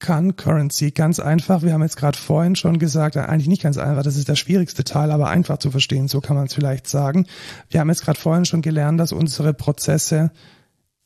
Concurrency, 0.00 0.90
ganz 0.90 1.20
einfach. 1.20 1.62
Wir 1.62 1.72
haben 1.72 1.82
jetzt 1.82 1.96
gerade 1.96 2.18
vorhin 2.18 2.56
schon 2.56 2.78
gesagt, 2.78 3.16
eigentlich 3.16 3.46
nicht 3.46 3.62
ganz 3.62 3.78
einfach, 3.78 4.02
das 4.02 4.16
ist 4.16 4.28
der 4.28 4.34
schwierigste 4.34 4.82
Teil, 4.82 5.12
aber 5.12 5.28
einfach 5.28 5.58
zu 5.58 5.70
verstehen, 5.70 6.08
so 6.08 6.20
kann 6.20 6.36
man 6.36 6.46
es 6.46 6.54
vielleicht 6.54 6.88
sagen. 6.88 7.26
Wir 7.70 7.80
haben 7.80 7.88
jetzt 7.88 8.04
gerade 8.04 8.18
vorhin 8.18 8.44
schon 8.44 8.62
gelernt, 8.62 8.98
dass 8.98 9.12
unsere 9.12 9.54
Prozesse 9.54 10.32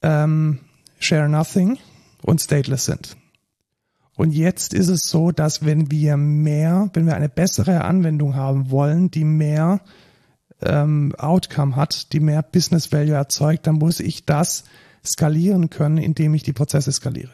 ähm, 0.02 0.60
share 0.98 1.28
nothing 1.28 1.78
und 2.22 2.40
stateless 2.40 2.86
sind. 2.86 3.16
Und 4.16 4.32
jetzt 4.32 4.72
ist 4.72 4.88
es 4.88 5.02
so, 5.02 5.30
dass 5.30 5.64
wenn 5.64 5.90
wir 5.90 6.16
mehr, 6.16 6.90
wenn 6.94 7.06
wir 7.06 7.14
eine 7.14 7.28
bessere 7.28 7.84
Anwendung 7.84 8.34
haben 8.34 8.70
wollen, 8.70 9.10
die 9.10 9.24
mehr 9.24 9.80
ähm, 10.62 11.14
Outcome 11.16 11.76
hat, 11.76 12.12
die 12.12 12.20
mehr 12.20 12.42
Business 12.42 12.92
Value 12.92 13.14
erzeugt, 13.14 13.66
dann 13.66 13.76
muss 13.76 14.00
ich 14.00 14.24
das 14.24 14.64
skalieren 15.04 15.68
können, 15.68 15.98
indem 15.98 16.34
ich 16.34 16.42
die 16.42 16.54
Prozesse 16.54 16.90
skaliere. 16.92 17.32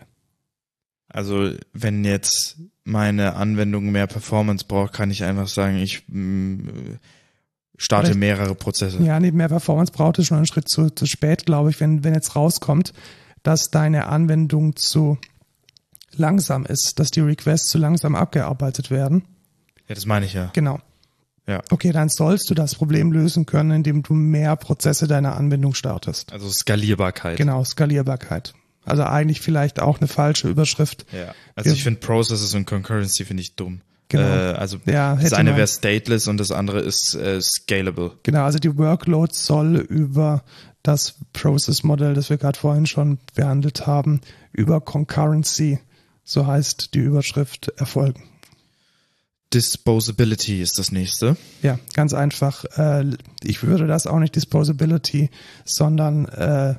Also 1.09 1.53
wenn 1.73 2.05
jetzt 2.05 2.57
meine 2.85 3.37
Anwendung 3.37 3.93
mehr 3.93 4.09
Performance 4.09 4.65
braucht, 4.67 4.93
kann 4.93 5.11
ich 5.11 5.23
einfach 5.23 5.47
sagen, 5.47 5.77
ich 5.77 6.05
mh, 6.09 6.19
mm, 6.19 6.99
starte 7.77 8.07
Vielleicht, 8.07 8.21
mehrere 8.21 8.55
Prozesse. 8.57 9.03
Ja, 9.03 9.21
nee, 9.21 9.31
mehr 9.31 9.49
Performance 9.49 9.93
braucht 9.93 10.19
es 10.19 10.27
schon 10.27 10.39
einen 10.39 10.47
Schritt 10.47 10.69
zu, 10.69 10.91
zu 10.91 11.07
spät, 11.07 11.47
glaube 11.47 11.71
ich, 11.71 11.81
wenn, 11.81 12.03
wenn 12.03 12.15
jetzt 12.15 12.35
rauskommt, 12.35 12.93
dass 13.43 13.71
deine 13.71 14.07
Anwendung 14.07 14.75
zu 14.77 15.19
langsam 16.15 16.65
ist, 16.67 16.99
dass 16.99 17.11
die 17.11 17.21
Requests 17.21 17.69
zu 17.71 17.79
langsam 17.79 18.15
abgearbeitet 18.15 18.91
werden. 18.91 19.25
Ja, 19.89 19.95
das 19.95 20.07
meine 20.07 20.27
ich 20.27 20.35
ja. 20.35 20.51
Genau. 20.53 20.81
Ja. 21.47 21.61
Okay, 21.71 21.91
dann 21.93 22.09
sollst 22.09 22.49
du 22.51 22.55
das 22.55 22.75
Problem 22.75 23.13
lösen 23.13 23.47
können, 23.47 23.73
indem 23.73 24.03
du 24.03 24.15
mehr 24.15 24.55
Prozesse 24.57 25.09
deiner 25.09 25.37
Anwendung 25.37 25.75
startest. 25.75 26.33
Also 26.33 26.49
Skalierbarkeit. 26.49 27.37
Genau, 27.37 27.65
Skalierbarkeit. 27.65 28.55
Also 28.85 29.05
eigentlich 29.05 29.41
vielleicht 29.41 29.81
auch 29.81 29.99
eine 29.99 30.09
falsche 30.09 30.49
Überschrift. 30.49 31.07
Ja. 31.13 31.35
Also 31.55 31.71
Wir, 31.71 31.75
ich 31.75 31.85
finde 31.85 32.01
Processes 32.01 32.55
und 32.55 32.67
Concurrency 32.67 33.25
finde 33.25 33.43
ich 33.43 33.55
dumm. 33.55 33.81
Genau. 34.09 34.25
Äh, 34.25 34.55
also 34.55 34.79
Ja, 34.87 35.17
das 35.17 35.33
eine 35.33 35.57
wäre 35.57 35.67
stateless 35.67 36.29
und 36.29 36.39
das 36.39 36.51
andere 36.51 36.81
ist 36.81 37.15
äh, 37.15 37.41
scalable. 37.41 38.13
Genau, 38.23 38.45
also 38.45 38.59
die 38.59 38.77
Workload 38.77 39.33
soll 39.35 39.77
über 39.77 40.45
das 40.83 41.15
Process-Modell, 41.33 42.15
das 42.15 42.29
wir 42.29 42.37
gerade 42.39 42.59
vorhin 42.59 42.87
schon 42.87 43.19
behandelt 43.35 43.87
haben, 43.87 44.21
über 44.53 44.81
Concurrency, 44.81 45.79
so 46.25 46.47
heißt 46.47 46.95
die 46.95 47.01
Überschrift, 47.01 47.69
erfolgen. 47.77 48.23
Disposability 49.53 50.63
ist 50.63 50.79
das 50.79 50.93
nächste. 50.93 51.37
Ja, 51.63 51.79
ganz 51.95 52.15
einfach. 52.15 52.65
Äh, 52.77 53.05
ich 53.43 53.63
würde 53.63 53.87
das 53.87 54.07
auch 54.07 54.19
nicht 54.19 54.35
Disposability, 54.35 55.31
sondern 55.65 56.27
äh, 56.27 56.75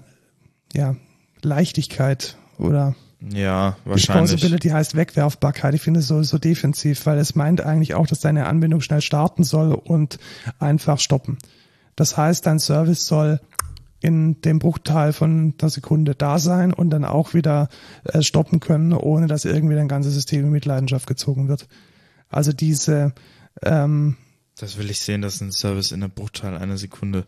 ja, 0.73 0.95
Leichtigkeit 1.43 2.35
oder 2.57 2.95
Ja, 3.31 3.77
wahrscheinlich. 3.85 4.31
Disposability 4.31 4.69
heißt 4.69 4.95
Wegwerfbarkeit. 4.95 5.75
Ich 5.75 5.81
finde 5.81 5.99
es 5.99 6.07
so, 6.07 6.23
so 6.23 6.39
defensiv, 6.39 7.05
weil 7.05 7.19
es 7.19 7.35
meint 7.35 7.61
eigentlich 7.61 7.93
auch, 7.93 8.07
dass 8.07 8.21
deine 8.21 8.47
Anbindung 8.47 8.81
schnell 8.81 9.01
starten 9.01 9.43
soll 9.43 9.73
und 9.73 10.17
einfach 10.57 10.99
stoppen. 10.99 11.37
Das 11.95 12.17
heißt, 12.17 12.45
dein 12.47 12.57
Service 12.57 13.05
soll 13.05 13.39
in 14.03 14.41
dem 14.41 14.59
Bruchteil 14.59 15.13
von 15.13 15.55
einer 15.57 15.69
Sekunde 15.69 16.13
da 16.13 16.37
sein 16.37 16.73
und 16.73 16.89
dann 16.89 17.05
auch 17.05 17.33
wieder 17.33 17.69
äh, 18.03 18.21
stoppen 18.21 18.59
können, 18.59 18.91
ohne 18.91 19.27
dass 19.27 19.45
irgendwie 19.45 19.75
dein 19.75 19.87
ganzes 19.87 20.13
System 20.13 20.43
in 20.43 20.51
Mitleidenschaft 20.51 21.07
gezogen 21.07 21.47
wird. 21.47 21.67
Also 22.27 22.51
diese, 22.51 23.13
ähm, 23.61 24.17
Das 24.59 24.77
will 24.77 24.89
ich 24.91 24.99
sehen, 24.99 25.21
dass 25.21 25.39
ein 25.39 25.53
Service 25.53 25.93
in 25.93 26.03
einem 26.03 26.11
Bruchteil 26.11 26.57
einer 26.57 26.77
Sekunde 26.77 27.23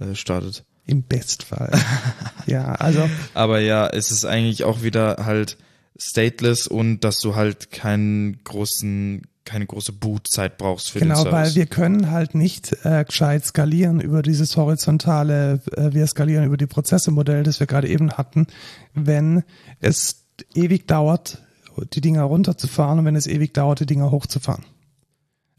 äh, 0.00 0.14
startet. 0.14 0.64
im 0.86 1.02
Bestfall. 1.02 1.70
ja, 2.46 2.72
also 2.72 3.08
Aber 3.34 3.60
ja, 3.60 3.86
es 3.88 4.10
ist 4.10 4.24
eigentlich 4.24 4.64
auch 4.64 4.82
wieder 4.82 5.26
halt 5.26 5.58
stateless 5.98 6.66
und 6.66 7.00
dass 7.00 7.18
du 7.18 7.34
halt 7.34 7.70
keinen 7.70 8.42
großen, 8.44 9.26
keine 9.48 9.64
große 9.66 9.92
Bootzeit 9.92 10.58
brauchst 10.58 10.90
für 10.90 10.98
Genau, 10.98 11.24
den 11.24 11.32
weil 11.32 11.46
Service. 11.46 11.54
wir 11.56 11.66
können 11.66 12.10
halt 12.10 12.34
nicht 12.34 12.76
äh, 12.84 13.02
gescheit 13.04 13.46
skalieren 13.46 13.98
über 13.98 14.20
dieses 14.20 14.56
horizontale, 14.58 15.60
äh, 15.74 15.94
wir 15.94 16.06
skalieren 16.06 16.44
über 16.44 16.58
die 16.58 16.66
Prozesse-Modell, 16.66 17.44
das 17.44 17.58
wir 17.58 17.66
gerade 17.66 17.88
eben 17.88 18.12
hatten, 18.12 18.46
wenn 18.92 19.42
es 19.80 20.26
ewig 20.54 20.86
dauert, 20.86 21.42
die 21.94 22.02
Dinger 22.02 22.24
runterzufahren 22.24 22.98
und 22.98 23.04
wenn 23.06 23.16
es 23.16 23.26
ewig 23.26 23.54
dauert, 23.54 23.80
die 23.80 23.86
Dinger 23.86 24.10
hochzufahren. 24.10 24.64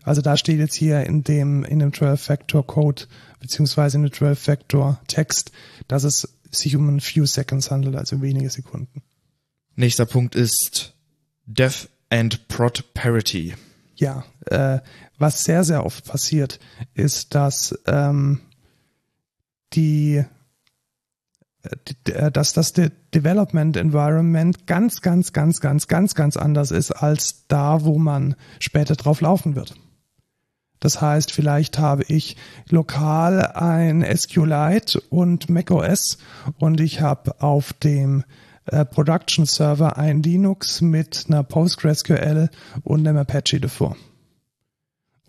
Also 0.03 0.21
da 0.21 0.37
steht 0.37 0.59
jetzt 0.59 0.75
hier 0.75 1.03
in 1.05 1.23
dem, 1.23 1.63
in 1.63 1.79
dem 1.79 1.91
12-Factor-Code, 1.91 3.03
beziehungsweise 3.39 3.97
in 3.97 4.03
dem 4.03 4.11
12-Factor-Text, 4.11 5.51
dass 5.87 6.03
es 6.03 6.29
sich 6.51 6.75
um 6.75 6.87
ein 6.89 6.99
few 6.99 7.25
seconds 7.25 7.71
handelt, 7.71 7.95
also 7.95 8.21
wenige 8.21 8.49
Sekunden. 8.51 9.01
Nächster 9.75 10.05
Punkt 10.05 10.35
ist 10.35 10.93
Dev 11.47 11.87
and 12.09 12.47
Prod 12.49 12.93
Parity. 12.93 13.55
Ja, 13.99 14.23
äh, 14.45 14.79
was 15.17 15.43
sehr, 15.43 15.65
sehr 15.65 15.85
oft 15.85 16.05
passiert, 16.05 16.59
ist, 16.93 17.35
dass 17.35 17.77
ähm, 17.85 18.39
die 19.73 20.23
äh, 21.63 22.31
dass 22.31 22.53
das 22.53 22.71
De 22.71 22.91
Development 23.13 23.75
Environment 23.75 24.67
ganz, 24.67 25.01
ganz, 25.01 25.33
ganz, 25.33 25.59
ganz, 25.59 25.87
ganz, 25.87 26.15
ganz 26.15 26.37
anders 26.37 26.71
ist 26.71 26.91
als 26.91 27.47
da, 27.47 27.83
wo 27.83 27.97
man 27.97 28.35
später 28.59 28.95
drauf 28.95 29.19
laufen 29.19 29.55
wird. 29.55 29.75
Das 30.79 31.01
heißt, 31.01 31.33
vielleicht 31.33 31.77
habe 31.77 32.03
ich 32.07 32.37
lokal 32.69 33.45
ein 33.47 34.05
SQLite 34.15 35.01
und 35.09 35.49
macOS 35.49 36.19
und 36.57 36.79
ich 36.79 37.01
habe 37.01 37.41
auf 37.41 37.73
dem 37.73 38.23
äh, 38.71 38.85
Production 38.85 39.45
Server 39.45 39.97
ein 39.97 40.23
Linux 40.23 40.81
mit 40.81 41.25
einer 41.27 41.43
PostgreSQL 41.43 42.49
und 42.83 43.07
einem 43.07 43.17
Apache 43.17 43.59
davor. 43.59 43.95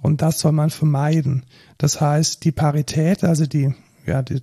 Und 0.03 0.23
das 0.23 0.41
soll 0.41 0.53
man 0.53 0.71
vermeiden. 0.71 1.45
Das 1.79 2.01
heißt, 2.01 2.45
die 2.45 2.53
Parität, 2.53 3.23
also 3.25 3.47
die, 3.47 3.75
ja, 4.07 4.23
die 4.23 4.43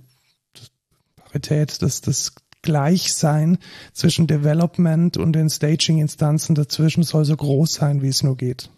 Parität, 1.16 1.82
das, 1.82 2.00
das 2.00 2.34
Gleichsein 2.62 3.58
zwischen 3.92 4.26
Development 4.26 5.16
und 5.16 5.32
den 5.32 5.48
Staging-Instanzen 5.48 6.54
dazwischen 6.54 7.02
soll 7.02 7.24
so 7.24 7.36
groß 7.36 7.72
sein, 7.72 8.02
wie 8.02 8.08
es 8.08 8.22
nur 8.22 8.36
geht. 8.36 8.70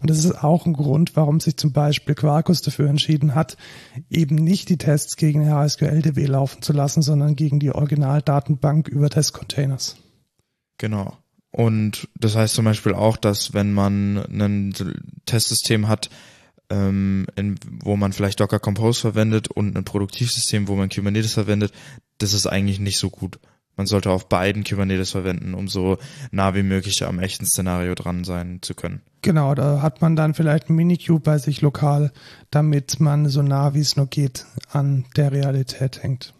Und 0.00 0.10
das 0.10 0.24
ist 0.24 0.44
auch 0.44 0.66
ein 0.66 0.74
Grund, 0.74 1.16
warum 1.16 1.40
sich 1.40 1.56
zum 1.56 1.72
Beispiel 1.72 2.14
Quarkus 2.14 2.62
dafür 2.62 2.88
entschieden 2.88 3.34
hat, 3.34 3.56
eben 4.10 4.36
nicht 4.36 4.68
die 4.68 4.78
Tests 4.78 5.16
gegen 5.16 5.50
HSQL-DB 5.50 6.26
laufen 6.26 6.62
zu 6.62 6.72
lassen, 6.72 7.02
sondern 7.02 7.34
gegen 7.34 7.58
die 7.58 7.72
Originaldatenbank 7.72 8.88
über 8.88 9.10
Testcontainers. 9.10 9.96
Genau. 10.78 11.16
Und 11.50 12.08
das 12.18 12.36
heißt 12.36 12.54
zum 12.54 12.64
Beispiel 12.64 12.94
auch, 12.94 13.16
dass 13.16 13.54
wenn 13.54 13.72
man 13.72 14.18
ein 14.18 14.74
Testsystem 15.26 15.88
hat, 15.88 16.10
ähm, 16.70 17.26
in, 17.36 17.58
wo 17.82 17.96
man 17.96 18.12
vielleicht 18.12 18.40
Docker 18.40 18.60
Compose 18.60 19.00
verwendet 19.00 19.48
und 19.48 19.76
ein 19.76 19.84
Produktivsystem, 19.84 20.68
wo 20.68 20.76
man 20.76 20.90
Kubernetes 20.90 21.34
verwendet, 21.34 21.72
das 22.18 22.34
ist 22.34 22.46
eigentlich 22.46 22.78
nicht 22.78 22.98
so 22.98 23.10
gut. 23.10 23.38
Man 23.78 23.86
sollte 23.86 24.10
auf 24.10 24.28
beiden 24.28 24.64
Kubernetes 24.64 25.12
verwenden, 25.12 25.54
um 25.54 25.68
so 25.68 25.96
nah 26.32 26.54
wie 26.54 26.64
möglich 26.64 27.04
am 27.06 27.20
echten 27.20 27.46
Szenario 27.46 27.94
dran 27.94 28.24
sein 28.24 28.58
zu 28.60 28.74
können. 28.74 29.00
Genau, 29.22 29.54
da 29.54 29.80
hat 29.82 30.02
man 30.02 30.16
dann 30.16 30.34
vielleicht 30.34 30.68
ein 30.68 30.74
Minikube 30.74 31.20
bei 31.20 31.38
sich 31.38 31.60
lokal, 31.60 32.12
damit 32.50 32.98
man 32.98 33.28
so 33.28 33.40
nah 33.40 33.74
wie 33.74 33.80
es 33.80 33.96
nur 33.96 34.06
geht 34.06 34.46
an 34.70 35.04
der 35.16 35.32
Realität 35.32 36.02
hängt. 36.02 36.34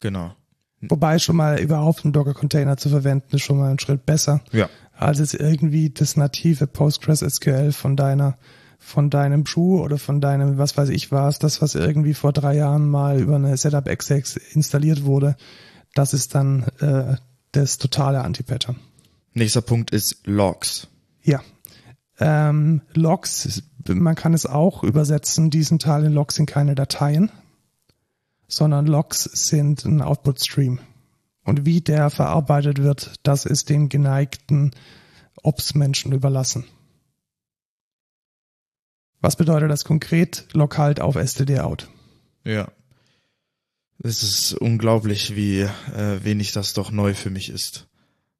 Genau. 0.00 0.34
Wobei 0.80 1.18
schon 1.18 1.36
mal 1.36 1.60
überhaupt 1.60 2.04
einen 2.04 2.12
Docker-Container 2.12 2.76
zu 2.76 2.88
verwenden, 2.88 3.36
ist 3.36 3.42
schon 3.42 3.58
mal 3.58 3.70
ein 3.70 3.78
Schritt 3.78 4.04
besser, 4.04 4.40
Ja. 4.50 4.68
als 4.96 5.20
es 5.20 5.32
irgendwie 5.34 5.90
das 5.90 6.16
native 6.16 6.66
PostgreSQL 6.66 7.70
von 7.72 7.96
deiner, 7.96 8.36
von 8.78 9.10
deinem 9.10 9.46
Schuh 9.46 9.80
oder 9.80 9.98
von 9.98 10.20
deinem, 10.20 10.58
was 10.58 10.76
weiß 10.76 10.88
ich 10.88 11.12
was, 11.12 11.38
das, 11.38 11.62
was 11.62 11.74
irgendwie 11.76 12.14
vor 12.14 12.32
drei 12.32 12.56
Jahren 12.56 12.88
mal 12.88 13.20
über 13.20 13.36
eine 13.36 13.56
Setup-Exex 13.56 14.36
installiert 14.54 15.04
wurde, 15.04 15.36
das 15.94 16.14
ist 16.14 16.34
dann 16.34 16.64
äh, 16.80 17.16
das 17.52 17.78
totale 17.78 18.22
Anti-Pattern. 18.22 18.76
Nächster 19.32 19.62
Punkt 19.62 19.90
ist 19.92 20.26
Logs. 20.26 20.88
Ja. 21.22 21.40
Ähm, 22.18 22.82
Logs, 22.94 23.62
man 23.86 24.14
kann 24.14 24.34
es 24.34 24.46
auch 24.46 24.82
übersetzen, 24.82 25.50
diesen 25.50 25.78
Teil 25.78 26.04
in 26.04 26.12
Logs 26.12 26.34
sind 26.34 26.46
keine 26.46 26.74
Dateien, 26.74 27.30
sondern 28.46 28.86
Logs 28.86 29.24
sind 29.24 29.84
ein 29.84 30.02
Output-Stream. 30.02 30.80
Und 31.44 31.64
wie 31.64 31.80
der 31.80 32.10
verarbeitet 32.10 32.82
wird, 32.82 33.14
das 33.22 33.46
ist 33.46 33.70
den 33.70 33.88
geneigten 33.88 34.72
Ops-Menschen 35.42 36.12
überlassen. 36.12 36.64
Was 39.20 39.36
bedeutet 39.36 39.70
das 39.70 39.84
konkret? 39.84 40.46
Log 40.52 40.78
halt 40.78 41.00
auf 41.00 41.16
std-out. 41.16 41.88
Ja. 42.44 42.68
Es 44.02 44.22
ist 44.22 44.54
unglaublich, 44.54 45.36
wie 45.36 45.60
äh, 45.60 46.24
wenig 46.24 46.52
das 46.52 46.72
doch 46.72 46.90
neu 46.90 47.14
für 47.14 47.30
mich 47.30 47.50
ist. 47.50 47.86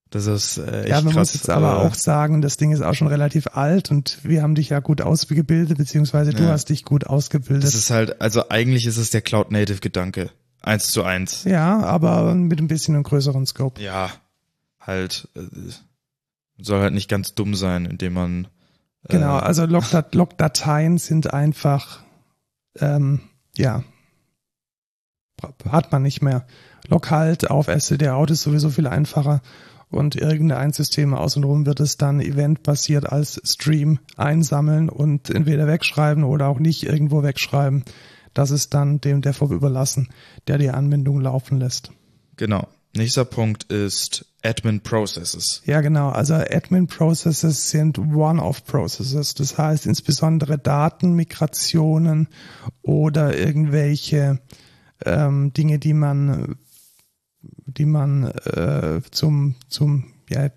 Das 0.08 0.26
ist 0.26 0.58
äh, 0.58 0.80
echt 0.80 0.88
Ja, 0.88 0.96
man 1.02 1.12
krass. 1.12 1.28
muss 1.28 1.34
jetzt 1.34 1.50
aber 1.50 1.72
äh, 1.72 1.86
auch 1.86 1.94
sagen, 1.94 2.40
das 2.42 2.56
Ding 2.56 2.72
ist 2.72 2.80
auch 2.80 2.94
schon 2.94 3.06
relativ 3.08 3.46
alt 3.52 3.90
und 3.90 4.18
wir 4.24 4.42
haben 4.42 4.54
dich 4.54 4.70
ja 4.70 4.80
gut 4.80 5.00
ausgebildet, 5.02 5.78
beziehungsweise 5.78 6.32
du 6.32 6.44
Ja. 6.44 6.50
hast 6.50 6.70
dich 6.70 6.84
gut 6.84 7.06
ausgebildet. 7.06 7.62
Das 7.64 7.74
ist 7.74 7.90
halt, 7.90 8.20
also 8.20 8.48
eigentlich 8.48 8.86
ist 8.86 8.96
es 8.96 9.10
der 9.10 9.20
Cloud 9.22 9.50
Native 9.52 9.80
Gedanke. 9.80 10.30
Eins 10.62 10.90
zu 10.90 11.04
eins. 11.04 11.44
Ja, 11.44 11.80
aber 11.80 12.34
mit 12.34 12.58
ein 12.60 12.66
bisschen 12.68 12.94
einem 12.94 13.04
größeren 13.04 13.46
Scope. 13.46 13.80
Ja, 13.80 14.10
halt, 14.80 15.28
äh, 15.36 15.40
soll 16.58 16.80
halt 16.82 16.92
nicht 16.94 17.08
ganz 17.08 17.34
dumm 17.34 17.54
sein, 17.54 17.84
indem 17.86 18.14
man, 18.14 18.44
äh, 19.04 19.12
Genau, 19.12 19.36
also 19.36 19.64
Logdat 19.64 20.14
Logdateien 20.14 20.98
sind 20.98 21.32
einfach, 21.32 22.02
ähm, 22.78 23.20
ja, 23.56 23.84
hat 25.68 25.92
man 25.92 26.02
nicht 26.02 26.22
mehr. 26.22 26.46
Log 26.88 27.10
halt 27.10 27.50
auf 27.50 27.68
std-out 27.68 28.30
ist 28.30 28.42
sowieso 28.42 28.70
viel 28.70 28.86
einfacher 28.86 29.42
und 29.90 30.16
irgendein 30.16 30.72
System 30.72 31.14
außenrum 31.14 31.66
wird 31.66 31.80
es 31.80 31.96
dann 31.96 32.20
eventbasiert 32.20 33.10
als 33.10 33.40
Stream 33.44 33.98
einsammeln 34.16 34.88
und 34.88 35.30
entweder 35.30 35.66
wegschreiben 35.66 36.24
oder 36.24 36.48
auch 36.48 36.58
nicht 36.58 36.84
irgendwo 36.84 37.22
wegschreiben. 37.22 37.84
Das 38.34 38.50
ist 38.50 38.74
dann 38.74 39.00
dem 39.00 39.22
DevOps 39.22 39.52
überlassen, 39.52 40.08
der 40.46 40.58
die 40.58 40.70
Anwendung 40.70 41.20
laufen 41.20 41.58
lässt. 41.58 41.90
genau. 42.36 42.68
Nächster 42.92 43.24
Punkt 43.24 43.70
ist 43.70 44.26
Admin 44.42 44.80
Processes. 44.80 45.62
Ja, 45.64 45.80
genau. 45.80 46.08
Also 46.08 46.34
Admin 46.34 46.88
Processes 46.88 47.70
sind 47.70 48.00
One-off 48.00 48.64
Processes. 48.64 49.34
Das 49.34 49.56
heißt 49.56 49.86
insbesondere 49.86 50.58
Datenmigrationen 50.58 52.26
oder 52.82 53.38
irgendwelche 53.38 54.40
ähm, 55.04 55.52
Dinge, 55.52 55.78
die 55.78 55.94
man, 55.94 56.56
die 57.42 57.86
man 57.86 58.24
äh, 58.24 59.00
zum, 59.10 59.54
zum, 59.68 60.12
ja, 60.28 60.50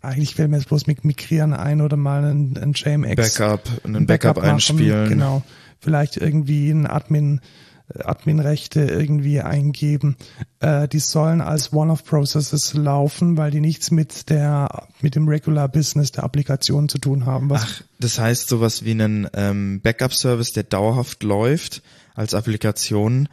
eigentlich 0.00 0.34
fällt 0.34 0.50
mir 0.50 0.58
jetzt 0.58 0.68
bloß 0.68 0.86
mit 0.86 1.04
Migrieren 1.04 1.54
ein 1.54 1.80
oder 1.80 1.96
mal 1.96 2.24
ein, 2.24 2.56
ein 2.58 2.72
JMX 2.74 3.38
Backup, 3.38 3.62
einen 3.84 4.06
Backup, 4.06 4.36
machen, 4.36 4.50
einspielen. 4.50 5.08
Genau. 5.08 5.42
Vielleicht 5.80 6.16
irgendwie 6.16 6.70
ein 6.70 6.86
Admin 6.86 7.40
Adminrechte 7.92 8.80
irgendwie 8.80 9.40
eingeben. 9.40 10.16
Äh, 10.60 10.88
die 10.88 11.00
sollen 11.00 11.42
als 11.42 11.72
One-off-Processes 11.72 12.74
laufen, 12.74 13.36
weil 13.36 13.50
die 13.50 13.60
nichts 13.60 13.90
mit 13.90 14.30
der 14.30 14.88
mit 15.02 15.14
dem 15.14 15.28
Regular 15.28 15.68
Business 15.68 16.10
der 16.10 16.24
Applikation 16.24 16.88
zu 16.88 16.98
tun 16.98 17.26
haben. 17.26 17.50
Was 17.50 17.62
Ach, 17.62 17.82
das 18.00 18.18
heißt 18.18 18.48
sowas 18.48 18.84
wie 18.84 18.92
einen 18.92 19.28
ähm, 19.34 19.80
Backup-Service, 19.82 20.52
der 20.52 20.62
dauerhaft 20.62 21.22
läuft 21.22 21.82
als 22.14 22.32
Applikation 22.32 23.28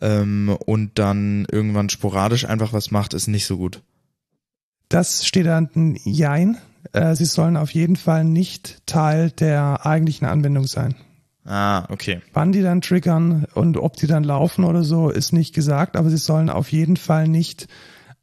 ähm, 0.00 0.56
und 0.66 0.98
dann 0.98 1.46
irgendwann 1.50 1.88
sporadisch 1.88 2.46
einfach 2.46 2.72
was 2.72 2.90
macht, 2.90 3.14
ist 3.14 3.28
nicht 3.28 3.46
so 3.46 3.56
gut. 3.56 3.82
Das 4.88 5.26
steht 5.26 5.46
dann 5.46 5.70
ein 5.74 5.98
Jein. 6.04 6.58
Äh, 6.92 7.14
sie 7.14 7.24
sollen 7.24 7.56
auf 7.56 7.72
jeden 7.72 7.96
Fall 7.96 8.24
nicht 8.24 8.86
Teil 8.86 9.30
der 9.30 9.86
eigentlichen 9.86 10.26
Anwendung 10.26 10.66
sein. 10.66 10.94
Ah, 11.44 11.86
okay. 11.90 12.20
Wann 12.32 12.52
die 12.52 12.62
dann 12.62 12.82
triggern 12.82 13.46
und 13.54 13.76
ob 13.76 13.96
die 13.96 14.06
dann 14.06 14.22
laufen 14.22 14.64
oder 14.64 14.84
so, 14.84 15.10
ist 15.10 15.32
nicht 15.32 15.54
gesagt, 15.54 15.96
aber 15.96 16.08
sie 16.10 16.16
sollen 16.16 16.50
auf 16.50 16.70
jeden 16.70 16.96
Fall 16.96 17.26
nicht, 17.26 17.66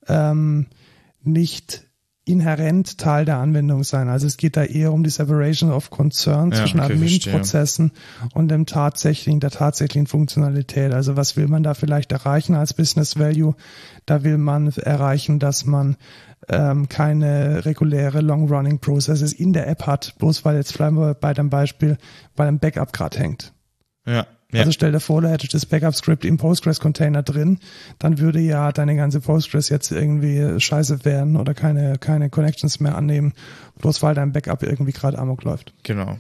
ähm, 0.08 0.68
nicht 1.22 1.89
inhärent 2.30 2.98
Teil 2.98 3.26
der 3.26 3.38
Anwendung 3.38 3.84
sein. 3.84 4.08
Also 4.10 4.28
es 4.28 4.38
geht 4.38 4.56
da 4.56 4.64
eher 4.64 4.94
um 4.94 5.04
die 5.04 5.10
Separation 5.10 5.72
of 5.72 5.90
Concern 5.90 6.52
Ja, 6.52 6.58
zwischen 6.58 6.80
okay, 6.80 6.94
Admin-Prozessen 6.94 7.92
und 8.34 8.50
dem 8.50 8.66
tatsächlichen, 8.66 9.40
der 9.40 9.52
tatsächlichen 9.52 10.08
Funktionalität. 10.08 10.94
Also 10.94 11.18
was 11.18 11.38
will 11.38 11.48
man 11.48 11.64
da 11.64 11.74
vielleicht 11.74 12.12
erreichen 12.12 12.56
als 12.56 12.74
Business 12.74 13.18
Value? 13.18 13.56
Da 14.06 14.24
will 14.24 14.38
man 14.38 14.72
erreichen, 14.72 15.40
dass 15.40 15.66
man 15.66 15.98
ähm, 16.48 16.88
keine 16.88 17.66
reguläre 17.66 18.22
Long-Running 18.22 18.80
Processes 18.80 19.34
in 19.34 19.54
der 19.54 19.68
App 19.68 19.86
hat, 19.88 20.16
bloß 20.20 20.46
weil 20.46 20.56
jetzt 20.56 20.78
bleiben 20.78 20.98
wir 20.98 21.14
bei 21.14 21.34
dem 21.34 21.50
Beispiel, 21.50 21.98
weil 22.36 22.48
ein 22.48 22.60
Backup 22.60 22.94
gerade 22.94 23.20
hängt. 23.20 23.54
Ja. 24.06 24.26
Ja. 24.52 24.62
Also 24.62 24.72
stell 24.72 24.92
dir 24.92 25.00
vor, 25.00 25.22
du 25.22 25.30
hättest 25.30 25.54
das 25.54 25.66
Backup-Script 25.66 26.26
im 26.26 26.38
Postgres-Container 26.38 27.22
drin, 27.22 27.60
dann 28.00 28.18
würde 28.18 28.40
ja 28.40 28.72
deine 28.72 28.96
ganze 28.96 29.20
Postgres 29.20 29.70
jetzt 29.70 29.92
irgendwie 29.92 30.60
scheiße 30.60 31.06
werden 31.06 31.38
oder 31.38 31.54
keine, 31.54 31.98
keine 32.00 32.30
Connections 32.30 32.80
mehr 32.80 32.96
annehmen, 32.96 33.34
bloß 33.78 34.02
weil 34.02 34.16
dein 34.16 34.32
Backup 34.32 34.64
irgendwie 34.64 34.92
gerade 34.92 35.20
amok 35.20 35.44
läuft. 35.44 35.74
genau. 35.84 36.18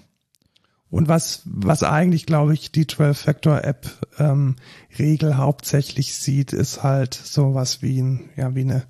Und 0.91 1.07
was, 1.07 1.43
was 1.45 1.83
eigentlich, 1.83 2.25
glaube 2.25 2.53
ich, 2.53 2.71
die 2.71 2.85
12-Factor-App 2.85 3.87
ähm, 4.17 4.55
Regel 4.97 5.37
hauptsächlich 5.37 6.15
sieht, 6.15 6.51
ist 6.51 6.81
halt 6.81 7.13
sowas 7.13 7.83
wie 7.83 8.01
ein, 8.01 8.29
ja, 8.35 8.55
wie 8.55 8.61
eine, 8.61 8.83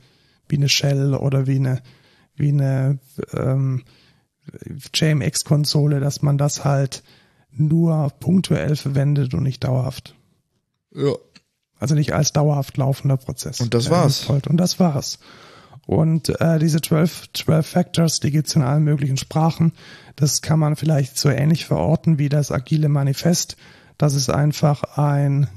wie 0.48 0.56
eine 0.56 0.70
Shell 0.70 1.14
oder 1.14 1.45
wie 1.45 1.57
eine, 1.57 1.82
wie 2.36 2.49
eine 2.49 2.99
ähm, 3.34 3.84
JMX-Konsole, 4.94 5.99
dass 5.99 6.22
man 6.22 6.38
das 6.38 6.64
halt 6.64 7.03
nur 7.51 8.09
punktuell 8.19 8.76
verwendet 8.76 9.34
und 9.34 9.43
nicht 9.43 9.63
dauerhaft. 9.63 10.15
Ja. 10.93 11.13
Also 11.80 11.95
nicht 11.95 12.13
als 12.13 12.34
dauerhaft 12.34 12.77
laufender 12.77 13.17
Prozess. 13.17 13.61
Und 13.61 13.73
das 13.73 13.89
war's. 13.89 14.30
Und 14.30 14.57
das 14.57 14.80
war's. 14.80 15.19
Und 15.85 16.39
äh, 16.39 16.59
diese 16.59 16.81
12, 16.81 17.34
12 17.34 17.65
Factors, 17.65 18.19
die 18.19 18.31
gibt's 18.31 18.55
in 18.55 18.61
allen 18.61 18.84
möglichen 18.84 19.17
Sprachen. 19.17 19.73
Das 20.15 20.41
kann 20.41 20.59
man 20.59 20.76
vielleicht 20.76 21.17
so 21.17 21.30
ähnlich 21.30 21.65
verorten 21.65 22.19
wie 22.19 22.30
das 22.30 22.51
agile 22.51 22.89
Manifest. 22.89 23.57
Das 23.97 24.13
ist 24.13 24.30
einfach 24.30 24.84
ein 24.97 25.47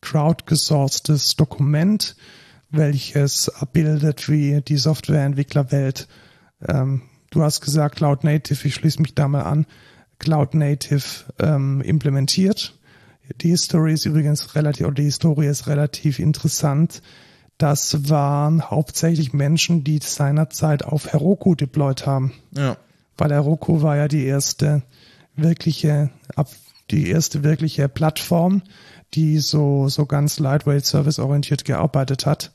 crowdgesourcetes 0.00 1.36
Dokument, 1.36 2.16
welches 2.70 3.48
abbildet, 3.48 4.28
wie 4.28 4.62
die 4.62 4.76
Softwareentwicklerwelt. 4.78 6.08
Ähm, 6.66 7.02
du 7.30 7.42
hast 7.42 7.60
gesagt 7.60 7.96
Cloud 7.96 8.24
Native, 8.24 8.66
ich 8.66 8.74
schließe 8.74 9.02
mich 9.02 9.14
da 9.14 9.28
mal 9.28 9.42
an. 9.42 9.66
Cloud 10.24 10.54
Native 10.54 11.04
ähm, 11.38 11.82
implementiert. 11.82 12.74
Die 13.40 13.50
History 13.50 13.92
ist 13.92 14.06
übrigens 14.06 14.54
relativ, 14.54 14.86
oder 14.86 14.94
die 14.94 15.04
Historie 15.04 15.46
ist 15.46 15.66
relativ 15.66 16.18
interessant. 16.18 17.02
Das 17.58 18.08
waren 18.08 18.70
hauptsächlich 18.70 19.32
Menschen, 19.32 19.84
die 19.84 20.00
seinerzeit 20.02 20.82
auf 20.82 21.12
Heroku 21.12 21.54
deployed 21.54 22.06
haben. 22.06 22.32
Ja. 22.52 22.76
Weil 23.16 23.32
Heroku 23.32 23.82
war 23.82 23.96
ja 23.96 24.08
die 24.08 24.24
erste 24.24 24.82
wirkliche, 25.36 26.10
die 26.90 27.10
erste 27.10 27.44
wirkliche 27.44 27.88
Plattform, 27.88 28.62
die 29.12 29.38
so, 29.38 29.88
so 29.88 30.06
ganz 30.06 30.38
lightweight 30.38 30.86
service 30.86 31.18
orientiert 31.18 31.64
gearbeitet 31.64 32.26
hat. 32.26 32.50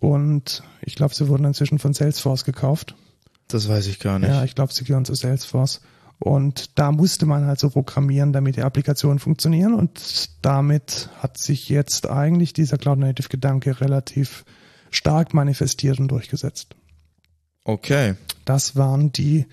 Und 0.00 0.62
ich 0.82 0.94
glaube, 0.94 1.14
sie 1.14 1.28
wurden 1.28 1.44
inzwischen 1.44 1.78
von 1.78 1.94
Salesforce 1.94 2.44
gekauft. 2.44 2.94
Das 3.48 3.68
weiß 3.68 3.86
ich 3.86 4.00
gar 4.00 4.18
nicht. 4.18 4.28
Ja, 4.28 4.44
ich 4.44 4.54
glaube, 4.54 4.72
sie 4.72 4.84
gehören 4.84 5.04
zu 5.04 5.14
Salesforce. 5.14 5.80
Und 6.18 6.78
da 6.78 6.92
musste 6.92 7.26
man 7.26 7.46
halt 7.46 7.60
so 7.60 7.68
programmieren, 7.70 8.32
damit 8.32 8.56
die 8.56 8.62
Applikationen 8.62 9.18
funktionieren. 9.18 9.74
Und 9.74 10.30
damit 10.42 11.10
hat 11.18 11.38
sich 11.38 11.68
jetzt 11.68 12.08
eigentlich 12.08 12.52
dieser 12.52 12.78
Cloud 12.78 12.98
Native 12.98 13.28
Gedanke 13.28 13.80
relativ 13.80 14.44
stark 14.90 15.34
manifestiert 15.34 16.00
und 16.00 16.08
durchgesetzt. 16.08 16.74
Okay. 17.64 18.14
Das 18.44 18.76
waren 18.76 19.12
die 19.12 19.46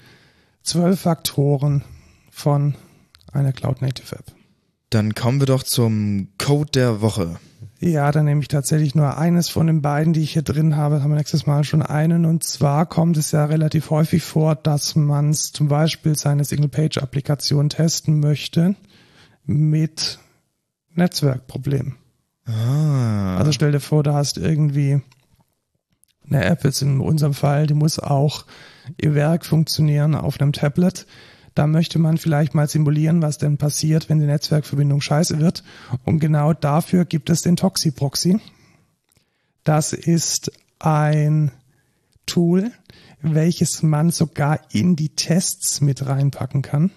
zwölf 0.62 1.02
Faktoren 1.02 1.84
von 2.32 2.76
einer 3.32 3.52
Cloud 3.52 3.82
Native 3.82 4.16
App. 4.16 4.32
Dann 4.90 5.16
kommen 5.16 5.40
wir 5.40 5.48
doch 5.48 5.64
zum 5.64 6.30
Code 6.38 6.72
der 6.72 7.02
Woche. 7.02 7.40
Ja, 7.84 8.14
dann 8.14 8.24
nehme 8.24 8.40
ich 8.40 8.48
tatsächlich 8.48 8.96
nur 8.96 9.18
eines 9.18 9.50
von 9.50 9.68
den 9.68 9.82
beiden, 9.82 10.14
die 10.14 10.22
ich 10.22 10.32
hier 10.32 10.42
drin 10.42 10.78
habe. 10.78 11.04
Haben 11.04 11.12
wir 11.12 11.18
nächstes 11.18 11.46
Mal 11.46 11.66
schon 11.66 11.82
einen. 11.82 12.26
Und 12.26 12.46
zwar 12.46 12.86
kommt 12.86 13.18
es 13.18 13.34
ja 13.34 13.44
relativ 13.44 13.90
häufig 13.90 14.24
vor, 14.24 14.56
dass 14.56 14.96
man 14.96 15.34
zum 15.34 15.68
Beispiel 15.68 16.16
seine 16.16 16.46
Single-Page-Applikation 16.46 17.68
testen 17.68 18.22
möchte 18.22 18.76
mit 19.44 20.20
Netzwerkproblemen. 20.94 21.98
Ah. 22.46 23.36
Also 23.36 23.52
stell 23.52 23.74
dir 23.74 23.82
vor, 23.82 24.02
du 24.04 24.14
hast 24.14 24.38
irgendwie 24.38 25.02
eine 26.26 26.46
App, 26.46 26.64
jetzt 26.64 26.82
in 26.82 27.02
unserem 27.02 27.34
Fall, 27.34 27.68
die 27.68 27.74
muss 27.74 28.00
auch 28.00 28.46
ihr 29.02 29.14
Werk 29.14 29.46
funktionieren 29.46 30.16
auf 30.16 30.40
einem 30.40 30.54
Tablet. 30.54 31.06
Da 31.56 31.68
möchte 31.68 32.00
man 32.00 32.18
vielleicht 32.18 32.56
mal 32.56 32.68
simulieren, 32.68 33.22
was 33.22 33.38
denn 33.38 33.58
passiert, 33.58 34.10
wenn 34.10 34.20
die 34.20 34.26
Netzwerkverbindung 34.26 35.02
scheiße 35.02 35.40
wird. 35.40 35.64
Und 36.04 36.20
genau 36.20 36.54
dafür 36.54 37.06
gibt 37.06 37.30
es 37.30 37.42
den 37.42 37.56
Toxi-Proxy. 37.56 38.40
Das 39.64 39.94
ist 39.94 40.52
ein 40.80 41.52
Tool, 42.26 42.72
welches 43.22 43.84
man 43.84 44.10
sogar 44.10 44.60
in 44.72 44.96
die 44.96 45.10
Tests 45.10 45.82
mit 45.82 46.06
reinpacken 46.06 46.62
kann. 46.62 46.92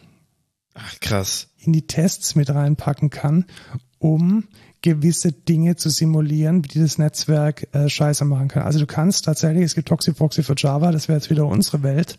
Ach, 0.74 1.00
krass. 1.00 1.48
In 1.58 1.72
die 1.72 1.86
Tests 1.86 2.34
mit 2.34 2.50
reinpacken 2.50 3.10
kann, 3.10 3.46
um 3.98 4.48
gewisse 4.82 5.32
Dinge 5.32 5.76
zu 5.76 5.90
simulieren, 5.90 6.62
die 6.62 6.80
das 6.80 6.98
Netzwerk 6.98 7.68
äh, 7.74 7.88
scheiße 7.88 8.24
machen 8.24 8.48
kann. 8.48 8.62
Also 8.62 8.78
du 8.78 8.86
kannst 8.86 9.24
tatsächlich, 9.24 9.64
es 9.64 9.74
gibt 9.74 9.88
Toxi-Proxy 9.88 10.42
für 10.42 10.54
Java, 10.56 10.92
das 10.92 11.08
wäre 11.08 11.18
jetzt 11.18 11.30
wieder 11.30 11.46
unsere 11.46 11.82
Welt. 11.82 12.18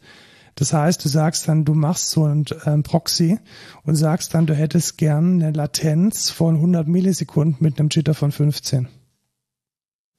Das 0.58 0.74
heißt, 0.74 1.06
du 1.06 1.08
sagst 1.08 1.48
dann, 1.48 1.66
du 1.66 1.76
machst 1.76 2.10
so 2.10 2.26
ein 2.26 2.44
ähm, 2.66 2.82
Proxy 2.82 3.38
und 3.84 3.96
sagst 3.96 4.34
dann, 4.34 4.48
du 4.48 4.56
hättest 4.56 4.98
gern 4.98 5.42
eine 5.42 5.52
Latenz 5.52 6.32
von 6.32 6.56
100 6.56 6.88
Millisekunden 6.88 7.58
mit 7.60 7.80
einem 7.80 7.90
Jitter 7.92 8.16
von 8.16 8.32
15. 8.32 8.88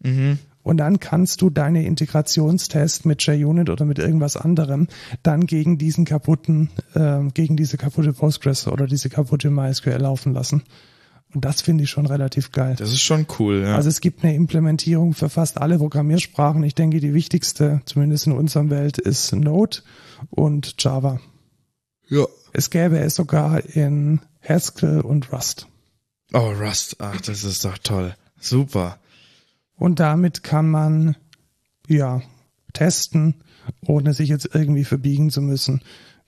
Mhm. 0.05 0.39
Und 0.63 0.77
dann 0.77 1.01
kannst 1.01 1.43
du 1.43 1.51
deine 1.51 1.85
Integrationstest 1.85 3.05
mit 3.05 3.21
JUnit 3.23 3.69
oder 3.69 3.85
mit 3.85 3.99
irgendwas 3.99 4.37
anderem 4.37 4.87
dann 5.25 5.47
gegen 5.47 5.77
diesen 5.77 6.05
kaputten, 6.05 6.71
äh, 6.95 7.21
gegen 7.35 7.57
diese 7.57 7.77
kaputte 7.77 8.13
Postgres 8.13 8.69
oder 8.69 8.87
diese 8.87 9.09
kaputte 9.09 9.51
MySQL 9.51 9.99
laufen 9.99 10.35
lassen. 10.35 10.63
Und 11.35 11.45
das 11.45 11.61
finde 11.61 11.85
ich 11.85 11.91
schon 11.91 12.07
relativ 12.07 12.53
geil. 12.53 12.77
Das 12.79 12.91
ist 12.91 13.03
schon 13.03 13.27
cool, 13.39 13.63
ja. 13.63 13.77
Also 13.77 13.89
es 13.89 14.01
gibt 14.01 14.25
eine 14.25 14.35
Implementierung 14.35 15.13
für 15.13 15.29
fast 15.29 15.59
alle 15.59 15.79
Programmiersprachen. 15.79 16.63
Ich 16.63 16.75
denke, 16.75 17.01
die 17.01 17.13
wichtigste, 17.13 17.83
zumindest 17.85 18.27
in 18.27 18.33
unserer 18.33 18.71
Welt, 18.71 18.99
ist 18.99 19.33
Node 19.35 19.79
und 20.31 20.75
Java. 20.83 21.21
ja. 22.09 22.25
Es 22.55 22.71
gäbe 22.71 22.99
es 22.99 23.15
sogar 23.15 23.63
in 23.77 24.21
Haskell 24.43 25.03
und 25.03 25.31
Rust. 25.33 25.67
Oh, 26.33 26.51
Rust. 26.59 26.97
Ach, 26.99 27.21
das 27.21 27.45
ist 27.45 27.65
doch 27.65 27.77
toll. 27.77 28.15
Super. 28.41 28.99
Und 29.77 30.01
damit 30.01 30.43
kann 30.43 30.71
man, 30.71 31.15
ja, 31.87 32.23
testen, 32.73 33.35
ohne 33.87 34.15
sich 34.15 34.31
jetzt 34.31 34.49
irgendwie 34.55 34.85
verbiegen 34.85 35.31
zu 35.31 35.43
müssen, 35.43 35.83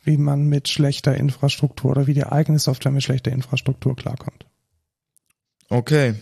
wie 0.05 0.19
man 0.19 0.47
mit 0.47 0.69
schlechter 0.69 1.17
Infrastruktur 1.17 1.93
oder 1.93 2.07
wie 2.07 2.15
die 2.15 2.27
eigene 2.27 2.59
Software 2.59 2.93
mit 2.93 3.03
schlechter 3.03 3.33
Infrastruktur 3.33 3.97
klarkommt. 3.97 4.45
Okay. 5.71 6.15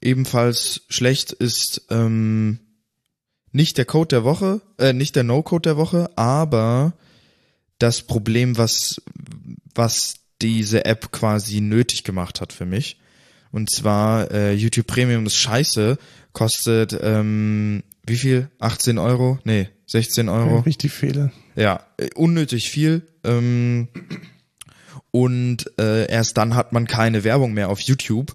Ebenfalls 0.00 0.82
schlecht 0.90 1.32
ist 1.32 1.86
ähm, 1.90 2.58
nicht 3.52 3.78
der 3.78 3.86
Code 3.86 4.08
der 4.08 4.24
Woche, 4.24 4.60
äh, 4.78 4.92
nicht 4.92 5.16
der 5.16 5.24
No-Code 5.24 5.62
der 5.62 5.76
Woche, 5.78 6.10
aber 6.16 6.92
das 7.78 8.02
Problem, 8.02 8.58
was, 8.58 9.00
was 9.74 10.16
diese 10.42 10.84
App 10.84 11.10
quasi 11.10 11.60
nötig 11.60 12.04
gemacht 12.04 12.40
hat 12.40 12.52
für 12.52 12.66
mich. 12.66 13.00
Und 13.50 13.70
zwar 13.70 14.30
äh, 14.30 14.52
YouTube 14.52 14.86
Premium 14.86 15.24
ist 15.26 15.36
scheiße, 15.36 15.96
kostet 16.32 16.98
ähm, 17.00 17.82
wie 18.06 18.16
viel? 18.16 18.50
18 18.58 18.98
Euro? 18.98 19.38
Nee, 19.44 19.68
16 19.86 20.28
Euro. 20.28 20.58
Richtig 20.60 20.92
viele. 20.92 21.32
Ja, 21.56 21.86
äh, 21.96 22.10
unnötig 22.14 22.68
viel. 22.68 23.02
Ähm, 23.22 23.88
und 25.10 25.70
äh, 25.78 26.10
erst 26.10 26.36
dann 26.36 26.54
hat 26.54 26.72
man 26.72 26.86
keine 26.86 27.24
Werbung 27.24 27.54
mehr 27.54 27.70
auf 27.70 27.80
YouTube. 27.80 28.34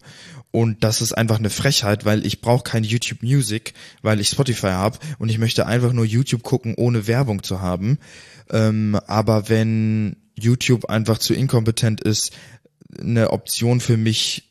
Und 0.52 0.84
das 0.84 1.02
ist 1.02 1.14
einfach 1.14 1.38
eine 1.38 1.52
Frechheit, 1.52 2.06
weil 2.06 2.26
ich 2.26 2.42
brauche 2.42 2.64
kein 2.64 2.84
YouTube 2.84 3.22
Music, 3.22 3.74
weil 4.02 4.20
ich 4.20 4.30
Spotify 4.30 4.68
habe 4.68 4.98
und 5.20 5.30
ich 5.30 5.38
möchte 5.38 5.68
einfach 5.68 5.94
nur 5.94 6.06
YouTube 6.06 6.42
gucken, 6.42 6.74
ohne 6.76 7.06
Werbung 7.06 7.44
zu 7.44 7.62
haben. 7.62 8.00
Ähm, 8.50 9.00
aber 9.06 9.48
wenn 9.50 10.16
YouTube 10.36 10.86
einfach 10.86 11.20
zu 11.20 11.34
inkompetent 11.34 12.02
ist, 12.02 12.32
eine 13.00 13.30
Option 13.30 13.80
für 13.80 13.98
mich 13.98 14.49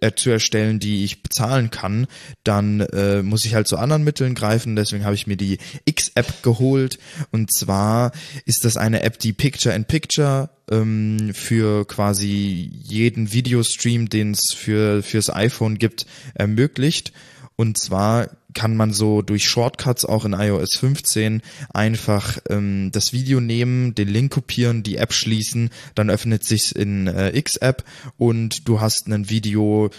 äh, 0.00 0.12
zu 0.12 0.30
erstellen, 0.30 0.78
die 0.78 1.04
ich 1.04 1.22
bezahlen 1.22 1.70
kann, 1.70 2.06
dann 2.44 2.80
äh, 2.80 3.22
muss 3.22 3.44
ich 3.44 3.54
halt 3.54 3.68
zu 3.68 3.78
anderen 3.78 4.04
Mitteln 4.04 4.34
greifen. 4.34 4.76
Deswegen 4.76 5.04
habe 5.04 5.14
ich 5.14 5.26
mir 5.26 5.36
die 5.36 5.58
X-App 5.84 6.42
geholt. 6.42 6.98
Und 7.30 7.52
zwar 7.52 8.12
ist 8.44 8.64
das 8.64 8.76
eine 8.76 9.02
App, 9.02 9.18
die 9.18 9.32
Picture 9.32 9.74
in 9.74 9.84
Picture 9.84 10.50
ähm, 10.70 11.32
für 11.34 11.86
quasi 11.86 12.70
jeden 12.82 13.32
Videostream, 13.32 14.08
den 14.08 14.32
es 14.32 14.54
für 14.54 15.02
fürs 15.02 15.30
iPhone 15.30 15.78
gibt, 15.78 16.06
ermöglicht. 16.34 17.12
Und 17.56 17.76
zwar 17.78 18.28
kann 18.58 18.76
man 18.76 18.92
so 18.92 19.22
durch 19.22 19.46
Shortcuts 19.46 20.04
auch 20.04 20.24
in 20.24 20.32
iOS 20.32 20.78
15 20.78 21.42
einfach 21.72 22.38
ähm, 22.50 22.90
das 22.90 23.12
Video 23.12 23.38
nehmen, 23.38 23.94
den 23.94 24.08
Link 24.08 24.32
kopieren, 24.32 24.82
die 24.82 24.96
App 24.96 25.12
schließen, 25.12 25.70
dann 25.94 26.10
öffnet 26.10 26.42
sich's 26.42 26.72
in 26.72 27.06
äh, 27.06 27.38
X-App 27.38 27.84
und 28.16 28.66
du 28.66 28.80
hast 28.80 29.06
ein 29.06 29.30
Video 29.30 29.90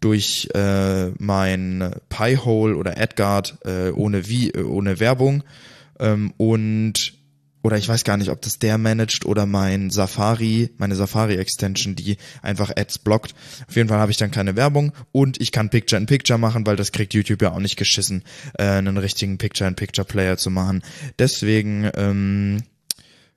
durch 0.00 0.48
äh, 0.54 1.10
mein 1.18 1.94
Pi-Hole 2.08 2.74
oder 2.74 2.98
AdGuard 2.98 3.58
äh, 3.64 3.90
ohne, 3.90 4.26
wie, 4.26 4.56
ohne 4.56 4.98
Werbung. 4.98 5.44
Ähm, 6.00 6.32
und 6.36 7.12
oder 7.62 7.76
ich 7.76 7.88
weiß 7.88 8.04
gar 8.04 8.16
nicht, 8.16 8.30
ob 8.30 8.40
das 8.42 8.58
der 8.58 8.78
managt 8.78 9.24
oder 9.24 9.46
mein 9.46 9.90
Safari, 9.90 10.70
meine 10.78 10.96
Safari 10.96 11.36
Extension, 11.36 11.94
die 11.94 12.16
einfach 12.42 12.70
Ads 12.74 12.98
blockt. 12.98 13.34
Auf 13.68 13.76
jeden 13.76 13.88
Fall 13.88 13.98
habe 13.98 14.10
ich 14.10 14.16
dann 14.16 14.30
keine 14.30 14.56
Werbung 14.56 14.92
und 15.12 15.40
ich 15.40 15.52
kann 15.52 15.70
Picture 15.70 16.00
in 16.00 16.06
Picture 16.06 16.38
machen, 16.38 16.66
weil 16.66 16.76
das 16.76 16.92
kriegt 16.92 17.14
YouTube 17.14 17.42
ja 17.42 17.52
auch 17.52 17.60
nicht 17.60 17.76
geschissen, 17.76 18.24
äh, 18.58 18.64
einen 18.64 18.96
richtigen 18.96 19.38
Picture 19.38 19.68
in 19.68 19.76
Picture 19.76 20.06
Player 20.06 20.36
zu 20.36 20.50
machen. 20.50 20.82
Deswegen 21.18 21.90
ähm, 21.94 22.62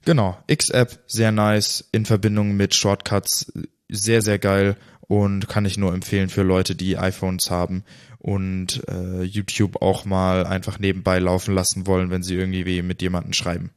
genau, 0.05 0.37
X-App 0.47 0.99
sehr 1.07 1.31
nice 1.31 1.85
in 1.91 2.05
Verbindung 2.05 2.55
mit 2.55 2.75
Shortcuts 2.75 3.51
sehr 3.89 4.21
sehr 4.21 4.39
geil 4.39 4.77
und 5.01 5.49
kann 5.49 5.65
ich 5.65 5.77
nur 5.77 5.93
empfehlen 5.93 6.29
für 6.29 6.43
Leute, 6.43 6.75
die 6.75 6.97
iPhones 6.97 7.51
haben 7.51 7.83
und 8.19 8.81
äh, 8.87 9.23
YouTube 9.23 9.81
auch 9.81 10.05
mal 10.05 10.45
einfach 10.45 10.79
nebenbei 10.79 11.19
laufen 11.19 11.53
lassen 11.53 11.85
wollen, 11.85 12.09
wenn 12.09 12.23
sie 12.23 12.35
irgendwie 12.35 12.81
mit 12.81 13.01
jemandem 13.01 13.33
schreiben. 13.33 13.71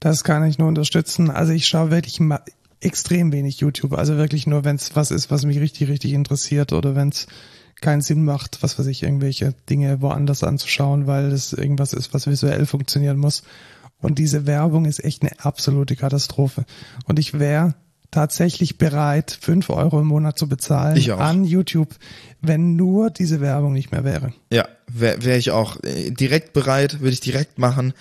Das 0.00 0.24
kann 0.24 0.44
ich 0.44 0.58
nur 0.58 0.68
unterstützen. 0.68 1.30
Also 1.30 1.52
ich 1.52 1.66
schaue 1.66 1.90
wirklich 1.90 2.20
mal 2.20 2.40
extrem 2.80 3.32
wenig 3.32 3.60
YouTube. 3.60 3.94
Also 3.94 4.16
wirklich 4.16 4.46
nur, 4.46 4.64
wenn 4.64 4.76
es 4.76 4.94
was 4.94 5.10
ist, 5.10 5.30
was 5.30 5.44
mich 5.44 5.58
richtig, 5.58 5.88
richtig 5.88 6.12
interessiert 6.12 6.72
oder 6.72 6.94
wenn 6.94 7.08
es 7.08 7.26
keinen 7.80 8.00
Sinn 8.00 8.24
macht, 8.24 8.62
was 8.62 8.78
weiß 8.78 8.86
ich, 8.86 9.02
irgendwelche 9.02 9.54
Dinge 9.68 10.00
woanders 10.00 10.42
anzuschauen, 10.42 11.06
weil 11.06 11.32
es 11.32 11.52
irgendwas 11.52 11.92
ist, 11.92 12.14
was 12.14 12.26
visuell 12.26 12.66
funktionieren 12.66 13.18
muss. 13.18 13.42
Und 14.00 14.18
diese 14.18 14.46
Werbung 14.46 14.84
ist 14.84 15.04
echt 15.04 15.22
eine 15.22 15.32
absolute 15.40 15.96
Katastrophe. 15.96 16.64
Und 17.06 17.18
ich 17.18 17.38
wäre 17.38 17.74
tatsächlich 18.10 18.78
bereit, 18.78 19.36
fünf 19.40 19.68
Euro 19.68 20.00
im 20.00 20.06
Monat 20.06 20.38
zu 20.38 20.48
bezahlen 20.48 21.10
an 21.12 21.44
YouTube, 21.44 21.94
wenn 22.40 22.76
nur 22.76 23.10
diese 23.10 23.40
Werbung 23.40 23.72
nicht 23.72 23.92
mehr 23.92 24.04
wäre. 24.04 24.32
Ja, 24.50 24.68
wäre 24.86 25.24
wär 25.24 25.36
ich 25.36 25.50
auch 25.50 25.82
äh, 25.82 26.10
direkt 26.10 26.52
bereit, 26.52 27.00
würde 27.00 27.12
ich 27.12 27.20
direkt 27.20 27.58
machen 27.58 27.94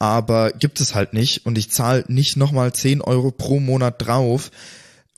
aber 0.00 0.50
gibt 0.52 0.80
es 0.80 0.94
halt 0.94 1.12
nicht 1.12 1.44
und 1.46 1.58
ich 1.58 1.70
zahle 1.70 2.04
nicht 2.08 2.36
nochmal 2.36 2.72
10 2.72 3.02
Euro 3.02 3.30
pro 3.30 3.60
Monat 3.60 3.96
drauf, 4.04 4.50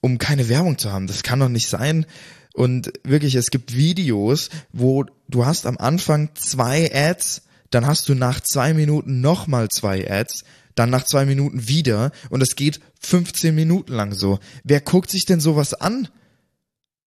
um 0.02 0.18
keine 0.18 0.48
Werbung 0.48 0.76
zu 0.76 0.92
haben. 0.92 1.06
Das 1.06 1.22
kann 1.22 1.38
doch 1.38 1.48
nicht 1.48 1.68
sein. 1.68 2.04
Und 2.52 2.92
wirklich, 3.04 3.36
es 3.36 3.50
gibt 3.50 3.76
Videos, 3.76 4.50
wo 4.72 5.04
du 5.28 5.46
hast 5.46 5.66
am 5.66 5.78
Anfang 5.78 6.30
zwei 6.34 6.90
Ads, 6.92 7.42
dann 7.70 7.86
hast 7.86 8.08
du 8.08 8.14
nach 8.14 8.40
zwei 8.40 8.74
Minuten 8.74 9.20
nochmal 9.20 9.68
zwei 9.68 10.10
Ads, 10.10 10.44
dann 10.74 10.90
nach 10.90 11.04
zwei 11.04 11.24
Minuten 11.26 11.68
wieder 11.68 12.10
und 12.28 12.42
es 12.42 12.56
geht 12.56 12.80
15 13.00 13.54
Minuten 13.54 13.92
lang 13.92 14.12
so. 14.12 14.40
Wer 14.64 14.80
guckt 14.80 15.10
sich 15.10 15.24
denn 15.26 15.40
sowas 15.40 15.74
an? 15.74 16.08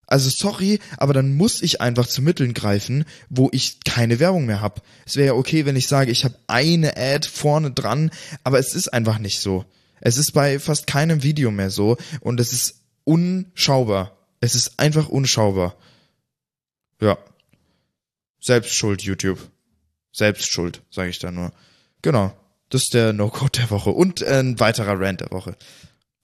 Also 0.08 0.30
sorry, 0.30 0.80
aber 0.98 1.14
dann 1.14 1.36
muss 1.36 1.62
ich 1.62 1.82
einfach 1.82 2.08
zu 2.08 2.22
Mitteln 2.22 2.54
greifen, 2.54 3.06
wo 3.30 3.50
ich 3.52 3.80
keine 3.84 4.20
Werbung 4.20 4.46
mehr 4.46 4.62
habe. 4.62 4.82
Es 5.06 5.16
wäre 5.16 5.28
ja 5.28 5.34
okay, 5.34 5.66
wenn 5.66 5.76
ich 5.76 5.88
sage, 5.88 6.12
ich 6.12 6.24
habe 6.26 6.36
eine 6.48 6.96
Ad 6.96 7.28
vorne 7.28 7.72
dran, 7.72 8.12
aber 8.44 8.60
es 8.60 8.76
ist 8.76 8.94
einfach 8.94 9.18
nicht 9.18 9.40
so. 9.42 9.66
Es 10.02 10.18
ist 10.18 10.34
bei 10.34 10.60
fast 10.60 10.88
keinem 10.88 11.24
Video 11.24 11.50
mehr 11.52 11.72
so 11.72 11.98
und 12.22 12.40
es 12.40 12.54
ist 12.54 12.82
unschaubar. 13.04 14.18
Es 14.42 14.54
ist 14.54 14.80
einfach 14.80 15.10
unschaubar. 15.10 15.76
Ja. 17.02 17.18
Selbstschuld, 18.40 19.02
YouTube. 19.02 19.40
Selbstschuld, 20.12 20.82
sage 20.92 21.10
ich 21.10 21.20
da 21.20 21.32
nur. 21.32 21.52
Genau. 22.02 22.32
Das 22.70 22.84
ist 22.84 22.94
der 22.94 23.14
No-Code 23.14 23.60
der 23.60 23.70
Woche 23.72 23.92
und 23.92 24.24
ein 24.24 24.60
weiterer 24.60 25.00
Rant 25.00 25.22
der 25.22 25.32
Woche 25.32 25.56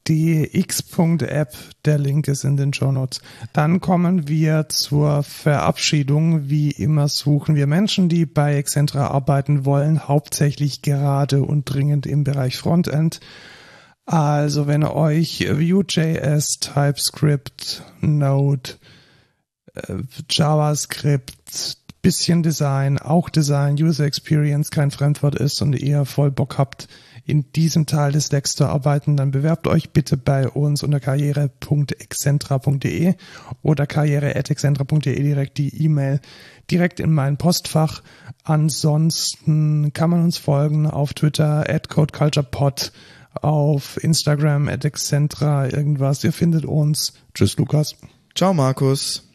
die 0.07 0.57
X.App, 0.59 1.55
der 1.85 1.97
Link 1.97 2.27
ist 2.27 2.43
in 2.43 2.57
den 2.57 2.73
Show 2.73 2.91
Notes. 2.91 3.21
Dann 3.53 3.79
kommen 3.79 4.27
wir 4.27 4.67
zur 4.69 5.23
Verabschiedung. 5.23 6.49
Wie 6.49 6.71
immer 6.71 7.07
suchen 7.07 7.55
wir 7.55 7.67
Menschen, 7.67 8.09
die 8.09 8.25
bei 8.25 8.55
Excentra 8.55 9.07
arbeiten 9.07 9.65
wollen, 9.65 10.07
hauptsächlich 10.07 10.81
gerade 10.81 11.43
und 11.43 11.65
dringend 11.65 12.05
im 12.05 12.23
Bereich 12.23 12.57
Frontend. 12.57 13.19
Also 14.05 14.67
wenn 14.67 14.83
euch 14.83 15.47
Vue.js, 15.47 16.59
TypeScript, 16.59 17.83
Node, 18.01 18.71
äh, 19.75 19.97
JavaScript, 20.29 21.77
bisschen 22.01 22.41
Design, 22.41 22.97
auch 22.97 23.29
Design, 23.29 23.75
User 23.75 24.05
Experience 24.05 24.71
kein 24.71 24.91
Fremdwort 24.91 25.35
ist 25.35 25.61
und 25.61 25.73
ihr 25.73 26.05
voll 26.05 26.31
Bock 26.31 26.57
habt, 26.57 26.87
in 27.31 27.51
diesem 27.53 27.85
Teil 27.85 28.11
des 28.11 28.27
Decks 28.27 28.55
zu 28.55 28.65
arbeiten, 28.65 29.15
dann 29.15 29.31
bewerbt 29.31 29.65
euch 29.65 29.91
bitte 29.91 30.17
bei 30.17 30.49
uns 30.49 30.83
unter 30.83 30.99
karriere.excentra.de 30.99 33.13
oder 33.61 33.87
karriere.excentra.de 33.87 35.23
direkt 35.23 35.57
die 35.57 35.81
E-Mail 35.83 36.19
direkt 36.69 36.99
in 36.99 37.13
mein 37.13 37.37
Postfach. 37.37 38.03
Ansonsten 38.43 39.93
kann 39.93 40.09
man 40.09 40.25
uns 40.25 40.37
folgen 40.37 40.87
auf 40.87 41.13
Twitter 41.13 41.63
at 41.69 41.87
codeculturepod, 41.87 42.91
auf 43.33 43.97
Instagram 44.03 44.67
at 44.67 44.83
excentra 44.83 45.69
irgendwas. 45.69 46.25
Ihr 46.25 46.33
findet 46.33 46.65
uns. 46.65 47.13
Tschüss, 47.33 47.57
Lukas. 47.57 47.95
Ciao, 48.35 48.53
Markus. 48.53 49.25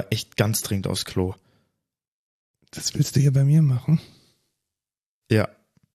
Aber 0.00 0.12
echt 0.12 0.36
ganz 0.36 0.62
dringend 0.62 0.86
aufs 0.86 1.04
Klo. 1.04 1.34
Das 2.70 2.94
willst 2.94 3.16
du 3.16 3.20
hier 3.20 3.32
bei 3.32 3.44
mir 3.44 3.62
machen? 3.62 4.00
Ja. 5.30 5.48